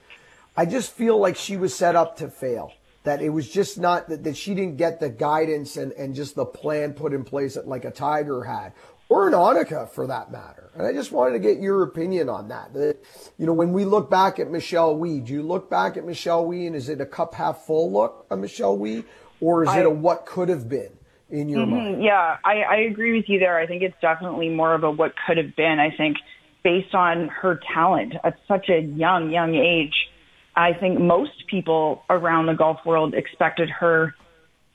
I 0.57 0.67
just 0.67 0.93
feel 0.93 1.19
like 1.19 1.37
she 1.37 1.57
was 1.57 1.75
set 1.75 1.97
up 1.97 2.17
to 2.19 2.29
fail 2.29 2.73
that 3.05 3.21
it 3.21 3.29
was 3.29 3.49
just 3.49 3.79
not 3.79 4.09
that, 4.09 4.25
that 4.25 4.37
she 4.37 4.55
didn't 4.55 4.77
get 4.77 4.99
the 4.99 5.11
guidance 5.11 5.77
and, 5.77 5.93
and 5.93 6.15
just 6.15 6.35
the 6.35 6.47
plan 6.47 6.95
put 6.95 7.13
in 7.13 7.23
place 7.23 7.55
that 7.55 7.69
like 7.69 7.85
a 7.85 7.91
Tiger 7.91 8.43
had 8.45 8.73
or 9.09 9.29
an 9.29 9.35
Annika 9.35 9.89
for 9.89 10.07
that 10.07 10.33
matter. 10.33 10.71
And 10.75 10.87
I 10.87 10.93
just 10.93 11.13
wanted 11.13 11.35
to 11.35 11.39
get 11.39 11.61
your 11.61 11.83
opinion 11.83 12.29
on 12.29 12.49
that. 12.49 12.73
that 12.73 12.97
you 13.39 13.47
know, 13.47 13.53
when 13.53 13.73
we 13.73 13.85
look 13.85 14.11
back 14.11 14.39
at 14.39 14.51
Michelle 14.51 14.97
Wie, 14.97 15.21
do 15.21 15.33
you 15.33 15.43
look 15.43 15.69
back 15.69 15.97
at 15.97 16.05
Michelle 16.07 16.47
Wie 16.47 16.67
and 16.67 16.75
is 16.75 16.89
it 16.89 17.01
a 17.01 17.07
cup 17.07 17.35
half 17.35 17.67
full 17.67 17.93
look 17.93 18.27
of 18.31 18.39
Michelle 18.39 18.77
Wie 18.77 19.05
or 19.41 19.65
is 19.65 19.69
I, 19.69 19.81
it 19.81 19.87
a 19.87 19.91
what 19.91 20.25
could 20.25 20.49
have 20.49 20.69
been? 20.69 20.97
In 21.35 21.49
your 21.49 21.67
mm-hmm, 21.67 21.71
mind? 21.71 22.05
Yeah, 22.05 22.37
I, 22.45 22.63
I 22.63 22.77
agree 22.89 23.17
with 23.17 23.25
you 23.29 23.41
there. 23.41 23.59
I 23.59 23.67
think 23.67 23.83
it's 23.83 23.97
definitely 24.01 24.49
more 24.51 24.73
of 24.73 24.85
a 24.85 24.91
what 24.91 25.15
could 25.27 25.37
have 25.37 25.57
been. 25.57 25.79
I 25.81 25.95
think 25.95 26.19
based 26.63 26.95
on 26.95 27.29
her 27.29 27.59
talent 27.75 28.15
at 28.23 28.37
such 28.47 28.69
a 28.69 28.81
young, 28.81 29.33
young 29.33 29.57
age, 29.57 29.95
I 30.55 30.75
think 30.75 31.01
most 31.01 31.33
people 31.51 32.03
around 32.09 32.47
the 32.47 32.55
golf 32.55 32.79
world 32.87 33.15
expected 33.15 33.69
her 33.69 34.15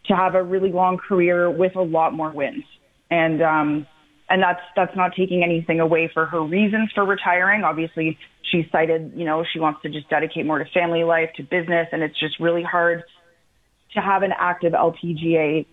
to 0.08 0.16
have 0.16 0.36
a 0.36 0.44
really 0.44 0.72
long 0.72 0.98
career 0.98 1.50
with 1.50 1.78
a 1.78 1.82
lot 1.82 2.14
more 2.14 2.32
wins. 2.32 2.66
And 3.10 3.42
um 3.42 3.88
and 4.30 4.44
that's 4.44 4.62
that's 4.76 4.96
not 4.98 5.14
taking 5.18 5.44
anything 5.44 5.80
away 5.80 6.12
for 6.14 6.26
her 6.26 6.44
reasons 6.44 6.92
for 6.94 7.06
retiring. 7.06 7.64
Obviously, 7.64 8.18
she 8.52 8.68
cited, 8.70 9.14
you 9.16 9.24
know, 9.24 9.46
she 9.54 9.60
wants 9.60 9.82
to 9.84 9.90
just 9.90 10.10
dedicate 10.10 10.46
more 10.46 10.60
to 10.60 10.66
family 10.74 11.06
life, 11.06 11.30
to 11.38 11.44
business, 11.44 11.88
and 11.94 12.04
it's 12.04 12.20
just 12.20 12.38
really 12.40 12.64
hard 12.64 13.04
to 13.94 14.02
have 14.02 14.24
an 14.24 14.34
active 14.38 14.74
LPGA 14.74 15.66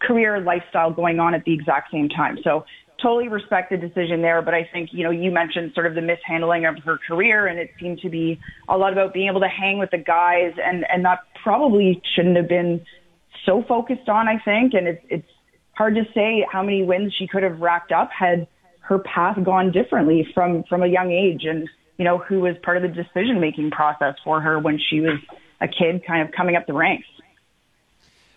career 0.00 0.40
lifestyle 0.40 0.92
going 0.92 1.20
on 1.20 1.34
at 1.34 1.44
the 1.44 1.52
exact 1.52 1.90
same 1.92 2.08
time. 2.08 2.38
So 2.42 2.64
totally 3.02 3.28
respect 3.28 3.70
the 3.70 3.76
decision 3.76 4.22
there, 4.22 4.42
but 4.42 4.54
I 4.54 4.68
think, 4.72 4.90
you 4.92 5.04
know, 5.04 5.10
you 5.10 5.30
mentioned 5.30 5.72
sort 5.74 5.86
of 5.86 5.94
the 5.94 6.02
mishandling 6.02 6.66
of 6.66 6.76
her 6.84 6.98
career 7.06 7.46
and 7.46 7.58
it 7.58 7.70
seemed 7.80 8.00
to 8.00 8.10
be 8.10 8.38
a 8.68 8.76
lot 8.76 8.92
about 8.92 9.14
being 9.14 9.28
able 9.28 9.40
to 9.40 9.48
hang 9.48 9.78
with 9.78 9.90
the 9.90 9.98
guys 9.98 10.52
and, 10.62 10.84
and 10.88 11.04
that 11.04 11.20
probably 11.42 12.00
shouldn't 12.14 12.36
have 12.36 12.48
been 12.48 12.84
so 13.46 13.64
focused 13.66 14.08
on, 14.08 14.28
I 14.28 14.38
think. 14.44 14.74
And 14.74 14.86
it's, 14.86 15.04
it's 15.08 15.28
hard 15.74 15.94
to 15.94 16.02
say 16.14 16.46
how 16.50 16.62
many 16.62 16.82
wins 16.82 17.14
she 17.18 17.26
could 17.26 17.42
have 17.42 17.60
racked 17.60 17.92
up 17.92 18.10
had 18.16 18.46
her 18.80 18.98
path 18.98 19.38
gone 19.42 19.72
differently 19.72 20.26
from, 20.34 20.64
from 20.68 20.82
a 20.82 20.86
young 20.86 21.10
age 21.10 21.42
and, 21.44 21.68
you 21.96 22.04
know, 22.04 22.18
who 22.18 22.40
was 22.40 22.56
part 22.62 22.76
of 22.76 22.82
the 22.82 22.88
decision 22.88 23.40
making 23.40 23.70
process 23.70 24.14
for 24.24 24.40
her 24.40 24.58
when 24.58 24.78
she 24.90 25.00
was 25.00 25.18
a 25.60 25.68
kid 25.68 26.04
kind 26.06 26.26
of 26.26 26.34
coming 26.34 26.56
up 26.56 26.66
the 26.66 26.72
ranks. 26.72 27.06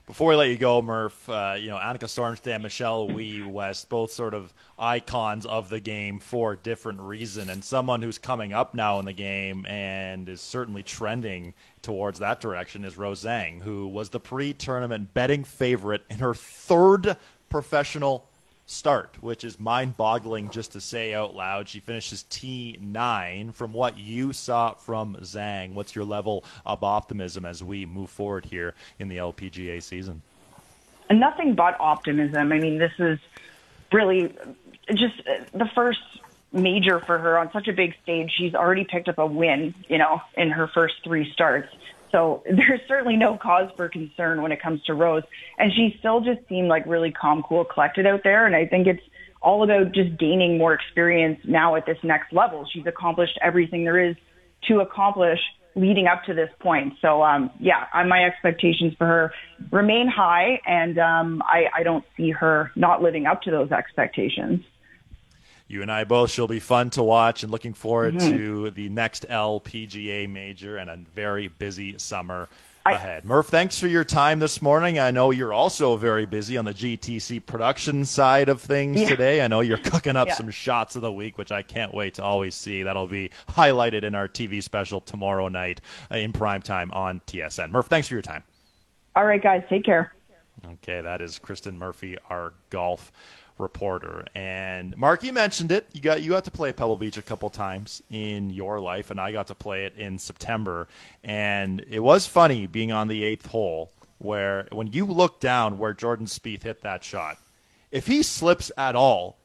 Before 0.06 0.32
we 0.32 0.36
let 0.36 0.50
you 0.50 0.58
go, 0.58 0.82
Murph, 0.82 1.30
uh, 1.30 1.56
you 1.58 1.70
know, 1.70 1.78
Annika 1.78 2.10
Sorenstam, 2.10 2.64
Michelle 2.64 3.08
Wie 3.08 3.42
West, 3.42 3.88
both 3.88 4.12
sort 4.12 4.34
of 4.34 4.54
icons 4.78 5.46
of 5.46 5.70
the 5.70 5.80
game 5.80 6.20
for 6.20 6.58
different 6.58 7.00
reason, 7.00 7.50
and 7.50 7.64
someone 7.64 8.02
who's 8.02 8.18
coming 8.18 8.52
up 8.52 8.76
now 8.76 9.00
in 9.00 9.06
the 9.06 9.14
game 9.14 9.66
and 9.66 10.28
is 10.28 10.42
certainly 10.42 10.84
trending 10.84 11.54
towards 11.82 12.20
that 12.20 12.42
direction 12.42 12.84
is 12.84 12.98
Rose 12.98 13.24
Zhang, 13.24 13.62
who 13.62 13.88
was 13.88 14.10
the 14.10 14.20
pre-tournament 14.20 15.14
betting 15.14 15.46
favorite 15.46 16.04
in 16.10 16.18
her 16.20 16.34
third 16.34 17.16
professional 17.50 18.28
start, 18.74 19.18
which 19.22 19.44
is 19.44 19.60
mind 19.60 19.96
boggling 19.96 20.50
just 20.50 20.74
to 20.74 20.82
say 20.82 21.14
out 21.14 21.36
loud. 21.36 21.70
She 21.70 21.80
finishes 21.80 22.26
T9. 22.30 23.54
From 23.54 23.74
what 23.74 23.98
you 23.98 24.34
saw 24.34 24.74
from 24.74 25.16
Zhang, 25.22 25.74
what's 25.74 25.96
your 25.96 26.06
level 26.06 26.44
of 26.66 26.84
optimism 26.84 27.46
as 27.46 27.64
we 27.64 27.86
move 27.86 28.10
forward 28.10 28.46
here 28.46 28.74
in 29.00 29.08
the 29.08 29.18
LPGA 29.18 29.82
season? 29.82 30.22
Nothing 31.12 31.56
but 31.56 31.80
optimism. 31.80 32.52
I 32.52 32.58
mean, 32.58 32.80
this 32.80 32.94
is 32.98 33.20
really 33.92 34.34
just 34.90 35.22
uh, 35.28 35.44
the 35.54 35.70
first 35.76 36.00
major 36.52 37.00
for 37.00 37.18
her 37.18 37.38
on 37.38 37.52
such 37.52 37.68
a 37.68 37.74
big 37.74 37.96
stage. 38.04 38.32
She's 38.38 38.56
already 38.56 38.86
picked 38.86 39.10
up 39.10 39.18
a 39.18 39.26
win, 39.26 39.74
you 39.88 39.98
know, 39.98 40.22
in 40.36 40.52
her 40.52 40.68
first 40.68 40.96
three 41.04 41.32
starts. 41.32 41.70
So 42.14 42.44
there's 42.46 42.80
certainly 42.88 43.18
no 43.18 43.38
cause 43.38 43.70
for 43.76 43.90
concern 43.90 44.42
when 44.42 44.54
it 44.54 44.62
comes 44.62 44.82
to 44.84 44.94
Rose. 44.94 45.24
And 45.58 45.74
she 45.74 45.96
still 46.00 46.22
just 46.22 46.48
seemed 46.48 46.70
like 46.70 46.86
really 46.86 47.12
calm, 47.12 47.44
cool, 47.48 47.66
collected 47.66 48.08
out 48.08 48.22
there. 48.24 48.46
And 48.46 48.56
I 48.56 48.66
think 48.66 48.88
it's 48.88 49.04
all 49.42 49.64
about 49.64 49.94
just 49.94 50.18
gaining 50.18 50.58
more 50.58 50.74
experience 50.74 51.40
now 51.44 51.76
at 51.76 51.86
this 51.86 51.98
next 52.04 52.32
level. 52.32 52.66
She's 52.72 52.86
accomplished 52.88 53.38
everything 53.44 53.84
there 53.84 54.00
is 54.00 54.16
to 54.70 54.80
accomplish 54.80 55.40
leading 55.76 56.08
up 56.08 56.24
to 56.26 56.34
this 56.34 56.50
point. 56.62 56.94
So, 57.02 57.24
um, 57.24 57.50
yeah, 57.60 57.86
my 58.08 58.24
expectations 58.24 58.94
for 58.98 59.08
her 59.08 59.34
remain 59.72 60.08
high, 60.08 60.62
and 60.66 60.98
um, 61.00 61.42
I, 61.46 61.64
I 61.76 61.84
don't 61.84 62.06
see 62.16 62.30
her 62.30 62.72
not 62.76 63.02
living 63.02 63.26
up 63.26 63.42
to 63.42 63.52
those 63.52 63.72
expectations 63.72 64.64
you 65.74 65.82
and 65.82 65.92
I 65.92 66.04
both 66.04 66.32
shall 66.32 66.48
be 66.48 66.60
fun 66.60 66.92
to 66.92 67.04
watch 67.04 67.44
and 67.44 67.52
looking 67.52 67.74
forward 67.74 68.16
mm-hmm. 68.16 68.38
to 68.38 68.70
the 68.72 68.88
next 68.90 69.26
LPGA 69.28 70.30
major 70.30 70.78
and 70.78 70.90
a 70.90 70.98
very 71.14 71.48
busy 71.48 71.98
summer 71.98 72.48
I, 72.86 72.94
ahead. 72.94 73.26
Murph, 73.26 73.48
thanks 73.48 73.80
for 73.80 73.88
your 73.88 74.04
time 74.04 74.40
this 74.40 74.62
morning. 74.62 75.00
I 75.00 75.12
know 75.12 75.32
you're 75.32 75.54
also 75.54 75.96
very 75.96 76.26
busy 76.26 76.58
on 76.58 76.66
the 76.66 76.74
GTC 76.74 77.46
production 77.46 78.06
side 78.06 78.50
of 78.50 78.62
things 78.62 79.02
yeah. 79.02 79.10
today. 79.10 79.42
I 79.42 79.48
know 79.48 79.62
you're 79.62 79.78
cooking 79.78 80.16
up 80.16 80.28
yeah. 80.28 80.36
some 80.36 80.52
shots 80.52 80.96
of 80.96 81.02
the 81.02 81.12
week, 81.12 81.38
which 81.38 81.52
I 81.52 81.62
can't 81.62 81.94
wait 81.94 82.16
to 82.16 82.24
always 82.24 82.56
see. 82.56 82.84
That'll 82.84 83.08
be 83.08 83.32
highlighted 83.50 84.04
in 84.04 84.16
our 84.16 84.28
TV 84.28 84.62
special 84.62 85.02
tomorrow 85.02 85.48
night 85.48 85.82
uh, 86.12 86.18
in 86.18 86.34
prime 86.34 86.62
time 86.62 86.92
on 86.92 87.22
TSN. 87.26 87.72
Murph, 87.72 87.88
thanks 87.88 88.08
for 88.08 88.14
your 88.16 88.22
time. 88.22 88.44
All 89.16 89.26
right, 89.26 89.42
guys, 89.42 89.64
take 89.70 89.86
care. 89.86 90.14
Okay, 90.74 91.02
that 91.02 91.22
is 91.22 91.40
Kristen 91.40 91.78
Murphy, 91.78 92.18
our 92.30 92.54
golf 92.70 93.12
reporter. 93.58 94.26
And 94.36 94.98
Mark, 94.98 95.24
you 95.24 95.34
mentioned 95.34 95.72
it. 95.72 95.88
You 95.94 96.02
got 96.02 96.22
you 96.22 96.32
got 96.32 96.46
to 96.46 96.52
play 96.52 96.72
Pebble 96.74 96.98
Beach 96.98 97.18
a 97.18 97.22
couple 97.22 97.50
times 97.50 98.02
in 98.10 98.50
your 98.50 98.80
life, 98.80 99.12
and 99.12 99.20
I 99.20 99.32
got 99.32 99.48
to 99.48 99.56
play 99.56 99.86
it 99.86 99.96
in 99.98 100.18
September. 100.18 100.88
And 101.24 101.86
it 101.90 102.00
was 102.00 102.28
funny 102.28 102.68
being 102.68 102.92
on 102.92 103.08
the 103.08 103.24
eighth 103.24 103.48
hole, 103.48 103.92
where 104.20 104.68
when 104.72 104.88
you 104.88 105.06
look 105.06 105.40
down 105.40 105.78
where 105.78 105.94
Jordan 105.94 106.26
Spieth 106.26 106.64
hit 106.64 106.82
that 106.82 107.04
shot, 107.04 107.38
if 107.92 108.08
he 108.08 108.24
slips 108.24 108.72
at 108.78 108.96
all, 108.96 109.38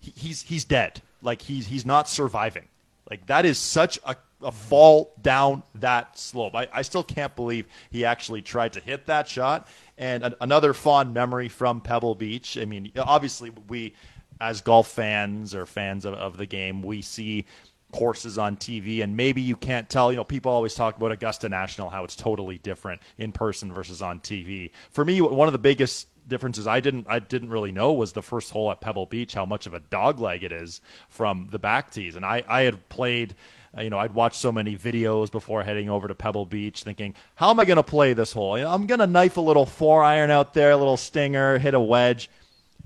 he, 0.00 0.12
he's 0.16 0.42
he's 0.42 0.64
dead. 0.64 1.02
Like 1.22 1.42
he's 1.42 1.66
he's 1.66 1.86
not 1.86 2.08
surviving. 2.08 2.68
Like 3.08 3.26
that 3.26 3.44
is 3.44 3.58
such 3.58 3.98
a 4.04 4.16
a 4.42 4.52
fall 4.52 5.12
down 5.22 5.62
that 5.76 6.18
slope. 6.18 6.54
I, 6.54 6.68
I 6.72 6.82
still 6.82 7.02
can't 7.02 7.34
believe 7.34 7.66
he 7.90 8.04
actually 8.04 8.42
tried 8.42 8.72
to 8.74 8.80
hit 8.80 9.06
that 9.06 9.28
shot. 9.28 9.68
And 9.98 10.24
a, 10.24 10.36
another 10.42 10.72
fond 10.72 11.14
memory 11.14 11.48
from 11.48 11.80
Pebble 11.80 12.14
Beach. 12.14 12.58
I 12.58 12.64
mean, 12.64 12.92
obviously, 12.96 13.50
we, 13.68 13.94
as 14.40 14.60
golf 14.60 14.88
fans 14.88 15.54
or 15.54 15.66
fans 15.66 16.04
of, 16.04 16.14
of 16.14 16.36
the 16.36 16.46
game, 16.46 16.82
we 16.82 17.02
see 17.02 17.46
courses 17.92 18.38
on 18.38 18.56
TV, 18.56 19.02
and 19.02 19.16
maybe 19.16 19.40
you 19.42 19.54
can't 19.54 19.88
tell. 19.88 20.10
You 20.10 20.16
know, 20.16 20.24
people 20.24 20.50
always 20.50 20.74
talk 20.74 20.96
about 20.96 21.12
Augusta 21.12 21.48
National, 21.48 21.90
how 21.90 22.04
it's 22.04 22.16
totally 22.16 22.58
different 22.58 23.02
in 23.18 23.32
person 23.32 23.72
versus 23.72 24.02
on 24.02 24.20
TV. 24.20 24.70
For 24.90 25.04
me, 25.04 25.20
one 25.20 25.46
of 25.46 25.52
the 25.52 25.58
biggest 25.58 26.08
differences 26.28 26.66
I 26.66 26.80
didn't 26.80 27.06
I 27.08 27.18
didn't 27.18 27.50
really 27.50 27.72
know 27.72 27.92
was 27.92 28.12
the 28.12 28.22
first 28.22 28.50
hole 28.50 28.70
at 28.70 28.80
Pebble 28.80 29.06
Beach, 29.06 29.34
how 29.34 29.44
much 29.44 29.66
of 29.66 29.74
a 29.74 29.80
dog 29.80 30.18
leg 30.18 30.42
it 30.42 30.52
is 30.52 30.80
from 31.08 31.48
the 31.50 31.58
back 31.58 31.90
tees, 31.90 32.16
and 32.16 32.24
I 32.24 32.42
I 32.48 32.62
had 32.62 32.88
played 32.88 33.34
Uh, 33.76 33.82
you 33.82 33.90
know, 33.90 33.98
I'd 33.98 34.14
watch 34.14 34.36
so 34.36 34.52
many 34.52 34.76
videos 34.76 35.30
before 35.30 35.62
heading 35.62 35.88
over 35.88 36.08
to 36.08 36.14
Pebble 36.14 36.46
Beach, 36.46 36.82
thinking, 36.82 37.14
how 37.34 37.50
am 37.50 37.58
I 37.58 37.64
going 37.64 37.76
to 37.76 37.82
play 37.82 38.12
this 38.12 38.32
hole? 38.32 38.58
You 38.58 38.64
know, 38.64 38.70
I'm 38.70 38.86
going 38.86 39.00
to 39.00 39.06
knife 39.06 39.36
a 39.36 39.40
little 39.40 39.66
four 39.66 40.02
iron 40.02 40.30
out 40.30 40.54
there, 40.54 40.72
a 40.72 40.76
little 40.76 40.96
stinger, 40.96 41.58
hit 41.58 41.74
a 41.74 41.80
wedge. 41.80 42.28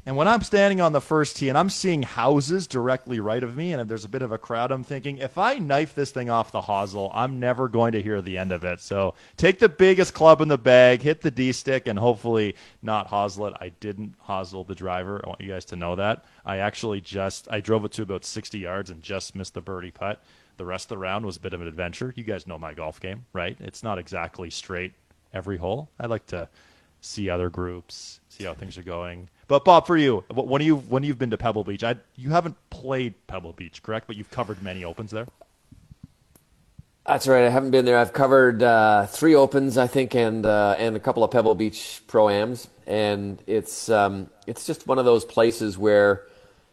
And 0.09 0.17
when 0.17 0.29
I'm 0.29 0.43
standing 0.43 0.81
on 0.81 0.93
the 0.93 1.01
first 1.01 1.37
tee 1.37 1.49
and 1.49 1.59
I'm 1.59 1.69
seeing 1.69 2.05
houses 2.05 2.69
directly 2.69 3.19
right 3.19 3.43
of 3.43 3.57
me, 3.57 3.73
and 3.73 3.83
if 3.83 3.89
there's 3.89 4.05
a 4.05 4.09
bit 4.09 4.23
of 4.23 4.31
a 4.31 4.39
crowd, 4.39 4.71
I'm 4.71 4.85
thinking, 4.85 5.19
if 5.19 5.37
I 5.37 5.59
knife 5.59 5.97
this 5.97 6.13
thing 6.13 6.31
off 6.31 6.53
the 6.53 6.61
hosel, 6.61 7.11
I'm 7.13 7.41
never 7.41 7.69
going 7.69 7.91
to 7.91 8.01
hear 8.01 8.23
the 8.23 8.39
end 8.39 8.53
of 8.53 8.63
it. 8.63 8.81
So 8.81 9.15
take 9.37 9.59
the 9.59 9.69
biggest 9.69 10.15
club 10.15 10.41
in 10.41 10.47
the 10.47 10.59
bag, 10.59 11.03
hit 11.03 11.23
the 11.23 11.31
D 11.33 11.51
stick, 11.51 11.89
and 11.89 11.99
hopefully 11.99 12.55
not 12.83 13.09
hosel 13.09 13.49
it. 13.49 13.55
I 13.61 13.71
didn't 13.81 14.15
hosel 14.29 14.65
the 14.65 14.77
driver. 14.77 15.21
I 15.25 15.29
want 15.29 15.41
you 15.41 15.49
guys 15.49 15.65
to 15.67 15.77
know 15.77 15.97
that. 15.97 16.25
I 16.45 16.59
actually 16.59 17.01
just 17.01 17.49
I 17.51 17.59
drove 17.59 17.85
it 17.85 17.91
to 17.93 18.03
about 18.03 18.25
60 18.25 18.61
yards 18.61 18.91
and 18.91 19.03
just 19.03 19.35
missed 19.35 19.55
the 19.55 19.61
birdie 19.61 19.91
putt. 19.91 20.23
The 20.57 20.65
rest 20.65 20.87
of 20.87 20.89
the 20.91 20.99
round 20.99 21.27
was 21.27 21.37
a 21.37 21.41
bit 21.41 21.53
of 21.53 21.61
an 21.61 21.69
adventure. 21.69 22.13
You 22.17 22.25
guys 22.25 22.47
know 22.47 22.59
my 22.59 22.75
golf 22.75 23.01
game, 23.01 23.27
right? 23.33 23.57
It's 23.61 23.83
not 23.83 23.99
exactly 23.99 24.51
straight 24.51 24.93
every 25.33 25.59
hole. 25.59 25.91
I 26.01 26.07
like 26.07 26.27
to 26.27 26.49
see 27.01 27.31
other 27.31 27.51
groups, 27.51 28.21
see 28.29 28.45
how 28.45 28.55
things 28.55 28.79
are 28.79 28.83
going. 28.83 29.29
But 29.49 29.65
Bob, 29.65 29.87
for 29.87 29.97
you, 29.97 30.25
when 30.29 30.63
you 30.63 30.77
when 30.77 31.03
you've 31.03 31.19
been 31.19 31.31
to 31.31 31.39
Pebble 31.39 31.65
Beach, 31.65 31.85
I, 31.85 31.97
you 32.17 32.31
haven't 32.31 32.57
played 32.71 33.15
Pebble 33.27 33.53
Beach, 33.53 33.83
correct? 33.83 34.07
But 34.07 34.17
you've 34.17 34.31
covered 34.31 34.63
many 34.63 34.85
opens 34.85 35.11
there. 35.11 35.27
That's 37.07 37.29
right. 37.29 37.45
I 37.45 37.51
haven't 37.51 37.71
been 37.71 37.85
there. 37.85 37.99
I've 37.99 38.13
covered 38.13 38.65
uh, 38.65 39.07
three 39.07 39.37
opens, 39.37 39.79
I 39.79 39.87
think, 39.87 40.17
and 40.17 40.45
uh, 40.45 40.75
and 40.79 40.97
a 40.97 41.01
couple 41.01 41.23
of 41.23 41.31
Pebble 41.31 41.55
Beach 41.55 42.03
pro 42.09 42.29
ams, 42.29 42.67
and 42.87 43.41
it's 43.47 43.89
um, 43.89 44.29
it's 44.49 44.67
just 44.67 44.89
one 44.89 44.99
of 44.99 45.05
those 45.05 45.25
places 45.25 45.79
where 45.79 46.25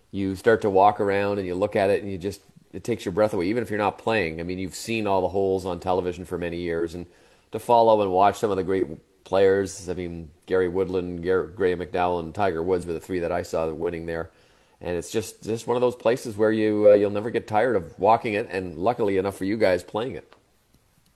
you 0.10 0.36
start 0.36 0.62
to 0.62 0.70
walk 0.70 1.00
around 1.00 1.38
and 1.38 1.48
you 1.48 1.54
look 1.54 1.76
at 1.76 1.90
it 1.90 2.02
and 2.02 2.12
you 2.12 2.18
just 2.18 2.42
it 2.74 2.84
takes 2.84 3.06
your 3.06 3.12
breath 3.12 3.34
away, 3.34 3.46
even 3.46 3.64
if 3.64 3.70
you're 3.70 3.80
not 3.80 4.00
playing. 4.00 4.40
I 4.40 4.44
mean, 4.44 4.60
you've 4.60 4.76
seen 4.76 5.08
all 5.08 5.22
the 5.22 5.30
holes 5.30 5.66
on 5.66 5.80
television 5.80 6.26
for 6.26 6.38
many 6.38 6.58
years, 6.58 6.96
and 6.96 7.06
to 7.52 7.60
follow 7.60 8.02
and 8.02 8.12
watch 8.12 8.40
some 8.40 8.52
of 8.52 8.58
the 8.58 8.64
great 8.64 8.88
players. 9.24 9.88
I 9.88 9.94
mean, 9.94 10.30
Gary 10.48 10.68
Woodland, 10.68 11.24
Gary, 11.24 11.48
Graham 11.56 11.80
McDowell, 11.80 12.20
and 12.20 12.34
Tiger 12.34 12.64
Woods 12.64 12.86
were 12.86 12.94
the 12.94 13.00
three 13.00 13.20
that 13.20 13.32
I 13.32 13.44
saw 13.44 13.72
winning 13.72 14.08
there. 14.08 14.32
And 14.82 14.98
it's 14.98 15.12
just 15.12 15.44
just 15.44 15.66
one 15.66 15.78
of 15.78 15.82
those 15.82 15.96
places 15.96 16.36
where 16.36 16.52
you 16.52 16.90
uh, 16.90 16.94
you'll 16.96 17.12
never 17.12 17.30
get 17.30 17.48
tired 17.48 17.76
of 17.76 17.98
walking 17.98 18.34
it, 18.34 18.48
and 18.50 18.78
luckily 18.78 19.18
enough 19.18 19.38
for 19.38 19.46
you 19.46 19.56
guys, 19.56 19.84
playing 19.84 20.16
it. 20.16 20.34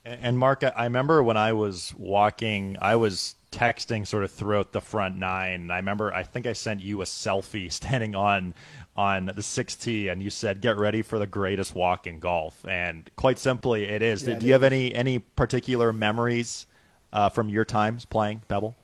And 0.08 0.39
Mark, 0.39 0.64
I 0.64 0.86
remember 0.86 1.22
when 1.22 1.36
I 1.36 1.51
was 1.51 1.93
walking, 1.97 2.78
I 2.82 2.95
was 2.95 3.36
texting 3.51 4.08
sort 4.08 4.24
of 4.24 4.32
throughout 4.32 4.72
the 4.72 4.80
front 4.80 5.18
nine. 5.18 5.70
I 5.70 5.78
remember, 5.78 6.14
I 6.14 6.24
think 6.24 6.45
I 6.45 6.53
sent 6.53 6.82
you 6.82 7.01
a 7.01 7.05
selfie 7.05 7.72
standing 7.72 8.16
on 8.16 8.53
on 8.95 9.28
the 9.28 9.41
6T, 9.41 10.12
and 10.12 10.24
you 10.24 10.30
said, 10.30 10.62
"Get 10.62 10.78
ready 10.78 11.01
for 11.01 11.20
the 11.20 11.28
greatest 11.28 11.76
walk 11.76 12.08
in 12.08 12.20
golf." 12.20 12.66
And 12.68 13.10
quite 13.16 13.38
simply, 13.38 13.84
it 13.84 14.01
is. 14.01 14.24
Yeah, 14.24 14.36
Do 14.36 14.45
you 14.47 14.53
have 14.53 14.64
any 14.64 14.93
any 14.95 15.20
particular 15.20 15.91
memories 15.93 16.66
uh, 17.14 17.30
from 17.30 17.49
your 17.49 17.66
times 17.66 18.05
playing 18.05 18.41
Pebble? 18.47 18.76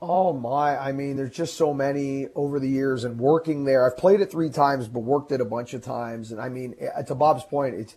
Oh 0.00 0.32
my! 0.32 0.76
I 0.76 0.90
mean, 0.90 1.16
there's 1.16 1.30
just 1.30 1.56
so 1.56 1.72
many 1.72 2.26
over 2.34 2.58
the 2.58 2.68
years, 2.68 3.04
and 3.04 3.20
working 3.20 3.64
there. 3.64 3.86
I've 3.86 3.96
played 3.96 4.20
it 4.20 4.32
three 4.32 4.50
times, 4.50 4.88
but 4.88 5.00
worked 5.00 5.30
it 5.30 5.40
a 5.40 5.44
bunch 5.44 5.74
of 5.74 5.82
times. 5.82 6.32
And 6.32 6.40
I 6.40 6.48
mean, 6.48 6.74
to 7.06 7.14
Bob's 7.14 7.44
point, 7.44 7.76
it's 7.76 7.94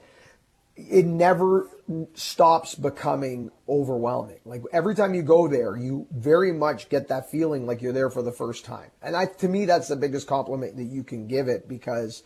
it 0.75 1.05
never 1.05 1.69
stops 2.13 2.75
becoming 2.75 3.49
overwhelming. 3.69 4.39
Like 4.43 4.63
every 4.73 4.95
time 4.95 5.13
you 5.13 5.21
go 5.21 5.47
there, 5.47 5.77
you 5.77 6.07
very 6.11 6.51
much 6.51 6.89
get 6.89 7.07
that 7.07 7.31
feeling 7.31 7.65
like 7.65 7.81
you're 7.81 7.93
there 7.93 8.09
for 8.09 8.21
the 8.21 8.31
first 8.31 8.65
time. 8.65 8.91
And 9.01 9.15
I, 9.15 9.25
to 9.25 9.47
me, 9.47 9.65
that's 9.65 9.87
the 9.87 9.95
biggest 9.95 10.27
compliment 10.27 10.75
that 10.77 10.83
you 10.83 11.03
can 11.03 11.27
give 11.27 11.47
it 11.47 11.69
because 11.69 12.23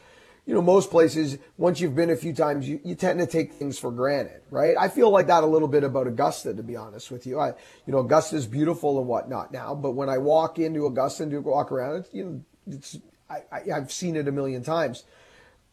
you 0.50 0.56
know, 0.56 0.64
most 0.64 0.89
places, 0.89 1.38
once 1.58 1.80
you've 1.80 1.95
been 1.95 2.10
a 2.10 2.16
few 2.16 2.34
times, 2.34 2.68
you, 2.68 2.80
you 2.84 2.95
tend 2.95 3.20
to 3.20 3.28
take 3.28 3.54
things 3.54 3.78
for 3.78 3.91
granted, 3.91 4.41
right? 4.50 4.76
I 4.80 4.88
feel 4.88 5.12
like 5.12 5.28
that 5.28 5.43
a 5.43 5.45
little 5.45 5.68
bit 5.68 5.84
about 5.84 6.08
Augusta, 6.08 6.56
to 6.56 6.64
be 6.64 6.76
honest 6.76 7.12
with 7.12 7.28
you. 7.28 7.39
I, 7.39 7.50
you 7.86 7.93
know, 7.93 8.00
Augusta 8.00 8.36
is 8.36 8.47
beautiful 8.47 8.97
and 8.97 9.08
whatnot 9.08 9.52
now, 9.52 9.76
but 9.76 9.91
when 9.91 10.10
I 10.10 10.18
walk 10.18 10.58
into 10.58 10.88
Augusta 10.88 11.22
and 11.22 11.32
do 11.32 11.41
walk 11.41 11.72
around, 11.72 11.97
it's, 11.97 12.14
you 12.16 12.24
know, 12.26 12.76
it's, 12.76 12.97
I, 13.30 13.43
I, 13.52 13.62
I've 13.76 13.91
seen 13.91 14.16
it 14.16 14.28
a 14.28 14.32
million 14.32 14.64
times. 14.64 15.04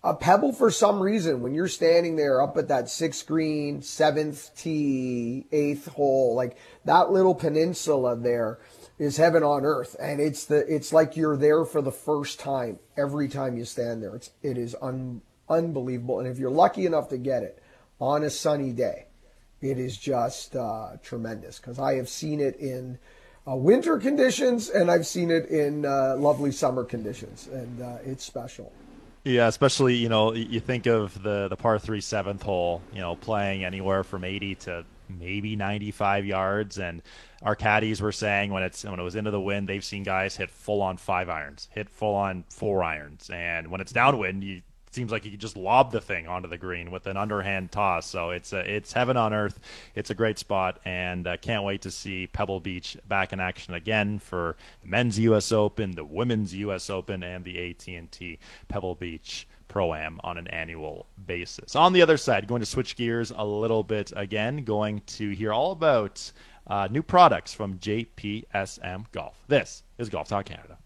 A 0.04 0.14
pebble, 0.14 0.52
for 0.52 0.70
some 0.70 1.00
reason, 1.00 1.42
when 1.42 1.54
you're 1.54 1.66
standing 1.66 2.16
there 2.16 2.40
up 2.40 2.56
at 2.56 2.68
that 2.68 2.88
sixth 2.88 3.26
green, 3.26 3.82
seventh 3.82 4.56
tee, 4.56 5.46
eighth 5.50 5.88
hole, 5.88 6.34
like 6.34 6.56
that 6.84 7.10
little 7.10 7.34
peninsula 7.34 8.14
there, 8.14 8.58
is 8.98 9.16
heaven 9.16 9.42
on 9.42 9.64
earth. 9.64 9.96
And 10.00 10.20
it's 10.20 10.44
the 10.44 10.58
it's 10.72 10.92
like 10.92 11.16
you're 11.16 11.36
there 11.36 11.64
for 11.64 11.82
the 11.82 11.90
first 11.92 12.38
time 12.38 12.78
every 12.96 13.28
time 13.28 13.56
you 13.56 13.64
stand 13.64 14.02
there. 14.02 14.14
It's 14.14 14.30
it 14.42 14.56
is 14.56 14.76
un, 14.80 15.22
unbelievable. 15.48 16.20
And 16.20 16.28
if 16.28 16.38
you're 16.38 16.50
lucky 16.50 16.86
enough 16.86 17.08
to 17.08 17.18
get 17.18 17.42
it 17.42 17.60
on 17.98 18.22
a 18.22 18.30
sunny 18.30 18.72
day 18.72 19.06
it 19.60 19.78
is 19.78 19.96
just 19.96 20.56
uh, 20.56 20.90
tremendous. 21.02 21.58
Because 21.58 21.78
i 21.78 21.94
have 21.94 22.08
seen 22.08 22.40
it 22.40 22.56
in 22.56 22.98
uh, 23.48 23.54
winter 23.54 23.98
conditions 23.98 24.68
and 24.68 24.90
i've 24.90 25.06
seen 25.06 25.30
it 25.30 25.46
in 25.46 25.84
uh, 25.84 26.16
lovely 26.16 26.52
summer 26.52 26.84
conditions. 26.84 27.48
And 27.48 27.82
uh, 27.82 27.96
it's 28.04 28.24
special 28.24 28.72
yeah, 29.26 29.48
especially 29.48 29.96
you 29.96 30.08
know 30.08 30.32
you 30.34 30.60
think 30.60 30.86
of 30.86 31.20
the 31.22 31.48
the 31.48 31.56
par 31.56 31.78
three 31.78 32.00
seventh 32.00 32.42
hole, 32.42 32.80
you 32.92 33.00
know, 33.00 33.16
playing 33.16 33.64
anywhere 33.64 34.04
from 34.04 34.22
eighty 34.22 34.54
to 34.56 34.84
maybe 35.08 35.56
ninety 35.56 35.90
five 35.90 36.24
yards, 36.24 36.78
and 36.78 37.02
our 37.42 37.56
caddies 37.56 38.00
were 38.00 38.12
saying 38.12 38.52
when 38.52 38.62
it's 38.62 38.84
when 38.84 39.00
it 39.00 39.02
was 39.02 39.16
into 39.16 39.32
the 39.32 39.40
wind, 39.40 39.68
they've 39.68 39.84
seen 39.84 40.04
guys 40.04 40.36
hit 40.36 40.48
full 40.48 40.80
on 40.80 40.96
five 40.96 41.28
irons, 41.28 41.68
hit 41.72 41.90
full 41.90 42.14
on 42.14 42.44
four 42.50 42.84
irons, 42.84 43.28
and 43.28 43.68
when 43.68 43.80
it's 43.80 43.92
downwind, 43.92 44.44
you 44.44 44.62
seems 44.96 45.12
like 45.12 45.26
you 45.26 45.30
can 45.30 45.38
just 45.38 45.58
lob 45.58 45.92
the 45.92 46.00
thing 46.00 46.26
onto 46.26 46.48
the 46.48 46.56
green 46.56 46.90
with 46.90 47.06
an 47.06 47.18
underhand 47.18 47.70
toss. 47.70 48.06
So 48.06 48.30
it's 48.30 48.54
a, 48.54 48.60
it's 48.60 48.94
heaven 48.94 49.18
on 49.18 49.34
earth. 49.34 49.60
It's 49.94 50.08
a 50.08 50.14
great 50.14 50.38
spot, 50.38 50.80
and 50.86 51.26
uh, 51.26 51.36
can't 51.36 51.64
wait 51.64 51.82
to 51.82 51.90
see 51.90 52.26
Pebble 52.26 52.60
Beach 52.60 52.96
back 53.06 53.34
in 53.34 53.38
action 53.38 53.74
again 53.74 54.18
for 54.18 54.56
the 54.80 54.88
men's 54.88 55.18
U.S. 55.18 55.52
Open, 55.52 55.90
the 55.90 56.04
women's 56.04 56.54
U.S. 56.54 56.88
Open, 56.88 57.22
and 57.22 57.44
the 57.44 57.70
AT&T 57.70 58.38
Pebble 58.68 58.94
Beach 58.94 59.46
pro 59.68 59.92
am 59.92 60.18
on 60.24 60.38
an 60.38 60.46
annual 60.48 61.04
basis. 61.26 61.76
On 61.76 61.92
the 61.92 62.00
other 62.00 62.16
side, 62.16 62.48
going 62.48 62.60
to 62.60 62.66
switch 62.66 62.96
gears 62.96 63.30
a 63.36 63.44
little 63.44 63.82
bit 63.82 64.14
again, 64.16 64.64
going 64.64 65.02
to 65.08 65.28
hear 65.30 65.52
all 65.52 65.72
about 65.72 66.32
uh, 66.68 66.88
new 66.90 67.02
products 67.02 67.52
from 67.52 67.78
JPSM 67.78 69.04
Golf. 69.12 69.44
This 69.46 69.82
is 69.98 70.08
Golf 70.08 70.28
Talk 70.28 70.46
Canada. 70.46 70.78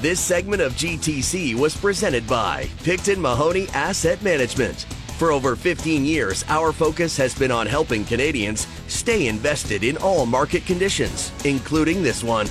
This 0.00 0.20
segment 0.20 0.60
of 0.60 0.74
GTC 0.74 1.54
was 1.54 1.76
presented 1.76 2.26
by 2.26 2.68
Picton 2.82 3.20
Mahoney 3.20 3.68
Asset 3.70 4.20
Management. 4.22 4.82
For 5.18 5.30
over 5.30 5.56
15 5.56 6.04
years, 6.04 6.44
our 6.48 6.72
focus 6.72 7.16
has 7.16 7.38
been 7.38 7.50
on 7.50 7.66
helping 7.66 8.04
Canadians 8.04 8.66
stay 8.88 9.28
invested 9.28 9.84
in 9.84 9.96
all 9.98 10.26
market 10.26 10.66
conditions, 10.66 11.32
including 11.44 12.02
this 12.02 12.22
one. 12.22 12.48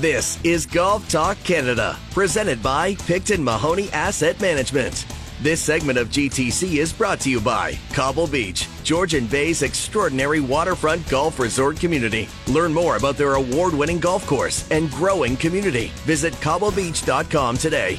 This 0.00 0.38
is 0.44 0.66
Golf 0.66 1.08
Talk 1.08 1.38
Canada, 1.44 1.96
presented 2.10 2.62
by 2.62 2.94
Picton 3.06 3.42
Mahoney 3.42 3.88
Asset 3.90 4.40
Management. 4.40 5.06
This 5.42 5.60
segment 5.60 5.98
of 5.98 6.08
GTC 6.08 6.76
is 6.76 6.92
brought 6.92 7.18
to 7.22 7.28
you 7.28 7.40
by 7.40 7.76
Cobble 7.92 8.28
Beach, 8.28 8.68
Georgian 8.84 9.26
Bay's 9.26 9.62
extraordinary 9.62 10.38
waterfront 10.38 11.08
golf 11.08 11.40
resort 11.40 11.80
community. 11.80 12.28
Learn 12.46 12.72
more 12.72 12.96
about 12.96 13.16
their 13.16 13.34
award 13.34 13.74
winning 13.74 13.98
golf 13.98 14.24
course 14.24 14.70
and 14.70 14.88
growing 14.92 15.36
community. 15.36 15.90
Visit 16.04 16.32
cobblebeach.com 16.34 17.56
today. 17.56 17.98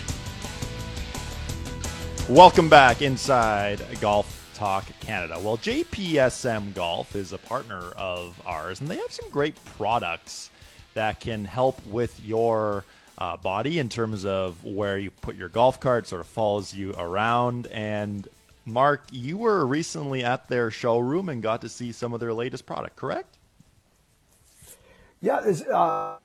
Welcome 2.30 2.70
back 2.70 3.02
inside 3.02 3.86
Golf 4.00 4.50
Talk 4.54 4.86
Canada. 5.02 5.38
Well, 5.38 5.58
JPSM 5.58 6.74
Golf 6.74 7.14
is 7.14 7.34
a 7.34 7.38
partner 7.38 7.92
of 7.98 8.42
ours, 8.46 8.80
and 8.80 8.90
they 8.90 8.96
have 8.96 9.12
some 9.12 9.30
great 9.30 9.58
products 9.78 10.50
that 10.94 11.20
can 11.20 11.44
help 11.44 11.86
with 11.88 12.24
your 12.24 12.86
uh, 13.18 13.38
body 13.38 13.80
in 13.80 13.90
terms 13.90 14.26
of 14.26 14.64
where 14.64 14.98
you 14.98 15.12
put 15.12 15.36
your 15.36 15.50
golf 15.50 15.80
cart, 15.80 16.08
sort 16.08 16.22
of 16.22 16.28
follows 16.28 16.74
you 16.74 16.94
around. 16.98 17.68
And 17.68 18.28
Mark, 18.66 19.04
you 19.12 19.38
were 19.38 19.66
recently 19.66 20.24
at 20.24 20.48
their 20.48 20.72
showroom 20.72 21.30
and 21.30 21.42
got 21.42 21.62
to 21.62 21.70
see 21.70 21.92
some 21.92 22.14
of 22.14 22.20
their 22.20 22.34
latest 22.34 22.66
product, 22.66 22.96
correct? 22.96 23.38
Yeah, 25.22 25.40
this 25.40 25.62
uh, 25.62 26.18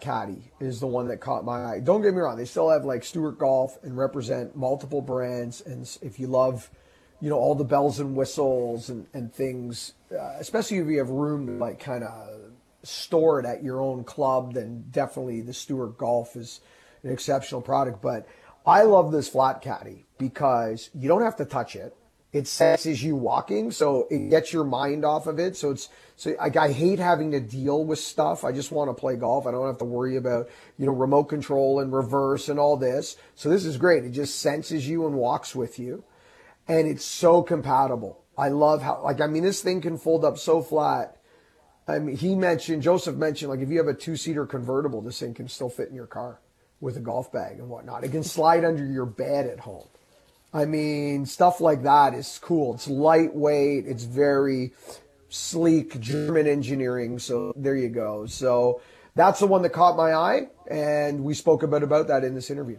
Caddy 0.00 0.50
is 0.58 0.80
the 0.80 0.86
one 0.86 1.06
that 1.08 1.18
caught 1.18 1.44
my 1.44 1.64
eye. 1.64 1.80
Don't 1.80 2.02
get 2.02 2.12
me 2.12 2.20
wrong; 2.20 2.36
they 2.36 2.44
still 2.44 2.70
have 2.70 2.84
like 2.84 3.04
Stewart 3.04 3.38
Golf 3.38 3.78
and 3.84 3.96
represent 3.96 4.56
multiple 4.56 5.00
brands. 5.00 5.60
And 5.60 5.88
if 6.02 6.18
you 6.18 6.26
love, 6.26 6.70
you 7.20 7.30
know, 7.30 7.38
all 7.38 7.54
the 7.54 7.64
bells 7.64 8.00
and 8.00 8.16
whistles 8.16 8.90
and, 8.90 9.06
and 9.14 9.32
things, 9.32 9.94
uh, 10.10 10.34
especially 10.40 10.78
if 10.78 10.88
you 10.88 10.98
have 10.98 11.10
room 11.10 11.46
to 11.46 11.52
like 11.52 11.78
kind 11.78 12.02
of 12.02 12.33
store 12.84 13.40
it 13.40 13.46
at 13.46 13.62
your 13.62 13.80
own 13.80 14.04
club, 14.04 14.54
then 14.54 14.84
definitely 14.90 15.40
the 15.40 15.54
Stewart 15.54 15.96
Golf 15.98 16.36
is 16.36 16.60
an 17.02 17.10
exceptional 17.12 17.60
product. 17.60 18.00
But 18.02 18.26
I 18.66 18.82
love 18.82 19.12
this 19.12 19.28
flat 19.28 19.62
caddy 19.62 20.06
because 20.18 20.90
you 20.94 21.08
don't 21.08 21.22
have 21.22 21.36
to 21.36 21.44
touch 21.44 21.76
it. 21.76 21.96
it 22.34 22.48
senses 22.48 23.00
you 23.00 23.14
walking, 23.14 23.70
so 23.70 24.08
it 24.10 24.28
gets 24.28 24.52
your 24.52 24.64
mind 24.64 25.04
off 25.04 25.28
of 25.28 25.38
it. 25.38 25.56
So 25.56 25.70
it's 25.70 25.88
so 26.16 26.34
like 26.40 26.56
I 26.56 26.72
hate 26.72 26.98
having 26.98 27.30
to 27.30 27.38
deal 27.38 27.84
with 27.84 28.00
stuff. 28.00 28.44
I 28.44 28.50
just 28.50 28.72
want 28.72 28.90
to 28.90 28.94
play 28.94 29.14
golf. 29.14 29.46
I 29.46 29.52
don't 29.52 29.68
have 29.68 29.78
to 29.78 29.84
worry 29.84 30.16
about 30.16 30.48
you 30.76 30.84
know 30.84 30.92
remote 30.92 31.24
control 31.24 31.78
and 31.78 31.92
reverse 31.92 32.48
and 32.48 32.58
all 32.58 32.76
this. 32.76 33.16
So 33.36 33.48
this 33.48 33.64
is 33.64 33.76
great. 33.76 34.04
It 34.04 34.10
just 34.10 34.40
senses 34.40 34.88
you 34.88 35.06
and 35.06 35.14
walks 35.14 35.54
with 35.54 35.78
you, 35.78 36.02
and 36.66 36.88
it's 36.88 37.04
so 37.04 37.40
compatible. 37.40 38.20
I 38.36 38.48
love 38.48 38.82
how 38.82 39.00
like 39.04 39.20
I 39.20 39.28
mean 39.28 39.44
this 39.44 39.62
thing 39.62 39.80
can 39.80 39.96
fold 39.96 40.24
up 40.24 40.36
so 40.36 40.60
flat. 40.60 41.16
I 41.86 41.98
mean 41.98 42.16
he 42.16 42.34
mentioned 42.34 42.82
Joseph 42.82 43.16
mentioned 43.16 43.50
like 43.50 43.60
if 43.60 43.68
you 43.68 43.78
have 43.78 43.88
a 43.88 43.94
two 43.94 44.16
seater 44.16 44.46
convertible, 44.46 45.00
this 45.00 45.20
thing 45.20 45.34
can 45.34 45.48
still 45.48 45.68
fit 45.68 45.88
in 45.88 45.94
your 45.94 46.06
car 46.06 46.40
with 46.80 46.96
a 46.96 47.00
golf 47.00 47.32
bag 47.32 47.58
and 47.58 47.68
whatnot. 47.68 48.04
It 48.04 48.10
can 48.10 48.22
slide 48.22 48.64
under 48.64 48.84
your 48.84 49.06
bed 49.06 49.46
at 49.46 49.60
home. 49.60 49.86
I 50.52 50.66
mean, 50.66 51.26
stuff 51.26 51.60
like 51.60 51.82
that 51.82 52.14
is 52.14 52.38
cool. 52.40 52.74
It's 52.74 52.86
lightweight. 52.86 53.86
It's 53.86 54.04
very 54.04 54.72
sleek 55.28 56.00
German 56.00 56.46
engineering. 56.46 57.18
So 57.18 57.52
there 57.56 57.74
you 57.74 57.88
go. 57.88 58.26
So 58.26 58.80
that's 59.16 59.40
the 59.40 59.46
one 59.46 59.62
that 59.62 59.70
caught 59.70 59.96
my 59.96 60.14
eye, 60.14 60.48
and 60.68 61.24
we 61.24 61.34
spoke 61.34 61.62
a 61.62 61.68
bit 61.68 61.82
about 61.82 62.08
that 62.08 62.24
in 62.24 62.34
this 62.34 62.50
interview. 62.50 62.78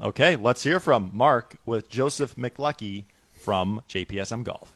Okay, 0.00 0.36
let's 0.36 0.62
hear 0.62 0.80
from 0.80 1.10
Mark 1.12 1.56
with 1.64 1.88
Joseph 1.88 2.34
McLuckie 2.36 3.04
from 3.32 3.82
JPSM 3.88 4.44
Golf. 4.44 4.72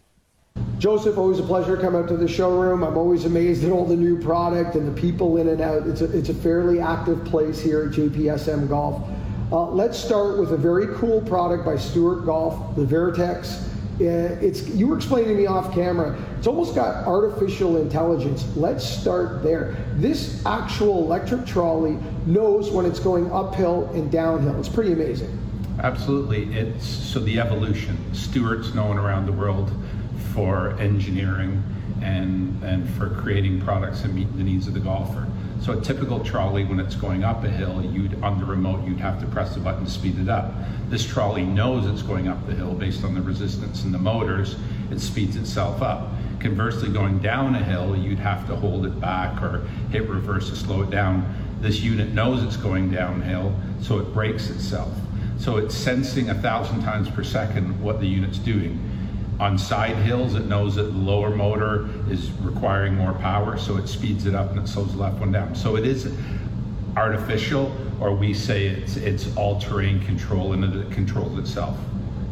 Joseph, 0.78 1.16
always 1.16 1.38
a 1.38 1.42
pleasure 1.42 1.76
to 1.76 1.82
come 1.82 1.96
out 1.96 2.06
to 2.08 2.18
the 2.18 2.28
showroom. 2.28 2.84
I'm 2.84 2.98
always 2.98 3.24
amazed 3.24 3.64
at 3.64 3.72
all 3.72 3.86
the 3.86 3.96
new 3.96 4.20
product 4.20 4.74
and 4.74 4.86
the 4.86 5.00
people 5.00 5.38
in 5.38 5.48
and 5.48 5.60
out. 5.62 5.86
It's 5.86 6.02
a, 6.02 6.16
it's 6.16 6.28
a 6.28 6.34
fairly 6.34 6.80
active 6.80 7.24
place 7.24 7.58
here 7.58 7.84
at 7.84 7.92
JPSM 7.92 8.68
Golf. 8.68 9.02
Uh, 9.50 9.70
let's 9.70 9.98
start 9.98 10.38
with 10.38 10.52
a 10.52 10.56
very 10.56 10.94
cool 10.98 11.22
product 11.22 11.64
by 11.64 11.76
Stewart 11.76 12.26
Golf, 12.26 12.76
the 12.76 12.84
Veritex. 12.84 13.62
Uh, 13.98 14.36
it's 14.44 14.68
you 14.68 14.86
were 14.86 14.96
explaining 14.96 15.30
to 15.30 15.34
me 15.34 15.46
off 15.46 15.72
camera. 15.72 16.14
It's 16.36 16.46
almost 16.46 16.74
got 16.74 17.06
artificial 17.06 17.78
intelligence. 17.78 18.46
Let's 18.54 18.84
start 18.86 19.42
there. 19.42 19.76
This 19.94 20.44
actual 20.44 20.98
electric 20.98 21.46
trolley 21.46 21.96
knows 22.26 22.70
when 22.70 22.84
it's 22.84 23.00
going 23.00 23.32
uphill 23.32 23.86
and 23.94 24.12
downhill. 24.12 24.58
It's 24.60 24.68
pretty 24.68 24.92
amazing. 24.92 25.38
Absolutely. 25.82 26.52
It's 26.52 26.86
so 26.86 27.20
the 27.20 27.40
evolution. 27.40 27.96
Stewart's 28.12 28.74
known 28.74 28.98
around 28.98 29.24
the 29.24 29.32
world 29.32 29.72
for 30.36 30.78
engineering 30.78 31.64
and 32.02 32.62
and 32.62 32.88
for 32.90 33.08
creating 33.08 33.58
products 33.62 34.02
that 34.02 34.12
meet 34.12 34.30
the 34.36 34.42
needs 34.42 34.68
of 34.68 34.74
the 34.74 34.80
golfer. 34.80 35.26
So 35.62 35.72
a 35.72 35.80
typical 35.80 36.22
trolley, 36.22 36.64
when 36.64 36.78
it's 36.78 36.94
going 36.94 37.24
up 37.24 37.42
a 37.42 37.48
hill, 37.48 37.82
you'd 37.82 38.22
on 38.22 38.38
the 38.38 38.44
remote 38.44 38.86
you'd 38.86 39.00
have 39.00 39.18
to 39.20 39.26
press 39.26 39.54
the 39.54 39.60
button 39.60 39.86
to 39.86 39.90
speed 39.90 40.18
it 40.18 40.28
up. 40.28 40.52
This 40.90 41.04
trolley 41.04 41.42
knows 41.42 41.86
it's 41.86 42.02
going 42.02 42.28
up 42.28 42.46
the 42.46 42.54
hill 42.54 42.74
based 42.74 43.02
on 43.02 43.14
the 43.14 43.22
resistance 43.22 43.84
in 43.84 43.92
the 43.92 43.98
motors. 43.98 44.56
It 44.90 45.00
speeds 45.00 45.36
itself 45.36 45.80
up. 45.80 46.10
Conversely, 46.38 46.90
going 46.90 47.18
down 47.20 47.54
a 47.54 47.64
hill, 47.64 47.96
you'd 47.96 48.18
have 48.18 48.46
to 48.48 48.54
hold 48.54 48.84
it 48.84 49.00
back 49.00 49.42
or 49.42 49.66
hit 49.90 50.06
reverse 50.06 50.50
to 50.50 50.56
slow 50.56 50.82
it 50.82 50.90
down. 50.90 51.34
This 51.62 51.80
unit 51.80 52.12
knows 52.12 52.44
it's 52.44 52.58
going 52.58 52.90
downhill, 52.90 53.58
so 53.80 53.98
it 53.98 54.12
brakes 54.12 54.50
itself. 54.50 54.92
So 55.38 55.56
it's 55.56 55.74
sensing 55.74 56.28
a 56.28 56.34
thousand 56.34 56.82
times 56.82 57.08
per 57.08 57.24
second 57.24 57.80
what 57.82 58.00
the 58.00 58.06
unit's 58.06 58.38
doing 58.38 58.78
on 59.38 59.58
side 59.58 59.96
hills, 59.96 60.34
it 60.34 60.46
knows 60.46 60.76
that 60.76 60.84
the 60.84 60.98
lower 60.98 61.30
motor 61.30 61.88
is 62.10 62.30
requiring 62.40 62.94
more 62.94 63.12
power, 63.14 63.58
so 63.58 63.76
it 63.76 63.86
speeds 63.86 64.26
it 64.26 64.34
up 64.34 64.50
and 64.50 64.60
it 64.60 64.68
slows 64.68 64.92
the 64.92 64.98
left 64.98 65.18
one 65.18 65.32
down. 65.32 65.54
So 65.54 65.76
it 65.76 65.86
is 65.86 66.12
artificial, 66.96 67.74
or 68.00 68.14
we 68.14 68.32
say 68.32 68.66
it's 68.66 68.96
it's 68.96 69.34
all-terrain 69.36 70.00
control 70.00 70.54
and 70.54 70.64
it 70.64 70.90
controls 70.90 71.38
itself. 71.38 71.78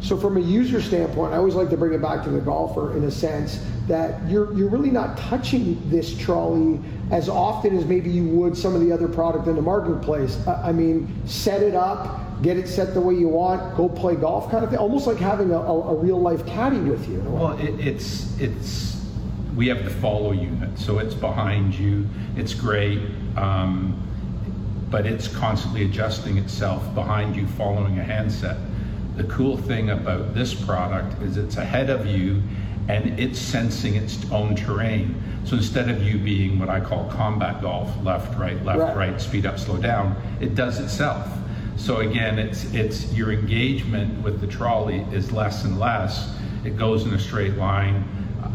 So 0.01 0.17
from 0.17 0.37
a 0.37 0.41
user 0.41 0.81
standpoint, 0.81 1.33
I 1.33 1.37
always 1.37 1.55
like 1.55 1.69
to 1.69 1.77
bring 1.77 1.93
it 1.93 2.01
back 2.01 2.23
to 2.25 2.29
the 2.29 2.39
golfer 2.39 2.95
in 2.97 3.03
a 3.05 3.11
sense 3.11 3.63
that 3.87 4.27
you're 4.29 4.55
you're 4.57 4.69
really 4.69 4.91
not 4.91 5.17
touching 5.17 5.81
this 5.89 6.17
trolley 6.17 6.79
as 7.11 7.29
often 7.29 7.77
as 7.77 7.85
maybe 7.85 8.09
you 8.09 8.25
would 8.25 8.57
some 8.57 8.73
of 8.73 8.81
the 8.81 8.91
other 8.91 9.07
product 9.07 9.47
in 9.47 9.55
the 9.55 9.61
marketplace. 9.61 10.39
I 10.47 10.71
mean, 10.71 11.07
set 11.27 11.61
it 11.61 11.75
up, 11.75 12.19
get 12.45 12.57
it 12.57 12.67
set 12.67 12.93
the 12.93 13.01
way 13.01 13.15
you 13.15 13.27
want, 13.27 13.75
go 13.75 13.89
play 13.89 14.15
golf 14.15 14.51
kind 14.51 14.63
of 14.63 14.69
thing. 14.69 14.77
Almost 14.77 15.07
like 15.07 15.17
having 15.17 15.49
a, 15.51 15.57
a, 15.57 15.93
a 15.93 15.95
real 15.95 16.21
life 16.21 16.45
caddy 16.45 16.77
with 16.77 17.09
you. 17.09 17.19
Well, 17.21 17.57
it, 17.57 17.79
it's 17.79 18.39
it's 18.39 19.03
we 19.55 19.67
have 19.67 19.83
the 19.83 19.89
follow 19.89 20.31
unit, 20.31 20.77
so 20.77 20.99
it's 20.99 21.15
behind 21.15 21.73
you. 21.73 22.07
It's 22.35 22.53
great, 22.53 22.99
um, 23.35 23.99
but 24.91 25.07
it's 25.07 25.27
constantly 25.27 25.85
adjusting 25.85 26.37
itself 26.37 26.93
behind 26.93 27.35
you, 27.35 27.47
following 27.47 27.97
a 27.97 28.03
handset. 28.03 28.57
The 29.17 29.23
cool 29.23 29.57
thing 29.57 29.89
about 29.89 30.35
this 30.35 30.53
product 30.53 31.19
is 31.23 31.37
it's 31.37 31.57
ahead 31.57 31.89
of 31.89 32.05
you 32.05 32.43
and 32.87 33.19
it's 33.19 33.39
sensing 33.39 33.95
its 33.95 34.29
own 34.29 34.55
terrain. 34.55 35.19
So 35.45 35.55
instead 35.55 35.89
of 35.89 36.03
you 36.03 36.19
being 36.19 36.59
what 36.59 36.69
I 36.69 36.79
call 36.79 37.09
combat 37.09 37.61
golf, 37.61 37.89
left, 38.03 38.37
right, 38.37 38.63
left, 38.63 38.79
right, 38.79 38.95
right 38.95 39.21
speed 39.21 39.47
up, 39.47 39.57
slow 39.57 39.77
down, 39.77 40.15
it 40.39 40.53
does 40.53 40.79
itself. 40.79 41.27
So 41.77 41.97
again, 41.97 42.39
it's 42.39 42.65
it's 42.73 43.11
your 43.13 43.31
engagement 43.31 44.23
with 44.23 44.41
the 44.41 44.47
trolley 44.47 45.05
is 45.11 45.31
less 45.31 45.65
and 45.65 45.79
less. 45.79 46.33
It 46.63 46.77
goes 46.77 47.05
in 47.05 47.13
a 47.13 47.19
straight 47.19 47.55
line. 47.57 48.03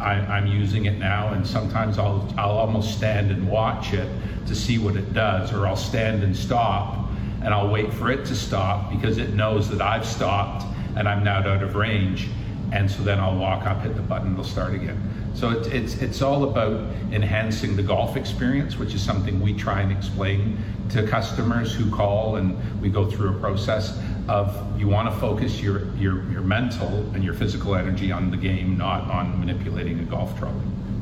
I, 0.00 0.38
am 0.38 0.46
using 0.46 0.86
it 0.86 0.98
now, 0.98 1.34
and 1.34 1.46
sometimes 1.46 1.98
I'll 1.98 2.26
I'll 2.38 2.58
almost 2.58 2.96
stand 2.96 3.30
and 3.30 3.48
watch 3.48 3.92
it 3.92 4.08
to 4.46 4.54
see 4.54 4.78
what 4.78 4.96
it 4.96 5.12
does, 5.12 5.52
or 5.52 5.66
I'll 5.66 5.76
stand 5.76 6.24
and 6.24 6.34
stop, 6.34 7.08
and 7.42 7.52
I'll 7.52 7.70
wait 7.70 7.92
for 7.92 8.10
it 8.10 8.24
to 8.26 8.34
stop 8.34 8.90
because 8.90 9.18
it 9.18 9.34
knows 9.34 9.68
that 9.70 9.82
I've 9.82 10.06
stopped 10.06 10.64
and 10.96 11.08
I'm 11.08 11.22
now 11.22 11.38
out 11.38 11.62
of 11.62 11.76
range, 11.76 12.28
and 12.72 12.90
so 12.90 13.02
then 13.02 13.20
I'll 13.20 13.36
walk 13.36 13.66
up, 13.66 13.82
hit 13.82 13.94
the 13.94 14.02
button, 14.02 14.32
it'll 14.32 14.44
start 14.44 14.74
again. 14.74 15.00
So 15.34 15.50
it's, 15.50 15.68
it's, 15.68 15.94
it's 16.02 16.22
all 16.22 16.44
about 16.44 16.80
enhancing 17.12 17.76
the 17.76 17.82
golf 17.82 18.16
experience, 18.16 18.76
which 18.76 18.94
is 18.94 19.02
something 19.02 19.40
we 19.40 19.54
try 19.54 19.80
and 19.80 19.92
explain 19.92 20.58
to 20.90 21.06
customers 21.06 21.72
who 21.74 21.90
call 21.90 22.36
and 22.36 22.56
we 22.80 22.88
go 22.88 23.08
through 23.08 23.36
a 23.36 23.40
process 23.40 23.98
of 24.28 24.78
you 24.78 24.88
want 24.88 25.12
to 25.12 25.20
focus 25.20 25.60
your, 25.60 25.92
your, 25.96 26.30
your 26.30 26.42
mental 26.42 26.88
and 27.14 27.24
your 27.24 27.34
physical 27.34 27.74
energy 27.74 28.12
on 28.12 28.30
the 28.30 28.36
game, 28.36 28.76
not 28.76 29.10
on 29.10 29.38
manipulating 29.40 30.00
a 30.00 30.04
golf 30.04 30.36
trolley. 30.38 30.54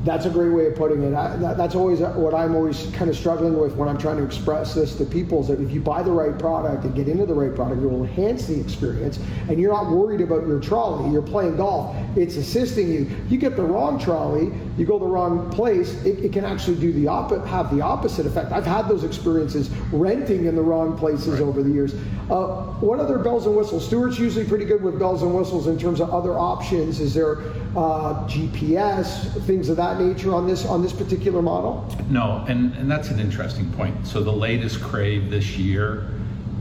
That's 0.08 0.24
a 0.24 0.30
great 0.30 0.48
way 0.48 0.64
of 0.64 0.74
putting 0.74 1.02
it. 1.02 1.12
I, 1.12 1.36
that, 1.36 1.58
that's 1.58 1.74
always 1.74 2.00
what 2.00 2.32
I'm 2.32 2.54
always 2.54 2.86
kind 2.94 3.10
of 3.10 3.16
struggling 3.16 3.58
with 3.58 3.74
when 3.74 3.90
I'm 3.90 3.98
trying 3.98 4.16
to 4.16 4.24
express 4.24 4.72
this 4.72 4.94
to 4.96 5.04
people 5.04 5.42
is 5.42 5.48
that 5.48 5.60
if 5.60 5.70
you 5.70 5.82
buy 5.82 6.02
the 6.02 6.10
right 6.10 6.38
product 6.38 6.84
and 6.84 6.94
get 6.94 7.08
into 7.08 7.26
the 7.26 7.34
right 7.34 7.54
product, 7.54 7.82
it 7.82 7.86
will 7.86 8.04
enhance 8.04 8.46
the 8.46 8.58
experience. 8.58 9.18
And 9.50 9.60
you're 9.60 9.70
not 9.70 9.90
worried 9.90 10.22
about 10.22 10.46
your 10.46 10.60
trolley. 10.60 11.12
You're 11.12 11.20
playing 11.20 11.58
golf. 11.58 11.94
It's 12.16 12.36
assisting 12.36 12.90
you. 12.90 13.10
You 13.28 13.36
get 13.36 13.54
the 13.54 13.62
wrong 13.62 13.98
trolley, 13.98 14.50
you 14.78 14.86
go 14.86 14.98
the 14.98 15.04
wrong 15.04 15.50
place. 15.50 15.92
It, 16.06 16.24
it 16.24 16.32
can 16.32 16.46
actually 16.46 16.78
do 16.80 16.90
the 16.90 17.06
op- 17.06 17.44
have 17.44 17.74
the 17.76 17.82
opposite 17.82 18.24
effect. 18.24 18.50
I've 18.50 18.64
had 18.64 18.88
those 18.88 19.04
experiences 19.04 19.68
renting 19.92 20.46
in 20.46 20.56
the 20.56 20.62
wrong 20.62 20.96
places 20.96 21.34
right. 21.34 21.42
over 21.42 21.62
the 21.62 21.70
years. 21.70 21.92
Uh, 22.30 22.64
what 22.80 22.98
other 22.98 23.18
bells 23.18 23.44
and 23.44 23.54
whistles? 23.54 23.84
Stewart's 23.84 24.18
usually 24.18 24.46
pretty 24.46 24.64
good 24.64 24.82
with 24.82 24.98
bells 24.98 25.22
and 25.22 25.34
whistles 25.34 25.66
in 25.66 25.78
terms 25.78 26.00
of 26.00 26.08
other 26.10 26.38
options. 26.38 26.98
Is 26.98 27.12
there 27.12 27.42
uh, 27.76 28.26
GPS, 28.26 29.40
things 29.44 29.68
of 29.68 29.76
that 29.76 30.00
nature 30.00 30.32
on 30.34 30.46
this 30.46 30.64
on 30.64 30.82
this 30.82 30.92
particular 30.92 31.42
model? 31.42 31.86
No, 32.08 32.44
and, 32.48 32.74
and 32.74 32.90
that's 32.90 33.10
an 33.10 33.20
interesting 33.20 33.70
point. 33.72 34.06
So 34.06 34.22
the 34.22 34.32
latest 34.32 34.80
crave 34.80 35.30
this 35.30 35.56
year 35.56 36.08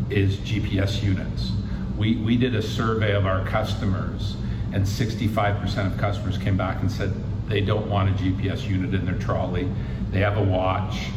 is 0.09 0.37
GPS 0.37 1.01
units. 1.01 1.51
We, 1.97 2.17
we 2.17 2.37
did 2.37 2.55
a 2.55 2.61
survey 2.61 3.13
of 3.15 3.25
our 3.25 3.45
customers, 3.45 4.35
and 4.73 4.83
65% 4.85 5.91
of 5.91 5.97
customers 5.97 6.37
came 6.37 6.57
back 6.57 6.81
and 6.81 6.91
said 6.91 7.13
they 7.47 7.61
don't 7.61 7.89
want 7.89 8.09
a 8.09 8.23
GPS 8.23 8.67
unit 8.67 8.93
in 8.93 9.05
their 9.05 9.17
trolley. 9.17 9.69
They 10.11 10.19
have 10.19 10.37
a 10.37 10.43
watch, 10.43 11.07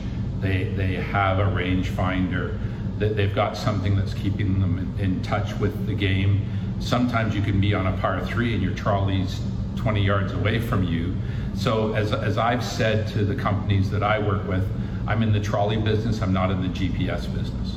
they, 0.40 0.72
they 0.76 0.94
have 0.94 1.38
a 1.38 1.44
rangefinder, 1.44 2.58
they've 2.98 3.34
got 3.34 3.56
something 3.56 3.96
that's 3.96 4.14
keeping 4.14 4.60
them 4.60 4.94
in, 4.98 5.04
in 5.04 5.22
touch 5.22 5.54
with 5.58 5.86
the 5.86 5.94
game. 5.94 6.46
Sometimes 6.80 7.34
you 7.34 7.42
can 7.42 7.60
be 7.60 7.74
on 7.74 7.86
a 7.86 7.96
par 7.98 8.24
three 8.24 8.54
and 8.54 8.62
your 8.62 8.74
trolley's 8.74 9.40
20 9.80 10.04
yards 10.04 10.32
away 10.32 10.60
from 10.60 10.84
you. 10.84 11.14
So 11.54 11.94
as, 11.94 12.12
as 12.12 12.36
I've 12.36 12.62
said 12.62 13.08
to 13.08 13.24
the 13.24 13.34
companies 13.34 13.90
that 13.90 14.02
I 14.02 14.18
work 14.18 14.46
with, 14.46 14.68
I'm 15.06 15.22
in 15.22 15.32
the 15.32 15.40
trolley 15.40 15.78
business, 15.78 16.20
I'm 16.20 16.32
not 16.32 16.50
in 16.50 16.60
the 16.60 16.68
GPS 16.68 17.32
business. 17.34 17.76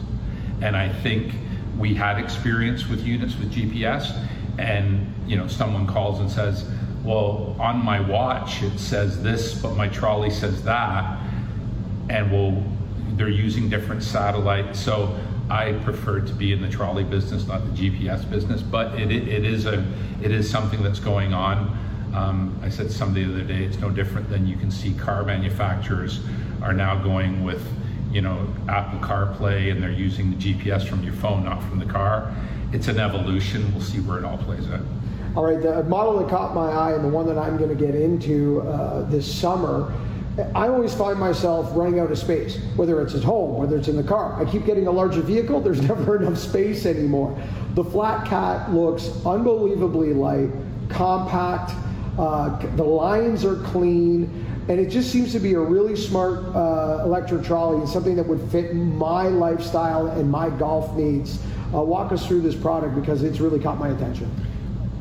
And 0.61 0.75
I 0.75 0.89
think 0.89 1.33
we 1.77 1.93
had 1.93 2.19
experience 2.19 2.87
with 2.87 3.05
units 3.05 3.37
with 3.37 3.51
GPS 3.51 4.27
and 4.59 5.11
you 5.25 5.35
know 5.35 5.47
someone 5.47 5.87
calls 5.87 6.19
and 6.19 6.29
says, 6.29 6.69
well, 7.03 7.55
on 7.59 7.83
my 7.83 7.99
watch 7.99 8.61
it 8.61 8.77
says 8.77 9.23
this, 9.23 9.59
but 9.59 9.75
my 9.75 9.87
trolley 9.87 10.29
says 10.29 10.63
that. 10.63 11.19
And 12.09 12.31
well, 12.31 12.63
they're 13.13 13.29
using 13.29 13.69
different 13.69 14.03
satellites. 14.03 14.79
So 14.79 15.17
I 15.49 15.73
prefer 15.83 16.21
to 16.21 16.33
be 16.33 16.53
in 16.53 16.61
the 16.61 16.69
trolley 16.69 17.03
business, 17.03 17.47
not 17.47 17.63
the 17.65 17.89
GPS 17.89 18.29
business. 18.29 18.61
But 18.61 18.99
it, 18.99 19.11
it, 19.11 19.45
is 19.45 19.65
a 19.65 19.85
it 20.21 20.31
is 20.31 20.49
something 20.49 20.81
that's 20.83 20.99
going 20.99 21.33
on. 21.33 21.77
Um, 22.13 22.59
I 22.61 22.69
said 22.69 22.91
somebody 22.91 23.25
the 23.25 23.33
other 23.33 23.43
day, 23.43 23.63
it's 23.63 23.79
no 23.79 23.89
different 23.89 24.29
than 24.29 24.45
you 24.45 24.55
can 24.55 24.69
see 24.69 24.93
car 24.93 25.23
manufacturers 25.23 26.19
are 26.61 26.73
now 26.73 26.95
going 26.95 27.43
with, 27.43 27.65
you 28.11 28.21
know, 28.21 28.47
Apple 28.69 28.99
CarPlay 28.99 29.71
and 29.71 29.81
they're 29.81 29.91
using 29.91 30.29
the 30.29 30.37
GPS 30.37 30.87
from 30.87 31.03
your 31.03 31.13
phone, 31.13 31.43
not 31.43 31.61
from 31.63 31.79
the 31.79 31.85
car. 31.85 32.33
It's 32.71 32.87
an 32.87 32.99
evolution. 32.99 33.71
We'll 33.73 33.83
see 33.83 33.99
where 33.99 34.19
it 34.19 34.25
all 34.25 34.37
plays 34.37 34.69
out. 34.69 34.81
All 35.35 35.43
right, 35.43 35.59
the 35.59 35.83
model 35.85 36.19
that 36.19 36.29
caught 36.29 36.53
my 36.53 36.69
eye 36.69 36.93
and 36.93 37.03
the 37.03 37.09
one 37.09 37.25
that 37.25 37.39
I'm 37.39 37.57
going 37.57 37.75
to 37.75 37.75
get 37.75 37.95
into 37.95 38.61
uh, 38.61 39.09
this 39.09 39.31
summer. 39.33 39.91
I 40.55 40.67
always 40.67 40.93
find 40.93 41.19
myself 41.19 41.71
running 41.75 41.99
out 41.99 42.11
of 42.11 42.17
space, 42.17 42.59
whether 42.75 43.01
it's 43.01 43.15
at 43.15 43.23
home, 43.23 43.57
whether 43.57 43.77
it's 43.77 43.87
in 43.87 43.95
the 43.95 44.03
car. 44.03 44.39
I 44.39 44.49
keep 44.49 44.65
getting 44.65 44.85
a 44.87 44.91
larger 44.91 45.21
vehicle, 45.21 45.61
there's 45.61 45.81
never 45.87 46.21
enough 46.21 46.37
space 46.37 46.85
anymore. 46.85 47.39
The 47.73 47.83
Flat 47.83 48.27
Cat 48.27 48.71
looks 48.71 49.09
unbelievably 49.25 50.13
light, 50.13 50.49
compact, 50.89 51.71
uh, 52.17 52.75
the 52.75 52.83
lines 52.83 53.43
are 53.43 53.55
clean, 53.63 54.45
and 54.67 54.79
it 54.79 54.89
just 54.89 55.11
seems 55.11 55.31
to 55.31 55.39
be 55.39 55.53
a 55.53 55.59
really 55.59 55.95
smart 55.95 56.43
uh, 56.55 57.03
electric 57.03 57.43
trolley 57.43 57.79
and 57.79 57.89
something 57.89 58.15
that 58.15 58.27
would 58.27 58.41
fit 58.51 58.75
my 58.75 59.27
lifestyle 59.27 60.07
and 60.07 60.29
my 60.29 60.49
golf 60.49 60.95
needs. 60.95 61.39
Uh, 61.73 61.81
walk 61.81 62.11
us 62.11 62.27
through 62.27 62.41
this 62.41 62.55
product 62.55 62.95
because 62.95 63.23
it's 63.23 63.39
really 63.39 63.59
caught 63.59 63.79
my 63.79 63.89
attention. 63.89 64.29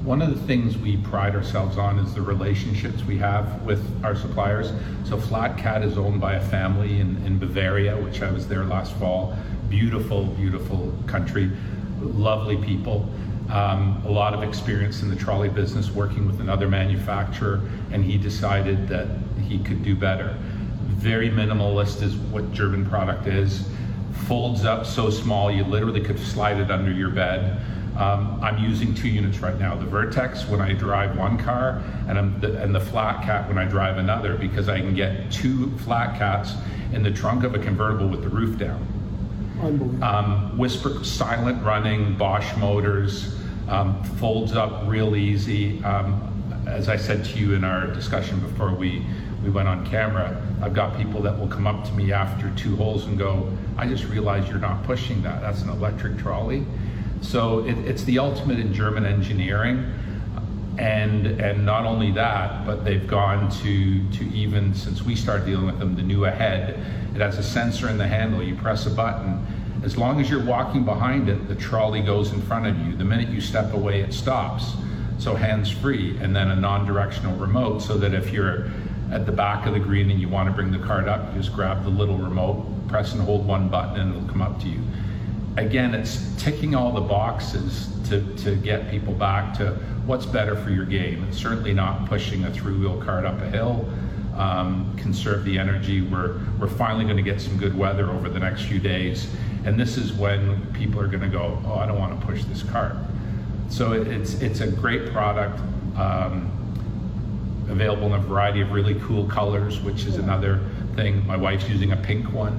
One 0.05 0.21
of 0.21 0.35
the 0.35 0.47
things 0.47 0.77
we 0.79 0.97
pride 0.97 1.37
ourselves 1.37 1.79
on 1.79 1.99
is 1.99 2.13
the 2.13 2.23
relationships 2.23 3.05
we 3.05 3.19
have 3.19 3.63
with 3.63 3.85
our 4.03 4.17
suppliers. 4.17 4.73
So 5.05 5.17
Flat 5.17 5.59
Cat 5.59 5.83
is 5.83 5.97
owned 5.97 6.21
by 6.21 6.35
a 6.35 6.41
family 6.49 6.99
in, 6.99 7.25
in 7.25 7.39
Bavaria, 7.39 7.97
which 7.99 8.23
I 8.23 8.33
was 8.33 8.49
there 8.49 8.65
last 8.65 8.95
fall. 8.95 9.37
Beautiful, 9.69 10.25
beautiful 10.25 10.93
country, 11.07 11.53
lovely 12.01 12.57
people. 12.57 13.09
Um, 13.53 14.03
a 14.07 14.11
lot 14.11 14.33
of 14.33 14.43
experience 14.43 15.03
in 15.03 15.11
the 15.11 15.17
trolley 15.17 15.51
business 15.51 15.91
working 15.91 16.27
with 16.27 16.41
another 16.41 16.67
manufacturer, 16.69 17.61
and 17.91 18.03
he 18.03 18.17
decided 18.17 18.89
that 18.89 19.09
he 19.43 19.59
could 19.59 19.85
do 19.85 19.95
better. 19.95 20.39
Very 20.97 21.29
minimalist 21.29 22.01
is 22.03 22.17
what 22.17 22.51
German 22.53 22.87
product 22.87 23.27
is. 23.27 23.69
Folds 24.27 24.65
up 24.65 24.87
so 24.87 25.11
small 25.11 25.51
you 25.51 25.65
literally 25.65 26.01
could 26.01 26.19
slide 26.19 26.61
it 26.61 26.71
under 26.71 26.91
your 26.91 27.11
bed. 27.11 27.61
Um, 27.99 28.39
I'm 28.43 28.57
using 28.57 28.95
two 28.95 29.09
units 29.09 29.41
right 29.41 29.59
now: 29.59 29.75
the 29.75 29.85
Vertex 29.85 30.49
when 30.49 30.63
I 30.63 30.73
drive 30.73 31.19
one 31.19 31.37
car, 31.37 31.83
and, 32.09 32.41
the, 32.41 32.59
and 32.63 32.75
the 32.75 32.81
Flat 32.81 33.23
Cat 33.23 33.49
when 33.49 33.59
I 33.59 33.67
drive 33.67 33.99
another, 33.99 34.35
because 34.35 34.71
I 34.71 34.81
can 34.81 34.95
get 34.95 35.31
two 35.31 35.71
Flat 35.81 36.19
Cats 36.19 36.55
in 36.95 37.03
the 37.03 37.11
trunk 37.11 37.45
of 37.45 37.55
a 37.55 37.59
convertible 37.59 38.09
with 38.09 38.23
the 38.23 38.31
roof 38.31 38.59
down. 38.59 38.81
Um, 40.03 40.57
Whisper 40.57 41.05
silent 41.05 41.63
running, 41.63 42.17
Bosch 42.17 42.57
motors, 42.57 43.37
um, 43.73 44.05
folds 44.05 44.55
up 44.55 44.83
real 44.87 45.17
easy. 45.17 45.83
Um, 45.83 46.29
as 46.67 46.91
I 46.91 46.97
said 46.97 47.25
to 47.25 47.39
you 47.39 47.55
in 47.55 47.65
our 47.65 47.87
discussion 47.87 48.39
before 48.39 48.75
we, 48.75 49.05
we 49.43 49.49
went 49.49 49.67
on 49.67 49.85
camera, 49.87 50.41
I've 50.61 50.75
got 50.75 50.97
people 50.97 51.23
that 51.23 51.37
will 51.37 51.49
come 51.49 51.67
up 51.67 51.85
to 51.87 51.93
me 51.93 52.13
after 52.13 52.51
two 52.55 52.77
holes 52.77 53.07
and 53.07 53.19
go, 53.19 53.51
I 53.79 53.87
just 53.87 54.05
realized 54.05 54.49
you're 54.49 54.59
not 54.59 54.85
pushing 54.85 55.23
that. 55.23 55.41
That's 55.41 55.63
an 55.63 55.71
electric 55.71 56.19
trolley. 56.19 56.67
So 57.23 57.61
it, 57.61 57.79
it's 57.79 58.05
the 58.05 58.19
ultimate 58.19 58.59
in 58.59 58.75
German 58.75 59.07
engineering. 59.07 59.91
And, 60.79 61.27
and 61.41 61.65
not 61.65 61.87
only 61.87 62.13
that, 62.13 62.67
but 62.67 62.85
they've 62.85 63.07
gone 63.07 63.51
to, 63.63 64.09
to 64.11 64.25
even, 64.35 64.75
since 64.75 65.03
we 65.03 65.17
started 65.17 65.47
dealing 65.47 65.67
with 65.67 65.79
them, 65.79 65.97
the 65.97 66.03
new 66.03 66.27
Ahead. 66.27 66.79
It 67.15 67.21
has 67.21 67.39
a 67.39 67.43
sensor 67.43 67.89
in 67.89 67.97
the 67.97 68.07
handle. 68.07 68.43
You 68.43 68.55
press 68.55 68.87
a 68.87 68.91
button. 68.91 69.47
As 69.83 69.97
long 69.97 70.21
as 70.21 70.31
you're 70.31 70.45
walking 70.45 70.85
behind 70.85 71.29
it, 71.29 71.49
the 71.49 71.55
trolley 71.55 72.03
goes 72.03 72.33
in 72.33 72.41
front 72.43 72.67
of 72.67 72.79
you. 72.87 72.97
The 72.97 73.05
minute 73.05 73.29
you 73.29 73.41
step 73.41 73.73
away, 73.73 74.01
it 74.01 74.13
stops. 74.13 74.73
So 75.19 75.35
hands 75.35 75.71
free, 75.71 76.17
and 76.19 76.35
then 76.35 76.51
a 76.51 76.57
non 76.57 76.87
directional 76.87 77.37
remote 77.37 77.81
so 77.81 77.97
that 77.99 78.15
if 78.15 78.33
you're 78.33 78.71
at 79.11 79.27
the 79.27 79.33
back 79.33 79.67
of 79.67 79.75
the 79.75 79.81
green 79.81 80.11
and 80.11 80.21
you 80.21 80.29
want 80.29 80.49
to 80.49 80.55
bring 80.55 80.71
the 80.71 80.79
cart 80.79 81.09
up, 81.09 81.33
you 81.35 81.41
just 81.41 81.55
grab 81.55 81.85
the 81.85 81.91
little 81.91 82.17
remote, 82.17 82.67
press 82.89 83.13
and 83.13 83.23
hold 83.23 83.47
one 83.47 83.69
button, 83.69 84.01
and 84.01 84.15
it'll 84.15 84.29
come 84.29 84.43
up 84.43 84.61
to 84.63 84.69
you 84.69 84.81
again, 85.57 85.95
it's 85.95 86.35
ticking 86.37 86.75
all 86.75 86.93
the 86.93 87.01
boxes 87.01 87.89
to, 88.09 88.23
to 88.37 88.57
get 88.57 88.91
people 88.91 89.13
back 89.13 89.57
to 89.59 89.73
what's 90.07 90.27
better 90.27 90.57
for 90.57 90.71
your 90.71 90.85
game. 90.85 91.25
It's 91.29 91.39
certainly 91.39 91.75
not 91.75 92.07
pushing 92.07 92.45
a 92.45 92.53
three 92.53 92.77
wheel 92.77 93.01
cart 93.03 93.25
up 93.25 93.41
a 93.41 93.51
hill. 93.51 93.89
Um, 94.37 94.95
conserve 94.97 95.45
the 95.45 95.59
energy. 95.59 96.01
We're, 96.01 96.41
we're 96.59 96.69
finally 96.69 97.05
going 97.05 97.19
to 97.19 97.23
get 97.23 97.41
some 97.41 97.59
good 97.59 97.77
weather 97.77 98.11
over 98.11 98.29
the 98.29 98.39
next 98.39 98.63
few 98.63 98.81
days. 98.81 99.29
And 99.65 99.79
this 99.79 99.97
is 99.97 100.13
when 100.13 100.73
people 100.73 101.01
are 101.01 101.07
going 101.07 101.23
to 101.23 101.29
go, 101.29 101.63
oh, 101.67 101.75
I 101.75 101.87
don't 101.87 101.99
want 101.99 102.19
to 102.19 102.27
push 102.27 102.43
this 102.45 102.63
cart. 102.63 102.97
So 103.69 103.93
it, 103.93 104.07
it's, 104.09 104.35
it's 104.41 104.61
a 104.61 104.67
great 104.67 105.13
product. 105.13 105.61
Um, 105.97 106.51
available 107.69 108.07
in 108.07 108.13
a 108.13 108.19
variety 108.19 108.61
of 108.61 108.71
really 108.71 108.95
cool 109.01 109.27
colors, 109.27 109.81
which 109.81 110.05
is 110.05 110.17
another 110.17 110.61
thing. 110.95 111.27
My 111.27 111.37
wife's 111.37 111.69
using 111.69 111.93
a 111.93 111.97
pink 111.97 112.33
one. 112.33 112.59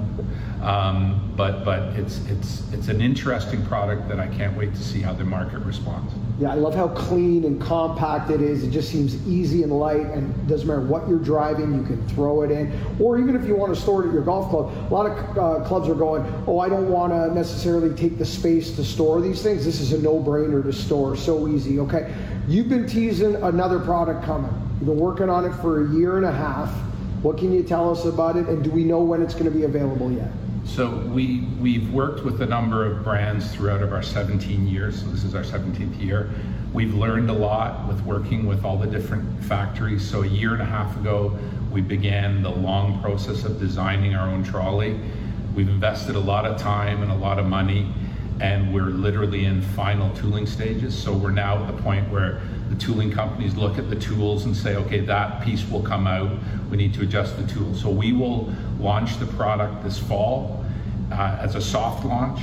Um, 0.64 1.34
but 1.35 1.65
but 1.65 1.81
it's 1.98 2.26
it's 2.27 2.64
it's 2.72 2.88
an 2.88 3.02
interesting 3.02 3.65
product 3.65 4.07
that 4.07 4.19
I 4.19 4.27
can't 4.27 4.56
wait 4.56 4.73
to 4.73 4.81
see 4.81 5.02
how 5.02 5.11
the 5.11 5.26
market 5.26 5.60
responds. 5.60 6.14
Yeah, 6.40 6.52
I 6.52 6.56
love 6.56 6.73
how 6.73 6.88
clean 6.88 7.44
and 7.44 7.61
compact 7.61 8.31
it 8.31 8.41
is. 8.41 8.64
It 8.64 8.72
just 8.72 8.90
seems 8.90 9.15
easy 9.27 9.64
and 9.64 9.72
light, 9.77 10.06
and 10.06 10.48
doesn't 10.48 10.65
matter 10.65 10.81
what 10.81 11.07
you're 11.07 11.19
driving, 11.19 11.73
you 11.76 11.84
can 11.84 12.07
throw 12.07 12.44
it 12.44 12.52
in. 12.52 12.72
Or 12.99 13.19
even 13.19 13.35
if 13.35 13.45
you 13.45 13.56
want 13.56 13.76
to 13.76 13.80
store 13.80 14.03
it 14.03 14.07
at 14.07 14.14
your 14.14 14.23
golf 14.23 14.49
club, 14.49 14.72
a 14.90 14.94
lot 14.94 15.06
of 15.06 15.38
uh, 15.38 15.68
clubs 15.68 15.90
are 15.90 15.95
going, 15.95 16.23
oh, 16.48 16.60
I 16.60 16.69
don't 16.69 16.90
want 16.90 17.11
to 17.11 17.34
necessarily 17.35 17.94
take 17.95 18.18
the 18.18 18.26
space 18.26 18.76
to 18.77 18.84
store 18.84 19.22
these 19.22 19.44
things. 19.44 19.65
This 19.65 19.80
is 19.80 19.91
a 19.94 20.02
no-brainer 20.02 20.64
to 20.64 20.73
store, 20.73 21.15
so 21.15 21.48
easy. 21.48 21.80
Okay, 21.80 22.14
you've 22.48 22.69
been 22.69 22.88
teasing 22.88 23.35
another 23.35 23.80
product 23.80 24.23
coming. 24.26 24.52
You've 24.80 24.88
been 24.88 24.98
working 24.98 25.30
on 25.30 25.45
it 25.45 25.53
for 25.61 25.85
a 25.85 25.94
year 25.94 26.18
and 26.18 26.26
a 26.26 26.31
half. 26.31 26.72
What 27.22 27.38
can 27.38 27.53
you 27.53 27.64
tell 27.64 27.91
us 27.91 28.06
about 28.06 28.38
it, 28.38 28.48
and 28.48 28.64
do 28.64 28.72
we 28.72 28.84
know 28.84 28.99
when 28.99 29.22
it's 29.22 29.34
going 29.34 29.45
to 29.45 29.52
be 29.52 29.64
available 29.64 30.11
yet? 30.11 30.31
So 30.65 30.90
we 30.90 31.41
we've 31.60 31.91
worked 31.91 32.23
with 32.23 32.41
a 32.41 32.45
number 32.45 32.85
of 32.85 33.03
brands 33.03 33.53
throughout 33.53 33.81
of 33.81 33.91
our 33.91 34.02
17 34.02 34.65
years. 34.65 35.02
So 35.02 35.07
this 35.07 35.23
is 35.23 35.35
our 35.35 35.44
17th 35.44 36.02
year. 36.02 36.30
We've 36.72 36.95
learned 36.95 37.30
a 37.30 37.34
lot 37.34 37.88
with 37.88 38.02
working 38.02 38.48
with 38.48 38.64
all 38.64 38.77
the 38.77 38.88
different 38.88 39.44
factories. 39.44 40.10
So 40.10 40.23
a 40.23 40.27
year 40.27 40.53
and 40.53 40.61
a 40.61 40.65
half 40.65 40.95
ago, 40.98 41.38
we 41.72 41.81
began 41.81 42.41
the 42.41 42.49
long 42.49 43.02
process 43.02 43.44
of 43.44 43.60
designing 43.60 44.15
our 44.15 44.30
own 44.30 44.44
trolley. 44.44 44.99
We've 45.53 45.69
invested 45.69 46.15
a 46.15 46.19
lot 46.19 46.45
of 46.45 46.60
time 46.60 47.03
and 47.03 47.11
a 47.11 47.15
lot 47.15 47.38
of 47.40 47.45
money, 47.45 47.94
and 48.40 48.73
we're 48.73 48.85
literally 48.85 49.45
in 49.45 49.61
final 49.61 50.15
tooling 50.15 50.48
stages. 50.48 50.98
So 50.98 51.14
we're 51.14 51.31
now 51.31 51.64
at 51.64 51.76
the 51.76 51.84
point 51.84 52.10
where 52.10 52.41
the 52.73 52.79
tooling 52.79 53.11
companies 53.11 53.55
look 53.55 53.77
at 53.77 53.89
the 53.89 53.95
tools 53.95 54.45
and 54.45 54.55
say, 54.55 54.75
okay, 54.75 54.99
that 55.01 55.43
piece 55.43 55.63
will 55.69 55.81
come 55.81 56.07
out. 56.07 56.31
We 56.71 56.77
need 56.77 56.93
to 56.95 57.03
adjust 57.03 57.37
the 57.37 57.45
tool. 57.45 57.73
So 57.75 57.89
we 57.89 58.13
will 58.13 58.51
launch 58.79 59.17
the 59.19 59.27
product 59.27 59.83
this 59.83 59.99
fall 59.99 60.65
uh, 61.11 61.37
as 61.39 61.53
a 61.53 61.61
soft 61.61 62.03
launch, 62.03 62.41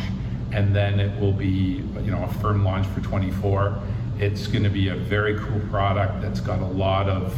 and 0.53 0.75
then 0.75 1.01
it 1.01 1.21
will 1.21 1.33
be, 1.33 1.83
you 2.03 2.11
know, 2.13 2.23
a 2.23 2.33
firm 2.35 2.65
launch 2.65 2.87
for 2.89 3.01
24. 3.01 3.81
It's 4.19 4.47
going 4.47 4.63
to 4.63 4.71
be 4.71 4.89
a 4.89 4.95
very 4.95 5.37
cool 5.39 5.61
product 5.69 6.21
that's 6.21 6.41
got 6.41 6.61
a 6.61 6.67
lot 6.67 7.09
of 7.09 7.37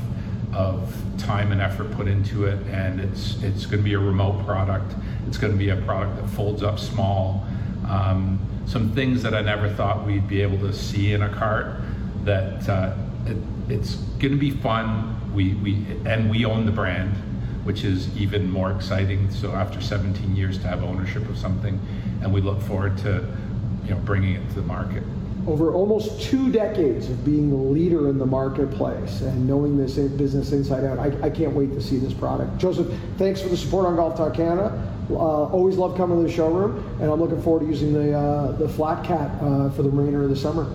of 0.55 0.95
time 1.17 1.51
and 1.51 1.63
effort 1.63 1.91
put 1.93 2.07
into 2.07 2.45
it, 2.45 2.59
and 2.67 3.01
it's 3.01 3.43
it's 3.43 3.65
going 3.65 3.79
to 3.79 3.85
be 3.85 3.95
a 3.95 3.99
remote 3.99 4.45
product. 4.45 4.95
It's 5.27 5.39
going 5.39 5.53
to 5.53 5.59
be 5.59 5.71
a 5.71 5.77
product 5.77 6.21
that 6.21 6.29
folds 6.29 6.63
up 6.63 6.79
small. 6.79 7.47
Um, 7.89 8.39
some 8.67 8.93
things 8.93 9.23
that 9.23 9.35
I 9.35 9.41
never 9.41 9.71
thought 9.71 10.07
we'd 10.07 10.29
be 10.29 10.43
able 10.43 10.59
to 10.59 10.75
see 10.75 11.15
in 11.15 11.23
a 11.23 11.29
cart 11.31 11.81
that 12.25 12.69
uh, 12.69 12.95
it, 13.27 13.37
it's 13.69 13.97
going 13.97 14.33
to 14.33 14.39
be 14.39 14.51
fun. 14.51 15.19
We, 15.35 15.55
we 15.55 15.87
and 16.05 16.31
we 16.31 16.45
own 16.45 16.67
the 16.67 16.73
brand, 16.73 17.15
which 17.65 17.85
is 17.85 18.15
even 18.17 18.51
more 18.51 18.73
exciting. 18.73 19.31
So 19.31 19.53
after 19.53 19.81
17 19.81 20.37
years 20.37 20.59
to 20.59 20.69
have 20.69 20.83
ownership 20.83 21.29
of 21.29 21.39
something, 21.39 21.81
and 22.23 22.33
we 22.33 22.41
look 22.41 22.61
forward 22.63 22.99
to 22.99 23.27
you 23.85 23.91
know 23.91 24.01
bringing 24.01 24.35
it 24.35 24.49
to 24.51 24.55
the 24.57 24.63
market. 24.63 25.03
Over 25.47 25.75
almost 25.75 26.23
two 26.23 26.53
decades 26.53 27.11
of 27.11 27.25
being 27.25 27.51
the 27.51 27.57
leader 27.57 28.09
in 28.09 28.17
the 28.17 28.27
marketplace 28.27 29.23
and 29.23 29.45
knowing 29.45 29.77
this 29.77 29.97
business 29.97 30.53
inside 30.53 30.85
out, 30.85 31.01
I, 31.01 31.07
I 31.21 31.31
can't 31.31 31.53
wait 31.53 31.73
to 31.73 31.81
see 31.81 31.99
this 31.99 32.15
product. 32.15 32.59
Joseph, 32.59 32.87
thanks 33.19 33.41
for 33.41 33.49
the 33.49 33.57
support 33.57 33.87
on 33.87 33.97
Golf 33.97 34.17
Talk 34.17 34.35
Canada. 34.35 34.89
Uh, 35.11 35.15
always 35.17 35.77
love 35.77 35.97
coming 35.97 36.17
to 36.19 36.23
the 36.23 36.33
showroom, 36.33 36.79
and 37.01 37.11
I'm 37.11 37.21
looking 37.21 37.43
forward 37.43 37.61
to 37.61 37.67
using 37.67 37.93
the 37.93 38.17
uh, 38.17 38.53
the 38.53 38.69
Flat 38.69 39.05
Cat 39.05 39.33
uh, 39.43 39.71
for 39.71 39.83
the 39.83 39.91
remainder 39.91 40.23
of 40.23 40.31
the 40.31 40.37
summer 40.37 40.67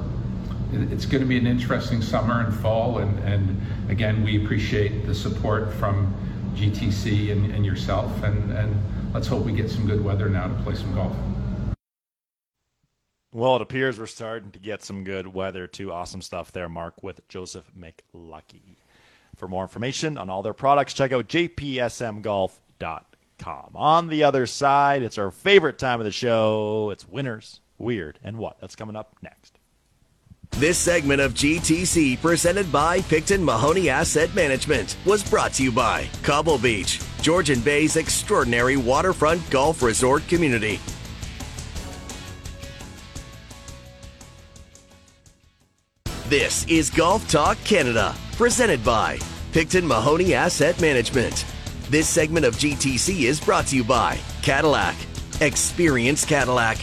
it's 0.73 1.06
going 1.06 1.22
to 1.22 1.27
be 1.27 1.38
an 1.38 1.48
interesting 1.48 2.02
summer 2.02 2.41
and 2.41 2.53
fall. 2.53 2.99
And, 2.99 3.18
and 3.19 3.61
again, 3.89 4.23
we 4.23 4.44
appreciate 4.44 5.06
the 5.06 5.15
support 5.15 5.73
from 5.73 6.14
GTC 6.56 7.31
and, 7.31 7.52
and 7.52 7.65
yourself. 7.65 8.23
And, 8.23 8.52
and 8.52 9.14
let's 9.14 9.27
hope 9.27 9.44
we 9.44 9.53
get 9.53 9.69
some 9.69 9.85
good 9.85 10.03
weather 10.03 10.30
now 10.30 10.48
to 10.48 10.64
play 10.64 10.76
some 10.76 10.94
golf. 10.94 11.15
Well, 13.34 13.57
it 13.57 13.61
appears 13.61 13.99
we're 13.99 14.07
starting 14.07 14.52
to 14.52 14.60
get 14.60 14.84
some 14.84 15.03
good 15.03 15.27
weather 15.27 15.68
too. 15.68 15.91
Awesome 15.91 16.22
stuff 16.22 16.52
there, 16.52 16.69
Mark, 16.69 17.03
with 17.03 17.27
Joseph 17.27 17.69
McLuckie. 17.77 18.77
For 19.35 19.48
more 19.48 19.64
information 19.64 20.18
on 20.18 20.30
all 20.30 20.41
their 20.41 20.53
products, 20.53 20.94
check 20.94 21.11
out 21.11 21.27
jpsmgolf.com. 21.27 23.72
On 23.76 24.07
the 24.07 24.23
other 24.23 24.48
side, 24.48 25.03
it's 25.03 25.19
our 25.19 25.30
favorite 25.30 25.77
time 25.77 25.99
of 25.99 26.06
the 26.06 26.11
show. 26.11 26.89
It's 26.89 27.07
winners, 27.07 27.60
weird, 27.77 28.18
and 28.23 28.38
what? 28.38 28.60
That's 28.60 28.76
coming 28.76 28.95
up 28.95 29.15
next. 29.22 29.57
This 30.52 30.78
segment 30.80 31.22
of 31.22 31.34
GTC, 31.36 32.19
presented 32.19 32.72
by 32.72 33.02
Picton 33.02 33.44
Mahoney 33.44 33.90
Asset 33.90 34.34
Management, 34.34 34.98
was 35.06 35.28
brought 35.28 35.53
to 35.53 35.64
you 35.64 35.72
by 35.72 36.07
Cobble 36.24 36.57
Beach, 36.57 36.99
Georgian 37.22 37.60
Bay's 37.61 37.95
extraordinary 37.95 38.76
waterfront 38.76 39.48
golf 39.52 39.84
resort 39.84 40.28
community. 40.28 40.80
This 46.28 46.65
is 46.68 46.90
Golf 46.90 47.30
Talk 47.30 47.57
Canada, 47.64 48.15
presented 48.34 48.84
by 48.84 49.19
Picton 49.53 49.88
Mahoney 49.88 50.34
Asset 50.34 50.82
Management. 50.82 51.45
This 51.90 52.10
segment 52.10 52.45
of 52.45 52.56
GTC 52.56 53.22
is 53.22 53.40
brought 53.40 53.68
to 53.68 53.76
you 53.78 53.84
by 53.84 54.19
Cadillac. 54.41 54.95
Experience 55.40 56.26
Cadillac. 56.26 56.78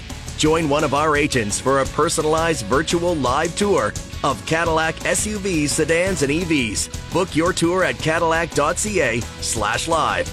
Join 0.45 0.69
one 0.69 0.85
of 0.85 0.93
our 0.93 1.17
agents 1.17 1.59
for 1.59 1.81
a 1.81 1.87
personalized 1.87 2.67
virtual 2.67 3.17
live 3.17 3.57
tour 3.57 3.95
of 4.23 4.45
Cadillac 4.45 4.95
SUVs, 4.97 5.71
sedans, 5.71 6.21
and 6.21 6.31
EVs. 6.31 7.15
Book 7.15 7.35
your 7.35 7.55
tour 7.55 7.83
at 7.83 7.99
cadillac.ca 7.99 9.21
slash 9.41 9.89
live. 9.89 10.31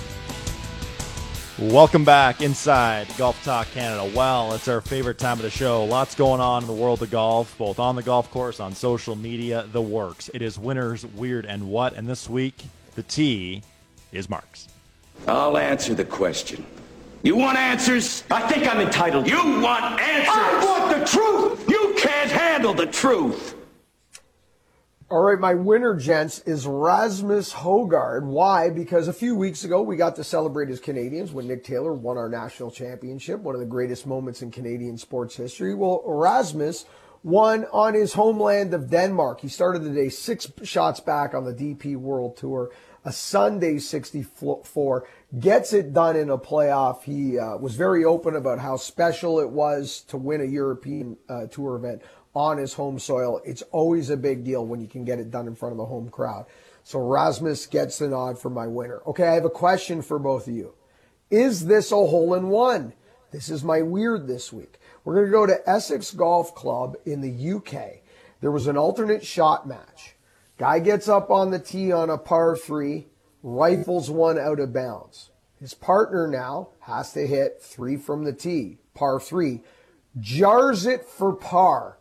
Welcome 1.57 2.03
back 2.03 2.41
inside 2.41 3.07
Golf 3.17 3.41
Talk 3.45 3.71
Canada. 3.71 4.11
Well, 4.13 4.51
it's 4.53 4.67
our 4.67 4.81
favorite 4.81 5.17
time 5.17 5.37
of 5.37 5.43
the 5.43 5.49
show. 5.49 5.85
Lots 5.85 6.13
going 6.13 6.41
on 6.41 6.63
in 6.63 6.67
the 6.67 6.73
world 6.73 7.01
of 7.01 7.09
golf, 7.09 7.57
both 7.57 7.79
on 7.79 7.95
the 7.95 8.03
golf 8.03 8.29
course, 8.31 8.59
on 8.59 8.75
social 8.75 9.15
media, 9.15 9.65
the 9.71 9.81
works. 9.81 10.29
It 10.33 10.41
is 10.41 10.59
winners, 10.59 11.05
weird, 11.05 11.45
and 11.45 11.69
what. 11.69 11.93
And 11.93 12.05
this 12.05 12.29
week, 12.29 12.65
the 12.95 13.03
tee 13.03 13.63
is 14.11 14.29
Marks. 14.29 14.67
I'll 15.25 15.57
answer 15.57 15.93
the 15.93 16.03
question. 16.03 16.65
You 17.23 17.35
want 17.35 17.55
answers? 17.55 18.23
I 18.31 18.41
think 18.49 18.67
I'm 18.67 18.79
entitled. 18.79 19.27
You 19.27 19.61
want 19.61 20.01
answers? 20.01 20.33
I 20.33 20.65
want 20.65 20.99
the 20.99 21.05
truth. 21.05 21.69
You 21.69 21.93
can't 21.95 22.31
handle 22.31 22.73
the 22.73 22.87
truth. 22.87 23.55
All 25.11 25.21
right, 25.21 25.37
my 25.37 25.53
winner, 25.53 25.93
gents, 25.93 26.39
is 26.39 26.65
Rasmus 26.65 27.53
Hojgaard. 27.53 28.23
Why? 28.23 28.71
Because 28.71 29.07
a 29.07 29.13
few 29.13 29.35
weeks 29.35 29.63
ago 29.63 29.83
we 29.83 29.97
got 29.97 30.15
to 30.15 30.23
celebrate 30.23 30.69
as 30.69 30.79
Canadians 30.79 31.31
when 31.31 31.47
Nick 31.47 31.63
Taylor 31.63 31.93
won 31.93 32.17
our 32.17 32.29
national 32.29 32.71
championship, 32.71 33.41
one 33.41 33.53
of 33.53 33.59
the 33.61 33.67
greatest 33.67 34.07
moments 34.07 34.41
in 34.41 34.49
Canadian 34.49 34.97
sports 34.97 35.35
history. 35.35 35.75
Well, 35.75 36.01
Rasmus 36.05 36.85
won 37.23 37.65
on 37.71 37.93
his 37.93 38.13
homeland 38.13 38.73
of 38.73 38.89
Denmark. 38.89 39.41
He 39.41 39.47
started 39.47 39.83
the 39.83 39.91
day 39.91 40.09
six 40.09 40.51
shots 40.63 40.99
back 40.99 41.35
on 41.35 41.45
the 41.45 41.53
DP 41.53 41.97
World 41.97 42.37
Tour, 42.37 42.71
a 43.05 43.11
Sunday 43.11 43.77
64, 43.79 45.05
gets 45.39 45.73
it 45.73 45.93
done 45.93 46.15
in 46.15 46.29
a 46.29 46.37
playoff. 46.37 47.03
He 47.03 47.39
uh, 47.39 47.57
was 47.57 47.75
very 47.75 48.03
open 48.03 48.35
about 48.35 48.59
how 48.59 48.77
special 48.77 49.39
it 49.39 49.49
was 49.49 50.01
to 50.09 50.17
win 50.17 50.41
a 50.41 50.45
European 50.45 51.17
uh, 51.29 51.47
Tour 51.47 51.75
event 51.75 52.01
on 52.33 52.57
his 52.57 52.73
home 52.73 52.99
soil. 52.99 53.41
It's 53.45 53.61
always 53.71 54.09
a 54.09 54.17
big 54.17 54.43
deal 54.43 54.65
when 54.65 54.81
you 54.81 54.87
can 54.87 55.05
get 55.05 55.19
it 55.19 55.31
done 55.31 55.47
in 55.47 55.55
front 55.55 55.73
of 55.73 55.77
the 55.77 55.85
home 55.85 56.09
crowd. 56.09 56.45
So 56.83 56.99
Rasmus 56.99 57.67
gets 57.67 57.99
the 57.99 58.09
nod 58.09 58.39
for 58.39 58.49
my 58.49 58.67
winner. 58.67 59.01
Okay, 59.07 59.27
I 59.27 59.35
have 59.35 59.45
a 59.45 59.49
question 59.49 60.01
for 60.01 60.19
both 60.19 60.47
of 60.47 60.53
you. 60.53 60.73
Is 61.29 61.65
this 61.65 61.91
a 61.91 61.95
hole 61.95 62.33
in 62.33 62.49
one? 62.49 62.93
This 63.31 63.49
is 63.49 63.63
my 63.63 63.81
weird 63.81 64.27
this 64.27 64.51
week. 64.51 64.79
We're 65.03 65.15
going 65.15 65.27
to 65.27 65.31
go 65.31 65.45
to 65.45 65.69
Essex 65.69 66.11
Golf 66.11 66.53
Club 66.53 66.97
in 67.05 67.21
the 67.21 67.53
UK. 67.53 68.01
There 68.41 68.51
was 68.51 68.67
an 68.67 68.77
alternate 68.77 69.25
shot 69.25 69.67
match. 69.67 70.15
Guy 70.57 70.79
gets 70.79 71.07
up 71.07 71.29
on 71.31 71.51
the 71.51 71.59
tee 71.59 71.91
on 71.91 72.09
a 72.09 72.17
par 72.17 72.57
three, 72.57 73.07
rifles 73.43 74.09
one 74.09 74.37
out 74.37 74.59
of 74.59 74.73
bounds. 74.73 75.29
His 75.59 75.73
partner 75.73 76.27
now 76.27 76.69
has 76.81 77.13
to 77.13 77.27
hit 77.27 77.61
three 77.61 77.95
from 77.95 78.23
the 78.23 78.33
tee, 78.33 78.79
par 78.93 79.19
three, 79.19 79.61
jars 80.19 80.85
it 80.85 81.05
for 81.05 81.33
par. 81.33 81.97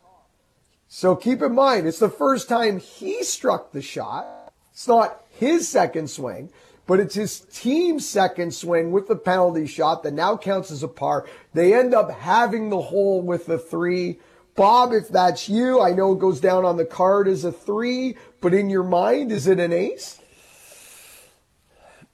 So 0.89 1.15
keep 1.15 1.43
in 1.43 1.55
mind, 1.55 1.87
it's 1.87 1.99
the 1.99 2.09
first 2.09 2.49
time 2.49 2.81
he 2.81 3.23
struck 3.23 3.73
the 3.73 3.83
shot. 3.83 4.53
It's 4.73 4.89
not 4.89 5.25
his 5.29 5.69
second 5.69 6.11
swing, 6.11 6.51
but 6.87 7.01
it's 7.01 7.15
his 7.15 7.41
team's 7.53 8.09
second 8.09 8.55
swing 8.55 8.91
with 8.91 9.07
the 9.07 9.17
penalty 9.17 9.67
shot 9.67 10.03
that 10.03 10.15
now 10.15 10.37
counts 10.37 10.71
as 10.71 10.83
a 10.83 10.89
par. 10.89 11.27
They 11.55 11.75
end 11.75 11.95
up 11.95 12.11
having 12.11 12.71
the 12.71 12.81
hole 12.81 13.23
with 13.23 13.47
the 13.47 13.59
three. 13.59 14.19
Bob, 14.57 14.93
if 14.93 15.09
that's 15.09 15.49
you, 15.49 15.81
I 15.81 15.93
know 15.93 16.12
it 16.12 16.19
goes 16.19 16.41
down 16.41 16.65
on 16.65 16.77
the 16.77 16.85
card 16.85 17.29
as 17.29 17.45
a 17.45 17.53
three, 17.53 18.17
but 18.41 18.53
in 18.55 18.71
your 18.71 18.83
mind, 18.83 19.31
is 19.31 19.47
it 19.47 19.61
an 19.61 19.73
ace? 19.73 20.20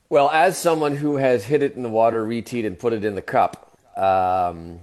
Well, 0.08 0.30
as 0.30 0.56
someone 0.56 0.96
who 0.96 1.16
has 1.16 1.44
hit 1.44 1.62
it 1.62 1.74
in 1.74 1.82
the 1.82 1.88
water, 1.88 2.24
reteed, 2.24 2.64
and 2.64 2.78
put 2.78 2.92
it 2.92 3.04
in 3.04 3.14
the 3.16 3.22
cup, 3.22 3.76
um, 3.96 4.80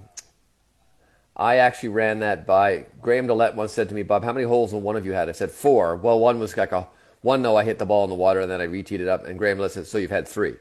I 1.36 1.56
actually 1.56 1.88
ran 1.90 2.20
that 2.20 2.46
by 2.46 2.86
Graham 3.00 3.26
DeLaet 3.26 3.54
once 3.54 3.72
said 3.72 3.88
to 3.88 3.94
me, 3.94 4.02
Bob, 4.02 4.22
how 4.22 4.32
many 4.32 4.46
holes 4.46 4.72
will 4.72 4.82
one 4.82 4.96
of 4.96 5.06
you 5.06 5.12
had? 5.12 5.28
I 5.28 5.32
said 5.32 5.50
four. 5.50 5.96
Well, 5.96 6.20
one 6.20 6.38
was 6.38 6.56
like 6.56 6.72
a 6.72 6.88
one 7.22 7.40
no, 7.40 7.56
I 7.56 7.64
hit 7.64 7.78
the 7.78 7.86
ball 7.86 8.04
in 8.04 8.10
the 8.10 8.16
water 8.16 8.40
and 8.40 8.50
then 8.50 8.60
I 8.60 8.66
reteed 8.66 9.00
it 9.00 9.08
up. 9.08 9.26
And 9.26 9.38
Graham 9.38 9.58
DeLaet 9.58 9.70
said, 9.70 9.86
so 9.86 9.96
you've 9.96 10.10
had 10.10 10.28
three. 10.28 10.56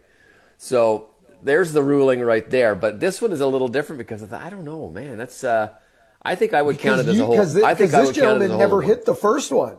So 0.57 1.09
there's 1.43 1.73
the 1.73 1.83
ruling 1.83 2.21
right 2.21 2.49
there. 2.49 2.73
But 2.73 3.01
this 3.01 3.21
one 3.21 3.33
is 3.33 3.41
a 3.41 3.47
little 3.47 3.67
different 3.67 3.97
because 3.97 4.31
I 4.31 4.49
don't 4.49 4.63
know, 4.63 4.89
man. 4.89 5.17
That's 5.17 5.43
uh, 5.43 5.69
I 6.21 6.35
think 6.35 6.53
I 6.53 6.61
would 6.61 6.77
because 6.77 6.97
count 6.97 7.07
it 7.07 7.11
as 7.11 7.17
you, 7.17 7.23
a 7.23 7.25
hole. 7.25 7.65
I 7.65 7.75
think 7.75 7.93
I 7.93 8.01
this 8.01 8.15
gentleman 8.15 8.57
never 8.57 8.81
hit 8.81 9.05
the 9.05 9.15
first 9.15 9.51
one. 9.51 9.77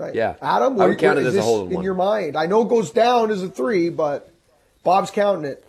Right. 0.00 0.14
Yeah. 0.14 0.36
Adam, 0.40 0.80
I 0.80 0.86
would 0.86 0.98
count 0.98 1.18
it 1.18 1.26
as 1.26 1.36
a 1.36 1.42
hole 1.42 1.62
in, 1.62 1.68
in 1.68 1.74
one. 1.76 1.84
your 1.84 1.94
mind. 1.94 2.36
I 2.36 2.46
know 2.46 2.62
it 2.62 2.68
goes 2.68 2.90
down 2.90 3.30
as 3.30 3.42
a 3.42 3.48
three, 3.48 3.90
but 3.90 4.32
Bob's 4.82 5.10
counting 5.10 5.44
it. 5.44 5.64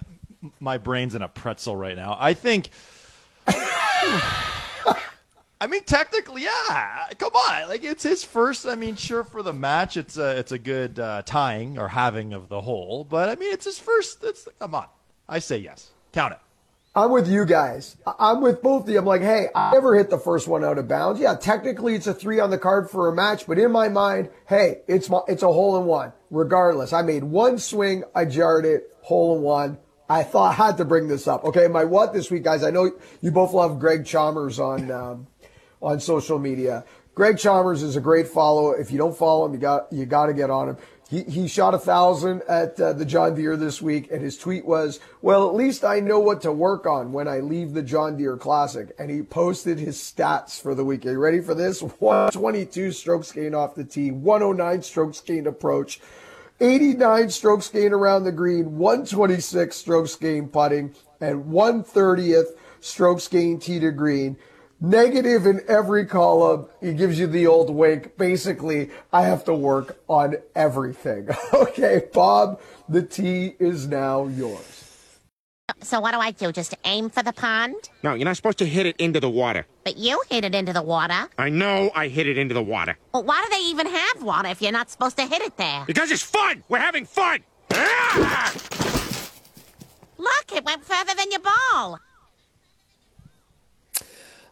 My 0.60 0.76
brain's 0.76 1.14
in 1.14 1.22
a 1.22 1.28
pretzel 1.28 1.74
right 1.74 1.96
now. 1.96 2.16
I 2.20 2.34
think. 2.34 2.68
I 5.62 5.68
mean, 5.68 5.84
technically, 5.84 6.42
yeah. 6.42 7.04
Come 7.18 7.34
on, 7.34 7.68
like 7.68 7.84
it's 7.84 8.02
his 8.02 8.24
first. 8.24 8.66
I 8.66 8.74
mean, 8.74 8.96
sure, 8.96 9.22
for 9.24 9.42
the 9.42 9.52
match, 9.52 9.96
it's 9.96 10.16
a 10.16 10.36
it's 10.36 10.50
a 10.52 10.58
good 10.58 10.98
uh, 10.98 11.22
tying 11.24 11.78
or 11.78 11.88
having 11.88 12.32
of 12.32 12.48
the 12.48 12.60
hole. 12.60 13.04
But 13.04 13.28
I 13.28 13.36
mean, 13.36 13.52
it's 13.52 13.64
his 13.64 13.78
first. 13.78 14.24
It's 14.24 14.48
come 14.58 14.74
on. 14.74 14.86
I 15.28 15.38
say 15.38 15.58
yes. 15.58 15.90
Count 16.12 16.32
it. 16.32 16.40
I'm 16.94 17.10
with 17.10 17.26
you 17.26 17.46
guys. 17.46 17.96
I'm 18.18 18.42
with 18.42 18.60
both 18.60 18.82
of 18.82 18.90
you. 18.90 18.98
I'm 18.98 19.06
like, 19.06 19.22
hey, 19.22 19.48
I 19.54 19.72
never 19.72 19.96
hit 19.96 20.10
the 20.10 20.18
first 20.18 20.46
one 20.46 20.62
out 20.62 20.76
of 20.76 20.88
bounds. 20.88 21.20
Yeah, 21.20 21.34
technically 21.36 21.94
it's 21.94 22.06
a 22.06 22.12
three 22.12 22.38
on 22.38 22.50
the 22.50 22.58
card 22.58 22.90
for 22.90 23.08
a 23.08 23.14
match, 23.14 23.46
but 23.46 23.58
in 23.58 23.72
my 23.72 23.88
mind, 23.88 24.28
hey, 24.46 24.82
it's 24.86 25.08
my, 25.08 25.20
it's 25.26 25.42
a 25.42 25.46
hole 25.46 25.78
in 25.78 25.86
one. 25.86 26.12
Regardless, 26.30 26.92
I 26.92 27.00
made 27.00 27.24
one 27.24 27.58
swing, 27.58 28.04
I 28.14 28.26
jarred 28.26 28.66
it, 28.66 28.94
hole 29.00 29.36
in 29.36 29.42
one. 29.42 29.78
I 30.08 30.22
thought 30.22 30.50
I 30.50 30.66
had 30.66 30.76
to 30.76 30.84
bring 30.84 31.08
this 31.08 31.26
up. 31.26 31.44
Okay, 31.44 31.66
my 31.66 31.84
what 31.84 32.12
this 32.12 32.30
week, 32.30 32.42
guys? 32.42 32.62
I 32.62 32.70
know 32.70 32.90
you 33.22 33.30
both 33.30 33.54
love 33.54 33.78
Greg 33.78 34.04
Chalmers 34.04 34.60
on 34.60 34.90
um, 34.90 35.26
on 35.80 36.00
social 36.00 36.38
media. 36.38 36.84
Greg 37.14 37.38
Chalmers 37.38 37.82
is 37.82 37.96
a 37.96 38.00
great 38.00 38.28
follow. 38.28 38.72
If 38.72 38.90
you 38.90 38.98
don't 38.98 39.16
follow 39.16 39.46
him, 39.46 39.54
you 39.54 39.58
got 39.58 39.90
you 39.90 40.04
got 40.04 40.26
to 40.26 40.34
get 40.34 40.50
on 40.50 40.70
him. 40.70 40.76
He, 41.12 41.24
he 41.24 41.46
shot 41.46 41.74
a 41.74 41.78
thousand 41.78 42.40
at 42.48 42.80
uh, 42.80 42.94
the 42.94 43.04
John 43.04 43.34
Deere 43.34 43.58
this 43.58 43.82
week, 43.82 44.10
and 44.10 44.22
his 44.22 44.38
tweet 44.38 44.64
was, 44.64 44.98
"Well, 45.20 45.46
at 45.46 45.54
least 45.54 45.84
I 45.84 46.00
know 46.00 46.18
what 46.18 46.40
to 46.40 46.52
work 46.52 46.86
on 46.86 47.12
when 47.12 47.28
I 47.28 47.40
leave 47.40 47.74
the 47.74 47.82
John 47.82 48.16
Deere 48.16 48.38
Classic." 48.38 48.94
And 48.98 49.10
he 49.10 49.20
posted 49.20 49.78
his 49.78 49.98
stats 49.98 50.58
for 50.58 50.74
the 50.74 50.86
week. 50.86 51.04
Are 51.04 51.10
you 51.10 51.18
ready 51.18 51.42
for 51.42 51.54
this? 51.54 51.82
122 51.98 52.92
strokes 52.92 53.30
gained 53.30 53.54
off 53.54 53.74
the 53.74 53.84
tee, 53.84 54.10
109 54.10 54.80
strokes 54.80 55.20
gained 55.20 55.46
approach, 55.46 56.00
89 56.60 57.28
strokes 57.28 57.68
gained 57.68 57.92
around 57.92 58.24
the 58.24 58.32
green, 58.32 58.78
126 58.78 59.76
strokes 59.76 60.16
gained 60.16 60.50
putting, 60.50 60.94
and 61.20 61.44
130th 61.44 62.52
strokes 62.80 63.28
gained 63.28 63.60
tee 63.60 63.78
to 63.80 63.90
green 63.90 64.38
negative 64.82 65.46
in 65.46 65.60
every 65.68 66.04
column. 66.04 66.66
He 66.80 66.92
gives 66.92 67.18
you 67.18 67.26
the 67.26 67.46
old 67.46 67.70
wink. 67.70 68.18
Basically, 68.18 68.90
I 69.12 69.22
have 69.22 69.44
to 69.44 69.54
work 69.54 70.02
on 70.08 70.36
everything. 70.54 71.28
okay, 71.54 72.02
Bob, 72.12 72.60
the 72.88 73.02
tee 73.02 73.54
is 73.58 73.86
now 73.86 74.26
yours. 74.26 74.80
So 75.80 76.00
what 76.00 76.12
do 76.12 76.18
I 76.18 76.32
do? 76.32 76.52
Just 76.52 76.74
aim 76.84 77.08
for 77.08 77.22
the 77.22 77.32
pond? 77.32 77.74
No, 78.02 78.14
you're 78.14 78.24
not 78.24 78.36
supposed 78.36 78.58
to 78.58 78.66
hit 78.66 78.84
it 78.86 78.96
into 78.98 79.20
the 79.20 79.30
water. 79.30 79.66
But 79.84 79.96
you 79.96 80.20
hit 80.28 80.44
it 80.44 80.54
into 80.54 80.72
the 80.72 80.82
water. 80.82 81.28
I 81.38 81.48
know 81.48 81.90
I 81.94 82.08
hit 82.08 82.26
it 82.26 82.36
into 82.36 82.54
the 82.54 82.62
water. 82.62 82.98
Well, 83.12 83.24
why 83.24 83.42
do 83.44 83.56
they 83.56 83.64
even 83.64 83.86
have 83.86 84.22
water 84.22 84.48
if 84.48 84.60
you're 84.60 84.72
not 84.72 84.90
supposed 84.90 85.16
to 85.16 85.26
hit 85.26 85.40
it 85.40 85.56
there? 85.56 85.84
Because 85.86 86.10
it's 86.10 86.22
fun! 86.22 86.62
We're 86.68 86.78
having 86.78 87.06
fun! 87.06 87.40
Ah! 87.72 88.52
Look, 90.18 90.52
it 90.52 90.64
went 90.64 90.84
further 90.84 91.14
than 91.16 91.30
your 91.30 91.40
ball. 91.40 91.98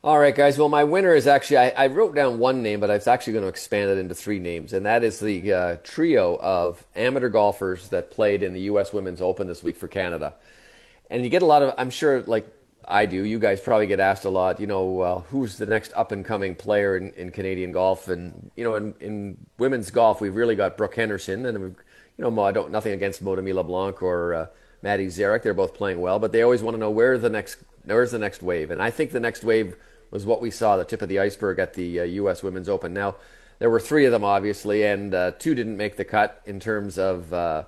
All 0.03 0.19
right, 0.19 0.35
guys. 0.35 0.57
Well, 0.57 0.71
my 0.71 0.85
winner 0.85 1.15
is 1.15 1.27
actually, 1.27 1.59
I, 1.59 1.69
I 1.77 1.87
wrote 1.89 2.15
down 2.15 2.39
one 2.39 2.63
name, 2.63 2.81
but 2.81 2.91
I 2.91 2.95
was 2.95 3.07
actually 3.07 3.35
going 3.35 3.43
to 3.43 3.51
expand 3.51 3.91
it 3.91 3.99
into 3.99 4.15
three 4.15 4.39
names. 4.39 4.73
And 4.73 4.87
that 4.87 5.05
is 5.05 5.21
the 5.21 5.53
uh, 5.53 5.77
trio 5.85 6.39
of 6.41 6.83
amateur 6.97 7.29
golfers 7.29 7.91
that 7.91 8.11
played 8.11 8.43
in 8.43 8.55
the 8.55 8.63
U.S. 8.63 8.95
Women's 8.95 9.21
Open 9.21 9.47
this 9.47 9.63
week 9.63 9.77
for 9.77 9.89
Canada. 9.89 10.33
And 11.11 11.23
you 11.23 11.29
get 11.29 11.43
a 11.43 11.47
lot 11.47 11.61
of, 11.61 11.75
I'm 11.77 11.91
sure, 11.91 12.23
like 12.23 12.49
I 12.89 13.05
do, 13.05 13.27
you 13.27 13.39
guys 13.39 13.61
probably 13.61 13.87
get 13.89 14.01
asked 14.01 14.25
a 14.25 14.31
lot, 14.31 14.59
you 14.59 14.67
know, 14.67 15.23
who's 15.29 15.59
the 15.59 15.67
next 15.67 15.93
up 15.95 16.13
and 16.13 16.25
coming 16.25 16.55
player 16.55 16.97
in, 16.97 17.11
in 17.11 17.31
Canadian 17.31 17.71
golf? 17.71 18.09
And, 18.09 18.51
you 18.57 18.65
know, 18.65 18.77
in, 18.77 18.95
in 19.01 19.37
women's 19.59 19.91
golf, 19.91 20.23
we've 20.23 20.35
really 20.35 20.57
got 20.57 20.79
Brooke 20.79 20.97
Henderson. 20.97 21.45
And, 21.45 21.77
you 22.17 22.31
know, 22.31 22.43
I 22.43 22.53
don't, 22.53 22.71
nothing 22.71 22.95
against 22.95 23.21
Maude-Aimee 23.21 23.53
LeBlanc 23.53 24.03
or 24.03 24.33
uh, 24.33 24.47
Maddie 24.81 25.09
Szeryk. 25.09 25.43
They're 25.43 25.53
both 25.53 25.75
playing 25.75 26.01
well, 26.01 26.19
but 26.19 26.33
they 26.33 26.41
always 26.41 26.63
want 26.63 26.75
to 26.75 26.81
know 26.81 26.91
where 26.91 27.19
the 27.19 27.29
next, 27.29 27.59
where's 27.85 28.13
the 28.13 28.19
next 28.19 28.43
wave. 28.43 28.71
And 28.71 28.83
I 28.83 28.91
think 28.91 29.11
the 29.11 29.21
next 29.21 29.45
wave 29.45 29.77
was 30.11 30.27
what 30.27 30.41
we 30.41 30.51
saw, 30.51 30.77
the 30.77 30.85
tip 30.85 31.03
of 31.03 31.09
the 31.09 31.19
iceberg 31.19 31.59
at 31.59 31.75
the 31.75 32.01
uh, 32.01 32.05
U.S. 32.05 32.43
Women's 32.43 32.69
Open. 32.69 32.93
Now, 32.93 33.17
there 33.59 33.71
were 33.71 33.81
three 33.81 34.07
of 34.07 34.13
them, 34.13 34.25
obviously, 34.25 34.85
and 34.85 35.15
uh, 35.15 35.33
two 35.33 35.55
didn't 35.55 35.77
make 35.77 35.97
the 35.97 36.05
cut 36.05 36.43
in 36.47 36.61
terms 36.61 36.99
of 36.99 37.33
uh, 37.33 37.65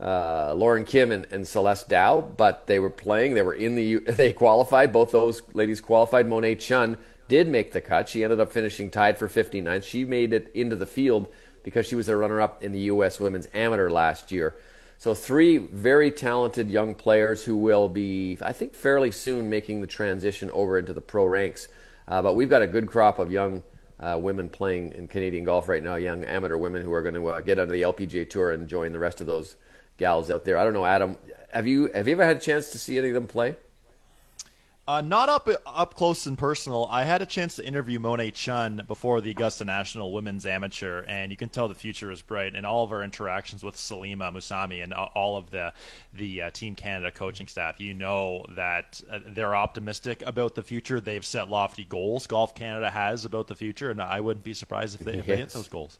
uh, 0.00 0.54
Lauren 0.54 0.84
Kim 0.84 1.12
and, 1.12 1.26
and, 1.30 1.46
Celeste 1.46 1.88
Dao, 1.88 2.36
but 2.36 2.66
they 2.66 2.78
were 2.78 2.90
playing. 2.90 3.34
They 3.34 3.42
were 3.42 3.54
in 3.54 3.74
the, 3.74 3.98
they 4.12 4.32
qualified. 4.32 4.92
Both 4.92 5.12
those 5.12 5.42
ladies 5.52 5.80
qualified. 5.80 6.28
Monet 6.28 6.56
Chun 6.56 6.96
did 7.28 7.48
make 7.48 7.72
the 7.72 7.80
cut. 7.80 8.08
She 8.08 8.24
ended 8.24 8.40
up 8.40 8.52
finishing 8.52 8.90
tied 8.90 9.18
for 9.18 9.28
59th. 9.28 9.84
She 9.84 10.04
made 10.04 10.32
it 10.32 10.50
into 10.54 10.76
the 10.76 10.86
field 10.86 11.28
because 11.62 11.86
she 11.86 11.94
was 11.94 12.08
a 12.08 12.16
runner 12.16 12.40
up 12.40 12.62
in 12.62 12.72
the 12.72 12.80
U.S. 12.80 13.18
Women's 13.18 13.48
Amateur 13.54 13.90
last 13.90 14.30
year. 14.30 14.54
So, 14.98 15.14
three 15.14 15.58
very 15.58 16.10
talented 16.10 16.70
young 16.70 16.94
players 16.94 17.44
who 17.44 17.56
will 17.56 17.88
be, 17.88 18.38
I 18.40 18.52
think, 18.52 18.74
fairly 18.74 19.10
soon 19.10 19.50
making 19.50 19.80
the 19.80 19.86
transition 19.86 20.50
over 20.52 20.78
into 20.78 20.92
the 20.92 21.00
pro 21.00 21.26
ranks. 21.26 21.68
Uh, 22.06 22.22
but 22.22 22.34
we've 22.34 22.50
got 22.50 22.62
a 22.62 22.66
good 22.66 22.86
crop 22.86 23.18
of 23.18 23.30
young 23.30 23.62
uh, 24.00 24.18
women 24.20 24.48
playing 24.48 24.92
in 24.92 25.08
Canadian 25.08 25.44
golf 25.44 25.68
right 25.68 25.82
now, 25.82 25.96
young 25.96 26.24
amateur 26.24 26.56
women 26.56 26.82
who 26.82 26.92
are 26.92 27.02
going 27.02 27.14
to 27.14 27.26
uh, 27.28 27.40
get 27.40 27.58
onto 27.58 27.72
the 27.72 27.82
LPGA 27.82 28.28
tour 28.28 28.52
and 28.52 28.68
join 28.68 28.92
the 28.92 28.98
rest 28.98 29.20
of 29.20 29.26
those 29.26 29.56
gals 29.96 30.30
out 30.30 30.44
there. 30.44 30.58
I 30.58 30.64
don't 30.64 30.72
know, 30.72 30.86
Adam. 30.86 31.16
Have 31.52 31.66
you 31.66 31.90
have 31.94 32.08
you 32.08 32.14
ever 32.14 32.24
had 32.24 32.36
a 32.38 32.40
chance 32.40 32.70
to 32.70 32.78
see 32.78 32.98
any 32.98 33.08
of 33.08 33.14
them 33.14 33.26
play? 33.26 33.56
Uh, 34.86 35.00
not 35.00 35.30
up 35.30 35.48
up 35.64 35.94
close 35.94 36.26
and 36.26 36.36
personal. 36.36 36.86
I 36.90 37.04
had 37.04 37.22
a 37.22 37.26
chance 37.26 37.56
to 37.56 37.66
interview 37.66 37.98
Monet 37.98 38.32
Chun 38.32 38.82
before 38.86 39.22
the 39.22 39.30
Augusta 39.30 39.64
National 39.64 40.12
Women's 40.12 40.44
Amateur, 40.44 41.04
and 41.08 41.30
you 41.30 41.38
can 41.38 41.48
tell 41.48 41.68
the 41.68 41.74
future 41.74 42.10
is 42.10 42.20
bright. 42.20 42.54
And 42.54 42.66
all 42.66 42.84
of 42.84 42.92
our 42.92 43.02
interactions 43.02 43.64
with 43.64 43.76
Salimah 43.76 44.30
Mussani 44.30 44.82
and 44.82 44.92
all 44.92 45.38
of 45.38 45.50
the 45.50 45.72
the 46.12 46.42
uh, 46.42 46.50
Team 46.50 46.74
Canada 46.74 47.10
coaching 47.10 47.46
staff, 47.46 47.80
you 47.80 47.94
know 47.94 48.44
that 48.56 49.00
uh, 49.10 49.20
they're 49.28 49.56
optimistic 49.56 50.22
about 50.26 50.54
the 50.54 50.62
future. 50.62 51.00
They've 51.00 51.24
set 51.24 51.48
lofty 51.48 51.84
goals. 51.84 52.26
Golf 52.26 52.54
Canada 52.54 52.90
has 52.90 53.24
about 53.24 53.46
the 53.46 53.54
future, 53.54 53.90
and 53.90 54.02
I 54.02 54.20
wouldn't 54.20 54.44
be 54.44 54.52
surprised 54.52 55.00
if 55.00 55.06
they, 55.06 55.14
if 55.14 55.24
they 55.24 55.36
hit 55.38 55.48
those 55.48 55.68
goals. 55.68 55.98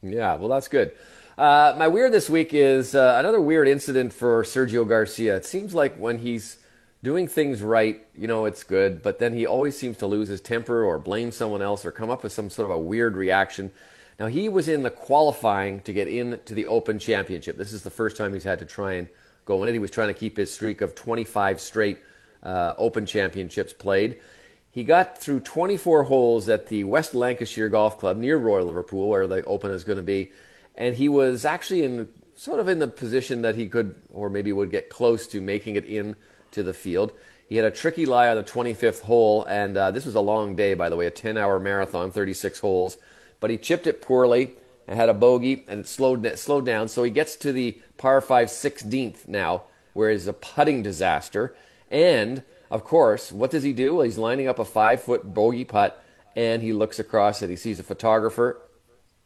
Yeah, 0.00 0.36
well, 0.36 0.48
that's 0.48 0.68
good. 0.68 0.92
Uh, 1.36 1.74
my 1.76 1.88
weird 1.88 2.12
this 2.12 2.30
week 2.30 2.54
is 2.54 2.94
uh, 2.94 3.16
another 3.18 3.40
weird 3.40 3.66
incident 3.66 4.12
for 4.12 4.44
Sergio 4.44 4.88
Garcia. 4.88 5.34
It 5.34 5.44
seems 5.44 5.74
like 5.74 5.96
when 5.96 6.18
he's 6.18 6.58
doing 7.04 7.28
things 7.28 7.62
right, 7.62 8.04
you 8.16 8.26
know, 8.26 8.46
it's 8.46 8.64
good, 8.64 9.02
but 9.02 9.18
then 9.18 9.34
he 9.34 9.46
always 9.46 9.78
seems 9.78 9.98
to 9.98 10.06
lose 10.06 10.26
his 10.26 10.40
temper 10.40 10.82
or 10.82 10.98
blame 10.98 11.30
someone 11.30 11.60
else 11.60 11.84
or 11.84 11.92
come 11.92 12.10
up 12.10 12.22
with 12.22 12.32
some 12.32 12.48
sort 12.48 12.70
of 12.70 12.76
a 12.76 12.80
weird 12.80 13.14
reaction. 13.14 13.70
Now, 14.18 14.26
he 14.26 14.48
was 14.48 14.68
in 14.68 14.82
the 14.82 14.90
qualifying 14.90 15.80
to 15.82 15.92
get 15.92 16.08
into 16.08 16.54
the 16.54 16.66
Open 16.66 16.98
Championship. 16.98 17.58
This 17.58 17.72
is 17.74 17.82
the 17.82 17.90
first 17.90 18.16
time 18.16 18.32
he's 18.32 18.44
had 18.44 18.58
to 18.60 18.64
try 18.64 18.94
and 18.94 19.08
go 19.44 19.62
in 19.62 19.68
it. 19.68 19.72
He 19.72 19.78
was 19.78 19.90
trying 19.90 20.08
to 20.08 20.14
keep 20.14 20.36
his 20.36 20.52
streak 20.52 20.80
of 20.80 20.94
25 20.94 21.60
straight 21.60 21.98
uh, 22.42 22.72
Open 22.78 23.04
Championships 23.04 23.74
played. 23.74 24.18
He 24.70 24.82
got 24.82 25.18
through 25.18 25.40
24 25.40 26.04
holes 26.04 26.48
at 26.48 26.68
the 26.68 26.84
West 26.84 27.14
Lancashire 27.14 27.68
Golf 27.68 27.98
Club 27.98 28.16
near 28.16 28.38
Royal 28.38 28.66
Liverpool, 28.66 29.08
where 29.08 29.26
the 29.26 29.44
Open 29.44 29.70
is 29.70 29.84
going 29.84 29.98
to 29.98 30.02
be, 30.02 30.32
and 30.74 30.96
he 30.96 31.08
was 31.08 31.44
actually 31.44 31.84
in 31.84 32.08
sort 32.34 32.60
of 32.60 32.68
in 32.68 32.80
the 32.80 32.88
position 32.88 33.42
that 33.42 33.54
he 33.54 33.68
could, 33.68 33.94
or 34.10 34.30
maybe 34.30 34.52
would 34.52 34.70
get 34.70 34.88
close 34.88 35.26
to 35.28 35.40
making 35.40 35.76
it 35.76 35.84
in 35.84 36.16
to 36.54 36.62
the 36.62 36.74
field. 36.74 37.12
He 37.48 37.56
had 37.56 37.66
a 37.66 37.70
tricky 37.70 38.06
lie 38.06 38.28
on 38.28 38.36
the 38.36 38.44
25th 38.44 39.02
hole, 39.02 39.44
and 39.44 39.76
uh, 39.76 39.90
this 39.90 40.06
was 40.06 40.14
a 40.14 40.20
long 40.20 40.56
day, 40.56 40.74
by 40.74 40.88
the 40.88 40.96
way, 40.96 41.06
a 41.06 41.10
10 41.10 41.36
hour 41.36 41.60
marathon, 41.60 42.10
36 42.10 42.58
holes. 42.60 42.96
But 43.40 43.50
he 43.50 43.58
chipped 43.58 43.86
it 43.86 44.00
poorly 44.00 44.52
and 44.88 44.98
had 44.98 45.08
a 45.08 45.14
bogey, 45.14 45.64
and 45.68 45.80
it 45.80 45.88
slowed, 45.88 46.24
it 46.24 46.38
slowed 46.38 46.64
down. 46.64 46.88
So 46.88 47.02
he 47.02 47.10
gets 47.10 47.36
to 47.36 47.52
the 47.52 47.78
par 47.98 48.20
5 48.20 48.48
16th 48.48 49.28
now, 49.28 49.64
where 49.92 50.10
it's 50.10 50.26
a 50.26 50.32
putting 50.32 50.82
disaster. 50.82 51.54
And, 51.90 52.42
of 52.70 52.84
course, 52.84 53.30
what 53.30 53.50
does 53.50 53.62
he 53.62 53.72
do? 53.72 53.96
Well, 53.96 54.04
he's 54.04 54.18
lining 54.18 54.48
up 54.48 54.58
a 54.58 54.64
five 54.64 55.02
foot 55.02 55.34
bogey 55.34 55.64
putt, 55.64 56.02
and 56.34 56.62
he 56.62 56.72
looks 56.72 56.98
across 56.98 57.42
it. 57.42 57.50
He 57.50 57.56
sees 57.56 57.78
a 57.78 57.84
photographer, 57.84 58.60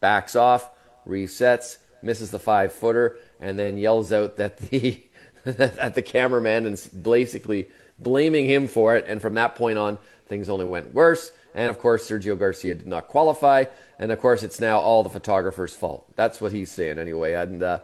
backs 0.00 0.34
off, 0.34 0.70
resets, 1.06 1.78
misses 2.02 2.30
the 2.30 2.38
five 2.38 2.72
footer, 2.72 3.16
and 3.40 3.58
then 3.58 3.78
yells 3.78 4.12
out 4.12 4.36
that 4.36 4.56
the 4.70 5.02
at 5.58 5.94
the 5.94 6.02
cameraman 6.02 6.66
and 6.66 7.02
basically 7.02 7.68
blaming 7.98 8.46
him 8.46 8.68
for 8.68 8.96
it. 8.96 9.04
And 9.08 9.20
from 9.20 9.34
that 9.34 9.56
point 9.56 9.78
on, 9.78 9.98
things 10.26 10.48
only 10.48 10.64
went 10.64 10.94
worse. 10.94 11.32
And 11.54 11.70
of 11.70 11.78
course, 11.78 12.08
Sergio 12.08 12.38
Garcia 12.38 12.74
did 12.74 12.86
not 12.86 13.08
qualify. 13.08 13.64
And 13.98 14.12
of 14.12 14.20
course, 14.20 14.42
it's 14.42 14.60
now 14.60 14.78
all 14.78 15.02
the 15.02 15.10
photographer's 15.10 15.74
fault. 15.74 16.06
That's 16.16 16.40
what 16.40 16.52
he's 16.52 16.70
saying 16.70 16.98
anyway. 16.98 17.34
And 17.34 17.62
uh, 17.62 17.80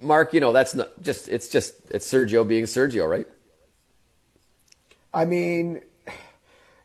Mark, 0.00 0.34
you 0.34 0.40
know, 0.40 0.52
that's 0.52 0.74
not 0.74 0.90
just, 1.02 1.28
it's 1.28 1.48
just, 1.48 1.74
it's 1.90 2.10
Sergio 2.10 2.46
being 2.46 2.64
Sergio, 2.64 3.08
right? 3.08 3.26
I 5.14 5.24
mean, 5.24 5.82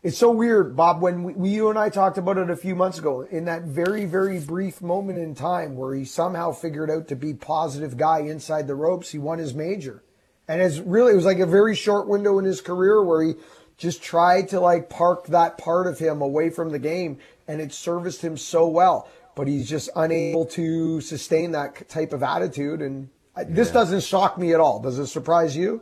it's 0.08 0.18
so 0.18 0.32
weird, 0.32 0.74
Bob. 0.74 1.02
When 1.02 1.36
we, 1.36 1.50
you 1.50 1.70
and 1.70 1.78
I 1.78 1.90
talked 1.90 2.18
about 2.18 2.38
it 2.38 2.50
a 2.50 2.56
few 2.56 2.76
months 2.76 2.98
ago, 2.98 3.24
in 3.30 3.44
that 3.44 3.64
very, 3.64 4.06
very 4.06 4.40
brief 4.40 4.82
moment 4.82 5.20
in 5.20 5.36
time 5.36 5.76
where 5.76 5.94
he 5.94 6.06
somehow 6.06 6.54
figured 6.54 6.90
out 6.90 7.10
to 7.10 7.16
be 7.18 7.34
positive 7.34 7.98
guy 7.98 8.20
inside 8.20 8.68
the 8.68 8.76
ropes, 8.76 9.12
he 9.12 9.18
won 9.18 9.38
his 9.38 9.54
major, 9.54 10.02
and 10.48 10.62
it's 10.62 10.80
really 10.80 11.12
it 11.12 11.18
was 11.18 11.26
like 11.26 11.40
a 11.40 11.46
very 11.46 11.76
short 11.76 12.08
window 12.08 12.40
in 12.40 12.46
his 12.46 12.62
career 12.62 13.04
where 13.04 13.22
he 13.22 13.34
just 13.76 14.02
tried 14.02 14.48
to 14.48 14.62
like 14.62 14.90
park 14.90 15.28
that 15.28 15.58
part 15.58 15.88
of 15.88 16.00
him 16.00 16.22
away 16.22 16.52
from 16.52 16.70
the 16.70 16.80
game, 16.80 17.18
and 17.46 17.60
it 17.60 17.74
serviced 17.74 18.22
him 18.22 18.38
so 18.38 18.66
well. 18.66 19.10
But 19.36 19.50
he's 19.50 19.70
just 19.70 19.90
unable 19.94 20.46
to 20.46 21.02
sustain 21.02 21.52
that 21.52 21.90
type 21.90 22.14
of 22.14 22.24
attitude, 22.24 22.82
and 22.82 23.10
this 23.50 23.72
doesn't 23.72 24.04
shock 24.04 24.38
me 24.38 24.54
at 24.54 24.62
all. 24.62 24.80
Does 24.80 25.00
it 25.00 25.08
surprise 25.08 25.58
you? 25.58 25.82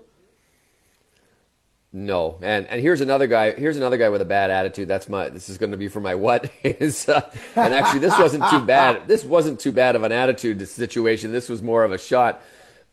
No, 1.97 2.37
and 2.41 2.67
and 2.67 2.81
here's 2.81 2.99
another 2.99 3.25
guy. 3.25 3.53
Here's 3.53 3.77
another 3.77 3.95
guy 3.95 4.09
with 4.09 4.21
a 4.21 4.25
bad 4.25 4.51
attitude. 4.51 4.89
That's 4.89 5.07
my. 5.07 5.29
This 5.29 5.47
is 5.47 5.57
going 5.57 5.71
to 5.71 5.77
be 5.77 5.87
for 5.87 6.01
my 6.01 6.13
what 6.13 6.51
is. 6.63 7.07
Uh, 7.07 7.21
and 7.55 7.73
actually, 7.73 8.01
this 8.01 8.19
wasn't 8.19 8.43
too 8.49 8.59
bad. 8.59 9.07
This 9.07 9.23
wasn't 9.23 9.61
too 9.61 9.71
bad 9.71 9.95
of 9.95 10.03
an 10.03 10.11
attitude 10.11 10.67
situation. 10.67 11.31
This 11.31 11.47
was 11.47 11.63
more 11.63 11.85
of 11.85 11.93
a 11.93 11.97
shot. 11.97 12.41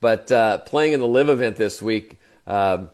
But 0.00 0.30
uh, 0.30 0.58
playing 0.58 0.92
in 0.92 1.00
the 1.00 1.08
LIV 1.08 1.30
event 1.30 1.56
this 1.56 1.82
week, 1.82 2.20
um, 2.46 2.90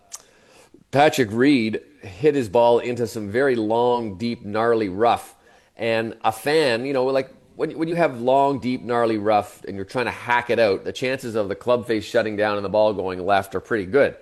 Patrick 0.93 1.28
Reed 1.30 1.82
hit 2.01 2.35
his 2.35 2.48
ball 2.48 2.78
into 2.78 3.06
some 3.06 3.30
very 3.30 3.55
long, 3.55 4.16
deep, 4.16 4.47
gnarly 4.47 4.89
rough, 4.89 5.35
and 5.76 6.16
a 6.24 6.32
fan, 6.32 6.86
you 6.86 6.94
know, 6.94 7.05
like 7.05 7.30
when 7.55 7.76
when 7.76 7.86
you 7.86 7.97
have 7.97 8.18
long, 8.18 8.60
deep, 8.60 8.82
gnarly 8.82 9.18
rough, 9.18 9.62
and 9.64 9.76
you're 9.76 9.85
trying 9.85 10.06
to 10.06 10.10
hack 10.10 10.48
it 10.48 10.59
out, 10.59 10.85
the 10.85 10.93
chances 10.93 11.35
of 11.35 11.51
the 11.51 11.55
club 11.55 11.86
face 11.86 12.06
shutting 12.06 12.35
down 12.35 12.56
and 12.56 12.64
the 12.64 12.70
ball 12.70 12.94
going 12.94 13.22
left 13.26 13.55
are 13.55 13.60
pretty 13.60 13.85
good. 13.85 14.16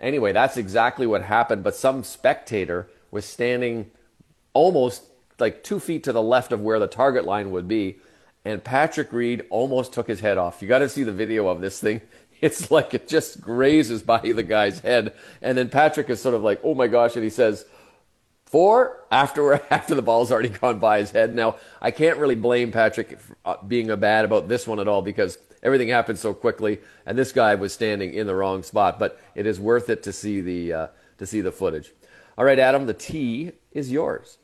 Anyway, 0.00 0.32
that's 0.32 0.56
exactly 0.56 1.06
what 1.06 1.22
happened. 1.22 1.62
But 1.62 1.74
some 1.74 2.04
spectator 2.04 2.88
was 3.10 3.24
standing 3.24 3.90
almost 4.52 5.04
like 5.38 5.62
two 5.62 5.80
feet 5.80 6.04
to 6.04 6.12
the 6.12 6.22
left 6.22 6.52
of 6.52 6.60
where 6.60 6.78
the 6.78 6.86
target 6.86 7.24
line 7.24 7.50
would 7.50 7.68
be, 7.68 7.98
and 8.44 8.62
Patrick 8.62 9.12
Reed 9.12 9.44
almost 9.50 9.92
took 9.92 10.08
his 10.08 10.20
head 10.20 10.38
off. 10.38 10.62
You 10.62 10.68
got 10.68 10.78
to 10.78 10.88
see 10.88 11.02
the 11.02 11.12
video 11.12 11.48
of 11.48 11.60
this 11.60 11.80
thing. 11.80 12.00
It's 12.42 12.70
like 12.70 12.92
it 12.92 13.08
just 13.08 13.40
grazes 13.40 14.02
by 14.02 14.18
the 14.18 14.42
guy's 14.42 14.80
head, 14.80 15.14
and 15.40 15.56
then 15.56 15.70
Patrick 15.70 16.10
is 16.10 16.20
sort 16.20 16.34
of 16.34 16.42
like, 16.42 16.60
"Oh 16.62 16.74
my 16.74 16.86
gosh!" 16.86 17.14
and 17.14 17.24
he 17.24 17.30
says, 17.30 17.64
fore 18.46 19.04
after 19.10 19.54
after 19.70 19.94
the 19.94 20.02
ball's 20.02 20.32
already 20.32 20.48
gone 20.48 20.78
by 20.78 20.98
his 20.98 21.10
head. 21.10 21.34
Now 21.34 21.56
I 21.80 21.90
can't 21.90 22.18
really 22.18 22.34
blame 22.34 22.72
Patrick 22.72 23.18
uh, 23.44 23.56
being 23.66 23.90
a 23.90 23.96
bad 23.96 24.24
about 24.24 24.48
this 24.48 24.66
one 24.66 24.80
at 24.80 24.88
all 24.88 25.02
because 25.02 25.38
everything 25.62 25.88
happened 25.88 26.18
so 26.18 26.34
quickly, 26.34 26.80
and 27.04 27.16
this 27.16 27.32
guy 27.32 27.54
was 27.54 27.72
standing 27.72 28.14
in 28.14 28.26
the 28.26 28.34
wrong 28.34 28.62
spot. 28.62 28.98
But 28.98 29.20
it 29.34 29.46
is 29.46 29.60
worth 29.60 29.90
it 29.90 30.02
to 30.04 30.12
see 30.12 30.40
the 30.40 30.72
uh, 30.72 30.86
to 31.18 31.26
see 31.26 31.40
the 31.40 31.52
footage. 31.52 31.92
All 32.38 32.44
right, 32.44 32.58
Adam, 32.58 32.86
the 32.86 32.94
tee 32.94 33.52
is 33.72 33.90
yours. 33.90 34.38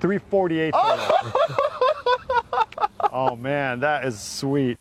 348. 0.00 0.74
oh 3.12 3.36
man, 3.36 3.80
that 3.80 4.04
is 4.04 4.20
sweet. 4.20 4.78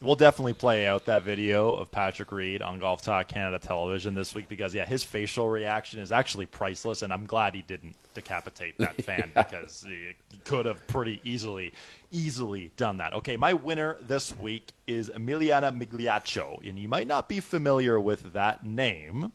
We'll 0.00 0.14
definitely 0.14 0.52
play 0.52 0.86
out 0.86 1.06
that 1.06 1.24
video 1.24 1.72
of 1.72 1.90
Patrick 1.90 2.30
Reed 2.30 2.62
on 2.62 2.78
Golf 2.78 3.02
Talk 3.02 3.26
Canada 3.26 3.58
television 3.58 4.14
this 4.14 4.32
week 4.32 4.48
because 4.48 4.72
yeah, 4.72 4.86
his 4.86 5.02
facial 5.02 5.48
reaction 5.48 5.98
is 5.98 6.12
actually 6.12 6.46
priceless, 6.46 7.02
and 7.02 7.12
I'm 7.12 7.26
glad 7.26 7.52
he 7.52 7.62
didn't 7.62 7.96
decapitate 8.14 8.78
that 8.78 9.02
fan 9.04 9.32
yeah. 9.34 9.42
because 9.42 9.84
he 9.84 10.12
could 10.44 10.66
have 10.66 10.86
pretty 10.86 11.20
easily, 11.24 11.72
easily 12.12 12.70
done 12.76 12.98
that. 12.98 13.12
Okay, 13.12 13.36
my 13.36 13.54
winner 13.54 13.96
this 14.00 14.36
week 14.38 14.68
is 14.86 15.08
Emilia 15.08 15.60
Migliaccio, 15.74 16.64
and 16.64 16.78
you 16.78 16.86
might 16.86 17.08
not 17.08 17.28
be 17.28 17.40
familiar 17.40 17.98
with 17.98 18.32
that 18.34 18.64
name, 18.64 19.32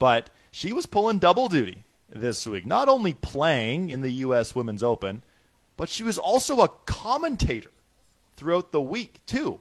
but 0.00 0.30
she 0.50 0.72
was 0.72 0.84
pulling 0.84 1.20
double 1.20 1.48
duty 1.48 1.84
this 2.08 2.44
week, 2.44 2.66
not 2.66 2.88
only 2.88 3.14
playing 3.14 3.90
in 3.90 4.00
the 4.00 4.10
U.S. 4.10 4.52
Women's 4.52 4.82
Open, 4.82 5.22
but 5.76 5.88
she 5.88 6.02
was 6.02 6.18
also 6.18 6.62
a 6.62 6.68
commentator 6.86 7.70
throughout 8.36 8.72
the 8.72 8.80
week 8.80 9.20
too. 9.26 9.60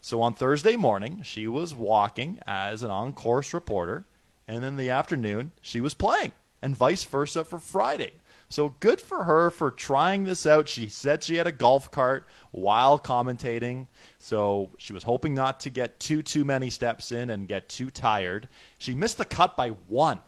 So 0.00 0.22
on 0.22 0.34
Thursday 0.34 0.76
morning, 0.76 1.22
she 1.22 1.46
was 1.46 1.74
walking 1.74 2.40
as 2.46 2.82
an 2.82 2.90
on 2.90 3.12
course 3.12 3.52
reporter, 3.52 4.06
and 4.48 4.64
in 4.64 4.76
the 4.76 4.90
afternoon, 4.90 5.52
she 5.60 5.80
was 5.80 5.94
playing, 5.94 6.32
and 6.62 6.76
vice 6.76 7.04
versa 7.04 7.44
for 7.44 7.58
Friday. 7.58 8.12
So 8.50 8.74
good 8.80 9.00
for 9.00 9.22
her 9.22 9.50
for 9.50 9.70
trying 9.70 10.24
this 10.24 10.44
out. 10.44 10.68
She 10.68 10.88
said 10.88 11.22
she 11.22 11.36
had 11.36 11.46
a 11.46 11.52
golf 11.52 11.90
cart 11.92 12.26
while 12.50 12.98
commentating. 12.98 13.86
So 14.18 14.70
she 14.76 14.92
was 14.92 15.04
hoping 15.04 15.34
not 15.34 15.60
to 15.60 15.70
get 15.70 16.00
too 16.00 16.20
too 16.20 16.44
many 16.44 16.68
steps 16.68 17.12
in 17.12 17.30
and 17.30 17.46
get 17.46 17.68
too 17.68 17.90
tired. 17.90 18.48
She 18.78 18.92
missed 18.92 19.18
the 19.18 19.24
cut 19.24 19.56
by 19.56 19.68
1. 19.68 20.18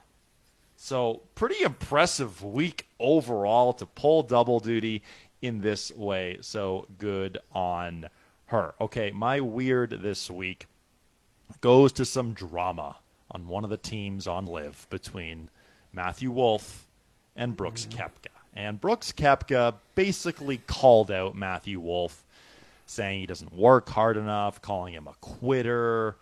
So 0.76 1.22
pretty 1.34 1.62
impressive 1.64 2.44
week 2.44 2.86
overall 3.00 3.72
to 3.74 3.86
pull 3.86 4.22
double 4.22 4.60
duty 4.60 5.02
in 5.40 5.60
this 5.60 5.90
way. 5.90 6.38
So 6.42 6.86
good 6.98 7.38
on 7.52 8.08
her. 8.52 8.74
Okay, 8.80 9.10
my 9.10 9.40
weird 9.40 9.90
this 10.02 10.30
week 10.30 10.66
goes 11.60 11.92
to 11.94 12.04
some 12.04 12.32
drama 12.32 12.96
on 13.30 13.48
one 13.48 13.64
of 13.64 13.70
the 13.70 13.76
teams 13.76 14.26
on 14.26 14.46
LIV 14.46 14.86
between 14.90 15.48
Matthew 15.92 16.30
Wolff 16.30 16.86
and 17.34 17.56
Brooks 17.56 17.86
mm-hmm. 17.86 18.00
Koepka. 18.00 18.32
And 18.54 18.80
Brooks 18.80 19.12
Koepka 19.12 19.74
basically 19.94 20.58
called 20.66 21.10
out 21.10 21.34
Matthew 21.34 21.80
Wolff, 21.80 22.24
saying 22.86 23.20
he 23.20 23.26
doesn't 23.26 23.54
work 23.54 23.88
hard 23.88 24.18
enough, 24.18 24.60
calling 24.60 24.92
him 24.92 25.08
a 25.08 25.14
quitter, 25.22 26.16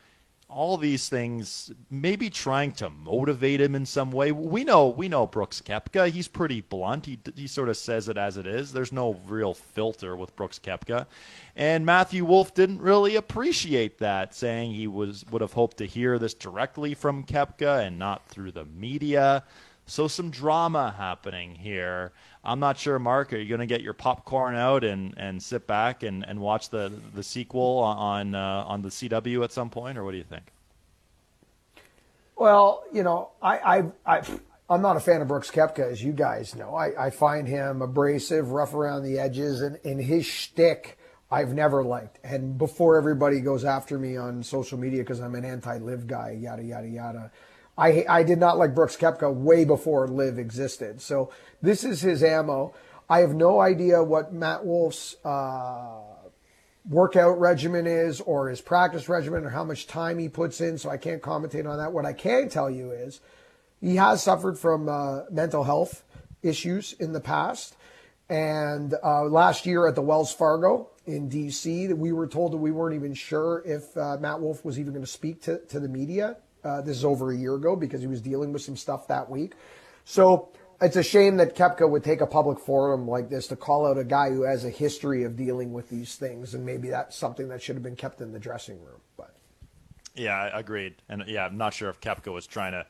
all 0.50 0.76
these 0.76 1.08
things, 1.08 1.70
maybe 1.90 2.28
trying 2.28 2.72
to 2.72 2.90
motivate 2.90 3.60
him 3.60 3.74
in 3.74 3.86
some 3.86 4.10
way. 4.10 4.32
We 4.32 4.64
know 4.64 4.88
we 4.88 5.08
know 5.08 5.26
Brooks 5.26 5.62
Koepka. 5.62 6.10
He's 6.10 6.28
pretty 6.28 6.60
blunt. 6.60 7.06
He 7.06 7.18
he 7.36 7.46
sort 7.46 7.68
of 7.68 7.76
says 7.76 8.08
it 8.08 8.18
as 8.18 8.36
it 8.36 8.46
is. 8.46 8.72
There's 8.72 8.92
no 8.92 9.20
real 9.26 9.54
filter 9.54 10.16
with 10.16 10.34
Brooks 10.36 10.58
Koepka. 10.58 11.06
And 11.56 11.86
Matthew 11.86 12.24
Wolff 12.24 12.54
didn't 12.54 12.80
really 12.80 13.16
appreciate 13.16 13.98
that, 13.98 14.34
saying 14.34 14.72
he 14.72 14.86
was 14.86 15.24
would 15.30 15.40
have 15.40 15.52
hoped 15.52 15.76
to 15.78 15.86
hear 15.86 16.18
this 16.18 16.34
directly 16.34 16.94
from 16.94 17.24
Koepka 17.24 17.86
and 17.86 17.98
not 17.98 18.28
through 18.28 18.52
the 18.52 18.64
media. 18.64 19.44
So 19.90 20.06
some 20.06 20.30
drama 20.30 20.94
happening 20.96 21.56
here. 21.56 22.12
I'm 22.44 22.60
not 22.60 22.78
sure, 22.78 23.00
Mark. 23.00 23.32
Are 23.32 23.36
you 23.36 23.48
going 23.48 23.58
to 23.58 23.66
get 23.66 23.80
your 23.80 23.92
popcorn 23.92 24.54
out 24.54 24.84
and, 24.84 25.14
and 25.16 25.42
sit 25.42 25.66
back 25.66 26.04
and, 26.04 26.24
and 26.26 26.38
watch 26.38 26.70
the 26.70 26.92
the 27.12 27.24
sequel 27.24 27.78
on 27.78 28.36
uh, 28.36 28.64
on 28.68 28.82
the 28.82 28.88
CW 28.88 29.42
at 29.42 29.50
some 29.50 29.68
point, 29.68 29.98
or 29.98 30.04
what 30.04 30.12
do 30.12 30.18
you 30.18 30.24
think? 30.24 30.44
Well, 32.36 32.84
you 32.92 33.02
know, 33.02 33.30
I, 33.42 33.58
I, 33.58 33.84
I, 34.06 34.22
I'm 34.70 34.80
not 34.80 34.96
a 34.96 35.00
fan 35.00 35.22
of 35.22 35.28
Brooks 35.28 35.50
Koepka, 35.50 35.90
as 35.90 36.02
you 36.02 36.12
guys 36.12 36.54
know. 36.54 36.74
I, 36.74 37.06
I 37.06 37.10
find 37.10 37.48
him 37.48 37.82
abrasive, 37.82 38.52
rough 38.52 38.72
around 38.72 39.02
the 39.02 39.18
edges, 39.18 39.60
and, 39.60 39.76
and 39.84 40.00
his 40.00 40.24
shtick 40.24 40.98
I've 41.32 41.52
never 41.52 41.82
liked. 41.82 42.18
And 42.24 42.56
before 42.56 42.96
everybody 42.96 43.40
goes 43.40 43.64
after 43.64 43.98
me 43.98 44.16
on 44.16 44.42
social 44.44 44.78
media 44.78 45.00
because 45.00 45.20
I'm 45.20 45.34
an 45.34 45.44
anti-LIV 45.44 46.06
guy, 46.06 46.38
yada 46.40 46.62
yada 46.62 46.88
yada. 46.88 47.32
I 47.80 48.04
I 48.08 48.22
did 48.22 48.38
not 48.38 48.58
like 48.58 48.74
Brooks 48.74 48.96
Koepka 48.96 49.32
way 49.32 49.64
before 49.64 50.06
LIV 50.06 50.38
existed. 50.38 51.00
So 51.00 51.32
this 51.62 51.82
is 51.82 52.02
his 52.02 52.22
ammo. 52.22 52.74
I 53.08 53.20
have 53.20 53.34
no 53.34 53.60
idea 53.60 54.04
what 54.04 54.32
Matt 54.32 54.64
Wolff's 54.64 55.16
uh, 55.24 56.02
workout 56.88 57.40
regimen 57.40 57.86
is 57.86 58.20
or 58.20 58.48
his 58.48 58.60
practice 58.60 59.08
regimen 59.08 59.44
or 59.44 59.50
how 59.50 59.64
much 59.64 59.86
time 59.86 60.18
he 60.18 60.28
puts 60.28 60.60
in, 60.60 60.78
so 60.78 60.90
I 60.90 60.96
can't 60.96 61.20
commentate 61.20 61.68
on 61.68 61.78
that. 61.78 61.92
What 61.92 62.06
I 62.06 62.12
can 62.12 62.48
tell 62.48 62.70
you 62.70 62.92
is 62.92 63.20
he 63.80 63.96
has 63.96 64.22
suffered 64.22 64.58
from 64.58 64.88
uh, 64.88 65.22
mental 65.30 65.64
health 65.64 66.04
issues 66.42 66.92
in 66.94 67.12
the 67.12 67.20
past. 67.20 67.76
And 68.28 68.94
uh, 69.02 69.24
last 69.24 69.66
year 69.66 69.88
at 69.88 69.96
the 69.96 70.02
Wells 70.02 70.32
Fargo 70.32 70.90
in 71.04 71.28
DC, 71.28 71.88
that 71.88 71.96
we 71.96 72.12
were 72.12 72.28
told 72.28 72.52
that 72.52 72.58
we 72.58 72.70
weren't 72.70 72.94
even 72.94 73.14
sure 73.14 73.62
if 73.66 73.96
uh, 73.96 74.18
Matt 74.20 74.40
Wolff 74.40 74.64
was 74.64 74.78
even 74.78 74.92
going 74.92 75.04
to 75.04 75.10
speak 75.10 75.42
to, 75.42 75.58
to 75.66 75.80
the 75.80 75.88
media. 75.88 76.36
Uh, 76.64 76.80
this 76.80 76.96
is 76.96 77.04
over 77.04 77.32
a 77.32 77.36
year 77.36 77.54
ago 77.54 77.76
because 77.76 78.00
he 78.00 78.06
was 78.06 78.20
dealing 78.20 78.52
with 78.52 78.62
some 78.62 78.76
stuff 78.76 79.08
that 79.08 79.30
week. 79.30 79.54
So 80.04 80.50
it's 80.80 80.96
a 80.96 81.02
shame 81.02 81.36
that 81.36 81.54
Koepka 81.54 81.88
would 81.88 82.02
take 82.02 82.20
a 82.20 82.26
public 82.26 82.58
forum 82.58 83.06
like 83.06 83.28
this 83.28 83.46
to 83.48 83.56
call 83.56 83.86
out 83.86 83.98
a 83.98 84.04
guy 84.04 84.30
who 84.30 84.42
has 84.42 84.64
a 84.64 84.70
history 84.70 85.24
of 85.24 85.36
dealing 85.36 85.72
with 85.72 85.90
these 85.90 86.16
things, 86.16 86.54
and 86.54 86.64
maybe 86.64 86.88
that's 86.88 87.16
something 87.16 87.48
that 87.48 87.62
should 87.62 87.76
have 87.76 87.82
been 87.82 87.96
kept 87.96 88.20
in 88.20 88.32
the 88.32 88.38
dressing 88.38 88.80
room. 88.82 89.00
But 89.16 89.34
yeah, 90.14 90.36
I 90.36 90.58
agreed. 90.58 90.94
And 91.08 91.24
yeah, 91.26 91.46
I'm 91.46 91.58
not 91.58 91.74
sure 91.74 91.90
if 91.90 92.00
Koepka 92.00 92.32
was 92.32 92.46
trying 92.46 92.72
to, 92.72 92.86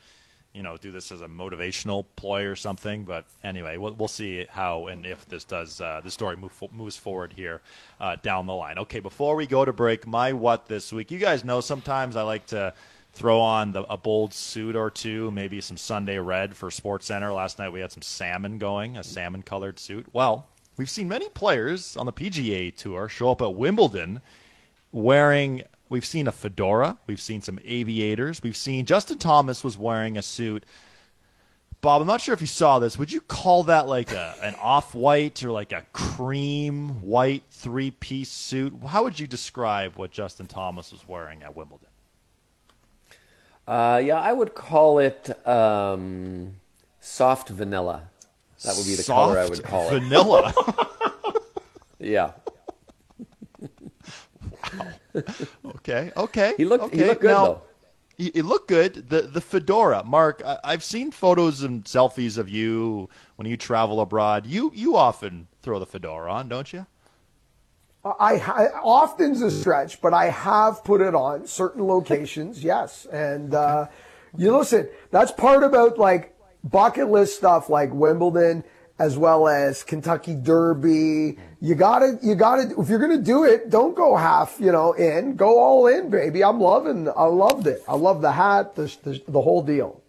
you 0.53 0.63
know, 0.63 0.77
do 0.77 0.93
this 0.93 1.11
as 1.11 1.21
a 1.21 1.27
motivational 1.27 2.05
ploy 2.17 2.47
or 2.47 2.57
something. 2.57 3.05
But 3.05 3.25
anyway, 3.43 3.77
we'll, 3.77 3.95
we'll 3.95 4.09
see 4.09 4.47
how 4.49 4.87
and 4.87 5.05
if 5.05 5.27
this 5.27 5.45
does 5.45 5.81
uh, 5.81 6.01
the 6.03 6.11
story 6.11 6.37
move, 6.37 6.53
moves 6.73 6.97
forward 6.97 7.33
here 7.33 7.61
uh, 8.01 8.17
down 8.23 8.47
the 8.47 8.55
line. 8.55 8.79
Okay, 8.79 9.01
before 9.01 9.35
we 9.35 9.47
go 9.47 9.65
to 9.65 9.73
break, 9.73 10.07
my 10.07 10.33
what 10.33 10.67
this 10.67 10.93
week? 10.93 11.11
You 11.11 11.19
guys 11.19 11.45
know 11.45 11.61
sometimes 11.61 12.15
I 12.15 12.23
like 12.23 12.47
to 12.47 12.73
throw 13.13 13.41
on 13.41 13.73
the, 13.73 13.83
a 13.85 13.97
bold 13.97 14.33
suit 14.33 14.77
or 14.77 14.91
two, 14.91 15.31
maybe 15.31 15.61
some 15.61 15.77
Sunday 15.77 16.19
red 16.19 16.57
for 16.57 16.71
Sports 16.71 17.07
Center. 17.07 17.33
Last 17.33 17.59
night 17.59 17.73
we 17.73 17.81
had 17.81 17.93
some 17.93 18.03
salmon 18.03 18.59
going, 18.59 18.97
a 18.97 19.05
salmon 19.05 19.43
colored 19.43 19.79
suit. 19.79 20.07
Well, 20.13 20.47
we've 20.77 20.91
seen 20.91 21.09
many 21.09 21.29
players 21.29 21.97
on 21.97 22.07
the 22.07 22.13
PGA 22.13 22.75
Tour 22.75 23.09
show 23.09 23.31
up 23.31 23.43
at 23.43 23.55
Wimbledon 23.55 24.21
wearing. 24.93 25.63
We've 25.89 26.05
seen 26.05 26.29
a 26.29 26.33
fedora. 26.33 26.99
We've 27.07 27.21
seen 27.21 27.43
some 27.43 27.59
aviators. 27.65 28.43
We've 28.43 28.57
seen 28.57 28.87
Justin 28.87 29.19
Thomas 29.19 29.65
was 29.65 29.77
wearing 29.77 30.17
a 30.17 30.23
suit. 30.23 30.65
Bob, 31.81 32.03
I'm 32.03 32.07
not 32.07 32.21
sure 32.21 32.35
if 32.35 32.43
you 32.43 32.47
saw 32.47 32.79
this. 32.79 32.99
Would 32.99 33.11
you 33.11 33.23
call 33.23 33.65
that 33.65 33.89
like 33.89 34.13
a, 34.13 34.35
an 34.43 34.55
off 34.57 34.95
white 34.95 35.43
or 35.43 35.51
like 35.51 35.73
a 35.73 35.85
cream 35.93 37.01
white 37.01 37.43
three 37.51 37.91
piece 37.91 38.31
suit? 38.31 38.75
How 38.87 39.03
would 39.03 39.19
you 39.19 39.27
describe 39.27 39.97
what 39.97 40.11
Justin 40.11 40.47
Thomas 40.47 40.93
was 40.93 41.09
wearing 41.09 41.43
at 41.43 41.57
Wimbledon? 41.57 41.90
Uh, 43.71 43.99
yeah, 44.05 44.19
I 44.21 44.33
would 44.33 44.53
call 44.57 44.99
it 44.99 45.31
um, 45.47 46.57
soft 46.99 47.51
vanilla. 47.51 48.03
That 48.65 48.77
would 48.77 48.85
be 48.85 48.97
the 48.97 49.03
Soft 49.05 49.29
color 49.29 49.39
I 49.39 49.47
would 49.49 49.63
call 49.63 49.89
it. 49.89 50.01
vanilla. 50.03 50.53
yeah. 52.01 52.33
Okay, 55.65 56.11
okay. 56.17 56.55
He 56.57 56.65
looked- 56.65 56.85
okay. 56.85 56.97
he 56.99 57.05
looked 57.05 57.21
good, 57.21 57.29
now, 57.31 57.45
though. 57.45 57.63
He, 58.17 58.33
he 58.35 58.43
looked 58.43 58.67
good. 58.69 59.09
The 59.09 59.23
the 59.23 59.41
fedora, 59.41 60.03
Mark. 60.05 60.43
I, 60.45 60.59
I've 60.65 60.85
seen 60.85 61.13
photos 61.13 61.63
and 61.63 61.85
selfies 61.85 62.39
of 62.39 62.49
you 62.49 63.09
when 63.37 63.47
you 63.49 63.57
travel 63.57 64.01
abroad. 64.01 64.47
You 64.47 64.73
you 64.75 64.97
often 64.97 65.47
throw 65.63 65.79
the 65.79 65.87
fedora 65.87 66.31
on, 66.33 66.49
don't 66.49 66.73
you? 66.73 66.87
I, 68.05 68.37
I 68.37 68.67
often's 68.83 69.43
a 69.43 69.51
stretch, 69.51 70.01
but 70.01 70.15
I 70.15 70.31
have 70.31 70.83
put 70.85 71.01
it 71.01 71.15
on 71.15 71.47
certain 71.47 71.87
locations, 71.87 72.65
yes. 72.65 73.07
And 73.07 73.55
uh, 73.55 73.89
you 74.37 74.57
listen, 74.57 74.89
that's 75.11 75.33
part 75.33 75.63
about 75.63 75.99
like 75.99 76.35
bucket 76.65 77.11
list 77.11 77.37
stuff 77.37 77.69
like 77.69 77.93
Wimbledon 77.93 78.65
as 78.99 79.17
well 79.17 79.49
as 79.49 79.83
Kentucky 79.83 80.35
Derby. 80.35 81.39
You 81.61 81.75
gotta, 81.75 82.19
you 82.23 82.35
gotta, 82.35 82.79
if 82.79 82.89
you're 82.89 82.99
gonna 82.99 83.17
do 83.17 83.45
it, 83.45 83.71
don't 83.71 83.97
go 83.97 84.15
half, 84.15 84.57
you 84.61 84.73
know, 84.73 84.93
in. 84.93 85.37
Go 85.37 85.59
all 85.59 85.87
in, 85.87 86.11
baby. 86.11 86.45
I'm 86.45 86.61
loving, 86.61 87.09
I 87.09 87.25
loved 87.25 87.67
it. 87.67 87.83
I 87.89 87.97
love 87.97 88.21
the 88.21 88.33
hat, 88.33 88.77
the, 88.77 88.95
the, 89.03 89.23
the 89.27 89.41
whole 89.41 89.63
deal. 89.63 90.03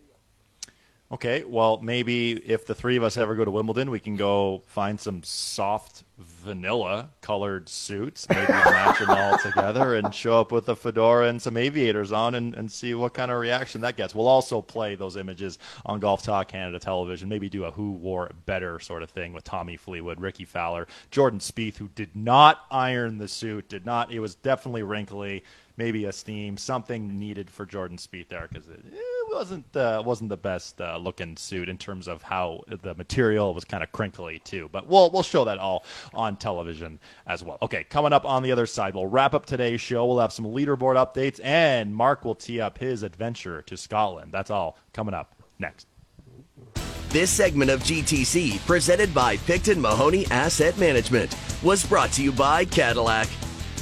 Okay, 1.10 1.44
well, 1.46 1.80
maybe 1.82 2.32
if 2.32 2.66
the 2.66 2.76
three 2.76 2.96
of 2.96 3.04
us 3.04 3.18
ever 3.18 3.36
go 3.36 3.44
to 3.44 3.52
Wimbledon, 3.52 3.92
we 3.92 4.00
can 4.00 4.16
go 4.16 4.64
find 4.68 5.00
some 5.00 5.24
soft 5.24 6.04
vanilla 6.22 7.10
colored 7.22 7.70
suits, 7.70 8.28
maybe 8.30 8.48
match 8.52 9.00
them 9.00 9.10
all 9.10 9.38
together 9.38 9.96
and 9.96 10.14
show 10.14 10.40
up 10.40 10.52
with 10.52 10.70
a 10.70 10.76
fedora 10.76 11.28
and 11.28 11.42
some 11.42 11.58
aviators 11.58 12.12
on 12.12 12.36
and, 12.36 12.56
and 12.56 12.72
see 12.72 12.94
what 12.94 13.14
kind 13.14 13.32
of 13.32 13.40
reaction 13.40 13.82
that 13.82 13.98
gets. 13.98 14.16
We'll 14.16 14.28
also 14.28 14.62
play 14.62 14.96
those 14.96 15.18
images 15.18 15.60
on 15.86 16.00
Golf 16.00 16.24
Talk 16.24 16.48
Canada 16.48 16.80
television, 16.80 17.30
maybe 17.30 17.50
do 17.50 17.66
a 17.66 17.72
who 17.72 17.92
wore 17.92 18.32
better 18.46 18.80
sort 18.80 19.04
of 19.04 19.10
thing 19.10 19.34
with 19.34 19.44
Tommy 19.44 19.78
Fleetwood, 19.78 20.20
Rickie 20.20 20.46
Fowler, 20.46 20.88
Jordan 21.10 21.40
Spieth, 21.40 21.78
who 21.78 21.90
did 21.90 22.16
not 22.16 22.66
iron 22.72 23.18
the 23.18 23.28
suit, 23.28 23.70
did 23.70 23.86
not, 23.86 24.12
it 24.12 24.20
was 24.20 24.36
definitely 24.36 24.84
wrinkly 24.84 25.44
maybe 25.82 26.06
a 26.06 26.12
steam, 26.12 26.58
something 26.58 27.18
needed 27.18 27.50
for 27.50 27.66
Jordan 27.66 27.98
Spieth 27.98 28.28
there 28.28 28.48
because 28.48 28.70
it, 28.70 28.82
it 28.86 29.34
wasn't 29.34 29.76
uh, 29.76 30.04
wasn't 30.06 30.30
the 30.30 30.38
best 30.38 30.80
uh, 30.80 30.96
looking 30.98 31.36
suit 31.36 31.70
in 31.70 31.78
terms 31.78 32.08
of 32.08 32.22
how 32.22 32.64
the 32.68 32.94
material 32.96 33.56
was 33.56 33.66
kind 33.66 33.82
of 33.82 33.92
crinkly 33.92 34.40
too. 34.44 34.70
But 34.72 34.86
we'll 34.88 35.10
we'll 35.10 35.24
show 35.24 35.44
that 35.46 35.58
all 35.58 35.84
on 36.14 36.36
television 36.36 37.00
as 37.26 37.44
well. 37.44 37.58
Okay, 37.64 37.84
coming 37.86 38.14
up 38.14 38.26
on 38.26 38.44
the 38.44 38.52
other 38.52 38.68
side, 38.68 38.94
we'll 38.94 39.08
wrap 39.08 39.34
up 39.34 39.48
today's 39.48 39.82
show. 39.82 40.06
We'll 40.06 40.20
have 40.20 40.32
some 40.32 40.46
leaderboard 40.46 40.98
updates, 41.04 41.40
and 41.44 41.96
Mark 41.96 42.24
will 42.26 42.36
tee 42.36 42.62
up 42.62 42.78
his 42.78 43.02
adventure 43.02 43.64
to 43.64 43.76
Scotland. 43.76 44.32
That's 44.32 44.52
all 44.52 44.78
coming 44.94 45.16
up 45.16 45.34
next. 45.58 45.88
This 47.10 47.32
segment 47.32 47.72
of 47.72 47.82
GTC, 47.82 48.66
presented 48.68 49.14
by 49.14 49.38
Picton 49.38 49.82
Mahoney 49.82 50.28
Asset 50.28 50.78
Management, 50.78 51.36
was 51.64 51.84
brought 51.84 52.12
to 52.14 52.24
you 52.24 52.32
by 52.32 52.66
Cadillac. 52.66 53.28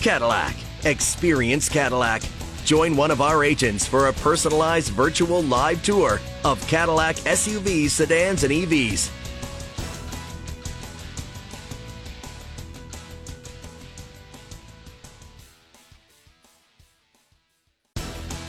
Cadillac. 0.01 0.55
Experience 0.85 1.69
Cadillac. 1.69 2.21
Join 2.65 2.95
one 2.95 3.11
of 3.11 3.21
our 3.21 3.43
agents 3.43 3.87
for 3.87 4.07
a 4.07 4.13
personalized 4.13 4.89
virtual 4.89 5.41
live 5.43 5.83
tour 5.83 6.19
of 6.45 6.65
Cadillac 6.67 7.15
SUVs, 7.17 7.89
sedans, 7.89 8.43
and 8.43 8.53
EVs. 8.53 9.11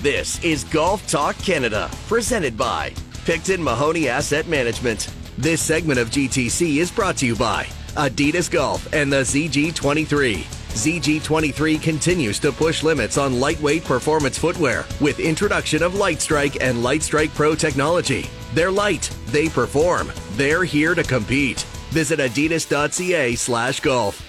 This 0.03 0.43
is 0.43 0.65
Golf 0.65 1.07
Talk 1.07 1.37
Canada, 1.39 1.91
presented 2.09 2.57
by 2.57 2.95
Picton 3.27 3.63
Mahoney 3.63 4.09
Asset 4.09 4.49
Management. 4.49 5.13
This 5.37 5.61
segment 5.61 5.99
of 5.99 6.09
GTC 6.09 6.79
is 6.79 6.91
brought 6.91 7.19
to 7.19 7.27
you 7.27 7.37
by 7.37 7.65
Adidas 7.97 8.51
Golf 8.51 8.91
and 8.95 9.13
the 9.13 9.21
ZG23. 9.21 10.60
ZG23 10.71 11.83
continues 11.83 12.39
to 12.39 12.53
push 12.53 12.83
limits 12.83 13.19
on 13.19 13.41
lightweight 13.41 13.85
performance 13.85 14.39
footwear 14.39 14.87
with 15.01 15.19
introduction 15.19 15.83
of 15.83 15.95
Lightstrike 15.95 16.59
and 16.61 16.79
Lightstrike 16.79 17.35
Pro 17.35 17.55
technology. 17.55 18.31
They're 18.55 18.71
light, 18.71 19.11
they 19.27 19.49
perform, 19.49 20.13
they're 20.33 20.65
here 20.65 20.95
to 20.95 21.03
compete. 21.03 21.61
Visit 21.91 22.21
adidas.ca 22.21 23.35
slash 23.35 23.81
golf. 23.81 24.27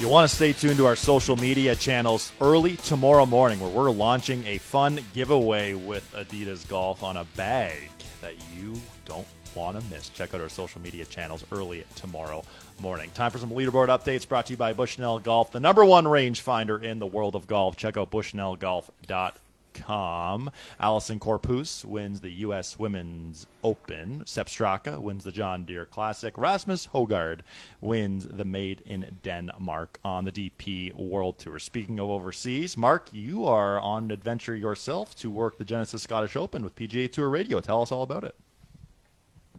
You 0.00 0.08
want 0.08 0.28
to 0.28 0.34
stay 0.34 0.52
tuned 0.52 0.78
to 0.78 0.86
our 0.86 0.96
social 0.96 1.36
media 1.36 1.76
channels 1.76 2.32
early 2.40 2.76
tomorrow 2.76 3.26
morning, 3.26 3.60
where 3.60 3.70
we're 3.70 3.90
launching 3.90 4.44
a 4.46 4.58
fun 4.58 4.98
giveaway 5.14 5.74
with 5.74 6.10
Adidas 6.14 6.66
Golf 6.66 7.02
on 7.02 7.18
a 7.18 7.24
bag 7.36 7.90
that 8.22 8.34
you 8.56 8.80
don't 9.04 9.26
want 9.54 9.78
to 9.78 9.86
miss. 9.88 10.08
Check 10.08 10.34
out 10.34 10.40
our 10.40 10.48
social 10.48 10.80
media 10.80 11.04
channels 11.04 11.44
early 11.52 11.84
tomorrow 11.96 12.42
morning. 12.80 13.10
Time 13.14 13.30
for 13.30 13.38
some 13.38 13.50
leaderboard 13.50 13.88
updates 13.88 14.26
brought 14.26 14.46
to 14.46 14.52
you 14.52 14.56
by 14.56 14.72
Bushnell 14.72 15.18
Golf, 15.18 15.52
the 15.52 15.60
number 15.60 15.84
one 15.84 16.04
rangefinder 16.04 16.82
in 16.82 16.98
the 16.98 17.06
world 17.06 17.34
of 17.34 17.46
golf. 17.46 17.76
Check 17.76 17.96
out 17.96 18.10
bushnellgolf.com 18.10 19.32
com. 19.72 20.50
Allison 20.78 21.18
Corpuz 21.18 21.84
wins 21.84 22.20
the 22.20 22.30
U.S. 22.30 22.78
Women's 22.78 23.46
Open. 23.62 24.22
Sepp 24.26 24.48
Straka 24.48 24.98
wins 24.98 25.24
the 25.24 25.32
John 25.32 25.64
Deere 25.64 25.86
Classic. 25.86 26.36
Rasmus 26.36 26.88
Hojgaard 26.88 27.40
wins 27.80 28.26
the 28.26 28.44
Made 28.44 28.82
in 28.86 29.18
Denmark 29.22 29.98
on 30.04 30.24
the 30.24 30.32
DP 30.32 30.94
World 30.94 31.38
Tour. 31.38 31.58
Speaking 31.58 31.98
of 31.98 32.10
overseas, 32.10 32.76
Mark, 32.76 33.08
you 33.12 33.46
are 33.46 33.80
on 33.80 34.10
adventure 34.10 34.56
yourself 34.56 35.14
to 35.16 35.30
work 35.30 35.58
the 35.58 35.64
Genesis 35.64 36.02
Scottish 36.02 36.36
Open 36.36 36.62
with 36.62 36.76
PGA 36.76 37.10
Tour 37.10 37.28
Radio. 37.28 37.60
Tell 37.60 37.82
us 37.82 37.92
all 37.92 38.02
about 38.02 38.24
it. 38.24 38.34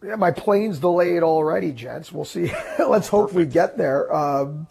Yeah, 0.04 0.16
my 0.16 0.32
plane's 0.32 0.80
delayed 0.80 1.22
already, 1.22 1.70
gents. 1.72 2.10
We'll 2.10 2.24
see. 2.24 2.52
Let's 2.78 3.08
hope 3.08 3.30
Perfect. 3.30 3.36
we 3.36 3.46
get 3.46 3.78
there. 3.78 4.12
Um, 4.12 4.66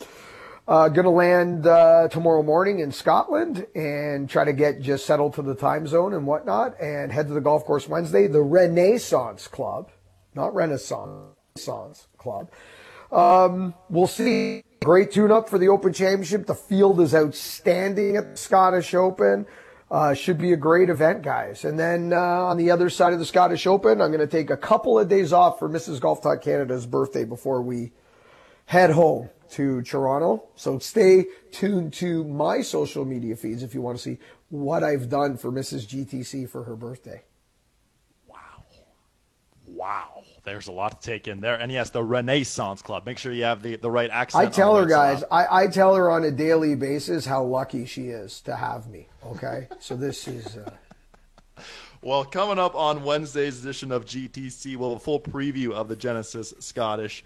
uh, 0.68 0.90
going 0.90 1.06
to 1.06 1.10
land 1.10 1.66
uh, 1.66 2.08
tomorrow 2.10 2.44
morning 2.44 2.80
in 2.80 2.92
Scotland 2.92 3.66
and 3.74 4.30
try 4.30 4.44
to 4.44 4.54
get 4.54 4.82
just 4.82 5.06
settled 5.06 5.34
to 5.36 5.42
the 5.42 5.56
time 5.56 5.88
zone 5.88 6.14
and 6.14 6.26
whatnot, 6.28 6.80
and 6.80 7.12
head 7.12 7.28
to 7.28 7.34
the 7.34 7.42
golf 7.42 7.66
course 7.66 7.88
Wednesday. 7.88 8.28
The 8.28 8.42
Renaissance 8.42 9.48
Club, 9.48 9.90
not 10.36 10.54
Renaissance, 10.54 11.36
Renaissance 11.56 12.08
Club. 12.18 12.52
Um, 13.12 13.74
we'll 13.90 14.08
see. 14.08 14.64
Great 14.84 15.12
tune-up 15.12 15.48
for 15.48 15.58
the 15.58 15.68
Open 15.70 15.94
Championship. 15.94 16.48
The 16.48 16.56
field 16.56 17.00
is 17.02 17.14
outstanding 17.14 18.18
at 18.18 18.32
the 18.32 18.38
Scottish 18.38 18.94
Open. 18.94 19.46
Uh, 19.92 20.14
should 20.14 20.38
be 20.38 20.54
a 20.54 20.58
great 20.58 20.90
event, 20.90 21.22
guys. 21.22 21.66
And 21.66 21.78
then 21.78 22.14
uh, 22.14 22.18
on 22.18 22.56
the 22.56 22.72
other 22.72 22.90
side 22.90 23.12
of 23.12 23.20
the 23.20 23.26
Scottish 23.26 23.68
Open, 23.68 24.00
I'm 24.00 24.10
going 24.10 24.22
to 24.22 24.26
take 24.28 24.50
a 24.50 24.56
couple 24.56 24.98
of 24.98 25.10
days 25.10 25.34
off 25.34 25.60
for 25.60 25.68
Mrs. 25.68 26.00
Golf 26.00 26.22
Talk 26.22 26.42
Canada's 26.42 26.86
birthday 26.86 27.26
before 27.26 27.62
we 27.62 27.92
head 28.68 28.92
home 28.92 29.30
to 29.50 29.82
Toronto. 29.82 30.48
So 30.56 30.80
stay 30.80 31.26
tuned 31.52 31.92
to 31.96 32.24
my 32.24 32.62
social 32.62 33.04
media 33.04 33.36
feeds 33.36 33.64
if 33.64 33.74
you 33.74 33.82
want 33.82 33.98
to 33.98 34.02
see 34.02 34.18
what 34.48 34.82
I've 34.82 35.10
done 35.10 35.36
for 35.36 35.52
Mrs. 35.52 35.86
GTC 35.86 36.50
for 36.50 36.64
her 36.64 36.78
birthday. 36.78 37.24
Wow. 38.28 38.64
Wow. 39.68 40.11
There's 40.44 40.68
a 40.68 40.72
lot 40.72 41.02
to 41.02 41.08
take 41.08 41.28
in 41.28 41.40
there. 41.40 41.56
And 41.56 41.72
yes, 41.72 41.92
the 41.92 42.04
Renaissance 42.04 42.82
Club. 42.82 43.06
Make 43.06 43.18
sure 43.18 43.32
you 43.32 43.44
have 43.44 43.62
the, 43.62 43.76
the 43.76 43.92
right 43.92 44.10
accent. 44.10 44.48
I 44.48 44.50
tell 44.50 44.76
her, 44.76 44.86
guys, 44.86 45.24
I, 45.32 45.64
I 45.64 45.68
tell 45.68 45.96
her 45.96 46.10
on 46.10 46.24
a 46.24 46.32
daily 46.32 46.76
basis 46.76 47.26
how 47.26 47.44
lucky 47.44 47.86
she 47.86 48.08
is 48.08 48.42
to 48.42 48.56
have 48.56 48.88
me. 48.88 49.08
Okay. 49.26 49.68
so 49.80 49.96
this 49.96 50.28
is. 50.28 50.58
Uh... 50.58 50.72
Well, 52.02 52.26
coming 52.26 52.58
up 52.58 52.74
on 52.74 53.04
Wednesday's 53.04 53.64
edition 53.64 53.92
of 53.92 54.06
GTC, 54.06 54.76
we'll 54.76 54.94
have 54.94 54.98
a 54.98 55.04
full 55.04 55.20
preview 55.20 55.72
of 55.74 55.88
the 55.88 55.96
Genesis 55.96 56.52
Scottish 56.60 57.24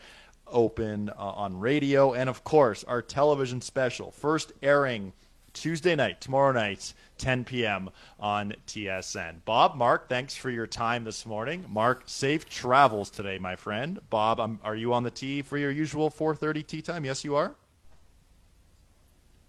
Open 0.47 1.09
uh, 1.09 1.13
on 1.17 1.57
radio, 1.57 2.13
and 2.13 2.29
of 2.29 2.43
course, 2.43 2.83
our 2.83 3.01
television 3.01 3.61
special, 3.61 4.11
first 4.11 4.51
airing 4.61 5.13
Tuesday 5.55 5.95
night, 5.95 6.19
tomorrow 6.19 6.51
night, 6.51 6.93
10 7.17 7.45
p.m. 7.45 7.89
on 8.19 8.53
TSN. 8.67 9.37
Bob, 9.45 9.75
Mark, 9.75 10.09
thanks 10.09 10.35
for 10.35 10.49
your 10.49 10.67
time 10.67 11.05
this 11.05 11.25
morning. 11.25 11.65
Mark, 11.69 12.03
safe 12.05 12.47
travels 12.47 13.09
today, 13.09 13.39
my 13.39 13.55
friend. 13.55 13.99
Bob, 14.09 14.39
um, 14.39 14.59
are 14.63 14.75
you 14.75 14.93
on 14.93 15.03
the 15.03 15.09
tee 15.09 15.41
for 15.41 15.57
your 15.57 15.71
usual 15.71 16.11
4:30 16.11 16.67
tee 16.67 16.81
time? 16.81 17.05
Yes, 17.05 17.23
you 17.23 17.35
are. 17.35 17.55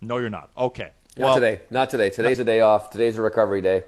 No, 0.00 0.18
you're 0.18 0.30
not. 0.30 0.50
Okay. 0.56 0.92
Not 1.18 1.24
well, 1.24 1.34
today. 1.34 1.60
Not 1.70 1.90
today. 1.90 2.10
Today's 2.10 2.38
a 2.38 2.44
day 2.44 2.60
off. 2.60 2.90
Today's 2.90 3.18
a 3.18 3.22
recovery 3.22 3.60
day. 3.60 3.82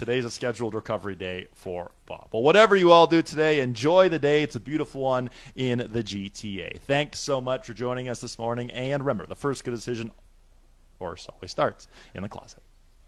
Today's 0.00 0.24
a 0.24 0.30
scheduled 0.30 0.72
recovery 0.72 1.14
day 1.14 1.48
for 1.52 1.90
Bob. 2.06 2.28
Well, 2.32 2.42
whatever 2.42 2.74
you 2.74 2.90
all 2.90 3.06
do 3.06 3.20
today, 3.20 3.60
enjoy 3.60 4.08
the 4.08 4.18
day. 4.18 4.42
It's 4.42 4.56
a 4.56 4.60
beautiful 4.60 5.02
one 5.02 5.28
in 5.56 5.78
the 5.92 6.02
GTA. 6.02 6.80
Thanks 6.86 7.18
so 7.18 7.38
much 7.38 7.66
for 7.66 7.74
joining 7.74 8.08
us 8.08 8.18
this 8.18 8.38
morning. 8.38 8.70
And 8.70 9.04
remember, 9.04 9.26
the 9.26 9.36
first 9.36 9.62
good 9.62 9.74
decision, 9.74 10.10
or 11.00 11.16
always 11.32 11.50
starts 11.50 11.88
in 12.14 12.22
the 12.22 12.28
closet. 12.28 12.62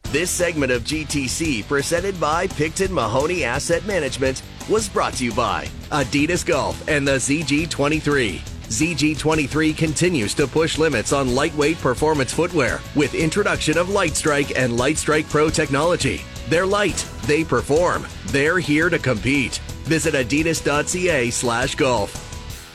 This 0.05 0.31
segment 0.31 0.73
of 0.73 0.83
GTC, 0.83 1.67
presented 1.67 2.21
by 2.21 2.47
Picton 2.47 2.93
Mahoney 2.93 3.45
Asset 3.45 3.87
Management, 3.87 4.43
was 4.69 4.89
brought 4.89 5.15
to 5.15 5.25
you 5.25 5.33
by 5.33 5.67
Adidas 5.91 6.45
Golf 6.45 6.87
and 6.89 7.07
the 7.07 7.13
ZG23. 7.13 8.41
ZG23 8.73 9.77
continues 9.77 10.35
to 10.35 10.47
push 10.47 10.79
limits 10.79 11.13
on 11.13 11.35
lightweight 11.35 11.79
performance 11.79 12.33
footwear 12.33 12.81
with 12.95 13.15
introduction 13.15 13.79
of 13.79 13.89
Lightstrike 13.89 14.53
and 14.57 14.73
Lightstrike 14.73 15.29
Pro 15.31 15.51
technology. 15.51 16.23
They're 16.49 16.67
light, 16.67 17.07
they 17.27 17.45
perform, 17.45 18.07
they're 18.27 18.59
here 18.59 18.89
to 18.89 18.99
compete. 18.99 19.59
Visit 19.85 20.15
adidas.ca 20.15 21.31
slash 21.31 21.75
golf. 21.75 22.32